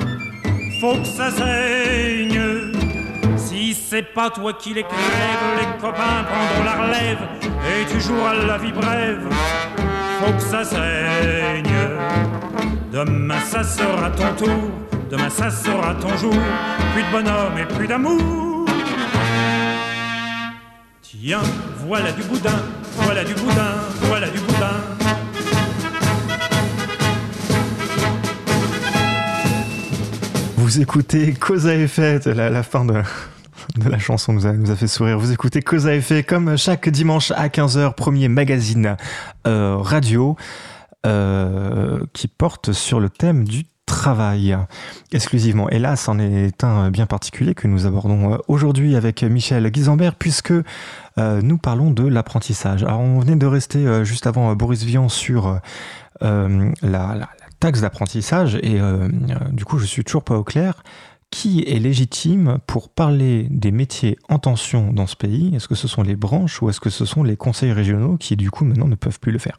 Faut 0.82 0.97
que 0.97 1.07
ça 1.07 1.30
saigne. 1.30 2.39
Si 3.39 3.72
c'est 3.72 4.12
pas 4.14 4.28
toi 4.28 4.53
qui 4.53 4.74
les 4.74 4.82
crèves, 4.82 5.51
les 5.59 5.80
copains 5.80 6.24
prendront 6.30 6.64
la 6.64 6.74
relève 6.84 7.22
et 7.43 7.91
tu 7.91 7.99
joueras 8.03 8.34
la 8.34 8.59
vie 8.59 8.72
brève. 8.72 9.26
Faut 10.20 10.32
que 10.34 10.43
ça 10.43 10.62
saigne. 10.62 11.78
Demain 12.93 13.41
ça 13.41 13.64
sera 13.64 14.11
ton 14.11 14.45
tour, 14.45 14.70
demain 15.11 15.30
ça 15.30 15.51
sera 15.51 15.95
ton 15.95 16.14
jour. 16.18 16.37
Plus 16.93 17.03
de 17.03 17.11
bonhomme 17.12 17.59
et 17.59 17.74
plus 17.74 17.89
d'amour. 17.89 18.66
Tiens, 21.01 21.41
voilà 21.87 22.12
du 22.12 22.22
boudin, 22.24 22.61
voilà 22.93 23.24
du 23.24 23.32
boudin, 23.32 23.74
voilà 24.03 24.28
du 24.28 24.39
boudin. 24.39 24.96
Vous 30.77 30.83
écoutez 30.83 31.33
Cause 31.33 31.66
à 31.68 31.74
effet, 31.74 32.20
la, 32.27 32.62
fin 32.62 32.85
de, 32.85 33.01
la 33.83 33.99
chanson 33.99 34.35
nous 34.35 34.47
a, 34.47 34.53
nous 34.53 34.77
fait 34.77 34.87
sourire. 34.87 35.18
Vous 35.18 35.33
écoutez 35.33 35.62
Cause 35.62 35.87
à 35.87 35.95
effet 35.95 36.22
comme 36.22 36.59
chaque 36.59 36.91
dimanche 36.91 37.31
à 37.31 37.49
15h, 37.49 37.95
premier 37.95 38.29
magazine 38.29 38.99
euh, 39.47 39.79
radio 39.79 40.37
euh, 41.07 42.01
qui 42.12 42.29
porte 42.29 42.72
sur 42.72 43.01
le 43.01 43.09
thème 43.09 43.45
du 43.45 43.64
travail 43.87 44.55
exclusivement. 45.12 45.70
Et 45.70 45.79
là, 45.79 45.97
c'en 45.97 46.18
est 46.18 46.62
un 46.62 46.91
bien 46.91 47.07
particulier 47.07 47.55
que 47.55 47.68
nous 47.68 47.87
abordons 47.87 48.35
euh, 48.35 48.37
aujourd'hui 48.47 48.97
avec 48.97 49.22
Michel 49.22 49.70
Guisambert 49.70 50.14
puisque 50.14 50.53
nous 51.16 51.57
parlons 51.57 51.91
de 51.91 52.07
l'apprentissage. 52.07 52.83
Alors 52.83 53.01
on 53.01 53.20
venait 53.20 53.37
de 53.37 53.47
rester 53.47 54.05
juste 54.05 54.27
avant 54.27 54.55
Boris 54.55 54.83
Vian 54.83 55.09
sur 55.09 55.59
la, 56.20 57.29
taxe 57.61 57.81
d'apprentissage 57.81 58.57
et 58.57 58.81
euh, 58.81 59.09
du 59.53 59.65
coup 59.65 59.79
je 59.79 59.87
suis 59.87 60.05
toujours 60.05 60.25
pas 60.25 60.37
au 60.37 60.45
clair. 60.45 60.83
Qui 61.31 61.65
est 61.67 61.81
légitime 61.81 62.59
pour 62.69 62.89
parler 62.89 63.49
des 63.51 63.73
métiers 63.73 64.17
en 64.29 64.39
tension 64.39 64.93
dans 64.93 65.09
ce 65.09 65.17
pays? 65.17 65.55
Est-ce 65.57 65.67
que 65.67 65.75
ce 65.75 65.89
sont 65.89 66.03
les 66.03 66.15
branches 66.15 66.63
ou 66.63 66.71
est-ce 66.71 66.79
que 66.79 66.89
ce 66.89 67.05
sont 67.05 67.25
les 67.25 67.37
conseils 67.37 67.73
régionaux 67.73 68.17
qui 68.17 68.37
du 68.37 68.51
coup 68.51 68.65
maintenant 68.65 68.87
ne 68.87 68.95
peuvent 68.95 69.19
plus 69.19 69.33
le 69.33 69.41
faire? 69.41 69.57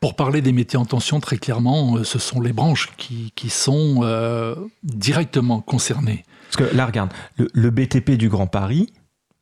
Pour 0.00 0.16
parler 0.16 0.40
des 0.40 0.52
métiers 0.52 0.78
en 0.78 0.86
tension, 0.86 1.20
très 1.20 1.36
clairement, 1.36 2.02
ce 2.02 2.18
sont 2.18 2.40
les 2.40 2.54
branches 2.54 2.90
qui, 2.96 3.32
qui 3.36 3.50
sont 3.50 4.00
euh, 4.02 4.54
directement 4.82 5.60
concernées. 5.60 6.24
Parce 6.50 6.70
que 6.70 6.76
là, 6.76 6.86
regarde, 6.86 7.12
le, 7.36 7.48
le 7.52 7.70
BTP 7.70 8.12
du 8.12 8.28
Grand 8.28 8.46
Paris, 8.46 8.92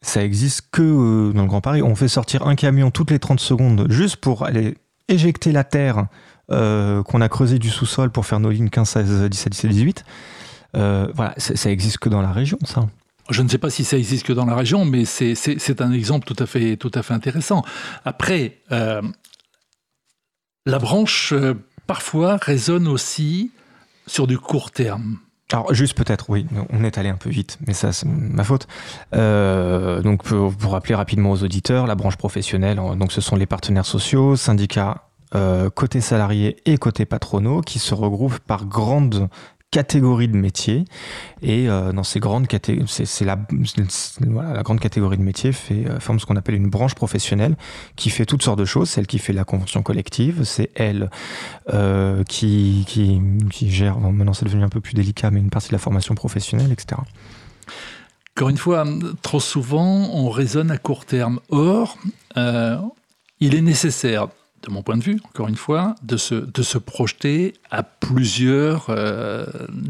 ça 0.05 0.23
existe 0.23 0.69
que 0.71 0.83
euh, 0.83 1.33
dans 1.33 1.43
le 1.43 1.49
Grand 1.49 1.61
Paris. 1.61 1.83
On 1.83 1.95
fait 1.95 2.09
sortir 2.09 2.47
un 2.47 2.55
camion 2.55 2.91
toutes 2.91 3.11
les 3.11 3.19
30 3.19 3.41
secondes 3.41 3.87
juste 3.91 4.17
pour 4.17 4.45
aller 4.45 4.77
éjecter 5.09 5.51
la 5.53 5.65
terre 5.65 6.07
euh, 6.51 7.03
qu'on 7.03 7.21
a 7.21 7.29
creusée 7.29 7.59
du 7.59 7.71
sous-sol 7.71 8.11
pour 8.11 8.27
faire 8.27 8.41
nos 8.41 8.51
lignes 8.51 8.71
15, 8.71 8.89
16, 8.89 9.31
17, 9.31 9.53
17, 9.53 9.71
18. 9.71 10.05
Euh, 10.77 11.09
voilà, 11.15 11.35
ça 11.39 11.71
existe 11.71 11.99
que 11.99 12.09
dans 12.09 12.23
la 12.23 12.33
région, 12.33 12.59
ça. 12.65 12.87
Je 13.31 13.41
ne 13.43 13.49
sais 13.49 13.59
pas 13.59 13.71
si 13.71 13.85
ça 13.85 13.97
existe 13.97 14.27
que 14.27 14.33
dans 14.33 14.45
la 14.45 14.55
région, 14.55 14.85
mais 14.85 15.05
c'est 15.05 15.81
un 15.81 15.93
exemple 15.93 16.27
tout 16.27 16.37
à 16.43 16.47
fait, 16.47 16.77
tout 16.77 16.91
à 16.95 17.03
fait 17.03 17.15
intéressant. 17.15 17.65
Après, 18.05 18.59
euh, 18.71 19.01
la 20.67 20.79
branche, 20.79 21.33
euh, 21.33 21.55
parfois, 21.87 22.37
résonne 22.37 22.87
aussi 22.87 23.51
sur 24.07 24.27
du 24.27 24.39
court 24.39 24.71
terme. 24.71 25.19
Alors 25.53 25.73
juste 25.73 25.97
peut-être, 25.97 26.31
oui, 26.31 26.47
on 26.71 26.85
est 26.85 26.99
allé 26.99 27.09
un 27.11 27.17
peu 27.17 27.31
vite, 27.31 27.59
mais 27.67 27.75
ça 27.75 27.93
c'est 27.93 28.07
ma 28.07 28.45
faute. 28.45 28.67
Euh, 29.15 30.01
donc 30.01 30.23
pour, 30.25 30.55
pour, 30.55 30.73
rappeler 30.73 30.95
rapidement 30.95 31.31
aux 31.33 31.43
auditeurs, 31.43 31.87
la 31.87 31.95
branche 31.95 32.17
professionnelle, 32.17 32.77
donc 32.77 33.13
ce 33.13 33.21
sont 33.21 33.37
les 33.37 33.47
partenaires 33.47 33.85
sociaux, 33.85 34.37
syndicats, 34.37 35.09
euh, 35.35 35.69
côté 35.69 36.01
salariés 36.01 36.57
et 36.65 36.79
côté 36.79 37.07
patronaux, 37.07 37.61
qui 37.61 37.81
se 37.81 37.93
regroupent 37.93 38.39
par 38.39 38.67
grandes 38.67 39.29
catégories 39.73 40.29
de 40.29 40.37
métiers. 40.37 40.85
Et 41.43 41.69
euh, 41.69 41.93
dans 41.93 42.05
ces 42.05 42.21
grandes 42.21 42.47
catégories, 42.47 42.87
c'est 42.89 43.25
la, 43.25 43.37
la 44.31 44.63
grande 44.63 44.79
catégorie 44.79 45.17
de 45.17 45.23
métiers 45.23 45.51
fait, 45.51 45.87
euh, 45.89 45.99
forme 45.99 46.21
ce 46.21 46.27
qu'on 46.27 46.37
appelle 46.37 46.55
une 46.55 46.71
branche 46.71 46.95
professionnelle 46.95 47.57
qui 47.97 48.11
fait 48.11 48.27
toutes 48.27 48.43
sortes 48.43 48.61
de 48.61 48.65
choses. 48.65 48.89
Celle 48.91 49.09
qui 49.09 49.19
fait 49.19 49.33
la 49.33 49.43
convention 49.43 49.83
collective, 49.83 50.45
c'est 50.45 50.71
elle 50.77 51.11
qui, 52.29 52.85
qui, 52.87 53.71
gère, 53.71 53.97
bon, 53.97 54.13
maintenant 54.13 54.35
c'est 54.35 54.45
devenu 54.45 54.63
un 54.63 54.69
peu 54.69 54.81
plus 54.81 54.95
délicat, 54.95 55.33
mais 55.33 55.41
une 55.41 55.51
partie 55.51 55.71
de 55.71 55.75
la 55.75 55.81
formation 55.81 56.15
professionnelle, 56.15 56.71
etc. 56.71 57.01
Encore 58.37 58.51
une 58.51 58.59
fois, 58.59 58.85
trop 59.23 59.41
souvent, 59.41 60.11
on 60.13 60.31
raisonne 60.31 60.71
à 60.71 60.79
court 60.79 61.05
terme. 61.07 61.41
Or, 61.51 61.99
il 62.37 63.55
est 63.57 63.63
nécessaire 63.63 64.29
de 64.65 64.71
mon 64.71 64.83
point 64.83 64.97
de 64.97 65.03
vue, 65.03 65.21
encore 65.27 65.49
une 65.49 65.57
fois, 65.57 65.95
de 66.03 66.17
se, 66.17 66.35
de 66.35 66.63
se 66.63 66.79
projeter 66.79 67.55
à 67.75 67.83
plusieurs 67.83 68.87
euh, 68.89 69.47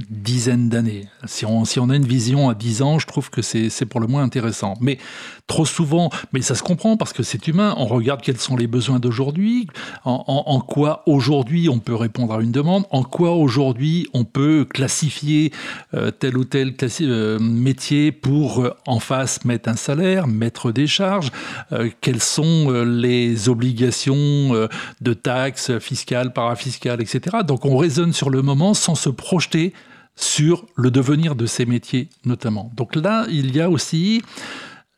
dizaines 0.09 0.71
d'années. 0.71 1.07
Si 1.27 1.45
on, 1.45 1.91
a 1.91 1.97
une 1.97 2.07
vision 2.07 2.49
à 2.49 2.55
10 2.55 2.81
ans, 2.81 2.99
je 2.99 3.07
trouve 3.07 3.29
que 3.29 3.43
c'est 3.43 3.85
pour 3.85 4.01
le 4.01 4.07
moins 4.07 4.23
intéressant. 4.23 4.73
Mais 4.81 4.97
trop 5.47 5.67
souvent, 5.67 6.09
mais 6.33 6.41
ça 6.41 6.55
se 6.55 6.63
comprend 6.63 6.97
parce 6.97 7.13
que 7.13 7.23
c'est 7.23 7.47
humain, 7.47 7.75
on 7.77 7.85
regarde 7.85 8.23
quels 8.23 8.39
sont 8.39 8.57
les 8.57 8.67
besoins 8.67 9.01
d'aujourd'hui, 9.01 9.67
en, 10.07 10.61
quoi 10.61 11.03
aujourd'hui 11.05 11.69
on 11.69 11.79
peut 11.79 11.95
répondre 11.95 12.33
à 12.33 12.41
une 12.41 12.53
demande, 12.53 12.85
en 12.91 13.03
quoi 13.03 13.33
aujourd'hui 13.33 14.09
on 14.15 14.25
peut 14.25 14.65
classifier 14.65 15.53
euh, 15.93 16.11
tel 16.11 16.39
ou 16.39 16.45
tel 16.45 16.75
euh, 17.03 17.39
métier 17.39 18.13
pour 18.13 18.67
en 18.87 18.99
face 18.99 19.45
mettre 19.45 19.69
un 19.69 19.77
salaire, 19.77 20.27
mettre 20.27 20.73
des 20.73 20.87
charges, 20.87 21.31
quelles 22.01 22.23
sont 22.23 22.71
les 22.71 23.51
obligations 23.51 24.69
de 25.01 25.13
taxes 25.13 25.79
fiscales, 25.79 26.33
parafiscales, 26.33 27.03
etc. 27.03 27.39
Donc 27.47 27.67
on 27.67 27.74
raisonne 27.77 28.13
sur 28.13 28.31
le 28.31 28.43
moment 28.43 28.75
sans 28.75 28.95
se 28.95 29.09
projeter 29.09 29.73
sur 30.17 30.65
le 30.77 30.91
devenir 30.91 31.35
de 31.35 31.47
ces 31.47 31.67
métiers 31.67 32.09
notamment. 32.25 32.71
Donc 32.77 32.95
là, 32.95 33.27
il 33.29 33.55
y 33.55 33.61
a 33.61 33.69
aussi, 33.69 34.23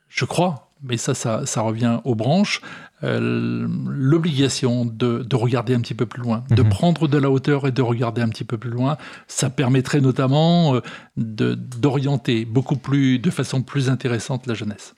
je 0.09 0.24
crois, 0.24 0.70
mais 0.83 0.97
ça, 0.97 1.14
ça, 1.14 1.47
ça 1.47 1.62
revient 1.62 2.01
aux 2.05 2.14
branches, 2.14 2.61
euh, 3.03 3.66
l'obligation 3.89 4.87
de, 4.87 5.22
de, 5.22 5.37
regarder 5.37 5.74
un 5.74 5.81
petit 5.81 5.95
peu 5.95 6.07
plus 6.07 6.22
loin, 6.22 6.45
de 6.51 6.62
mmh. 6.62 6.68
prendre 6.68 7.09
de 7.09 7.18
la 7.18 7.31
hauteur 7.31 7.66
et 7.66 7.72
de 7.72 7.83
regarder 7.83 8.22
un 8.22 8.29
petit 8.29 8.45
peu 8.45 8.57
plus 8.57 8.70
loin. 8.70 8.97
Ça 9.27 9.51
permettrait 9.51 10.01
notamment 10.01 10.77
euh, 10.77 10.81
d'orienter 11.16 12.47
beaucoup 12.47 12.77
plus, 12.77 13.18
de 13.18 13.31
façon 13.31 13.62
plus 13.62 13.91
intéressante 13.91 14.47
la 14.47 14.55
jeunesse. 14.55 14.95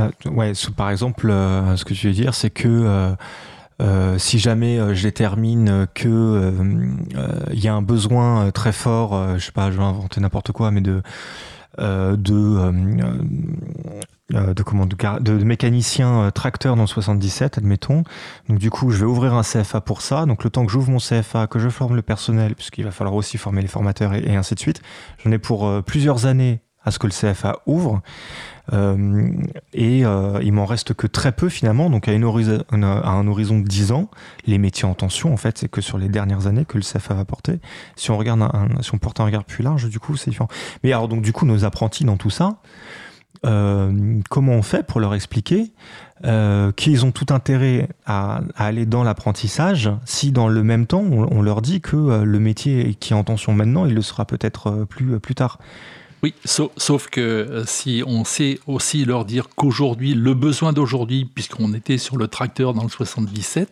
Euh, 0.00 0.10
ouais, 0.26 0.52
par 0.76 0.90
exemple, 0.90 1.30
euh, 1.30 1.76
ce 1.76 1.84
que 1.84 1.94
je 1.94 2.08
veux 2.08 2.14
dire, 2.14 2.34
c'est 2.34 2.50
que 2.50 3.14
euh, 3.80 4.14
euh, 4.18 4.18
si 4.18 4.38
jamais 4.38 4.78
euh, 4.78 4.94
je 4.94 5.02
détermine 5.02 5.86
que 5.94 6.08
il 7.10 7.16
euh, 7.18 7.54
y 7.54 7.68
a 7.68 7.74
un 7.74 7.82
besoin 7.82 8.50
très 8.50 8.72
fort, 8.72 9.38
je 9.38 9.44
sais 9.44 9.52
pas, 9.52 9.70
je 9.70 9.76
vais 9.76 9.82
inventer 9.82 10.20
n'importe 10.20 10.52
quoi, 10.52 10.70
mais 10.70 10.80
de 10.80 11.02
de 11.78 12.16
de, 14.30 14.52
de, 14.52 15.20
de, 15.20 15.44
mécanicien 15.44 16.30
tracteur 16.34 16.74
dans 16.74 16.82
le 16.82 16.88
77, 16.88 17.58
admettons. 17.58 18.02
Donc 18.48 18.58
du 18.58 18.68
coup, 18.68 18.90
je 18.90 18.98
vais 18.98 19.06
ouvrir 19.06 19.34
un 19.34 19.42
CFA 19.42 19.80
pour 19.80 20.02
ça. 20.02 20.26
Donc 20.26 20.42
le 20.42 20.50
temps 20.50 20.66
que 20.66 20.72
j'ouvre 20.72 20.90
mon 20.90 20.98
CFA, 20.98 21.46
que 21.46 21.60
je 21.60 21.68
forme 21.68 21.94
le 21.94 22.02
personnel, 22.02 22.56
puisqu'il 22.56 22.84
va 22.84 22.90
falloir 22.90 23.14
aussi 23.14 23.38
former 23.38 23.62
les 23.62 23.68
formateurs 23.68 24.12
et, 24.14 24.24
et 24.26 24.34
ainsi 24.34 24.54
de 24.56 24.60
suite, 24.60 24.82
j'en 25.24 25.30
ai 25.30 25.38
pour 25.38 25.82
plusieurs 25.84 26.26
années 26.26 26.60
à 26.84 26.90
ce 26.90 26.98
que 26.98 27.06
le 27.06 27.12
CFA 27.12 27.60
ouvre. 27.66 28.02
Euh, 28.72 29.30
et 29.72 30.04
euh, 30.04 30.40
il 30.42 30.52
m'en 30.52 30.66
reste 30.66 30.94
que 30.94 31.06
très 31.06 31.32
peu 31.32 31.48
finalement, 31.48 31.88
donc 31.88 32.08
à, 32.08 32.12
horizon, 32.12 32.62
à 32.70 33.10
un 33.10 33.26
horizon 33.26 33.60
de 33.60 33.64
10 33.64 33.92
ans, 33.92 34.10
les 34.46 34.58
métiers 34.58 34.84
en 34.84 34.94
tension, 34.94 35.32
en 35.32 35.36
fait, 35.36 35.58
c'est 35.58 35.68
que 35.68 35.80
sur 35.80 35.98
les 35.98 36.08
dernières 36.08 36.46
années 36.46 36.64
que 36.64 36.76
le 36.76 36.84
CFA 36.84 37.14
va 37.14 37.24
porter. 37.24 37.60
Si 37.96 38.10
on 38.10 38.18
regarde 38.18 38.46
si 38.82 38.94
on 38.94 38.98
porte 38.98 39.20
un 39.20 39.24
regard 39.24 39.44
plus 39.44 39.62
large, 39.62 39.88
du 39.88 39.98
coup, 39.98 40.16
c'est 40.16 40.30
différent. 40.30 40.48
Mais 40.82 40.92
alors, 40.92 41.08
donc, 41.08 41.22
du 41.22 41.32
coup, 41.32 41.46
nos 41.46 41.64
apprentis 41.64 42.04
dans 42.04 42.16
tout 42.16 42.30
ça, 42.30 42.56
euh, 43.46 44.20
comment 44.28 44.52
on 44.52 44.62
fait 44.62 44.84
pour 44.84 45.00
leur 45.00 45.14
expliquer 45.14 45.72
qu'ils 46.76 47.06
ont 47.06 47.12
tout 47.12 47.26
intérêt 47.30 47.88
à, 48.04 48.40
aller 48.56 48.86
dans 48.86 49.04
l'apprentissage 49.04 49.88
si 50.04 50.32
dans 50.32 50.48
le 50.48 50.64
même 50.64 50.86
temps 50.86 50.98
on, 50.98 51.28
on 51.30 51.42
leur 51.42 51.62
dit 51.62 51.80
que 51.80 52.24
le 52.24 52.40
métier 52.40 52.96
qui 52.96 53.12
est 53.12 53.16
en 53.16 53.22
tension 53.22 53.52
maintenant, 53.52 53.86
il 53.86 53.94
le 53.94 54.02
sera 54.02 54.24
peut-être 54.24 54.84
plus, 54.90 55.20
plus 55.20 55.36
tard? 55.36 55.58
Oui, 56.24 56.34
sauf, 56.44 57.08
que 57.08 57.20
euh, 57.20 57.64
si 57.64 58.02
on 58.04 58.24
sait 58.24 58.58
aussi 58.66 59.04
leur 59.04 59.24
dire 59.24 59.48
qu'aujourd'hui, 59.54 60.14
le 60.14 60.34
besoin 60.34 60.72
d'aujourd'hui, 60.72 61.24
puisqu'on 61.24 61.72
était 61.74 61.96
sur 61.96 62.16
le 62.16 62.26
tracteur 62.26 62.74
dans 62.74 62.82
le 62.82 62.88
77, 62.88 63.70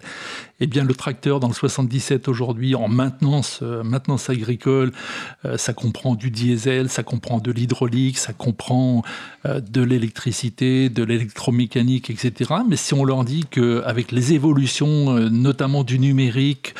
eh 0.61 0.67
bien 0.69 0.85
le 0.85 0.95
tracteur 0.95 1.41
dans 1.41 1.49
le 1.49 1.55
77 1.55 2.29
aujourd'hui 2.29 2.77
en 2.77 2.87
maintenance, 2.87 3.61
euh, 3.63 3.83
maintenance 3.83 4.31
agricole, 4.31 4.93
euh, 5.45 5.59
ça 5.59 5.73
comprend 5.73 6.15
du 6.15 6.31
diesel, 6.31 6.89
ça 6.89 7.03
comprend 7.03 7.39
de 7.39 7.51
l'hydraulique, 7.51 8.17
ça 8.17 8.33
comprend 8.33 9.03
de 9.45 9.81
l'électricité, 9.83 10.89
de 10.89 11.03
l'électromécanique, 11.03 12.11
etc. 12.11 12.55
Mais 12.69 12.77
si 12.77 12.95
on 12.95 13.05
leur 13.05 13.25
dit 13.25 13.45
qu'avec 13.51 14.13
les 14.13 14.33
évolutions, 14.33 15.15
notamment 15.31 15.85
du 15.85 15.99
numérique, 15.99 16.75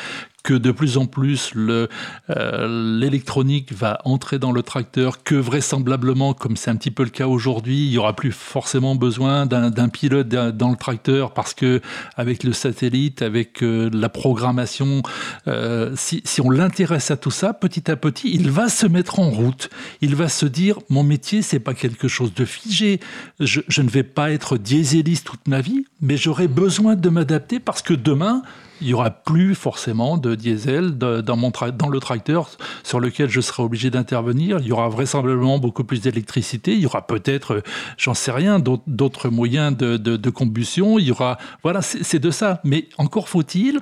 que 0.47 0.53
de 0.53 0.71
plus 0.71 0.97
en 0.97 1.07
plus 1.07 1.51
euh, 1.57 1.87
l'électronique 2.29 3.73
va 3.73 3.99
entrer 4.05 4.39
dans 4.39 4.53
le 4.53 4.63
tracteur, 4.63 5.21
que 5.21 5.35
vraisemblablement, 5.35 6.33
comme 6.33 6.55
c'est 6.55 6.71
un 6.71 6.77
petit 6.77 6.89
peu 6.89 7.03
le 7.03 7.09
cas 7.09 7.27
aujourd'hui, 7.27 7.85
il 7.87 7.91
y 7.91 7.97
aura 7.97 8.15
plus 8.15 8.31
forcément 8.31 8.95
besoin 8.95 9.45
d'un 9.45 9.89
pilote 9.89 10.29
dans 10.29 10.69
le 10.69 10.77
tracteur 10.77 11.33
parce 11.33 11.53
que 11.53 11.81
avec 12.15 12.45
le 12.45 12.53
satellite, 12.53 13.23
avec 13.23 13.61
euh, 13.61 13.89
la 13.91 14.07
programmation, 14.07 15.01
euh, 15.49 15.91
si, 15.97 16.23
on 16.41 16.49
l'intéresse 16.49 17.11
à 17.11 17.17
tout 17.17 17.31
ça, 17.31 17.51
petit 17.51 17.91
à 17.91 17.97
petit, 17.97 18.31
il 18.33 18.49
va 18.49 18.69
se 18.69 18.87
mettre 18.87 19.19
en 19.19 19.29
route. 19.29 19.69
Il 19.99 20.15
va 20.15 20.29
se 20.29 20.45
dire 20.45 20.79
mon 20.87 21.03
métier, 21.03 21.41
c'est 21.41 21.59
pas 21.59 21.73
quelque 21.73 22.07
chose 22.07 22.33
de 22.33 22.45
figé. 22.45 23.01
Je, 23.41 23.59
je 23.67 23.81
ne 23.81 23.89
vais 23.89 24.03
pas 24.03 24.31
être 24.31 24.57
dieseliste 24.57 25.25
toute 25.25 25.45
ma 25.49 25.59
vie, 25.59 25.83
mais 25.99 26.15
j'aurai 26.15 26.47
besoin 26.47 26.95
de 26.95 27.09
m'adapter 27.09 27.59
parce 27.59 27.81
que 27.81 27.93
demain, 27.93 28.43
il 28.81 28.87
y 28.87 28.93
aura 28.93 29.09
plus 29.09 29.55
forcément 29.55 30.17
de 30.17 30.35
diesel 30.35 30.97
dans, 30.97 31.37
mon 31.37 31.51
dans 31.77 31.89
le 31.89 31.99
tracteur 31.99 32.49
sur 32.83 32.99
lequel 32.99 33.29
je 33.29 33.41
serai 33.41 33.63
obligé 33.63 33.89
d'intervenir. 33.89 34.59
Il 34.59 34.67
y 34.67 34.71
aura 34.71 34.89
vraisemblablement 34.89 35.59
beaucoup 35.59 35.83
plus 35.83 36.01
d'électricité. 36.01 36.73
Il 36.73 36.79
y 36.79 36.85
aura 36.85 37.07
peut-être, 37.07 37.55
euh, 37.55 37.63
j'en 37.97 38.13
sais 38.13 38.31
rien, 38.31 38.59
d'autres 38.59 39.29
moyens 39.29 39.75
de, 39.75 39.97
de, 39.97 40.29
combustion. 40.29 40.99
Il 40.99 41.05
y 41.07 41.11
aura, 41.11 41.37
voilà, 41.63 41.81
c'est 41.81 42.19
de 42.19 42.31
ça. 42.31 42.61
Mais 42.63 42.89
encore 42.97 43.29
faut-il 43.29 43.79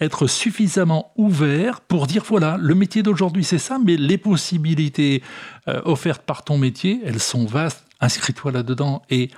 être 0.00 0.26
suffisamment 0.26 1.12
ouvert 1.16 1.80
pour 1.80 2.06
dire 2.06 2.24
voilà, 2.26 2.56
le 2.60 2.74
métier 2.74 3.02
d'aujourd'hui 3.02 3.44
c'est 3.44 3.58
ça, 3.58 3.78
mais 3.84 3.96
les 3.96 4.18
possibilités 4.18 5.22
euh, 5.68 5.80
offertes 5.84 6.22
par 6.22 6.44
ton 6.44 6.58
métier, 6.58 7.00
elles 7.04 7.20
sont 7.20 7.46
vastes. 7.46 7.84
Inscris-toi 8.00 8.52
là-dedans 8.52 9.02
et 9.08 9.30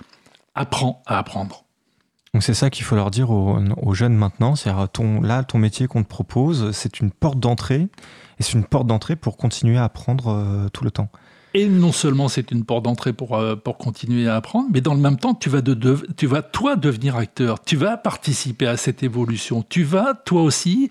apprends 0.54 1.02
à 1.07 1.18
apprendre. 1.18 1.66
Donc 2.37 2.43
c'est 2.43 2.53
ça 2.53 2.68
qu'il 2.68 2.84
faut 2.84 2.97
leur 2.97 3.11
dire 3.11 3.30
aux, 3.30 3.95
jeunes 3.95 4.14
maintenant, 4.14 4.57
c'est 4.57 4.70
ton 4.93 5.22
là 5.22 5.43
ton 5.43 5.57
métier 5.57 5.87
qu'on 5.87 6.03
te 6.03 6.09
propose, 6.09 6.70
c'est 6.72 7.01
une 7.01 7.11
porte 7.11 7.41
d'entrée 7.41 7.89
et 8.39 8.43
c'est 8.43 8.53
une 8.53 8.64
porte 8.66 8.87
d'entrée 8.87 9.16
pour 9.16 9.39
continuer 9.39 9.78
à 9.78 9.84
apprendre 9.84 10.28
euh, 10.28 10.68
tout 10.68 10.84
le 10.84 10.91
temps. 10.91 11.09
Et 11.59 11.68
non 11.68 11.90
seulement 11.90 12.28
c'est 12.28 12.50
une 12.50 12.66
porte 12.66 12.84
d'entrée 12.84 13.14
pour, 13.14 13.34
euh, 13.34 13.57
pour 13.57 13.78
continuer 13.78 14.28
à 14.28 14.36
apprendre, 14.36 14.68
mais 14.70 14.82
dans 14.82 14.92
le 14.92 15.00
même 15.00 15.16
temps, 15.16 15.34
tu 15.34 15.48
vas, 15.48 15.62
tu 16.14 16.26
vas 16.26 16.42
toi 16.42 16.76
devenir 16.76 17.16
acteur, 17.16 17.64
tu 17.64 17.76
vas 17.76 17.96
participer 17.96 18.66
à 18.66 18.76
cette 18.76 19.02
évolution, 19.02 19.64
tu 19.66 19.82
vas 19.82 20.12
toi 20.12 20.42
aussi 20.42 20.90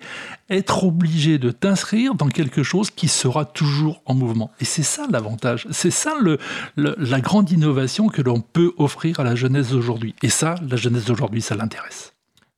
être 0.50 0.82
obligé 0.82 1.38
de 1.38 1.52
t'inscrire 1.52 2.16
dans 2.16 2.26
quelque 2.26 2.64
chose 2.64 2.90
qui 2.90 3.06
sera 3.06 3.44
toujours 3.44 4.02
en 4.06 4.14
mouvement. 4.16 4.50
Et 4.58 4.64
c'est 4.64 4.82
ça 4.82 5.06
l'avantage, 5.08 5.68
c'est 5.70 5.92
ça 5.92 6.14
le, 6.20 6.36
la 6.74 7.20
grande 7.20 7.48
innovation 7.52 8.08
que 8.08 8.20
l'on 8.20 8.40
peut 8.40 8.72
offrir 8.76 9.20
à 9.20 9.22
la 9.22 9.36
jeunesse 9.36 9.70
d'aujourd'hui. 9.70 10.16
Et 10.24 10.30
ça, 10.30 10.56
la 10.68 10.74
jeunesse 10.74 11.04
d'aujourd'hui, 11.04 11.42
ça 11.42 11.54
l'intéresse. 11.54 12.15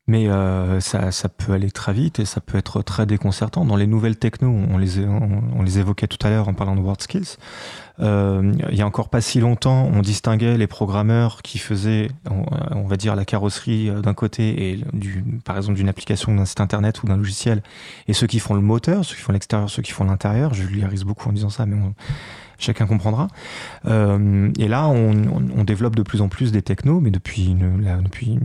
Mais 0.09 0.27
euh, 0.27 0.79
ça, 0.79 1.11
ça, 1.11 1.29
peut 1.29 1.53
aller 1.53 1.69
très 1.69 1.93
vite 1.93 2.17
et 2.19 2.25
ça 2.25 2.41
peut 2.41 2.57
être 2.57 2.81
très 2.81 3.05
déconcertant. 3.05 3.63
Dans 3.63 3.75
les 3.75 3.85
nouvelles 3.85 4.17
techno, 4.17 4.49
on 4.49 4.79
les, 4.79 5.05
on, 5.05 5.61
les 5.61 5.77
évoquait 5.77 6.07
tout 6.07 6.17
à 6.25 6.31
l'heure 6.31 6.47
en 6.47 6.55
parlant 6.55 6.75
de 6.75 6.81
WordSkills. 6.81 7.37
Euh, 7.99 8.51
il 8.71 8.75
y 8.75 8.81
a 8.81 8.87
encore 8.87 9.09
pas 9.09 9.21
si 9.21 9.39
longtemps, 9.39 9.87
on 9.93 10.01
distinguait 10.01 10.57
les 10.57 10.65
programmeurs 10.65 11.43
qui 11.43 11.59
faisaient, 11.59 12.09
on, 12.27 12.87
va 12.87 12.97
dire, 12.97 13.15
la 13.15 13.23
carrosserie 13.23 13.91
euh, 13.91 14.01
d'un 14.01 14.15
côté 14.15 14.71
et 14.71 14.83
du, 14.93 15.23
par 15.45 15.57
exemple 15.57 15.77
d'une 15.77 15.89
application 15.89 16.33
d'un 16.33 16.45
site 16.45 16.59
internet 16.59 17.03
ou 17.03 17.05
d'un 17.05 17.17
logiciel, 17.17 17.61
et 18.07 18.13
ceux 18.13 18.25
qui 18.25 18.39
font 18.39 18.55
le 18.55 18.61
moteur, 18.61 19.05
ceux 19.05 19.15
qui 19.15 19.21
font 19.21 19.33
l'extérieur, 19.33 19.69
ceux 19.69 19.83
qui 19.83 19.91
font 19.91 20.05
l'intérieur. 20.05 20.55
Je 20.55 20.63
vulgarise 20.63 21.03
beaucoup 21.03 21.29
en 21.29 21.33
disant 21.33 21.51
ça, 21.51 21.67
mais 21.67 21.75
on, 21.75 21.93
chacun 22.59 22.85
comprendra. 22.85 23.27
Euh, 23.85 24.51
et 24.59 24.67
là, 24.67 24.87
on, 24.87 25.63
développe 25.63 25.95
de 25.95 26.03
plus 26.03 26.21
en 26.21 26.29
plus 26.29 26.51
des 26.51 26.61
technos, 26.61 26.99
mais 26.99 27.11
depuis, 27.11 27.55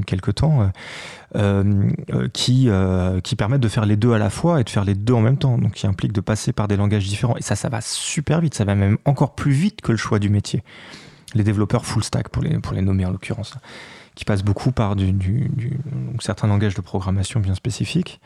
quelques 0.07 0.37
temps, 0.37 0.71
euh, 1.37 1.91
euh, 2.11 2.29
qui, 2.33 3.37
permettent 3.37 3.61
de 3.61 3.69
faire 3.69 3.87
les 3.87 3.97
deux 3.97 4.13
à 4.13 4.19
la 4.19 4.31
fois 4.31 4.61
et 4.61 4.65
de 4.65 4.71
faire 4.71 4.85
les 4.85 4.95
deux 4.95 5.15
en 5.15 5.21
même 5.21 5.37
temps. 5.37 5.59
Donc, 5.59 5.73
qui 5.73 5.87
implique 5.87 6.13
de 6.13 6.21
passer 6.21 6.53
par 6.53 6.69
des 6.69 6.77
langages 6.77 7.07
différents. 7.07 7.37
Et 7.37 7.43
ça, 7.43 7.57
ça 7.57 7.69
va 7.69 7.81
super 7.81 8.41
vite. 8.41 8.55
Ça 8.55 8.65
va 8.65 8.75
même 8.75 8.99
encore 9.05 9.35
plus 9.35 9.53
vite 9.53 9.81
que 9.81 9.93
le 9.93 9.99
choix 9.99 10.19
du 10.19 10.29
métier. 10.29 10.63
Les 11.35 11.45
développeurs 11.45 11.85
full 11.85 12.05
stack, 12.05 12.29
pour 12.29 12.43
les, 12.43 12.59
pour 12.59 12.75
nommer 12.75 13.05
en 13.05 13.11
l'occurrence, 13.11 13.55
qui 14.15 14.25
passent 14.25 14.45
beaucoup 14.45 14.71
par 14.71 14.95
certains 16.21 16.47
langages 16.47 16.75
de 16.75 16.81
programmation 16.81 17.41
bien 17.41 17.55
spécifiques. 17.55 18.21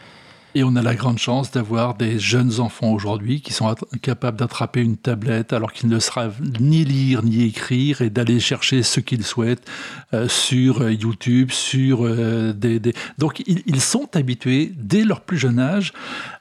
Et 0.55 0.65
on 0.65 0.77
a 0.77 0.83
la 0.83 0.95
grande 0.95 1.19
chance 1.19 1.51
d'avoir 1.51 1.95
des 1.95 2.19
jeunes 2.19 2.61
enfants 2.61 2.93
aujourd'hui 2.93 3.43
qui 3.43 3.53
sont 3.53 3.75
capables 4.01 4.39
d'attraper 4.39 4.81
une 4.81 4.97
tablette 4.97 5.53
alors 5.53 5.73
qu'ils 5.73 5.91
ne 5.91 5.99
savent 5.99 6.41
ni 6.59 6.85
lire 6.85 7.23
ni 7.23 7.45
écrire 7.45 8.01
et 8.01 8.09
d'aller 8.09 8.41
chercher 8.41 8.83
ce 8.83 9.01
qu'ils 9.01 9.25
souhaitent 9.25 9.69
euh, 10.15 10.27
sur 10.27 10.83
euh, 10.83 10.93
YouTube, 10.93 11.51
sur 11.51 12.05
euh, 12.05 12.55
des, 12.55 12.81
des, 12.81 12.95
Donc 13.19 13.43
ils, 13.47 13.63
ils 13.67 13.81
sont 13.81 14.09
habitués 14.17 14.73
dès 14.75 15.05
leur 15.05 15.21
plus 15.21 15.39
jeune 15.39 15.59
âge 15.59 15.93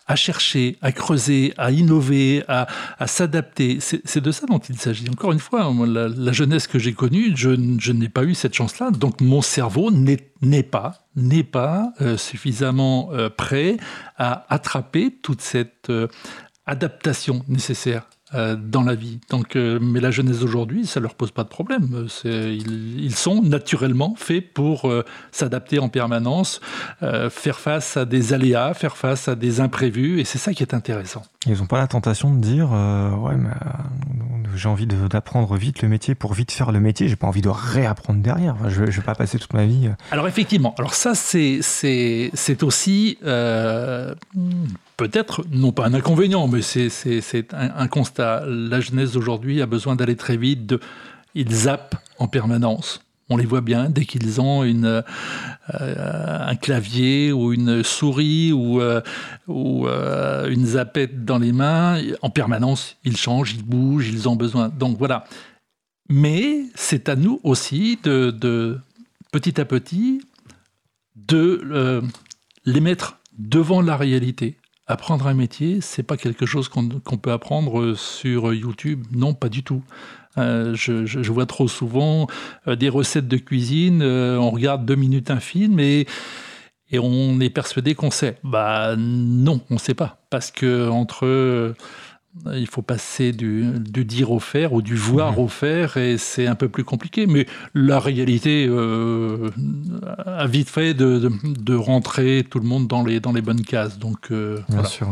à 0.07 0.15
chercher, 0.15 0.77
à 0.81 0.91
creuser, 0.91 1.53
à 1.57 1.71
innover, 1.71 2.43
à, 2.47 2.67
s'adapter. 3.07 3.79
C'est 3.79 4.21
de 4.21 4.31
ça 4.31 4.47
dont 4.47 4.59
il 4.59 4.77
s'agit. 4.79 5.09
Encore 5.09 5.33
une 5.33 5.39
fois, 5.39 5.71
la, 5.85 6.31
jeunesse 6.31 6.67
que 6.67 6.79
j'ai 6.79 6.93
connue, 6.93 7.33
je, 7.35 7.91
n'ai 7.91 8.09
pas 8.09 8.23
eu 8.23 8.33
cette 8.33 8.53
chance-là. 8.53 8.91
Donc 8.91 9.21
mon 9.21 9.41
cerveau 9.41 9.91
n'est 9.91 10.63
pas, 10.63 11.07
n'est 11.15 11.43
pas 11.43 11.93
euh, 12.01 12.17
suffisamment 12.17 13.09
euh, 13.11 13.29
prêt 13.29 13.77
à 14.17 14.45
attraper 14.53 15.11
toute 15.21 15.41
cette 15.41 15.89
euh, 15.89 16.07
adaptation 16.65 17.43
nécessaire 17.47 18.07
euh, 18.35 18.57
dans 18.57 18.83
la 18.83 18.93
vie. 18.93 19.21
Donc, 19.29 19.55
euh, 19.55 19.79
mais 19.81 20.01
la 20.01 20.11
jeunesse 20.11 20.39
d'aujourd'hui, 20.39 20.85
ça 20.85 20.99
leur 20.99 21.15
pose 21.15 21.31
pas 21.31 21.45
de 21.45 21.47
problème. 21.47 22.07
Ils, 22.25 22.99
ils, 22.99 23.15
sont 23.15 23.41
naturellement 23.41 24.15
faits 24.17 24.53
pour 24.53 24.89
euh, 24.89 25.05
s'adapter 25.31 25.79
en 25.79 25.87
permanence, 25.87 26.59
faire 27.29 27.57
face 27.57 27.95
à 27.95 28.03
des 28.03 28.33
aléas, 28.33 28.73
faire 28.73 28.97
face 28.97 29.29
à 29.29 29.35
des 29.35 29.61
imprévus, 29.61 30.19
et 30.19 30.25
c'est 30.25 30.39
ça 30.39 30.53
qui 30.53 30.61
est 30.61 30.73
intéressant. 30.73 31.23
Ils 31.45 31.59
n'ont 31.59 31.67
pas 31.67 31.77
la 31.77 31.87
tentation 31.87 32.33
de 32.33 32.41
dire 32.41 32.71
ouais, 33.21 33.35
j'ai 34.55 34.67
envie 34.67 34.87
d'apprendre 34.87 35.55
vite 35.55 35.81
le 35.81 35.87
métier 35.87 36.13
pour 36.13 36.33
vite 36.33 36.51
faire 36.51 36.73
le 36.73 36.81
métier. 36.81 37.07
J'ai 37.07 37.15
pas 37.15 37.27
envie 37.27 37.41
de 37.41 37.49
réapprendre 37.49 38.21
derrière. 38.21 38.55
Enfin, 38.55 38.67
je, 38.67 38.81
ne 38.81 38.91
vais 38.91 39.01
pas 39.01 39.15
passer 39.15 39.39
toute 39.39 39.53
ma 39.53 39.65
vie. 39.65 39.89
Alors 40.11 40.27
effectivement. 40.27 40.75
Alors 40.77 40.95
ça, 40.95 41.15
c'est 41.15 41.59
c'est 41.61 42.63
aussi 42.63 43.17
peut-être, 44.97 45.45
non 45.51 45.71
pas 45.71 45.85
un 45.85 45.93
inconvénient, 45.93 46.47
mais 46.47 46.61
c'est 46.61 47.53
un, 47.53 47.87
constat. 47.87 48.43
La 48.47 48.81
jeunesse 48.81 49.11
d'aujourd'hui 49.13 49.61
a 49.61 49.67
besoin 49.67 49.95
d'aller 49.95 50.15
très 50.15 50.37
vite, 50.37 50.65
de, 50.65 50.79
ils 51.35 51.53
zappent 51.53 51.95
en 52.17 52.27
permanence. 52.27 53.01
On 53.29 53.37
les 53.37 53.45
voit 53.45 53.61
bien 53.61 53.89
dès 53.89 54.05
qu'ils 54.05 54.39
ont 54.39 54.63
euh, 54.63 55.01
un 55.69 56.55
clavier 56.55 57.33
ou 57.33 57.51
une 57.51 57.83
souris 57.83 58.53
ou, 58.53 58.81
euh, 58.81 59.01
euh, 59.49 60.49
une 60.49 60.65
zapette 60.65 61.25
dans 61.25 61.37
les 61.37 61.51
mains. 61.51 62.01
En 62.21 62.29
permanence, 62.29 62.95
ils 63.03 63.17
changent, 63.17 63.53
ils 63.53 63.63
bougent, 63.63 64.07
ils 64.07 64.29
ont 64.29 64.35
besoin. 64.35 64.69
Donc 64.69 64.97
voilà. 64.97 65.25
Mais 66.09 66.63
c'est 66.73 67.09
à 67.09 67.17
nous 67.17 67.41
aussi 67.43 67.99
de, 68.01 68.79
petit 69.33 69.59
à 69.59 69.65
petit 69.65 70.21
de 71.17 72.01
les 72.65 72.79
mettre 72.79 73.19
devant 73.37 73.81
la 73.81 73.97
réalité 73.97 74.57
apprendre 74.87 75.27
un 75.27 75.33
métier, 75.33 75.79
c'est 75.81 76.03
pas 76.03 76.17
quelque 76.17 76.45
chose 76.45 76.69
qu'on 76.69 76.87
qu 76.87 77.17
peut 77.17 77.31
apprendre 77.31 77.93
sur 77.95 78.53
YouTube. 78.53 79.05
Non, 79.11 79.33
pas 79.33 79.49
du 79.49 79.63
tout. 79.63 79.83
Euh, 80.37 80.75
je, 80.75 81.05
je, 81.05 81.31
vois 81.31 81.47
trop 81.47 81.67
souvent 81.67 82.27
euh, 82.67 82.75
des 82.75 82.89
recettes 82.89 83.27
de 83.27 83.37
cuisine, 83.37 84.01
euh, 84.03 84.37
on 84.37 84.51
regarde 84.51 84.85
deux 84.85 84.95
minutes 84.95 85.31
un 85.31 85.39
film 85.39 85.79
et, 85.79 86.05
et 86.91 86.99
on 86.99 87.39
est 87.39 87.49
persuadé 87.49 87.95
qu'on 87.95 88.11
sait. 88.11 88.37
Bah 88.43 88.95
non, 88.97 89.61
on 89.71 89.75
ne 89.75 89.79
sait 89.79 89.95
pas. 89.95 90.19
Parce 90.29 90.51
que 90.51 90.89
entre 90.89 91.73
il 92.53 92.67
faut 92.67 92.81
passer 92.81 93.31
du, 93.31 93.65
du, 93.79 94.05
dire 94.05 94.31
au 94.31 94.39
faire 94.39 94.73
ou 94.73 94.81
du 94.81 94.95
voir 94.95 95.33
mmh. 95.33 95.39
au 95.39 95.47
faire 95.47 95.97
et 95.97 96.17
c'est 96.17 96.47
un 96.47 96.55
peu 96.55 96.69
plus 96.69 96.83
compliqué. 96.83 97.27
Mais 97.27 97.45
la 97.73 97.99
réalité 97.99 98.69
a 100.25 100.47
vite 100.47 100.69
fait 100.69 100.93
de, 100.93 101.31
de, 101.43 101.75
rentrer 101.75 102.45
tout 102.49 102.59
le 102.59 102.67
monde 102.67 102.87
dans 102.87 103.03
les, 103.03 103.19
dans 103.19 103.33
les 103.33 103.41
bonnes 103.41 103.63
cases. 103.63 103.99
Donc, 103.99 104.31
Bien 104.31 104.83
sûr. 104.83 105.07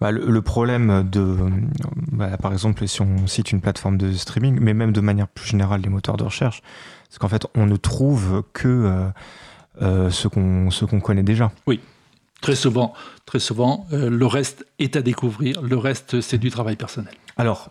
Bah, 0.00 0.12
le, 0.12 0.42
problème 0.42 1.08
de, 1.10 1.36
bah, 2.12 2.36
par 2.36 2.52
exemple, 2.52 2.86
si 2.86 3.02
on 3.02 3.26
cite 3.26 3.50
une 3.50 3.60
plateforme 3.60 3.98
de 3.98 4.12
streaming, 4.12 4.58
mais 4.60 4.72
même 4.72 4.92
de 4.92 5.00
manière 5.00 5.26
plus 5.26 5.48
générale 5.48 5.80
les 5.80 5.88
moteurs 5.88 6.16
de 6.16 6.22
recherche, 6.22 6.62
c'est 7.10 7.18
qu'en 7.18 7.28
fait, 7.28 7.46
on 7.56 7.66
ne 7.66 7.74
trouve 7.74 8.44
que 8.52 8.68
euh, 8.68 9.08
euh, 9.82 10.10
ce 10.10 10.28
qu'on 10.28 10.70
ce 10.70 10.84
qu'on 10.84 11.00
connaît 11.00 11.24
déjà. 11.24 11.50
Oui, 11.66 11.80
très 12.40 12.56
souvent, 12.56 12.92
très 13.26 13.38
souvent, 13.38 13.86
euh, 13.92 14.10
le 14.10 14.26
reste 14.26 14.66
est 14.78 14.96
à 14.96 15.02
découvrir. 15.02 15.62
Le 15.62 15.76
reste, 15.76 16.20
c'est 16.20 16.38
du 16.38 16.50
travail 16.50 16.76
personnel. 16.76 17.14
Alors, 17.36 17.70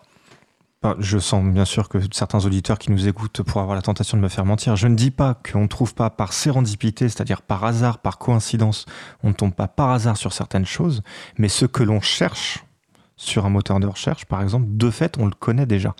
je 0.98 1.18
sens 1.18 1.44
bien 1.44 1.64
sûr 1.64 1.88
que 1.88 1.98
certains 2.12 2.44
auditeurs 2.44 2.78
qui 2.78 2.92
nous 2.92 3.08
écoutent 3.08 3.42
pourraient 3.42 3.62
avoir 3.62 3.74
la 3.74 3.82
tentation 3.82 4.16
de 4.16 4.22
me 4.22 4.28
faire 4.28 4.44
mentir. 4.44 4.76
Je 4.76 4.86
ne 4.86 4.94
dis 4.94 5.10
pas 5.10 5.34
qu'on 5.34 5.62
ne 5.62 5.66
trouve 5.66 5.94
pas 5.94 6.10
par 6.10 6.32
sérendipité, 6.32 7.08
c'est-à-dire 7.08 7.42
par 7.42 7.64
hasard, 7.64 7.98
par 7.98 8.18
coïncidence, 8.18 8.86
on 9.22 9.28
ne 9.28 9.34
tombe 9.34 9.54
pas 9.54 9.68
par 9.68 9.90
hasard 9.90 10.16
sur 10.16 10.32
certaines 10.32 10.66
choses, 10.66 11.02
mais 11.36 11.48
ce 11.48 11.66
que 11.66 11.82
l'on 11.82 12.00
cherche 12.00 12.64
sur 13.16 13.44
un 13.44 13.50
moteur 13.50 13.80
de 13.80 13.88
recherche, 13.88 14.24
par 14.26 14.40
exemple, 14.40 14.66
de 14.68 14.90
fait, 14.90 15.18
on 15.18 15.26
le 15.26 15.32
connaît 15.32 15.66
déjà. 15.66 15.94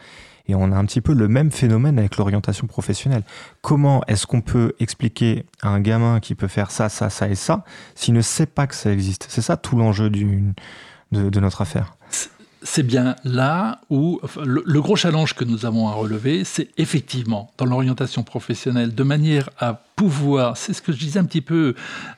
Et 0.49 0.55
on 0.55 0.73
a 0.73 0.77
un 0.77 0.85
petit 0.87 1.03
peu 1.03 1.13
le 1.13 1.29
même 1.29 1.51
phénomène 1.51 1.99
avec 1.99 2.17
l'orientation 2.17 2.67
professionnelle. 2.67 3.23
Comment 3.61 4.03
est-ce 4.09 4.27
qu'on 4.27 4.41
peut 4.41 4.73
expliquer 4.81 5.45
à 5.63 5.69
un 5.69 5.81
gamin 5.81 6.21
qui 6.21 6.35
peut 6.35 6.49
faire 6.49 6.71
ça, 6.71 6.89
ça, 6.89 7.11
ça 7.11 7.29
et 7.29 7.35
ça, 7.35 7.65
s'il 7.95 8.15
ne 8.15 8.23
sait 8.23 8.47
pas 8.47 8.67
que 8.67 8.75
ça 8.75 8.91
existe? 8.91 9.27
C'est 9.29 9.43
ça 9.43 9.59
tout 9.59 9.77
l'enjeu 9.77 10.11
de, 10.11 11.41
notre 11.41 11.63
affaire 11.63 11.95
c'est 12.61 12.83
bien 12.83 13.15
là 13.25 13.81
où 13.89 14.21
le, 14.45 14.81
gros 14.83 14.97
challenge 14.97 15.35
que 15.35 15.45
nous 15.45 15.65
avons 15.65 15.89
à 15.89 15.93
relever, 15.93 16.43
c'est 16.43 16.69
effectivement 16.77 17.53
dans 17.57 17.65
l'orientation 17.65 18.25
professionnelle, 18.25 18.95
de 18.95 19.03
manière 19.05 19.49
à 19.59 19.75
pouvoir, 19.95 20.57
c'est 20.57 20.73
ce 20.73 20.83
que 20.83 20.91
je 20.91 20.99
disais 20.99 21.21
un 21.21 21.25
petit 21.25 21.41
peu 21.41 21.75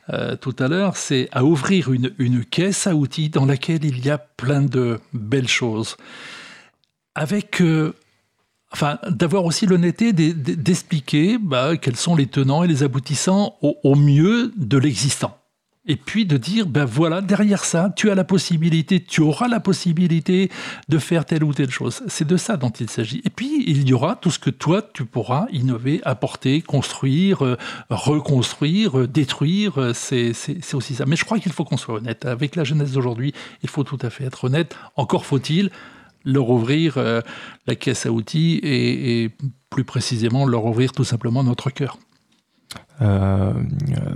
euh, 0.09 0.35
tout 0.35 0.55
à 0.57 0.67
l'heure, 0.67 0.97
c'est 0.97 1.29
à 1.31 1.45
ouvrir 1.45 1.93
une, 1.93 2.11
une, 2.17 2.43
caisse 2.43 2.87
à 2.87 2.95
outils 2.95 3.29
dans 3.29 3.45
laquelle 3.45 3.85
il 3.85 4.03
y 4.03 4.09
a 4.09 4.17
plein 4.17 4.63
de 4.63 4.99
belles 5.13 5.47
choses. 5.47 5.95
Avec 7.13 7.61
euh, 7.61 7.93
enfin, 8.71 8.99
d'avoir 9.09 9.45
aussi 9.45 9.65
l'honnêteté 9.65 10.13
d'expliquer 10.13 11.37
bah, 11.37 11.77
quels 11.77 11.95
sont 11.95 12.15
les 12.15 12.27
tenants 12.27 12.63
et 12.63 12.67
les 12.67 12.83
aboutissants 12.83 13.57
au 13.61 13.95
mieux 13.95 14.53
de 14.57 14.77
l'existant 14.77 15.37
et 15.87 15.95
puis 15.95 16.25
de 16.25 16.37
dire, 16.37 16.67
ben 16.67 16.85
voilà, 16.85 17.21
derrière 17.21 17.65
ça, 17.65 17.91
tu 17.95 18.11
as 18.11 18.15
la 18.15 18.23
possibilité, 18.23 19.03
tu 19.03 19.21
auras 19.21 19.47
la 19.47 19.59
possibilité 19.59 20.51
de 20.89 20.97
faire 20.99 21.25
telle 21.25 21.43
ou 21.43 21.53
telle 21.53 21.71
chose. 21.71 22.03
C'est 22.07 22.27
de 22.27 22.37
ça 22.37 22.55
dont 22.55 22.69
il 22.69 22.89
s'agit. 22.89 23.21
Et 23.25 23.31
puis, 23.31 23.63
il 23.65 23.87
y 23.87 23.93
aura 23.93 24.15
tout 24.15 24.29
ce 24.29 24.37
que 24.37 24.51
toi, 24.51 24.87
tu 24.93 25.05
pourras 25.05 25.47
innover, 25.51 25.99
apporter, 26.03 26.61
construire, 26.61 27.43
euh, 27.43 27.57
reconstruire, 27.89 28.99
euh, 28.99 29.07
détruire. 29.07 29.79
Euh, 29.79 29.93
c'est 29.93 30.33
aussi 30.73 30.93
ça. 30.93 31.05
Mais 31.07 31.15
je 31.15 31.25
crois 31.25 31.39
qu'il 31.39 31.51
faut 31.51 31.63
qu'on 31.63 31.77
soit 31.77 31.95
honnête. 31.95 32.25
Avec 32.25 32.55
la 32.55 32.63
jeunesse 32.63 32.91
d'aujourd'hui, 32.91 33.33
il 33.63 33.69
faut 33.69 33.83
tout 33.83 33.99
à 34.03 34.11
fait 34.11 34.25
être 34.25 34.43
honnête. 34.43 34.75
Encore 34.95 35.25
faut-il 35.25 35.71
leur 36.23 36.49
ouvrir 36.49 36.97
la 37.67 37.75
caisse 37.75 38.05
à 38.05 38.11
outils 38.11 38.59
et, 38.63 39.29
plus 39.69 39.83
précisément 39.85 40.45
leur 40.45 40.65
ouvrir 40.65 40.91
tout 40.91 41.05
simplement 41.05 41.43
notre 41.43 41.69
cœur. 41.69 41.97
Euh, 43.01 43.53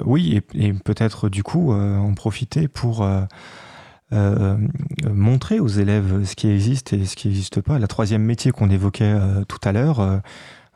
oui, 0.06 0.42
et, 0.54 0.74
peut-être 0.74 1.30
du 1.30 1.44
coup 1.44 1.74
euh, 1.74 1.98
en 1.98 2.14
profiter 2.14 2.68
pour 2.68 3.04
euh, 3.04 4.58
montrer 5.10 5.60
aux 5.60 5.68
élèves 5.68 6.26
ce 6.26 6.36
qui 6.36 6.48
existe 6.48 6.94
et 6.94 7.06
ce 7.06 7.16
qui 7.16 7.28
n'existe 7.30 7.62
pas. 7.62 7.80
La 7.80 7.88
troisième 7.88 8.22
métier 8.22 8.52
qu'on 8.52 8.70
évoquait 8.70 9.16
tout 9.48 9.60
à 9.64 9.72
l'heure, 9.72 10.22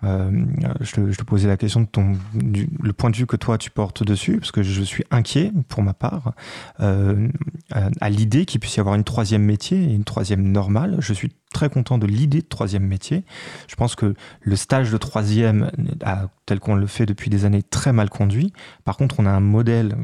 euh, 0.03 0.31
je, 0.81 0.91
te, 0.93 1.23
posais 1.23 1.47
la 1.47 1.57
question 1.57 1.81
de 1.81 1.85
ton, 1.85 2.13
du, 2.33 2.69
le 2.81 2.93
point 2.93 3.09
de 3.09 3.17
vue 3.17 3.25
que 3.25 3.35
toi 3.35 3.57
tu 3.57 3.69
portes 3.69 4.03
dessus, 4.03 4.37
parce 4.37 4.51
que 4.51 4.63
je 4.63 4.81
suis 4.81 5.03
inquiet 5.11 5.51
pour 5.67 5.83
ma 5.83 5.93
part 5.93 6.33
euh, 6.79 7.27
à 7.71 8.09
l'idée 8.09 8.45
qu'il 8.45 8.59
puisse 8.59 8.77
y 8.77 8.79
avoir 8.79 8.95
une 8.95 9.03
troisième 9.03 9.43
métier 9.43 9.83
une 9.83 10.03
troisième 10.03 10.43
normale. 10.43 10.97
Je 10.99 11.13
suis 11.13 11.31
très 11.53 11.69
content 11.69 11.97
de 11.97 12.05
l'idée 12.05 12.41
de 12.41 12.47
troisième 12.47 12.85
métier. 12.85 13.23
Je 13.67 13.75
pense 13.75 13.95
que 13.95 14.13
le 14.41 14.55
stage 14.55 14.91
de 14.91 14.97
troisième, 14.97 15.71
tel 16.45 16.59
qu'on 16.59 16.75
le 16.75 16.87
fait 16.87 17.05
depuis 17.05 17.29
des 17.29 17.45
années, 17.45 17.63
très 17.63 17.91
mal 17.91 18.09
conduit. 18.09 18.53
Par 18.85 18.97
contre, 18.97 19.19
on 19.19 19.25
a 19.25 19.31
un 19.31 19.39
modèle, 19.39 19.95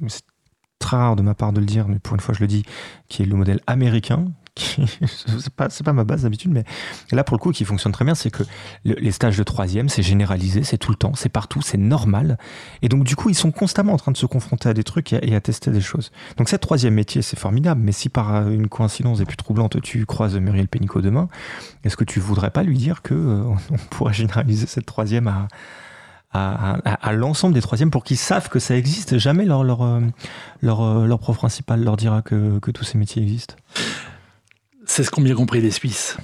très 0.80 0.98
rare 0.98 1.16
de 1.16 1.22
ma 1.22 1.34
part 1.34 1.54
de 1.54 1.60
le 1.60 1.66
dire, 1.66 1.88
mais 1.88 2.00
pour 2.00 2.16
une 2.16 2.22
fois 2.22 2.34
je 2.34 2.42
le 2.42 2.48
dis, 2.48 2.64
qui 3.08 3.24
est 3.24 3.26
le 3.26 3.36
modèle 3.36 3.62
américain, 3.68 4.26
c'est 5.08 5.54
pas, 5.54 5.68
pas 5.68 5.94
ma 5.94 6.06
base 6.06 6.24
d'habitude, 6.24 6.52
mais 6.52 6.64
là 7.12 7.26
pour 7.26 7.36
le 7.36 7.42
coup 7.42 7.52
qui 7.52 7.66
fonctionne 7.66 7.92
très 7.92 8.06
bien, 8.06 8.16
c'est 8.16 8.32
que 8.32 8.44
les 8.86 9.12
stages 9.12 9.38
de 9.38 9.44
troisième, 9.44 9.90
c'est 9.90 10.02
généralisé, 10.02 10.64
c'est 10.64 10.78
tout 10.78 10.92
le 10.92 10.98
temps, 10.98 11.14
c'est 11.14 11.30
partout, 11.30 11.62
c'est 11.62 11.78
normal. 11.78 12.38
Et 12.82 12.88
donc 12.88 13.04
du 13.04 13.18
coup, 13.18 13.30
ils 13.30 13.36
sont 13.36 13.52
constamment 13.52 13.94
en 13.94 13.98
train 13.98 14.14
de 14.14 14.18
se 14.18 14.26
confronter 14.26 14.70
à 14.70 14.74
des 14.74 14.84
trucs 14.84 15.12
et 15.12 15.36
à, 15.36 15.42
tester 15.42 15.72
des 15.72 15.82
choses. 15.82 16.12
Donc 16.38 16.48
cette 16.48 16.62
troisième 16.62 16.94
métier, 16.94 17.22
c'est 17.22 17.38
formidable, 17.38 17.82
mais 17.84 17.92
si 17.92 18.08
par 18.08 18.50
une 18.50 18.70
coïncidence 18.70 19.20
et 19.20 19.26
plus 19.26 19.36
troublante, 19.36 19.82
tu 19.82 20.06
croises 20.06 20.36
Muriel 20.38 20.70
Pénicaud 20.70 21.02
demain, 21.02 21.28
est-ce 21.84 21.98
que 21.98 22.06
tu 22.06 22.22
voudrais 22.22 22.52
pas 22.52 22.64
lui 22.64 22.78
dire 22.78 23.02
que 23.02 23.14
euh, 23.14 23.44
pourrait 23.90 24.14
généraliser 24.14 24.68
cette 24.68 24.86
troisième 24.86 25.28
à, 25.28 25.48
l'ensemble 27.14 27.54
des 27.54 27.62
troisièmes 27.62 27.92
pour 27.92 28.04
qu'ils 28.04 28.18
savent 28.18 28.50
que 28.50 28.60
ça 28.60 28.76
existe? 28.76 29.18
Jamais 29.18 29.46
leur, 29.46 29.82
euh, 29.82 30.02
euh, 30.64 31.18
prof 31.18 31.38
principal 31.38 31.84
leur 31.84 31.98
dira 31.98 32.22
que 32.22 32.72
tous 32.72 32.84
ces 32.86 32.98
métiers 32.98 33.22
existent. 33.22 33.56
C'est 34.96 35.04
ce 35.04 35.12
qu'ont 35.12 35.22
bien 35.22 35.36
compris 35.36 35.60
les 35.60 35.72
Suisses. 35.72 36.16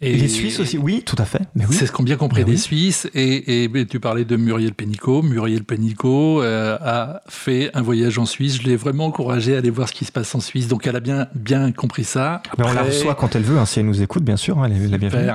Et 0.00 0.12
les 0.12 0.28
Suisses 0.28 0.60
aussi, 0.60 0.78
oui, 0.78 1.02
tout 1.04 1.16
à 1.18 1.24
fait. 1.24 1.40
C'est 1.70 1.86
ce 1.86 1.90
qu'ont 1.90 2.04
bien 2.04 2.14
compris 2.14 2.44
les 2.44 2.56
Suisses. 2.56 3.08
Et, 3.12 3.68
tu 3.90 3.98
parlais 3.98 4.24
de 4.24 4.36
Muriel 4.36 4.72
Pénicaud. 4.72 5.22
Muriel 5.22 5.64
Pénicaud 5.64 6.40
euh, 6.40 6.78
a 6.80 7.22
fait 7.26 7.72
un 7.74 7.82
voyage 7.82 8.16
en 8.20 8.24
Suisse. 8.24 8.62
Je 8.62 8.68
l'ai 8.68 8.76
vraiment 8.76 9.06
encouragée 9.06 9.56
à 9.56 9.58
aller 9.58 9.70
voir 9.70 9.88
ce 9.88 9.94
qui 9.94 10.04
se 10.04 10.12
passe 10.12 10.32
en 10.32 10.38
Suisse. 10.38 10.68
Donc 10.68 10.86
elle 10.86 10.94
a 10.94 11.00
bien, 11.00 11.26
bien 11.34 11.72
compris 11.72 12.04
ça. 12.04 12.40
Mais 12.56 12.64
on 12.64 12.72
la 12.72 12.84
reçoit 12.84 13.16
quand 13.16 13.34
elle 13.34 13.42
veut, 13.42 13.58
hein, 13.58 13.66
si 13.66 13.80
elle 13.80 13.86
nous 13.86 14.00
écoute, 14.00 14.22
bien 14.22 14.36
sûr. 14.36 14.60
Hein, 14.60 14.70
elle 14.70 14.80
est 14.80 14.86
la 14.86 14.98
bienvenue. 14.98 15.32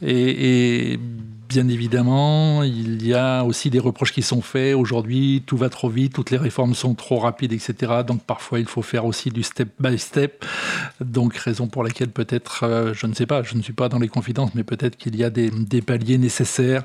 Et, 0.00 0.92
et 0.92 1.00
Bien 1.48 1.66
évidemment, 1.68 2.62
il 2.62 3.06
y 3.06 3.14
a 3.14 3.42
aussi 3.42 3.70
des 3.70 3.78
reproches 3.78 4.12
qui 4.12 4.20
sont 4.20 4.42
faits. 4.42 4.74
Aujourd'hui, 4.74 5.42
tout 5.46 5.56
va 5.56 5.70
trop 5.70 5.88
vite, 5.88 6.12
toutes 6.12 6.30
les 6.30 6.36
réformes 6.36 6.74
sont 6.74 6.94
trop 6.94 7.18
rapides, 7.18 7.54
etc. 7.54 8.02
Donc 8.06 8.22
parfois, 8.22 8.60
il 8.60 8.66
faut 8.66 8.82
faire 8.82 9.06
aussi 9.06 9.30
du 9.30 9.42
step 9.42 9.70
by 9.80 9.98
step. 9.98 10.44
Donc 11.00 11.34
raison 11.36 11.66
pour 11.66 11.82
laquelle 11.82 12.10
peut-être, 12.10 12.64
euh, 12.64 12.92
je 12.92 13.06
ne 13.06 13.14
sais 13.14 13.24
pas, 13.24 13.42
je 13.42 13.54
ne 13.54 13.62
suis 13.62 13.72
pas 13.72 13.88
dans 13.88 13.98
les 13.98 14.08
confidences, 14.08 14.54
mais 14.54 14.62
peut-être 14.62 14.98
qu'il 14.98 15.16
y 15.16 15.24
a 15.24 15.30
des, 15.30 15.50
paliers 15.80 16.18
nécessaires. 16.18 16.82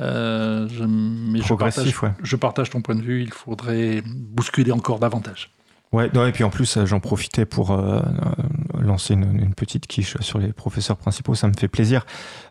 Euh, 0.00 0.66
je, 0.68 0.82
mais 0.82 1.40
je 1.40 1.54
partage, 1.54 1.94
je 2.24 2.36
partage 2.36 2.70
ton 2.70 2.82
point 2.82 2.96
de 2.96 3.02
vue. 3.02 3.22
Il 3.22 3.32
faudrait 3.32 4.02
bousculer 4.04 4.72
encore 4.72 4.98
davantage. 4.98 5.52
Ouais, 5.92 6.06
et 6.06 6.32
puis 6.32 6.42
en 6.42 6.50
plus, 6.50 6.78
j'en 6.86 7.00
profitais 7.00 7.44
pour 7.44 7.70
euh, 7.70 8.00
lancer 8.82 9.14
une, 9.14 9.54
petite 9.54 9.86
quiche 9.86 10.16
sur 10.20 10.38
les 10.38 10.52
professeurs 10.52 10.96
principaux, 10.96 11.34
ça 11.34 11.48
me 11.48 11.52
fait 11.58 11.68
plaisir. 11.68 12.04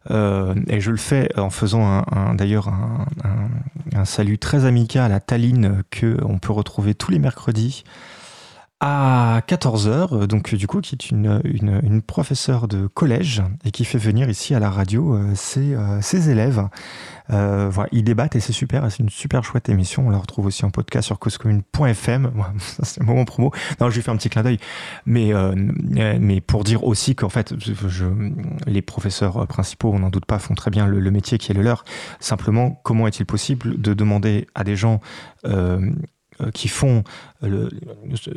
Euh, 0.09 0.55
et 0.67 0.79
je 0.79 0.91
le 0.91 0.97
fais 0.97 1.29
en 1.37 1.49
faisant 1.49 2.03
un, 2.11 2.35
d'ailleurs 2.35 2.69
un, 2.69 4.05
salut 4.05 4.37
très 4.37 4.65
amical 4.65 5.11
à 5.11 5.19
Tallinn 5.19 5.83
que 5.89 6.17
on 6.23 6.39
peut 6.39 6.53
retrouver 6.53 6.95
tous 6.95 7.11
les 7.11 7.19
mercredis 7.19 7.83
à 8.83 9.41
14h, 9.47 10.25
donc 10.25 10.55
du 10.55 10.65
coup 10.65 10.81
qui 10.81 10.95
est 10.95 11.11
une, 11.11 11.39
une, 11.43 11.79
une, 11.83 12.01
professeure 12.01 12.67
de 12.67 12.87
collège 12.87 13.43
et 13.63 13.69
qui 13.69 13.85
fait 13.85 13.99
venir 13.99 14.27
ici 14.27 14.55
à 14.55 14.59
la 14.59 14.71
radio 14.71 15.13
euh, 15.13 15.35
ses, 15.35 15.75
euh, 15.75 16.01
ses, 16.01 16.31
élèves. 16.31 16.67
Euh, 17.29 17.69
voilà, 17.71 17.89
ils 17.91 18.03
débattent 18.03 18.35
et 18.35 18.39
c'est 18.39 18.53
super, 18.53 18.91
c'est 18.91 18.99
une 18.99 19.09
super 19.09 19.43
chouette 19.43 19.69
émission. 19.69 20.07
On 20.07 20.09
la 20.09 20.17
retrouve 20.17 20.47
aussi 20.47 20.65
en 20.65 20.71
podcast 20.71 21.05
sur 21.05 21.19
causecommune.fm. 21.19 22.31
c'est 22.83 23.01
un 23.01 23.05
moment 23.05 23.23
promo. 23.23 23.51
Non, 23.79 23.89
je 23.91 23.95
lui 23.95 24.01
fais 24.01 24.11
un 24.11 24.17
petit 24.17 24.29
clin 24.29 24.41
d'œil, 24.41 24.57
mais 25.05 25.31
euh, 25.31 25.53
mais 26.19 26.41
pour 26.41 26.63
dire 26.63 26.83
aussi 26.83 27.15
qu'en 27.15 27.29
fait, 27.29 27.53
je, 27.59 28.05
les 28.65 28.81
professeurs 28.81 29.45
principaux, 29.47 29.91
on 29.93 29.99
n'en 29.99 30.09
doute 30.09 30.25
pas, 30.25 30.39
font 30.39 30.55
très 30.55 30.71
bien 30.71 30.87
le, 30.87 30.99
le, 30.99 31.11
métier 31.11 31.37
qui 31.37 31.51
est 31.51 31.55
le 31.55 31.61
leur. 31.61 31.85
Simplement, 32.19 32.81
comment 32.83 33.07
est-il 33.07 33.27
possible 33.27 33.79
de 33.79 33.93
demander 33.93 34.47
à 34.55 34.63
des 34.63 34.75
gens 34.75 34.99
euh, 35.45 35.51
euh, 35.51 35.91
qui 36.53 36.67
font 36.67 37.03
le, 37.41 37.69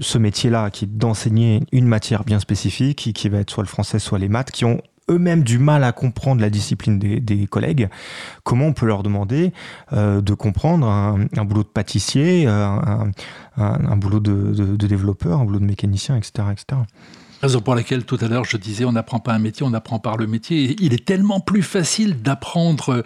ce 0.01 0.19
métier-là, 0.19 0.71
qui 0.71 0.87
d'enseigner 0.87 1.63
une 1.73 1.87
matière 1.87 2.25
bien 2.25 2.41
spécifique, 2.41 3.13
qui, 3.15 3.29
va 3.29 3.39
être 3.39 3.51
soit 3.51 3.63
le 3.63 3.69
français, 3.69 3.99
soit 3.99 4.19
les 4.19 4.29
maths, 4.29 4.51
qui 4.51 4.65
ont 4.65 4.81
eux-mêmes 5.11 5.43
du 5.43 5.59
mal 5.59 5.85
à 5.85 5.93
comprendre 5.93 6.41
la 6.41 6.51
discipline 6.51 6.99
des, 6.99 7.47
collègues, 7.47 7.89
comment 8.43 8.67
on 8.67 8.73
peut 8.73 8.87
leur 8.87 9.03
demander 9.03 9.53
euh, 9.93 10.21
de 10.21 10.35
comprendre 10.35 10.87
un, 10.87 11.45
boulot 11.45 11.63
de 11.63 11.69
pâtissier, 11.69 12.47
euh, 12.47 12.79
un, 13.57 13.97
boulot 13.97 14.21
de, 14.21 14.53
de, 14.53 14.77
de, 14.77 14.87
développeur, 14.87 15.41
un 15.41 15.45
boulot 15.45 15.59
de 15.59 15.67
mécanicien, 15.67 16.17
etc. 16.17 16.49
etc. 16.53 16.81
Raison 17.45 17.61
pour 17.61 17.75
laquelle 17.75 18.07
tout 18.07 18.17
à 18.23 18.29
l'heure 18.29 18.47
je 18.47 18.57
disais 18.57 18.87
on 18.87 18.93
n'apprend 18.93 19.19
pas 19.19 19.35
un 19.35 19.39
métier, 19.39 19.67
on 19.67 19.75
apprend 19.75 19.99
par 19.99 20.17
le 20.17 20.27
métier. 20.27 20.77
Il 20.81 20.95
est 20.95 21.05
tellement 21.05 21.41
plus 21.41 21.61
facile 21.61 22.23
d'apprendre 22.23 23.05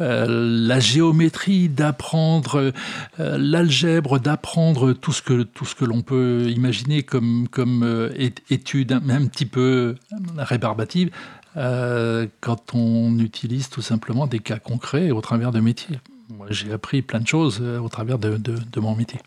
euh, 0.00 0.26
la 0.28 0.78
géométrie, 0.78 1.68
d'apprendre 1.68 2.72
euh, 3.18 3.36
l'algèbre, 3.36 4.20
d'apprendre 4.20 4.92
tout 4.92 5.10
ce 5.10 5.22
que 5.22 5.42
tout 5.42 5.64
ce 5.64 5.74
que 5.74 5.84
l'on 5.84 6.02
peut 6.02 6.46
imaginer 6.50 7.02
comme 7.02 7.48
comme 7.48 7.82
euh, 7.82 8.12
étude 8.48 8.92
un, 8.92 9.10
un, 9.10 9.26
petit 9.26 9.46
peu 9.46 9.96
rébarbative 10.36 11.10
quand 11.56 12.74
on 12.74 13.18
utilise 13.18 13.70
tout 13.70 13.82
simplement 13.82 14.28
des 14.28 14.38
cas 14.38 14.60
concrets 14.60 15.10
au 15.10 15.20
travers 15.20 15.50
de 15.50 15.58
métiers. 15.58 15.98
Moi, 16.28 16.46
j'ai 16.50 16.72
appris 16.72 17.02
plein 17.02 17.18
de 17.18 17.26
choses 17.26 17.60
au 17.60 17.88
travers 17.88 18.20
de, 18.20 18.36
de, 18.36 18.54
de 18.54 18.80
mon 18.80 18.94
métier. 18.94 19.18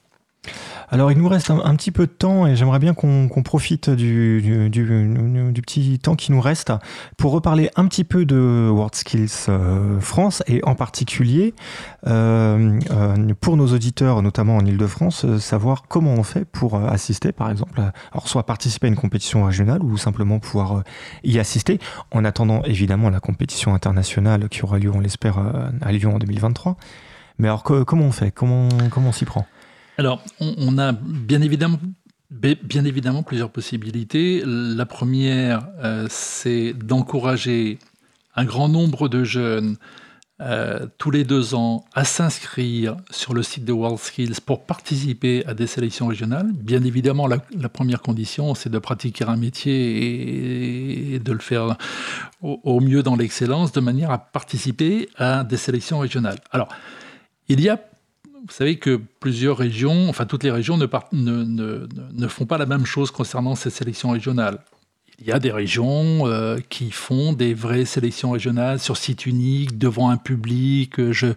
Alors, 0.94 1.11
il 1.11 1.18
nous 1.18 1.28
reste 1.28 1.49
un, 1.49 1.76
petit 1.76 1.90
peu 1.90 2.06
de 2.06 2.11
temps 2.11 2.45
et 2.45 2.56
j'aimerais 2.56 2.78
bien 2.78 2.94
qu'on 2.94 3.28
profite 3.44 3.90
du, 3.90 4.70
petit 5.65 5.98
temps 5.98 6.15
qui 6.15 6.32
nous 6.32 6.40
reste 6.40 6.72
pour 7.18 7.32
reparler 7.32 7.72
un 7.76 7.88
petit 7.88 8.03
peu 8.03 8.26
de 8.26 8.70
WorldSkills 8.72 9.48
euh, 9.49 9.99
France 9.99 10.44
et 10.45 10.64
en 10.64 10.76
particulier 10.76 11.56
euh, 12.06 12.80
euh, 12.91 13.34
pour 13.41 13.57
nos 13.57 13.74
auditeurs, 13.74 14.22
notamment 14.22 14.56
en 14.56 14.64
Ile-de-France, 14.64 15.40
savoir 15.40 15.88
comment 15.88 16.14
on 16.14 16.22
fait 16.22 16.45
pour 16.45 16.76
assister, 16.76 17.32
par 17.32 17.49
exemple, 17.49 17.82
alors 18.11 18.28
soit 18.28 18.45
participer 18.45 18.86
à 18.86 18.90
une 18.90 18.95
compétition 18.95 19.45
régionale 19.45 19.82
ou 19.82 19.98
simplement 19.98 20.38
pouvoir 20.38 20.84
y 21.24 21.40
assister, 21.40 21.80
en 22.11 22.24
attendant 22.24 22.61
évidemment 22.65 23.10
la 23.10 23.20
compétition 23.20 23.74
internationale 23.74 24.48
qui 24.48 24.64
aura 24.64 24.78
lieu, 24.78 24.91
on 24.94 24.99
l'espère, 24.99 25.40
à 25.82 25.91
Lyon 25.91 26.14
en 26.14 26.20
2023. 26.20 26.78
Mais 27.40 27.48
alors, 27.48 27.64
comment 27.64 28.06
on 28.06 28.11
fait? 28.11 28.30
Comment, 28.30 28.70
comment 28.91 29.10
on 29.10 29.11
s'y 29.11 29.26
prend? 29.26 29.48
Alors, 29.98 30.24
on, 30.40 30.78
a 30.78 30.91
bien 30.91 31.41
évidemment, 31.41 31.80
bien 32.32 32.86
évidemment 32.86 33.24
plusieurs 33.24 33.52
possibilités. 33.52 34.41
La 34.45 34.86
première, 34.86 35.68
euh, 35.84 36.07
c'est 36.10 36.74
d'encourager 36.74 37.78
un 38.36 38.45
grand 38.45 38.70
nombre 38.70 39.07
de 39.07 39.24
jeunes 39.24 39.78
euh, 40.41 40.88
tous 40.98 41.11
les 41.11 41.24
deux 41.24 41.53
ans 41.53 41.86
à 41.94 42.06
s'inscrire 42.06 42.98
sur 43.11 43.36
le 43.36 43.44
site 43.44 43.65
de 43.65 43.72
WorldSkills 43.72 44.34
pour 44.44 44.65
participer 44.65 45.45
à 45.45 45.53
des 45.53 45.68
sélections 45.68 46.07
régionales. 46.07 46.52
Bien 46.53 46.84
évidemment, 46.84 47.28
la, 47.28 47.70
première 47.70 48.02
condition, 48.02 48.56
c'est 48.56 48.70
de 48.70 48.80
pratiquer 48.80 49.26
un 49.26 49.38
métier 49.38 51.14
et, 51.14 51.20
de 51.20 51.32
le 51.32 51.40
faire 51.40 51.78
au, 52.41 52.60
au 52.64 52.80
mieux 52.80 53.03
dans 53.03 53.15
l'excellence, 53.15 53.72
de 53.74 53.80
manière 53.80 54.10
à 54.10 54.18
participer 54.18 55.07
à 55.18 55.44
des 55.44 55.57
sélections 55.57 55.99
régionales. 55.99 56.40
Alors, 56.52 56.68
il 57.48 57.61
y 57.61 57.70
a 57.70 57.80
vous 58.45 58.52
savez 58.52 58.78
que 58.78 58.99
plusieurs 59.20 59.57
régions, 59.57 60.10
enfin 60.10 60.26
toutes 60.26 60.44
les 60.44 60.52
régions 60.52 60.78
ne, 60.78 60.88
ne, 61.14 61.88
ne, 62.14 62.28
font 62.28 62.45
pas 62.45 62.57
la 62.57 62.65
même 62.65 62.86
chose 62.86 63.10
concernant 63.10 63.56
ces 63.56 63.70
sélections 63.70 64.10
régionales. 64.10 64.60
Il 65.20 65.28
y 65.28 65.32
a 65.32 65.40
des 65.40 65.52
régions 65.52 66.28
euh, 66.28 66.57
qui 66.70 66.91
font 66.91 67.32
des 67.32 67.53
vraies 67.53 67.86
sélections 67.86 68.32
régionales 68.32 68.80
sur 68.80 68.98
site 68.98 69.26
unique, 69.26 69.78
devant 69.78 70.10
un 70.10 70.18
public. 70.18 71.11
Je, 71.11 71.28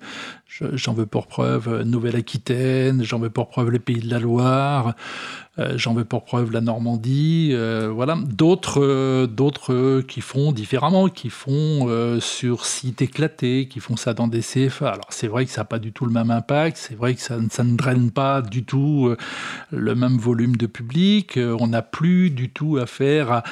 j'en 0.49 0.95
veux 0.95 1.07
pour 1.07 1.27
preuve 1.27 1.83
Nouvelle-Aquitaine, 1.83 3.03
j'en 3.03 3.19
veux 3.19 3.31
pour 3.31 3.49
preuve 3.49 3.71
les 3.71 3.79
Pays 3.79 4.01
de 4.01 4.11
la 4.11 4.19
Loire, 4.19 4.95
euh, 5.59 5.73
j'en 5.77 5.95
veux 5.95 6.05
pour 6.05 6.25
preuve 6.25 6.53
la 6.53 6.61
Normandie, 6.61 7.51
euh, 7.53 7.91
voilà. 7.93 8.17
D'autres, 8.17 8.83
euh, 8.83 9.27
d'autres 9.27 10.03
qui 10.03 10.21
font 10.21 10.53
différemment, 10.53 11.09
qui 11.09 11.31
font 11.31 11.57
sur 12.21 12.65
sites 12.65 13.03
éclatés, 13.03 13.69
qui 13.69 13.81
font 13.81 13.97
ça 13.97 14.15
dans 14.15 14.29
des 14.29 14.41
CFA. 14.41 14.91
Alors 14.91 15.09
c'est 15.11 15.29
vrai 15.29 15.45
que 15.47 15.51
ça 15.51 15.63
n'a 15.63 15.65
pas 15.67 15.79
du 15.79 15.93
tout 15.93 16.07
le 16.07 16.13
même 16.13 16.31
impact, 16.31 16.77
c'est 16.77 16.95
vrai 16.95 17.15
que 17.15 17.21
ça, 17.21 17.39
ça, 17.51 17.65
ne 17.65 17.77
draine 17.77 18.11
pas 18.11 18.43
du 18.43 18.65
tout 18.65 19.15
le 19.71 19.95
même 19.95 20.17
volume 20.17 20.57
de 20.57 20.67
public, 20.67 21.39
on 21.39 21.69
n'a 21.69 21.83
plus 21.83 22.31
du 22.31 22.51
tout 22.51 22.77
affaire 22.77 23.31
à, 23.31 23.43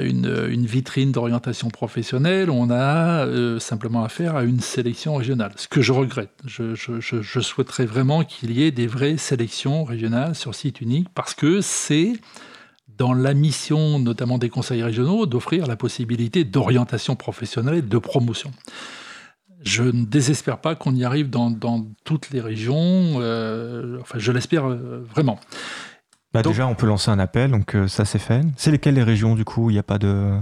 une, 0.00 0.66
vitrine 0.66 1.12
d'orientation 1.12 1.68
professionnelle, 1.68 2.50
on 2.50 2.70
a 2.70 3.26
euh, 3.26 3.58
simplement 3.58 4.04
affaire 4.04 4.36
à 4.36 4.44
une 4.44 4.60
sélection 4.60 5.16
régionale. 5.16 5.52
Ce 5.56 5.68
que 5.68 5.80
je 5.80 5.92
regrette. 5.92 6.32
Je, 6.44 7.40
souhaiterais 7.40 7.86
vraiment 7.86 8.24
qu'il 8.24 8.52
y 8.52 8.64
ait 8.64 8.70
des 8.70 8.86
vraies 8.86 9.16
sélections 9.16 9.84
régionales 9.84 10.34
sur 10.34 10.54
site 10.54 10.80
unique 10.80 11.08
parce 11.14 11.34
que 11.34 11.60
c'est 11.60 12.14
dans 12.98 13.14
la 13.14 13.34
mission 13.34 13.98
notamment 13.98 14.38
des 14.38 14.48
conseils 14.48 14.82
régionaux 14.82 15.26
d'offrir 15.26 15.66
la 15.66 15.76
possibilité 15.76 16.44
d'orientation 16.44 17.16
professionnelle 17.16 17.76
et 17.76 17.82
de 17.82 17.98
promotion. 17.98 18.50
Je 19.64 19.84
ne 19.84 20.04
désespère 20.04 20.58
pas 20.58 20.74
qu'on 20.74 20.94
y 20.94 21.04
arrive 21.04 21.30
dans, 21.30 21.50
dans 21.50 21.86
toutes 22.04 22.30
les 22.30 22.40
régions, 22.40 22.74
euh, 23.20 23.98
enfin 24.00 24.18
je 24.18 24.32
l'espère 24.32 24.66
euh, 24.66 25.04
vraiment. 25.14 25.38
Bah 26.32 26.42
déjà, 26.42 26.66
on 26.66 26.74
peut 26.74 26.86
lancer 26.86 27.10
un 27.10 27.18
appel, 27.18 27.50
donc 27.50 27.76
euh, 27.76 27.88
ça 27.88 28.04
c'est 28.04 28.18
fait. 28.18 28.42
C'est 28.56 28.70
lesquelles 28.70 28.94
les 28.94 29.02
régions 29.02 29.34
du 29.34 29.44
coup 29.44 29.68
Il 29.68 29.74
n'y 29.74 29.78
a 29.78 29.82
pas 29.82 29.98
de. 29.98 30.32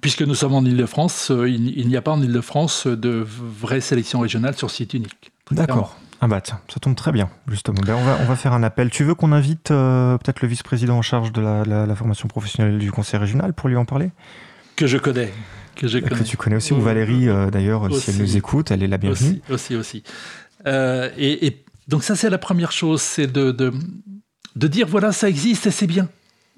Puisque 0.00 0.22
nous 0.22 0.34
sommes 0.34 0.54
en 0.54 0.62
Ile-de-France, 0.62 1.30
euh, 1.30 1.48
il, 1.48 1.88
n'y 1.88 1.96
a 1.96 2.02
pas 2.02 2.12
en 2.12 2.20
Ile-de-France 2.20 2.86
de 2.86 3.26
vraie 3.26 3.80
sélection 3.80 4.20
régionale 4.20 4.54
sur 4.54 4.70
site 4.70 4.94
unique. 4.94 5.32
D'accord. 5.50 5.98
Ah 6.20 6.28
bah 6.28 6.40
tiens, 6.40 6.60
ça 6.72 6.78
tombe 6.78 6.94
très 6.94 7.10
bien, 7.10 7.30
justement. 7.48 7.80
Ben, 7.84 7.94
on, 7.94 8.04
va, 8.04 8.18
on 8.20 8.26
va 8.26 8.36
faire 8.36 8.52
un 8.52 8.62
appel. 8.62 8.90
Tu 8.90 9.02
veux 9.02 9.14
qu'on 9.14 9.32
invite 9.32 9.72
euh, 9.72 10.16
peut-être 10.18 10.40
le 10.42 10.46
vice-président 10.46 10.96
en 10.98 11.02
charge 11.02 11.32
de 11.32 11.40
la, 11.40 11.94
formation 11.96 12.28
professionnelle 12.28 12.78
du 12.78 12.92
conseil 12.92 13.18
régional 13.18 13.54
pour 13.54 13.68
lui 13.68 13.76
en 13.76 13.84
parler? 13.84 14.10
Que 14.76 14.86
je 14.86 14.98
connais. 14.98 15.32
Que, 15.74 15.88
je 15.88 15.98
connais. 15.98 16.20
que 16.20 16.22
tu 16.22 16.36
connais 16.36 16.56
aussi, 16.56 16.74
ou 16.74 16.80
Valérie 16.80 17.26
d'ailleurs, 17.50 17.92
si 17.92 18.10
elle 18.10 18.18
nous 18.18 18.36
écoute, 18.36 18.70
elle 18.70 18.82
est 18.82 18.88
la 18.88 18.98
bienvenue. 18.98 19.40
Aussi, 19.48 19.74
aussi. 19.74 20.02
aussi. 20.02 20.02
et, 20.66 21.46
et 21.46 21.64
donc 21.92 22.04
ça, 22.04 22.16
c'est 22.16 22.30
la 22.30 22.38
première 22.38 22.72
chose, 22.72 23.02
c'est 23.02 23.26
de, 23.26 23.50
de, 23.50 24.66
dire, 24.66 24.86
voilà, 24.86 25.12
ça 25.12 25.28
existe 25.28 25.66
et 25.66 25.70
c'est 25.70 25.86
bien. 25.86 26.08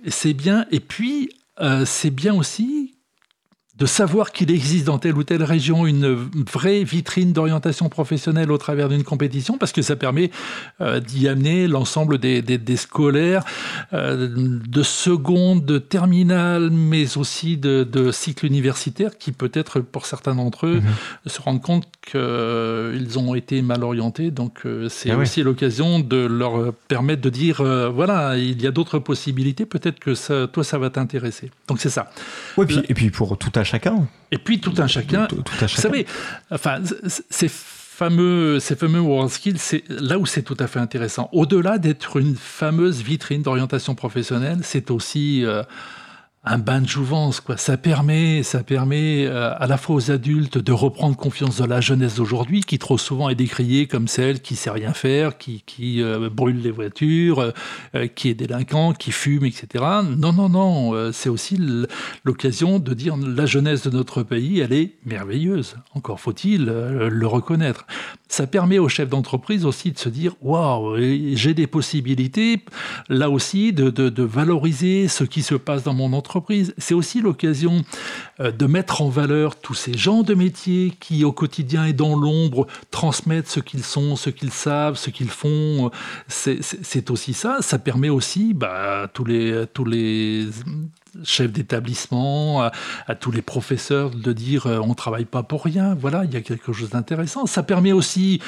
Et 0.04 0.12
c'est 0.12 0.32
bien. 0.32 0.64
Et 0.70 0.78
puis, 0.78 1.28
euh, 1.60 1.84
c'est 1.84 2.10
bien 2.10 2.36
aussi 2.36 2.93
de 3.76 3.86
savoir 3.86 4.30
qu'il 4.30 4.52
existe 4.52 4.86
dans 4.86 4.98
telle 4.98 5.16
ou 5.16 5.24
telle 5.24 5.42
région 5.42 5.84
une 5.86 6.14
vraie 6.52 6.84
vitrine 6.84 7.32
d'orientation 7.32 7.88
professionnelle 7.88 8.52
au 8.52 8.58
travers 8.58 8.88
d'une 8.88 9.02
compétition, 9.02 9.58
parce 9.58 9.72
que 9.72 9.82
ça 9.82 9.96
permet 9.96 10.30
euh, 10.80 11.00
d'y 11.00 11.26
amener 11.26 11.66
l'ensemble 11.66 12.18
des, 12.18 12.40
des, 12.40 12.56
des, 12.56 12.76
scolaires 12.76 13.44
euh, 13.92 14.28
de 14.36 14.82
seconde, 14.84 15.64
de 15.64 15.78
terminale, 15.78 16.70
mais 16.70 17.16
aussi 17.16 17.56
de, 17.56 17.82
de 17.82 18.12
cycle 18.12 18.46
universitaire, 18.46 19.18
qui 19.18 19.32
peut-être 19.32 19.80
pour 19.80 20.06
certains 20.06 20.36
d'entre 20.36 20.66
eux 20.66 20.80
mmh. 20.80 21.28
se 21.28 21.42
rendent 21.42 21.62
compte 21.62 21.88
qu'ils 22.00 23.18
ont 23.18 23.34
été 23.34 23.60
mal 23.60 23.82
orientés. 23.82 24.30
Donc 24.30 24.66
euh, 24.66 24.88
c'est 24.88 25.10
ah 25.10 25.18
aussi 25.18 25.40
oui. 25.40 25.46
l'occasion 25.46 25.98
de 25.98 26.24
leur 26.26 26.72
permettre 26.86 27.22
de 27.22 27.30
dire, 27.30 27.62
voilà, 27.92 28.36
il 28.36 28.62
y 28.62 28.68
a 28.68 28.70
d'autres 28.70 29.00
possibilités, 29.00 29.66
peut-être 29.66 29.98
que 29.98 30.14
ça, 30.14 30.46
toi 30.46 30.62
ça 30.62 30.78
va 30.78 30.90
t'intéresser. 30.90 31.50
Donc 31.66 31.80
c'est 31.80 31.90
ça. 31.90 32.10
Oui, 32.56 32.66
puis, 32.66 32.80
et 32.88 32.94
puis 32.94 33.10
pour 33.10 33.36
tout 33.36 33.50
un 33.64 33.66
chacun. 33.66 34.06
Et 34.30 34.38
puis 34.38 34.60
tout 34.60 34.74
un 34.78 34.86
chacun. 34.86 35.26
Tout, 35.26 35.42
tout 35.42 35.64
à 35.64 35.66
chacun. 35.66 35.74
Vous 35.74 35.82
savez, 35.82 36.06
enfin, 36.50 36.80
c'est 37.30 37.50
fameux, 37.50 38.60
ces 38.60 38.76
fameux 38.76 39.00
World 39.00 39.30
Skills, 39.30 39.58
c'est 39.58 39.84
là 39.88 40.18
où 40.18 40.26
c'est 40.26 40.42
tout 40.42 40.56
à 40.58 40.66
fait 40.66 40.80
intéressant. 40.80 41.28
Au-delà 41.32 41.78
d'être 41.78 42.18
une 42.18 42.36
fameuse 42.36 43.02
vitrine 43.02 43.42
d'orientation 43.42 43.94
professionnelle, 43.94 44.58
c'est 44.62 44.90
aussi 44.90 45.44
euh, 45.44 45.62
un 46.46 46.58
bain 46.58 46.80
de 46.80 46.88
jouvence. 46.88 47.40
Quoi. 47.40 47.56
Ça 47.56 47.76
permet, 47.76 48.42
ça 48.42 48.62
permet 48.62 49.24
euh, 49.26 49.54
à 49.56 49.66
la 49.66 49.78
fois 49.78 49.96
aux 49.96 50.10
adultes 50.10 50.58
de 50.58 50.72
reprendre 50.72 51.16
confiance 51.16 51.58
dans 51.58 51.66
la 51.66 51.80
jeunesse 51.80 52.16
d'aujourd'hui, 52.16 52.60
qui 52.60 52.78
trop 52.78 52.98
souvent 52.98 53.30
est 53.30 53.34
décriée 53.34 53.86
comme 53.86 54.08
celle 54.08 54.40
qui 54.40 54.54
sait 54.54 54.70
rien 54.70 54.92
faire, 54.92 55.38
qui, 55.38 55.62
qui 55.64 56.02
euh, 56.02 56.28
brûle 56.28 56.60
les 56.60 56.70
voitures, 56.70 57.52
euh, 57.94 58.06
qui 58.08 58.28
est 58.28 58.34
délinquant, 58.34 58.92
qui 58.92 59.10
fume, 59.10 59.46
etc. 59.46 59.84
Non, 60.16 60.32
non, 60.32 60.48
non. 60.48 61.12
C'est 61.12 61.28
aussi 61.28 61.58
l'occasion 62.24 62.78
de 62.78 62.94
dire 62.94 63.16
la 63.16 63.46
jeunesse 63.46 63.82
de 63.82 63.90
notre 63.90 64.22
pays, 64.22 64.60
elle 64.60 64.72
est 64.72 64.94
merveilleuse. 65.04 65.76
Encore 65.94 66.20
faut-il 66.20 66.64
le 66.66 67.26
reconnaître. 67.26 67.86
Ça 68.28 68.46
permet 68.46 68.78
aux 68.78 68.88
chefs 68.88 69.08
d'entreprise 69.08 69.64
aussi 69.64 69.92
de 69.92 69.98
se 69.98 70.08
dire 70.08 70.34
waouh, 70.42 70.96
j'ai 71.34 71.54
des 71.54 71.66
possibilités. 71.66 72.60
Là 73.08 73.30
aussi, 73.30 73.72
de, 73.72 73.90
de 73.90 74.22
valoriser 74.22 75.08
ce 75.08 75.24
qui 75.24 75.42
se 75.42 75.54
passe 75.54 75.84
dans 75.84 75.94
mon 75.94 76.12
entreprise 76.12 76.33
c'est 76.78 76.94
aussi 76.94 77.20
l'occasion 77.20 77.84
euh, 78.40 78.50
de 78.50 78.66
mettre 78.66 79.02
en 79.02 79.08
valeur 79.08 79.56
tous 79.56 79.74
ces 79.74 79.96
gens 79.96 80.22
de 80.22 80.34
métier 80.34 80.92
qui, 81.00 81.24
au 81.24 81.32
quotidien 81.32 81.84
et 81.84 81.92
dans 81.92 82.16
l'ombre, 82.16 82.66
transmettent 82.90 83.48
ce 83.48 83.60
qu'ils 83.60 83.84
sont, 83.84 84.16
ce 84.16 84.30
qu'ils 84.30 84.52
savent, 84.52 84.96
ce 84.96 85.10
qu'ils 85.10 85.30
font. 85.30 85.90
C'est 86.28 87.10
aussi 87.10 87.34
ça. 87.34 87.58
Ça 87.60 87.78
permet 87.78 88.08
aussi 88.08 88.54
bah, 88.54 89.08
tous 89.12 89.24
les, 89.24 89.64
tous 89.72 89.84
les 89.84 90.46
chefs 91.22 91.52
d'établissement, 91.52 92.62
à, 92.62 92.72
à, 93.06 93.14
tous 93.14 93.30
les 93.30 93.42
professeurs 93.42 94.10
de 94.10 94.32
dire 94.32 94.66
euh, 94.66 94.78
on 94.78 94.94
travaille 94.94 95.24
pas 95.24 95.42
pour 95.42 95.64
rien. 95.64 95.94
Voilà, 95.94 96.24
il 96.24 96.32
y 96.32 96.36
a 96.36 96.40
quelque 96.40 96.72
chose 96.72 96.90
d'intéressant. 96.90 97.46
Ça 97.46 97.62
permet 97.62 97.92
aussi, 97.92 98.40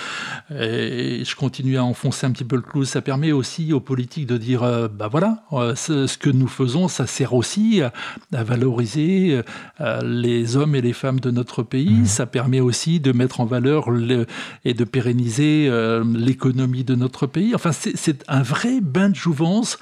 et 0.50 1.22
je 1.24 1.36
continue 1.36 1.78
à 1.78 1.84
enfoncer 1.84 2.26
un 2.26 2.30
petit 2.30 2.44
peu 2.44 2.56
le 2.56 2.62
clou, 2.62 2.84
ça 2.84 3.00
permet 3.00 3.32
aussi 3.32 3.72
aux 3.72 3.80
politiques 3.80 4.26
de 4.26 4.36
dire 4.36 4.62
euh, 4.62 4.88
bah 4.88 5.08
voilà, 5.08 5.44
euh, 5.52 5.74
ce, 5.74 6.06
ce, 6.06 6.18
que 6.18 6.30
nous 6.30 6.48
faisons, 6.48 6.88
ça 6.88 7.06
sert 7.06 7.34
aussi 7.34 7.82
à, 7.82 7.92
à 8.32 8.44
valoriser 8.44 9.42
euh, 9.80 10.00
les 10.02 10.56
hommes 10.56 10.74
et 10.74 10.80
les 10.80 10.92
femmes 10.92 11.20
de 11.20 11.30
notre 11.30 11.62
pays. 11.62 11.90
Mmh. 11.90 12.06
Ça 12.06 12.26
permet 12.26 12.60
aussi 12.60 13.00
de 13.00 13.12
mettre 13.12 13.40
en 13.40 13.44
valeur 13.44 13.90
le, 13.90 14.26
et 14.64 14.74
de 14.74 14.84
pérenniser 14.84 15.70
l'économie 16.14 16.84
de 16.84 16.94
notre 16.94 17.26
pays. 17.26 17.54
Enfin, 17.54 17.70
c'est 17.72 18.24
un 18.28 18.42
vrai 18.42 18.80
bain 18.80 19.10
de 19.10 19.14
jouvence 19.14 19.78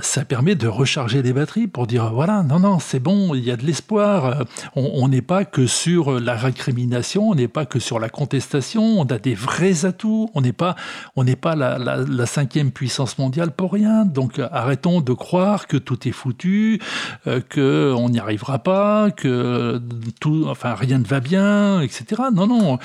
ça 0.00 0.24
permet 0.24 0.54
de 0.54 0.68
recharger 0.68 1.22
les 1.22 1.32
batteries 1.32 1.66
pour 1.66 1.86
dire 1.86 2.12
voilà, 2.12 2.42
non, 2.42 2.60
non, 2.60 2.78
c'est 2.78 3.00
bon, 3.00 3.34
il 3.34 3.44
y 3.44 3.50
a 3.50 3.56
de 3.56 3.64
l'espoir. 3.64 4.44
On 4.74 5.08
n'est 5.08 5.22
pas 5.22 5.44
que 5.44 5.66
sur 5.66 6.20
la 6.20 6.34
récrimination, 6.34 7.30
on 7.30 7.34
n'est 7.34 7.48
pas 7.48 7.66
que 7.66 7.78
sur 7.78 7.98
la 7.98 8.08
contestation, 8.08 8.82
on 8.82 9.04
a 9.04 9.18
des 9.18 9.34
vrais 9.34 9.84
atouts. 9.84 10.30
On 10.34 10.40
n'est 10.40 10.52
pas, 10.52 10.76
on 11.16 11.24
pas 11.24 11.54
la, 11.54 12.26
cinquième 12.26 12.70
puissance 12.72 13.18
mondiale 13.18 13.52
pour 13.52 13.72
rien. 13.72 14.04
Donc 14.04 14.40
arrêtons 14.52 15.00
de 15.00 15.12
croire 15.12 15.66
que 15.66 15.76
tout 15.76 16.08
est 16.08 16.12
foutu, 16.12 16.80
euh, 17.26 17.40
que 17.40 17.94
on 17.96 18.08
n'y 18.08 18.18
arrivera 18.18 18.58
pas, 18.58 19.10
que 19.10 19.80
tout, 20.20 20.46
enfin 20.48 20.74
rien 20.74 20.98
ne 20.98 21.04
va 21.04 21.20
bien, 21.20 21.80
etc. 21.80 22.22
Non, 22.32 22.46
non. 22.46 22.78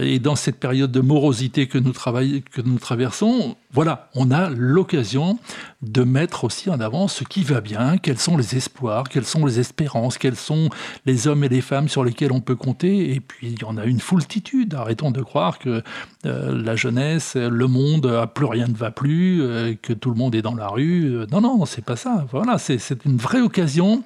Et 0.00 0.18
dans 0.18 0.36
cette 0.36 0.58
période 0.58 0.90
de 0.90 1.00
morosité 1.00 1.66
que 1.66 1.78
nous, 1.78 1.92
que 1.92 2.60
nous 2.62 2.78
traversons, 2.78 3.56
voilà, 3.72 4.08
on 4.14 4.30
a 4.30 4.48
l'occasion 4.50 5.38
de 5.82 6.02
mettre 6.02 6.44
en 6.68 6.80
avant 6.80 7.08
ce 7.08 7.24
qui 7.24 7.42
va 7.42 7.60
bien, 7.60 7.98
quels 7.98 8.18
sont 8.18 8.36
les 8.36 8.56
espoirs, 8.56 9.04
quelles 9.08 9.24
sont 9.24 9.44
les 9.44 9.60
espérances, 9.60 10.18
quels 10.18 10.36
sont 10.36 10.70
les 11.04 11.28
hommes 11.28 11.44
et 11.44 11.48
les 11.48 11.60
femmes 11.60 11.88
sur 11.88 12.04
lesquels 12.04 12.32
on 12.32 12.40
peut 12.40 12.56
compter. 12.56 13.12
Et 13.14 13.20
puis, 13.20 13.48
il 13.48 13.60
y 13.60 13.64
en 13.64 13.76
a 13.76 13.84
une 13.84 14.00
foultitude. 14.00 14.74
Arrêtons 14.74 15.10
de 15.10 15.22
croire 15.22 15.58
que 15.58 15.82
euh, 16.24 16.62
la 16.62 16.76
jeunesse, 16.76 17.36
le 17.36 17.66
monde, 17.66 18.28
plus 18.34 18.46
rien 18.46 18.66
ne 18.66 18.74
va 18.74 18.90
plus, 18.90 19.42
euh, 19.42 19.74
que 19.80 19.92
tout 19.92 20.10
le 20.10 20.16
monde 20.16 20.34
est 20.34 20.42
dans 20.42 20.54
la 20.54 20.68
rue. 20.68 21.14
Euh, 21.14 21.26
non, 21.30 21.40
non, 21.40 21.64
c'est 21.66 21.84
pas 21.84 21.96
ça. 21.96 22.26
Voilà, 22.30 22.58
c'est 22.58 23.04
une 23.04 23.18
vraie 23.18 23.40
occasion 23.40 24.02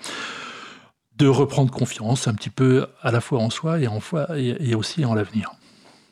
de 1.16 1.26
reprendre 1.26 1.70
confiance 1.70 2.28
un 2.28 2.34
petit 2.34 2.50
peu 2.50 2.86
à 3.02 3.10
la 3.12 3.20
fois 3.20 3.40
en 3.40 3.50
soi 3.50 3.78
et 3.78 4.74
aussi 4.74 5.04
en 5.04 5.14
l'avenir. 5.14 5.52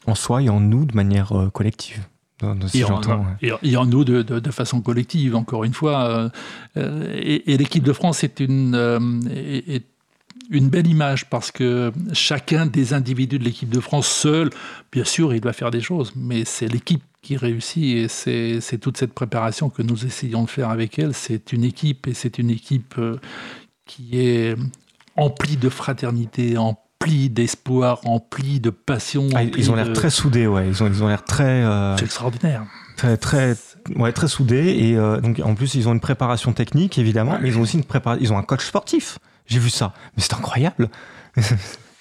En 0.07 0.15
soi 0.15 0.43
et 0.43 0.49
en 0.49 0.61
nous 0.61 0.85
de 0.85 0.95
manière 0.95 1.33
collective 1.53 2.07
et, 2.43 3.77
en, 3.77 3.87
nous 3.87 4.05
de, 4.05 4.51
façon 4.51 4.81
collective, 4.81 5.35
encore 5.35 5.65
une 5.65 5.75
fois. 5.75 6.31
Euh, 6.77 7.15
et, 7.15 7.57
l'équipe 7.57 7.83
de 7.83 7.93
France 7.93 8.23
est 8.23 8.41
une, 8.41 8.75
euh, 8.75 8.99
est, 9.31 9.85
une 10.51 10.69
belle 10.69 10.87
image 10.87 11.29
parce 11.29 11.51
que 11.51 11.93
chacun 12.13 12.67
des 12.67 12.95
individus 12.95 13.39
de 13.39 13.45
l'équipe 13.45 13.69
de 13.69 13.81
France 13.81 14.07
seul, 14.07 14.51
bien 14.93 15.05
sûr, 15.05 15.35
il 15.35 15.41
doit 15.41 15.53
faire 15.53 15.71
des 15.71 15.81
choses, 15.81 16.13
mais 16.17 16.45
c'est 16.45 16.69
l'équipe 16.69 17.03
qui 17.23 17.37
réussit 17.37 17.97
et 17.97 18.09
c'est 18.61 18.79
toute 18.79 18.97
cette 18.97 19.13
préparation 19.13 19.69
que 19.69 19.83
nous 19.83 20.07
essayons 20.07 20.45
de 20.45 20.51
faire 20.51 20.71
avec 20.71 20.99
elle. 20.99 21.15
C'est 21.15 21.53
une 21.53 21.65
équipe 21.65 22.07
et 22.07 22.15
c'est 22.15 22.39
une 22.39 22.51
équipe 22.51 22.95
euh, 22.99 23.19
qui 23.85 24.19
est 24.19 24.55
emplie 25.17 25.57
de 25.57 25.69
fraternité, 25.69 26.57
emplie 26.57 26.88
remplis 27.01 27.31
d'espoir, 27.31 28.01
remplis 28.03 28.61
de 28.61 28.71
passion. 28.71 29.29
Ah, 29.35 29.43
ils 29.43 29.71
ont 29.71 29.75
l'air 29.75 29.93
très 29.93 30.11
soudés, 30.11 30.47
ouais. 30.47 30.69
Ils 30.69 30.83
ont, 30.83 30.87
ils 30.87 31.03
ont 31.03 31.09
l'air 31.09 31.25
très. 31.25 31.45
Euh, 31.45 31.97
c'est 31.97 32.05
extraordinaire. 32.05 32.65
Très, 32.97 33.17
très, 33.17 33.55
ouais, 33.97 34.13
très 34.13 34.29
soudés. 34.29 34.77
Et 34.79 34.97
euh, 34.97 35.21
donc, 35.21 35.41
en 35.45 35.55
plus, 35.55 35.75
ils 35.75 35.89
ont 35.89 35.93
une 35.93 36.01
préparation 36.01 36.53
technique, 36.53 36.99
évidemment, 36.99 37.39
mais 37.41 37.49
ils 37.49 37.59
ont 37.59 37.61
aussi 37.61 37.77
une 37.77 37.85
préparation. 37.85 38.23
Ils 38.23 38.33
ont 38.33 38.39
un 38.39 38.43
coach 38.43 38.65
sportif. 38.65 39.19
J'ai 39.47 39.61
vu 39.61 39.71
ça. 39.71 39.93
Mais 40.17 40.23
c'est 40.23 40.35
incroyable. 40.35 40.89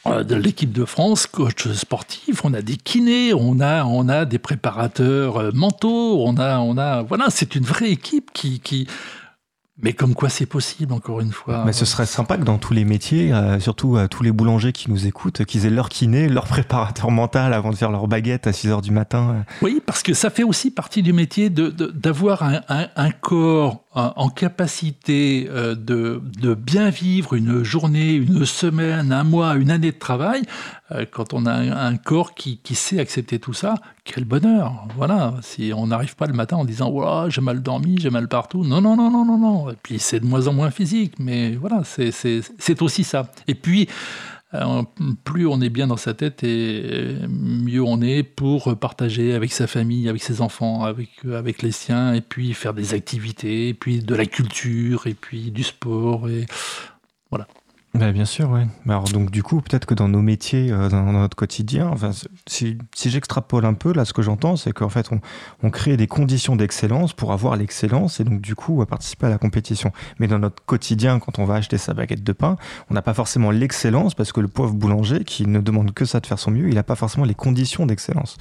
Euh, 0.06 0.24
de 0.24 0.36
l'équipe 0.36 0.72
de 0.72 0.86
France, 0.86 1.28
coach 1.28 1.68
sportif, 1.74 2.45
on 2.45 2.53
a 2.53 2.61
des 2.61 2.78
kinés, 2.78 3.34
on 3.34 3.60
a, 3.60 3.84
on 3.84 4.07
a 4.07 4.24
des 4.24 4.40
préparateurs 4.40 5.53
mentaux, 5.53 6.24
on 6.26 6.38
a, 6.38 6.60
on 6.60 6.78
a, 6.78 7.02
voilà, 7.02 7.26
c'est 7.30 7.56
une 7.56 7.65
vraie 7.65 7.90
équipe 7.91 8.32
qui, 8.32 8.61
qui, 8.61 8.88
mais 9.80 9.94
comme 9.94 10.16
quoi 10.16 10.30
c'est 10.30 10.48
possible, 10.48 10.91
encore 10.91 11.22
une 11.22 11.32
fois. 11.32 11.64
Mais 11.66 11.74
ce 11.74 11.86
serait 11.86 12.08
sympa 12.08 12.38
que 12.38 12.44
dans 12.44 12.58
tous 12.58 12.74
les 12.74 12.84
métiers, 12.84 13.32
euh, 13.32 13.60
surtout 13.60 13.95
euh, 13.95 14.08
tous 14.08 14.24
les 14.24 14.32
boulangers 14.32 14.74
qui 14.74 14.90
nous 14.90 15.06
écoutent, 15.06 15.45
qu'ils 15.45 15.66
aient 15.68 15.72
leur 15.72 15.90
kiné, 15.90 16.28
leur 16.28 16.45
préparateur 16.48 17.12
mental 17.12 17.54
avant 17.54 17.70
de 17.70 17.76
faire 17.76 17.91
leur 17.91 18.08
baguette 18.08 18.48
à 18.48 18.54
6 18.54 18.70
heures 18.70 18.82
du 18.82 18.91
matin. 18.91 19.45
Oui, 19.62 19.82
parce 19.86 20.02
que 20.02 20.14
ça 20.14 20.30
fait 20.30 20.44
aussi 20.44 20.72
partie 20.72 21.04
du 21.04 21.14
métier 21.14 21.49
d'avoir 21.49 22.49
de, 22.49 22.58
un, 22.70 22.88
un, 22.95 23.12
corps 23.12 23.84
en 23.98 24.30
capacité 24.30 25.48
euh, 25.49 25.74
de, 25.74 26.22
de, 26.40 26.53
bien 26.53 26.90
vivre 26.90 27.34
une 27.34 27.64
journée, 27.64 28.14
une 28.14 28.45
semaine, 28.45 29.11
un 29.11 29.24
mois, 29.24 29.56
une 29.56 29.72
année 29.72 29.91
de 29.91 29.98
travail, 29.98 30.44
euh, 30.91 31.06
quand 31.10 31.34
on 31.34 31.48
a 31.48 31.53
un, 31.53 31.98
corps 31.98 32.36
qui, 32.36 32.60
qui, 32.60 32.76
sait 32.76 32.99
accepter 32.99 33.40
tout 33.40 33.53
ça, 33.53 33.76
quel 34.03 34.24
bonheur 34.24 34.88
Voilà, 34.95 35.34
si 35.41 35.72
on 35.76 35.88
n'arrive 35.88 36.15
pas 36.15 36.28
le 36.28 36.34
matin 36.34 36.57
en 36.57 36.65
disant 36.65 36.91
oh, 36.94 37.30
j'ai 37.30 37.41
mal 37.41 37.64
dormi, 37.64 37.98
j'ai 37.99 38.11
mal 38.11 38.28
partout. 38.28 38.64
Non, 38.64 38.82
non, 38.82 38.95
non, 38.95 39.10
non, 39.10 39.26
non, 39.26 39.38
non. 39.40 39.72
Et 39.72 39.78
puis 39.82 39.98
c'est 39.98 40.19
de 40.19 40.26
moins 40.26 40.48
en 40.48 40.53
moins 40.53 40.69
physique, 40.69 41.15
mais 41.18 41.56
voilà, 41.56 41.82
c'est 41.84 42.82
aussi 42.82 43.03
ça. 43.03 43.32
Et 43.48 43.56
puis, 43.56 43.90
plus 45.24 45.45
on 45.45 45.60
est 45.61 45.69
bien 45.69 45.88
dans 45.88 45.98
sa 45.98 46.14
tête 46.14 46.44
et 46.44 47.15
mieux 47.28 47.84
on 47.84 48.02
est 48.02 48.24
pour 48.24 48.78
partager 48.78 49.34
avec 49.34 49.52
sa 49.52 49.68
famille, 49.68 50.07
avec 50.07 50.24
ses 50.24 50.41
enfants, 50.41 50.84
avec, 50.84 51.10
avec 51.26 51.61
les 51.61 51.72
siens, 51.72 52.14
et 52.14 52.22
puis 52.22 52.53
faire 52.53 52.74
des 52.74 52.94
activités, 52.94 53.69
et 53.69 53.74
puis 53.74 53.99
de 53.99 54.15
la 54.15 54.26
culture, 54.26 55.07
et 55.07 55.14
puis 55.14 55.52
du 55.52 55.64
sport, 55.64 56.30
et. 56.30 56.45
Bah, 57.93 58.11
bien 58.11 58.26
sûr, 58.26 58.49
oui. 58.51 58.61
Alors, 58.88 59.05
donc, 59.05 59.31
du 59.31 59.41
coup, 59.41 59.61
peut-être 59.61 59.85
que 59.85 59.93
dans 59.93 60.07
nos 60.07 60.22
métiers, 60.22 60.72
euh, 60.72 60.89
dans, 60.89 61.03
notre 61.03 61.35
quotidien, 61.35 61.88
enfin, 61.88 62.11
si, 62.45 62.77
si 62.93 63.09
j'extrapole 63.09 63.65
un 63.65 63.73
peu, 63.73 63.93
là, 63.93 64.05
ce 64.05 64.14
que 64.14 64.22
j'entends, 64.22 64.55
c'est 64.55 64.72
qu'en 64.72 64.89
fait, 64.89 65.11
on, 65.11 65.19
on, 65.64 65.72
crée 65.72 65.97
des 65.97 66.05
conditions 66.05 66.55
d'excellence 66.55 67.14
pour 67.14 67.31
avoir 67.31 67.55
l'excellence 67.55 68.19
et 68.19 68.23
donc, 68.23 68.41
du 68.41 68.55
coup, 68.55 68.85
participer 68.85 69.27
à 69.27 69.30
la 69.30 69.38
compétition. 69.38 69.91
Mais 70.19 70.27
dans 70.27 70.38
notre 70.38 70.64
quotidien, 70.65 71.19
quand 71.19 71.39
on 71.39 71.45
va 71.45 71.55
acheter 71.55 71.77
sa 71.77 71.93
baguette 71.93 72.23
de 72.23 72.34
pain, 72.34 72.57
on 72.91 72.93
n'a 72.93 73.01
pas 73.01 73.14
forcément 73.14 73.51
l'excellence 73.51 74.14
parce 74.14 74.31
que 74.31 74.41
le 74.41 74.47
pauvre 74.47 74.73
boulanger 74.73 75.23
qui 75.23 75.47
ne 75.47 75.59
demande 75.59 75.93
que 75.93 76.05
ça 76.05 76.19
de 76.19 76.27
faire 76.27 76.39
son 76.39 76.51
mieux, 76.51 76.68
il 76.68 76.76
n'a 76.76 76.84
pas 76.84 76.95
forcément 76.95 77.26
les 77.26 77.35
conditions 77.35 77.85
d'excellence. 77.85 78.38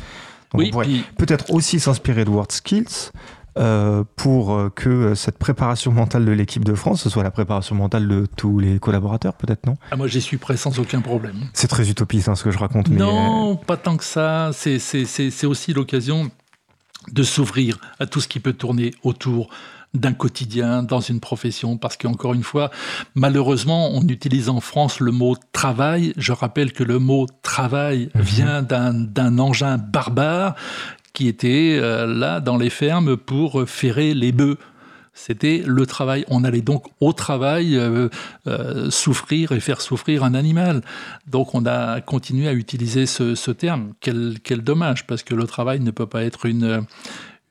oui, 0.54 0.70
peut-être 1.16 1.50
aussi 1.50 1.80
s'inspirer 1.80 2.24
de 2.24 2.30
WorldSkills 2.30 3.10
euh, 3.58 4.04
pour 4.16 4.54
euh, 4.54 4.70
que 4.74 5.14
cette 5.14 5.38
préparation 5.38 5.90
mentale 5.92 6.24
de 6.24 6.32
l'équipe 6.32 6.64
de 6.64 6.74
France, 6.74 7.02
ce 7.02 7.10
soit 7.10 7.22
la 7.22 7.30
préparation 7.30 7.74
mentale 7.74 8.06
de 8.06 8.26
tous 8.36 8.58
les 8.58 8.78
collaborateurs, 8.78 9.34
peut-être, 9.34 9.66
non? 9.66 9.76
Ah, 9.90 9.96
Moi, 9.96 10.08
j'y 10.08 10.20
suis 10.20 10.36
prêt 10.36 10.56
sans 10.56 10.78
aucun 10.78 11.00
problème. 11.00 11.36
C'est 11.52 11.68
très 11.68 11.88
utopiste 11.88 12.28
hein, 12.28 12.34
ce 12.34 12.44
que 12.44 12.50
je 12.50 12.58
raconte. 12.58 12.88
Mais... 12.88 12.98
Non, 12.98 13.56
pas 13.56 13.76
tant 13.76 13.96
que 13.96 14.04
ça. 14.04 14.50
C'est 14.52 15.46
aussi 15.46 15.72
l'occasion 15.72 16.30
de 17.12 17.22
s'ouvrir 17.22 17.78
à 17.98 18.06
tout 18.06 18.20
ce 18.20 18.28
qui 18.28 18.40
peut 18.40 18.52
tourner 18.52 18.92
autour 19.02 19.48
d'un 19.94 20.12
quotidien 20.12 20.82
dans 20.82 21.00
une 21.00 21.20
profession 21.20 21.76
parce 21.76 21.96
qu'encore 21.96 22.34
une 22.34 22.42
fois 22.42 22.70
malheureusement 23.14 23.90
on 23.92 24.02
utilise 24.08 24.48
en 24.48 24.60
France 24.60 25.00
le 25.00 25.10
mot 25.10 25.36
travail 25.52 26.12
je 26.16 26.32
rappelle 26.32 26.72
que 26.72 26.84
le 26.84 26.98
mot 26.98 27.26
travail 27.42 28.10
mhm. 28.14 28.20
vient 28.22 28.62
d'un 28.62 29.38
engin 29.38 29.78
barbare 29.78 30.54
qui 31.16 31.28
était 31.28 31.78
euh, 31.80 32.06
là 32.06 32.40
dans 32.40 32.58
les 32.58 32.68
fermes 32.68 33.16
pour 33.16 33.66
ferrer 33.66 34.12
les 34.12 34.32
bœufs. 34.32 34.58
C'était 35.14 35.62
le 35.64 35.86
travail. 35.86 36.26
On 36.28 36.44
allait 36.44 36.60
donc 36.60 36.84
au 37.00 37.14
travail 37.14 37.74
euh, 37.74 38.10
euh, 38.46 38.90
souffrir 38.90 39.52
et 39.52 39.60
faire 39.60 39.80
souffrir 39.80 40.24
un 40.24 40.34
animal. 40.34 40.82
Donc 41.26 41.54
on 41.54 41.64
a 41.64 42.02
continué 42.02 42.48
à 42.48 42.52
utiliser 42.52 43.06
ce, 43.06 43.50
terme. 43.50 43.94
Quel, 44.00 44.36
quel, 44.44 44.60
dommage, 44.60 45.06
parce 45.06 45.22
que 45.22 45.34
le 45.34 45.46
travail 45.46 45.80
ne 45.80 45.90
peut 45.90 46.04
pas 46.04 46.22
être 46.22 46.44
une, 46.44 46.84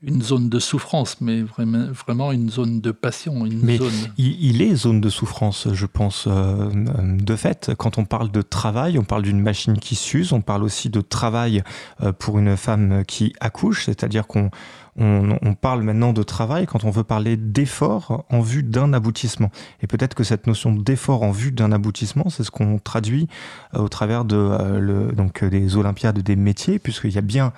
une 0.01 0.21
zone 0.21 0.49
de 0.49 0.59
souffrance, 0.59 1.19
mais 1.21 1.41
vraiment, 1.41 1.87
vraiment 1.91 2.31
une 2.31 2.49
zone 2.49 2.81
de 2.81 2.91
passion. 2.91 3.45
Une 3.45 3.61
mais 3.61 3.77
zone... 3.77 3.91
il, 4.17 4.61
est 4.61 4.75
zone 4.75 5.01
de 5.01 5.09
souffrance, 5.09 5.67
je 5.71 5.85
pense, 5.85 6.25
euh, 6.27 6.69
de 6.73 7.35
fait. 7.35 7.71
Quand 7.77 7.97
on 7.97 8.05
parle 8.05 8.29
de 8.29 8.41
travail, 8.41 8.99
on 8.99 9.03
parle 9.03 9.23
d'une 9.23 9.41
machine 9.41 9.79
qui 9.79 9.95
s'use, 9.95 10.33
on 10.33 10.41
parle 10.41 10.63
aussi 10.63 10.89
de 10.89 11.01
travail 11.01 11.63
euh, 12.03 12.11
pour 12.11 12.37
une 12.37 12.57
femme 12.57 13.03
qui 13.07 13.33
accouche, 13.39 13.85
c'est-à-dire 13.85 14.27
qu'on 14.27 14.51
on, 14.97 15.55
parle 15.59 15.81
maintenant 15.81 16.13
de 16.13 16.23
travail 16.23 16.67
quand 16.67 16.83
on 16.83 16.91
veut 16.91 17.03
parler 17.03 17.35
d'effort 17.35 18.25
en 18.29 18.41
vue 18.41 18.63
d'un 18.63 18.93
aboutissement. 18.93 19.49
Et 19.81 19.87
peut-être 19.87 20.13
que 20.13 20.23
cette 20.23 20.45
notion 20.45 20.73
d'effort 20.73 21.23
en 21.23 21.31
vue 21.31 21.51
d'un 21.51 21.71
aboutissement, 21.71 22.29
c'est 22.29 22.43
ce 22.43 22.51
qu'on 22.51 22.79
traduit 22.79 23.27
euh, 23.73 23.79
au 23.79 23.89
travers 23.89 24.23
de, 24.23 24.77
le, 24.77 25.11
donc, 25.13 25.43
des 25.43 25.77
Olympiades 25.77 26.19
des 26.19 26.35
métiers, 26.35 26.79
puisqu'il 26.79 27.13
y 27.13 27.17
a 27.17 27.21
bien 27.21 27.53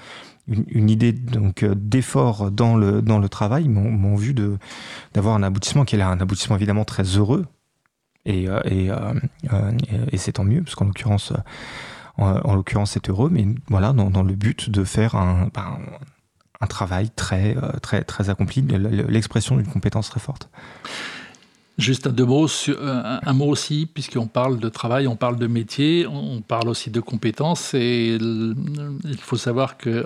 une, 0.48 0.90
idée 0.90 1.12
donc 1.12 1.64
euh, 1.64 1.76
d'effort 1.76 2.52
dans 2.52 2.76
le 2.76 3.02
dans 3.02 3.20
le 3.20 3.30
travail 3.30 3.68
m'ont 3.68 4.16
vu 4.16 4.34
d'avoir 5.14 5.36
un 5.36 5.44
aboutissement 5.44 5.86
qui 5.86 5.96
est 5.96 5.98
là 5.98 6.08
un 6.08 6.20
aboutissement 6.20 6.56
évidemment 6.56 6.86
très 6.86 7.04
heureux. 7.04 7.46
Et 8.26 8.50
euh, 8.50 8.60
euh, 8.66 9.14
et, 9.92 10.16
et 10.16 10.18
c'est 10.18 10.34
tant 10.34 10.44
mieux 10.44 10.62
parce 10.62 10.76
qu'en 10.76 10.86
l'occurrence 10.86 11.34
en, 12.18 12.56
l'occurrence 12.56 12.92
c'est 12.92 13.10
heureux. 13.10 13.30
Mais 13.32 13.46
voilà 13.70 13.94
dans, 13.94 14.10
dans, 14.10 14.24
le 14.24 14.36
but 14.36 14.70
de 14.70 14.84
faire 14.84 15.16
un 15.16 15.50
ben, 15.54 15.80
un 16.60 16.68
travail 16.68 17.10
très 17.10 17.56
très 17.82 18.04
très 18.04 18.30
accompli 18.30 18.62
l'expression 18.62 19.58
d'une 19.58 19.68
compétence 19.68 20.10
très 20.10 20.20
forte 20.20 20.50
Juste 21.78 22.08
deux 22.08 22.26
mots 22.26 22.48
un, 22.80 23.34
mot 23.34 23.46
aussi, 23.46 23.88
puisqu'on 23.92 24.26
parle 24.26 24.60
de 24.60 24.68
travail, 24.68 25.08
on 25.08 25.16
parle 25.16 25.38
de 25.38 25.46
métier, 25.46 26.08
on 26.08 26.42
parle 26.42 26.70
aussi 26.70 26.90
de 26.90 27.00
compétences. 27.00 27.76
Et 27.76 28.16
il 28.16 29.18
faut 29.20 29.38
savoir 29.38 29.78
que 29.78 30.04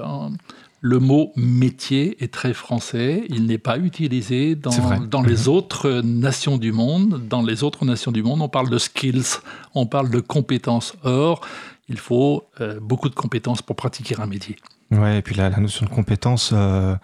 le 0.81 0.99
mot 0.99 1.31
métier 1.35 2.22
est 2.23 2.34
très 2.34 2.53
français. 2.53 3.23
Il 3.30 3.45
n'est 3.45 3.60
pas 3.60 3.77
utilisé 3.77 4.56
dans, 4.56 4.99
dans 5.10 5.22
les 5.22 5.43
mhm. 5.43 5.53
autres 5.53 6.02
nations 6.03 6.57
du 6.57 6.72
monde. 6.72 7.22
Dans 7.30 7.43
les 7.43 7.64
autres 7.64 7.85
nations 7.85 8.11
du 8.11 8.23
monde, 8.23 8.41
on 8.41 8.49
parle 8.49 8.69
de 8.69 8.80
skills, 8.80 9.39
on 9.76 9.85
parle 9.85 10.10
de 10.10 10.19
compétences. 10.19 10.95
Or, 11.03 11.41
il 11.88 11.99
faut 11.99 12.45
euh, 12.60 12.80
beaucoup 12.81 13.10
de 13.10 13.15
compétences 13.15 13.61
pour 13.61 13.76
pratiquer 13.76 14.15
un 14.19 14.26
métier. 14.26 14.56
Ouais, 14.89 15.19
et 15.19 15.22
puis 15.22 15.35
la, 15.35 15.49
la 15.49 15.57
notion 15.57 15.85
de 15.85 15.91
compétence. 15.91 16.52
Euh, 16.53 16.95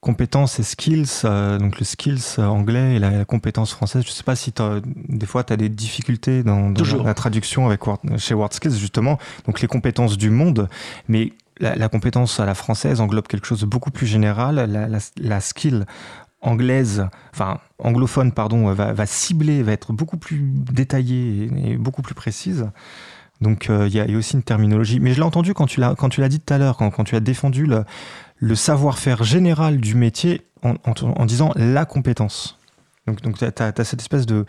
compétences 0.00 0.60
et 0.60 0.62
skills, 0.62 1.06
euh, 1.24 1.58
donc 1.58 1.78
le 1.78 1.84
skills 1.84 2.38
anglais 2.38 2.96
et 2.96 2.98
la, 2.98 3.24
compétence 3.24 3.72
française. 3.72 4.04
Je 4.06 4.10
sais 4.10 4.22
pas 4.22 4.36
si 4.36 4.52
des 5.08 5.26
fois 5.26 5.44
tu 5.44 5.52
as 5.52 5.56
des 5.56 5.68
difficultés 5.68 6.42
dans, 6.42 6.72
la 7.04 7.14
traduction 7.14 7.66
avec 7.66 7.80
chez 8.18 8.34
WordSkills 8.34 8.78
justement, 8.78 9.18
donc 9.46 9.60
les 9.60 9.68
compétences 9.68 10.16
du 10.16 10.30
monde, 10.30 10.68
mais 11.08 11.32
la, 11.60 11.88
compétence 11.88 12.38
à 12.40 12.46
la 12.46 12.54
française 12.54 13.00
englobe 13.00 13.26
quelque 13.26 13.46
chose 13.46 13.60
de 13.60 13.66
beaucoup 13.66 13.90
plus 13.90 14.06
général. 14.06 14.70
La, 15.16 15.40
skill 15.40 15.86
anglaise, 16.42 17.06
enfin 17.32 17.58
anglophone, 17.78 18.32
pardon, 18.32 18.72
va, 18.72 19.06
cibler, 19.06 19.62
va 19.62 19.72
être 19.72 19.92
beaucoup 19.92 20.18
plus 20.18 20.40
détaillée 20.42 21.50
et, 21.64 21.76
beaucoup 21.76 22.02
plus 22.02 22.14
précise. 22.14 22.68
Donc 23.40 23.68
euh, 23.68 23.86
il 23.86 23.94
y, 23.94 24.00
a 24.00 24.16
aussi 24.16 24.34
une 24.34 24.42
terminologie. 24.42 25.00
Mais 25.00 25.12
je 25.12 25.16
l'ai 25.16 25.26
entendu 25.26 25.52
quand 25.54 25.66
tu 25.66 25.80
l'as 25.80 26.28
dit 26.28 26.40
tout 26.40 26.54
à 26.54 26.58
l'heure, 26.58 26.76
quand, 26.76 27.04
tu 27.04 27.16
as 27.16 27.20
défendu 27.20 27.66
le, 27.66 27.84
le 28.38 28.54
savoir-faire 28.54 29.24
général 29.24 29.78
du 29.78 29.94
métier 29.94 30.42
en, 30.62 31.26
disant 31.26 31.52
la 31.56 31.84
compétence. 31.84 32.58
Donc, 33.06 33.38
tu 33.38 33.44
as, 33.44 33.84
cette 33.84 34.00
espèce 34.00 34.26
de, 34.26 34.44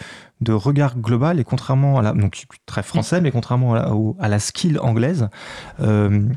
regard 0.51 0.97
global 0.97 1.39
et 1.39 1.43
contrairement 1.43 1.99
à 1.99 2.01
la. 2.01 2.13
Donc, 2.13 2.45
très 2.65 2.81
français, 2.81 3.21
mais 3.21 3.29
contrairement 3.29 3.75
à 4.19 4.27
la, 4.27 4.39
skill 4.39 4.79
anglaise, 4.79 5.29
euh, 5.79 6.27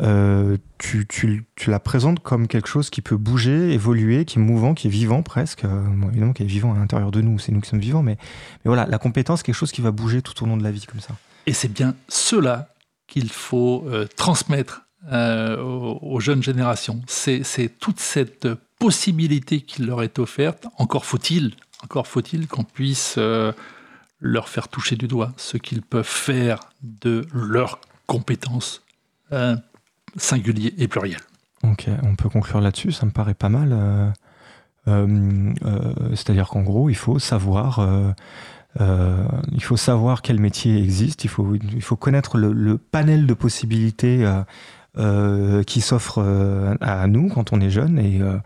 euh, 0.00 0.56
tu, 0.78 1.46
la 1.68 1.78
présentes 1.78 2.20
comme 2.20 2.48
quelque 2.48 2.68
chose 2.68 2.90
qui 2.90 3.02
peut 3.02 3.16
bouger, 3.16 3.72
évoluer, 3.72 4.24
qui 4.24 4.40
est 4.40 4.42
mouvant, 4.42 4.74
qui 4.74 4.88
est 4.88 4.90
vivant 4.90 5.22
presque. 5.22 5.64
Euh, 5.64 5.84
évidemment, 6.10 6.32
qui 6.32 6.42
est 6.42 6.46
vivant 6.46 6.74
à 6.74 6.78
l'intérieur 6.78 7.12
de 7.12 7.20
nous, 7.20 7.38
c'est 7.38 7.52
nous 7.52 7.60
qui 7.60 7.68
sommes 7.68 7.78
vivants, 7.78 8.02
mais 8.02 8.18
voilà, 8.64 8.86
la 8.86 8.98
compétence, 8.98 9.44
quelque 9.44 9.54
chose 9.54 9.70
qui 9.70 9.80
va 9.80 9.92
bouger 9.92 10.22
tout 10.22 10.42
au 10.42 10.46
long 10.48 10.56
de 10.56 10.64
la 10.64 10.72
vie 10.72 10.86
comme 10.86 11.00
ça. 11.00 11.14
Et 11.46 11.52
c'est 11.52 11.72
bien 11.72 11.94
cela 12.08 12.74
qu'il 13.06 13.30
faut 13.30 13.86
transmettre 14.16 14.89
euh, 15.10 15.56
aux, 15.62 16.20
jeunes 16.20 16.42
générations. 16.42 17.00
C'est 17.06 17.78
toute 17.78 17.98
cette 17.98 18.48
possibilité 18.78 19.62
qui 19.62 19.82
leur 19.82 20.02
est 20.02 20.18
offerte. 20.18 20.66
Encore 20.76 21.06
faut-il, 21.06 21.54
encore 21.82 22.06
faut-il 22.06 22.46
qu'on 22.48 22.64
puisse 22.64 23.14
euh, 23.16 23.50
leur 24.20 24.50
faire 24.50 24.68
toucher 24.68 24.96
du 24.96 25.08
doigt 25.08 25.32
ce 25.38 25.56
qu'ils 25.56 25.80
peuvent 25.80 26.04
faire 26.04 26.60
de 26.82 27.26
leurs 27.32 27.80
compétences 28.06 28.82
euh, 29.32 29.56
singuliers 30.18 30.74
et 30.76 30.86
plurielles. 30.86 31.22
Ok, 31.62 31.88
on 32.02 32.14
peut 32.14 32.28
conclure 32.28 32.60
là-dessus, 32.60 32.92
ça 32.92 33.06
me 33.06 33.10
paraît 33.10 33.32
pas 33.34 33.48
mal. 33.48 34.14
C'est-à-dire 34.86 36.48
qu'en 36.48 36.62
gros, 36.62 36.90
il 36.90 36.96
faut 36.96 37.18
savoir. 37.18 37.80
il 38.78 39.62
faut 39.62 39.76
savoir 39.78 40.20
quel 40.20 40.40
métier 40.40 40.76
existe, 40.76 41.24
il 41.24 41.28
faut, 41.28 41.54
il 41.54 41.82
faut 41.82 41.96
connaître 41.96 42.36
le, 42.36 42.76
panel 42.76 43.26
de 43.26 43.34
possibilités 43.34 44.26
euh, 44.26 44.42
qui 44.96 45.80
s'offre 45.80 46.18
euh, 46.18 46.74
à 46.80 47.06
nous 47.06 47.28
quand 47.28 47.52
on 47.52 47.60
est 47.60 47.70
jeune 47.70 47.98
et, 47.98 48.20
euh, 48.20 48.38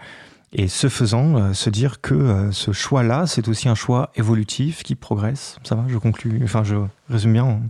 et 0.52 0.68
ce 0.68 0.88
faisant, 0.88 1.52
se 1.52 1.68
dire 1.68 2.00
que 2.00 2.50
ce 2.52 2.70
choix-là, 2.70 3.26
c'est 3.26 3.48
aussi 3.48 3.68
un 3.68 3.74
choix 3.74 4.12
évolutif 4.14 4.84
qui 4.84 4.94
progresse. 4.94 5.56
Ça 5.64 5.74
va, 5.74 5.84
je 5.88 5.98
conclue, 5.98 6.40
enfin 6.44 6.62
je 6.62 6.76
résume 7.10 7.32
bien 7.32 7.60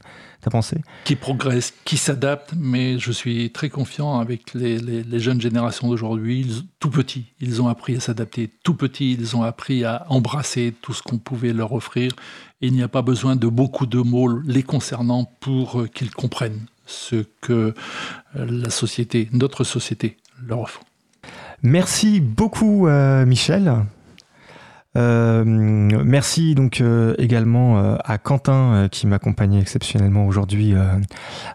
ta 0.43 0.51
pensée. 0.51 0.83
Qui 1.05 1.17
progresse, 1.17 1.73
qui 1.87 1.97
s'adapte, 1.97 2.53
mais 2.55 2.99
je 2.99 3.11
suis 3.11 3.51
très 3.53 3.71
confiant 3.71 4.21
avec 4.21 4.53
les, 4.53 4.79
les, 4.79 5.19
jeunes 5.19 5.41
générations 5.41 5.89
d'aujourd'hui. 5.89 6.69
Tout 6.79 6.91
petits, 6.91 7.33
ils 7.41 7.63
ont 7.63 7.69
appris 7.69 7.97
à 7.97 8.01
s'adapter. 8.01 8.51
Tout 8.65 8.75
petits, 8.75 9.13
ils 9.19 9.35
ont 9.35 9.45
appris 9.45 9.85
à 9.85 10.05
embrasser 10.11 10.75
tout 10.83 10.93
ce 10.93 11.03
qu'on 11.03 11.17
pouvait 11.17 11.55
leur 11.55 11.73
offrir. 11.73 12.13
il 12.61 12.75
n'y 12.75 12.83
a 12.83 12.89
pas 12.89 13.01
besoin 13.01 13.35
de 13.35 13.47
beaucoup 13.49 13.87
de 13.87 14.01
mots 14.01 14.29
les 14.29 14.63
concernant 14.63 15.25
pour 15.41 15.87
qu'ils 15.95 16.11
comprennent 16.11 16.67
ce 16.87 17.25
que 17.41 17.53
euh, 17.53 18.47
la 18.47 18.71
société, 18.71 19.29
notre 19.33 19.65
société, 19.65 20.17
leur 20.47 20.61
offre. 20.61 20.81
Merci 21.63 22.21
beaucoup, 22.21 22.87
euh, 22.87 23.25
Michel. 23.25 23.73
Euh, 24.97 25.43
merci 25.45 26.55
donc 26.55 26.81
également 27.19 27.99
à 28.05 28.17
Quentin 28.19 28.89
qui 28.93 29.09
m'accompagnait 29.09 29.61
exceptionnellement 29.61 30.25
aujourd'hui 30.25 30.75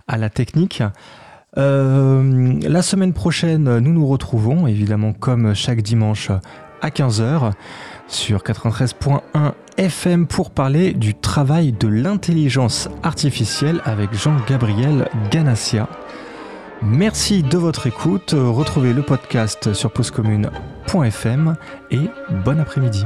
à 0.08 0.18
la 0.18 0.30
technique. 0.30 0.84
la 1.56 2.82
semaine 2.82 3.14
prochaine, 3.14 3.80
nous 3.80 3.94
nous 3.94 4.06
retrouvons 4.06 4.68
évidemment 4.68 5.14
comme 5.14 5.54
chaque 5.54 5.82
dimanche 5.82 6.32
à 6.82 6.90
15h 6.90 7.54
sur 8.10 8.44
93.1 8.44 9.54
FM 9.78 10.28
pour 10.28 10.52
parler 10.52 10.94
du 10.94 11.16
travail 11.16 11.72
de 11.72 11.88
l'intelligence 11.88 12.90
artificielle 13.04 13.82
avec 13.86 14.14
Jean-Gabriel 14.14 15.10
Ganassia. 15.32 15.88
Merci 16.82 17.44
de 17.44 17.58
votre 17.58 17.88
écoute. 17.88 18.34
Retrouvez 18.36 18.94
le 18.94 19.02
podcast 19.02 19.74
sur 19.74 19.92
pausecommune.fm 19.92 21.56
et 21.92 22.10
bon 22.46 22.60
après-midi. 22.60 23.06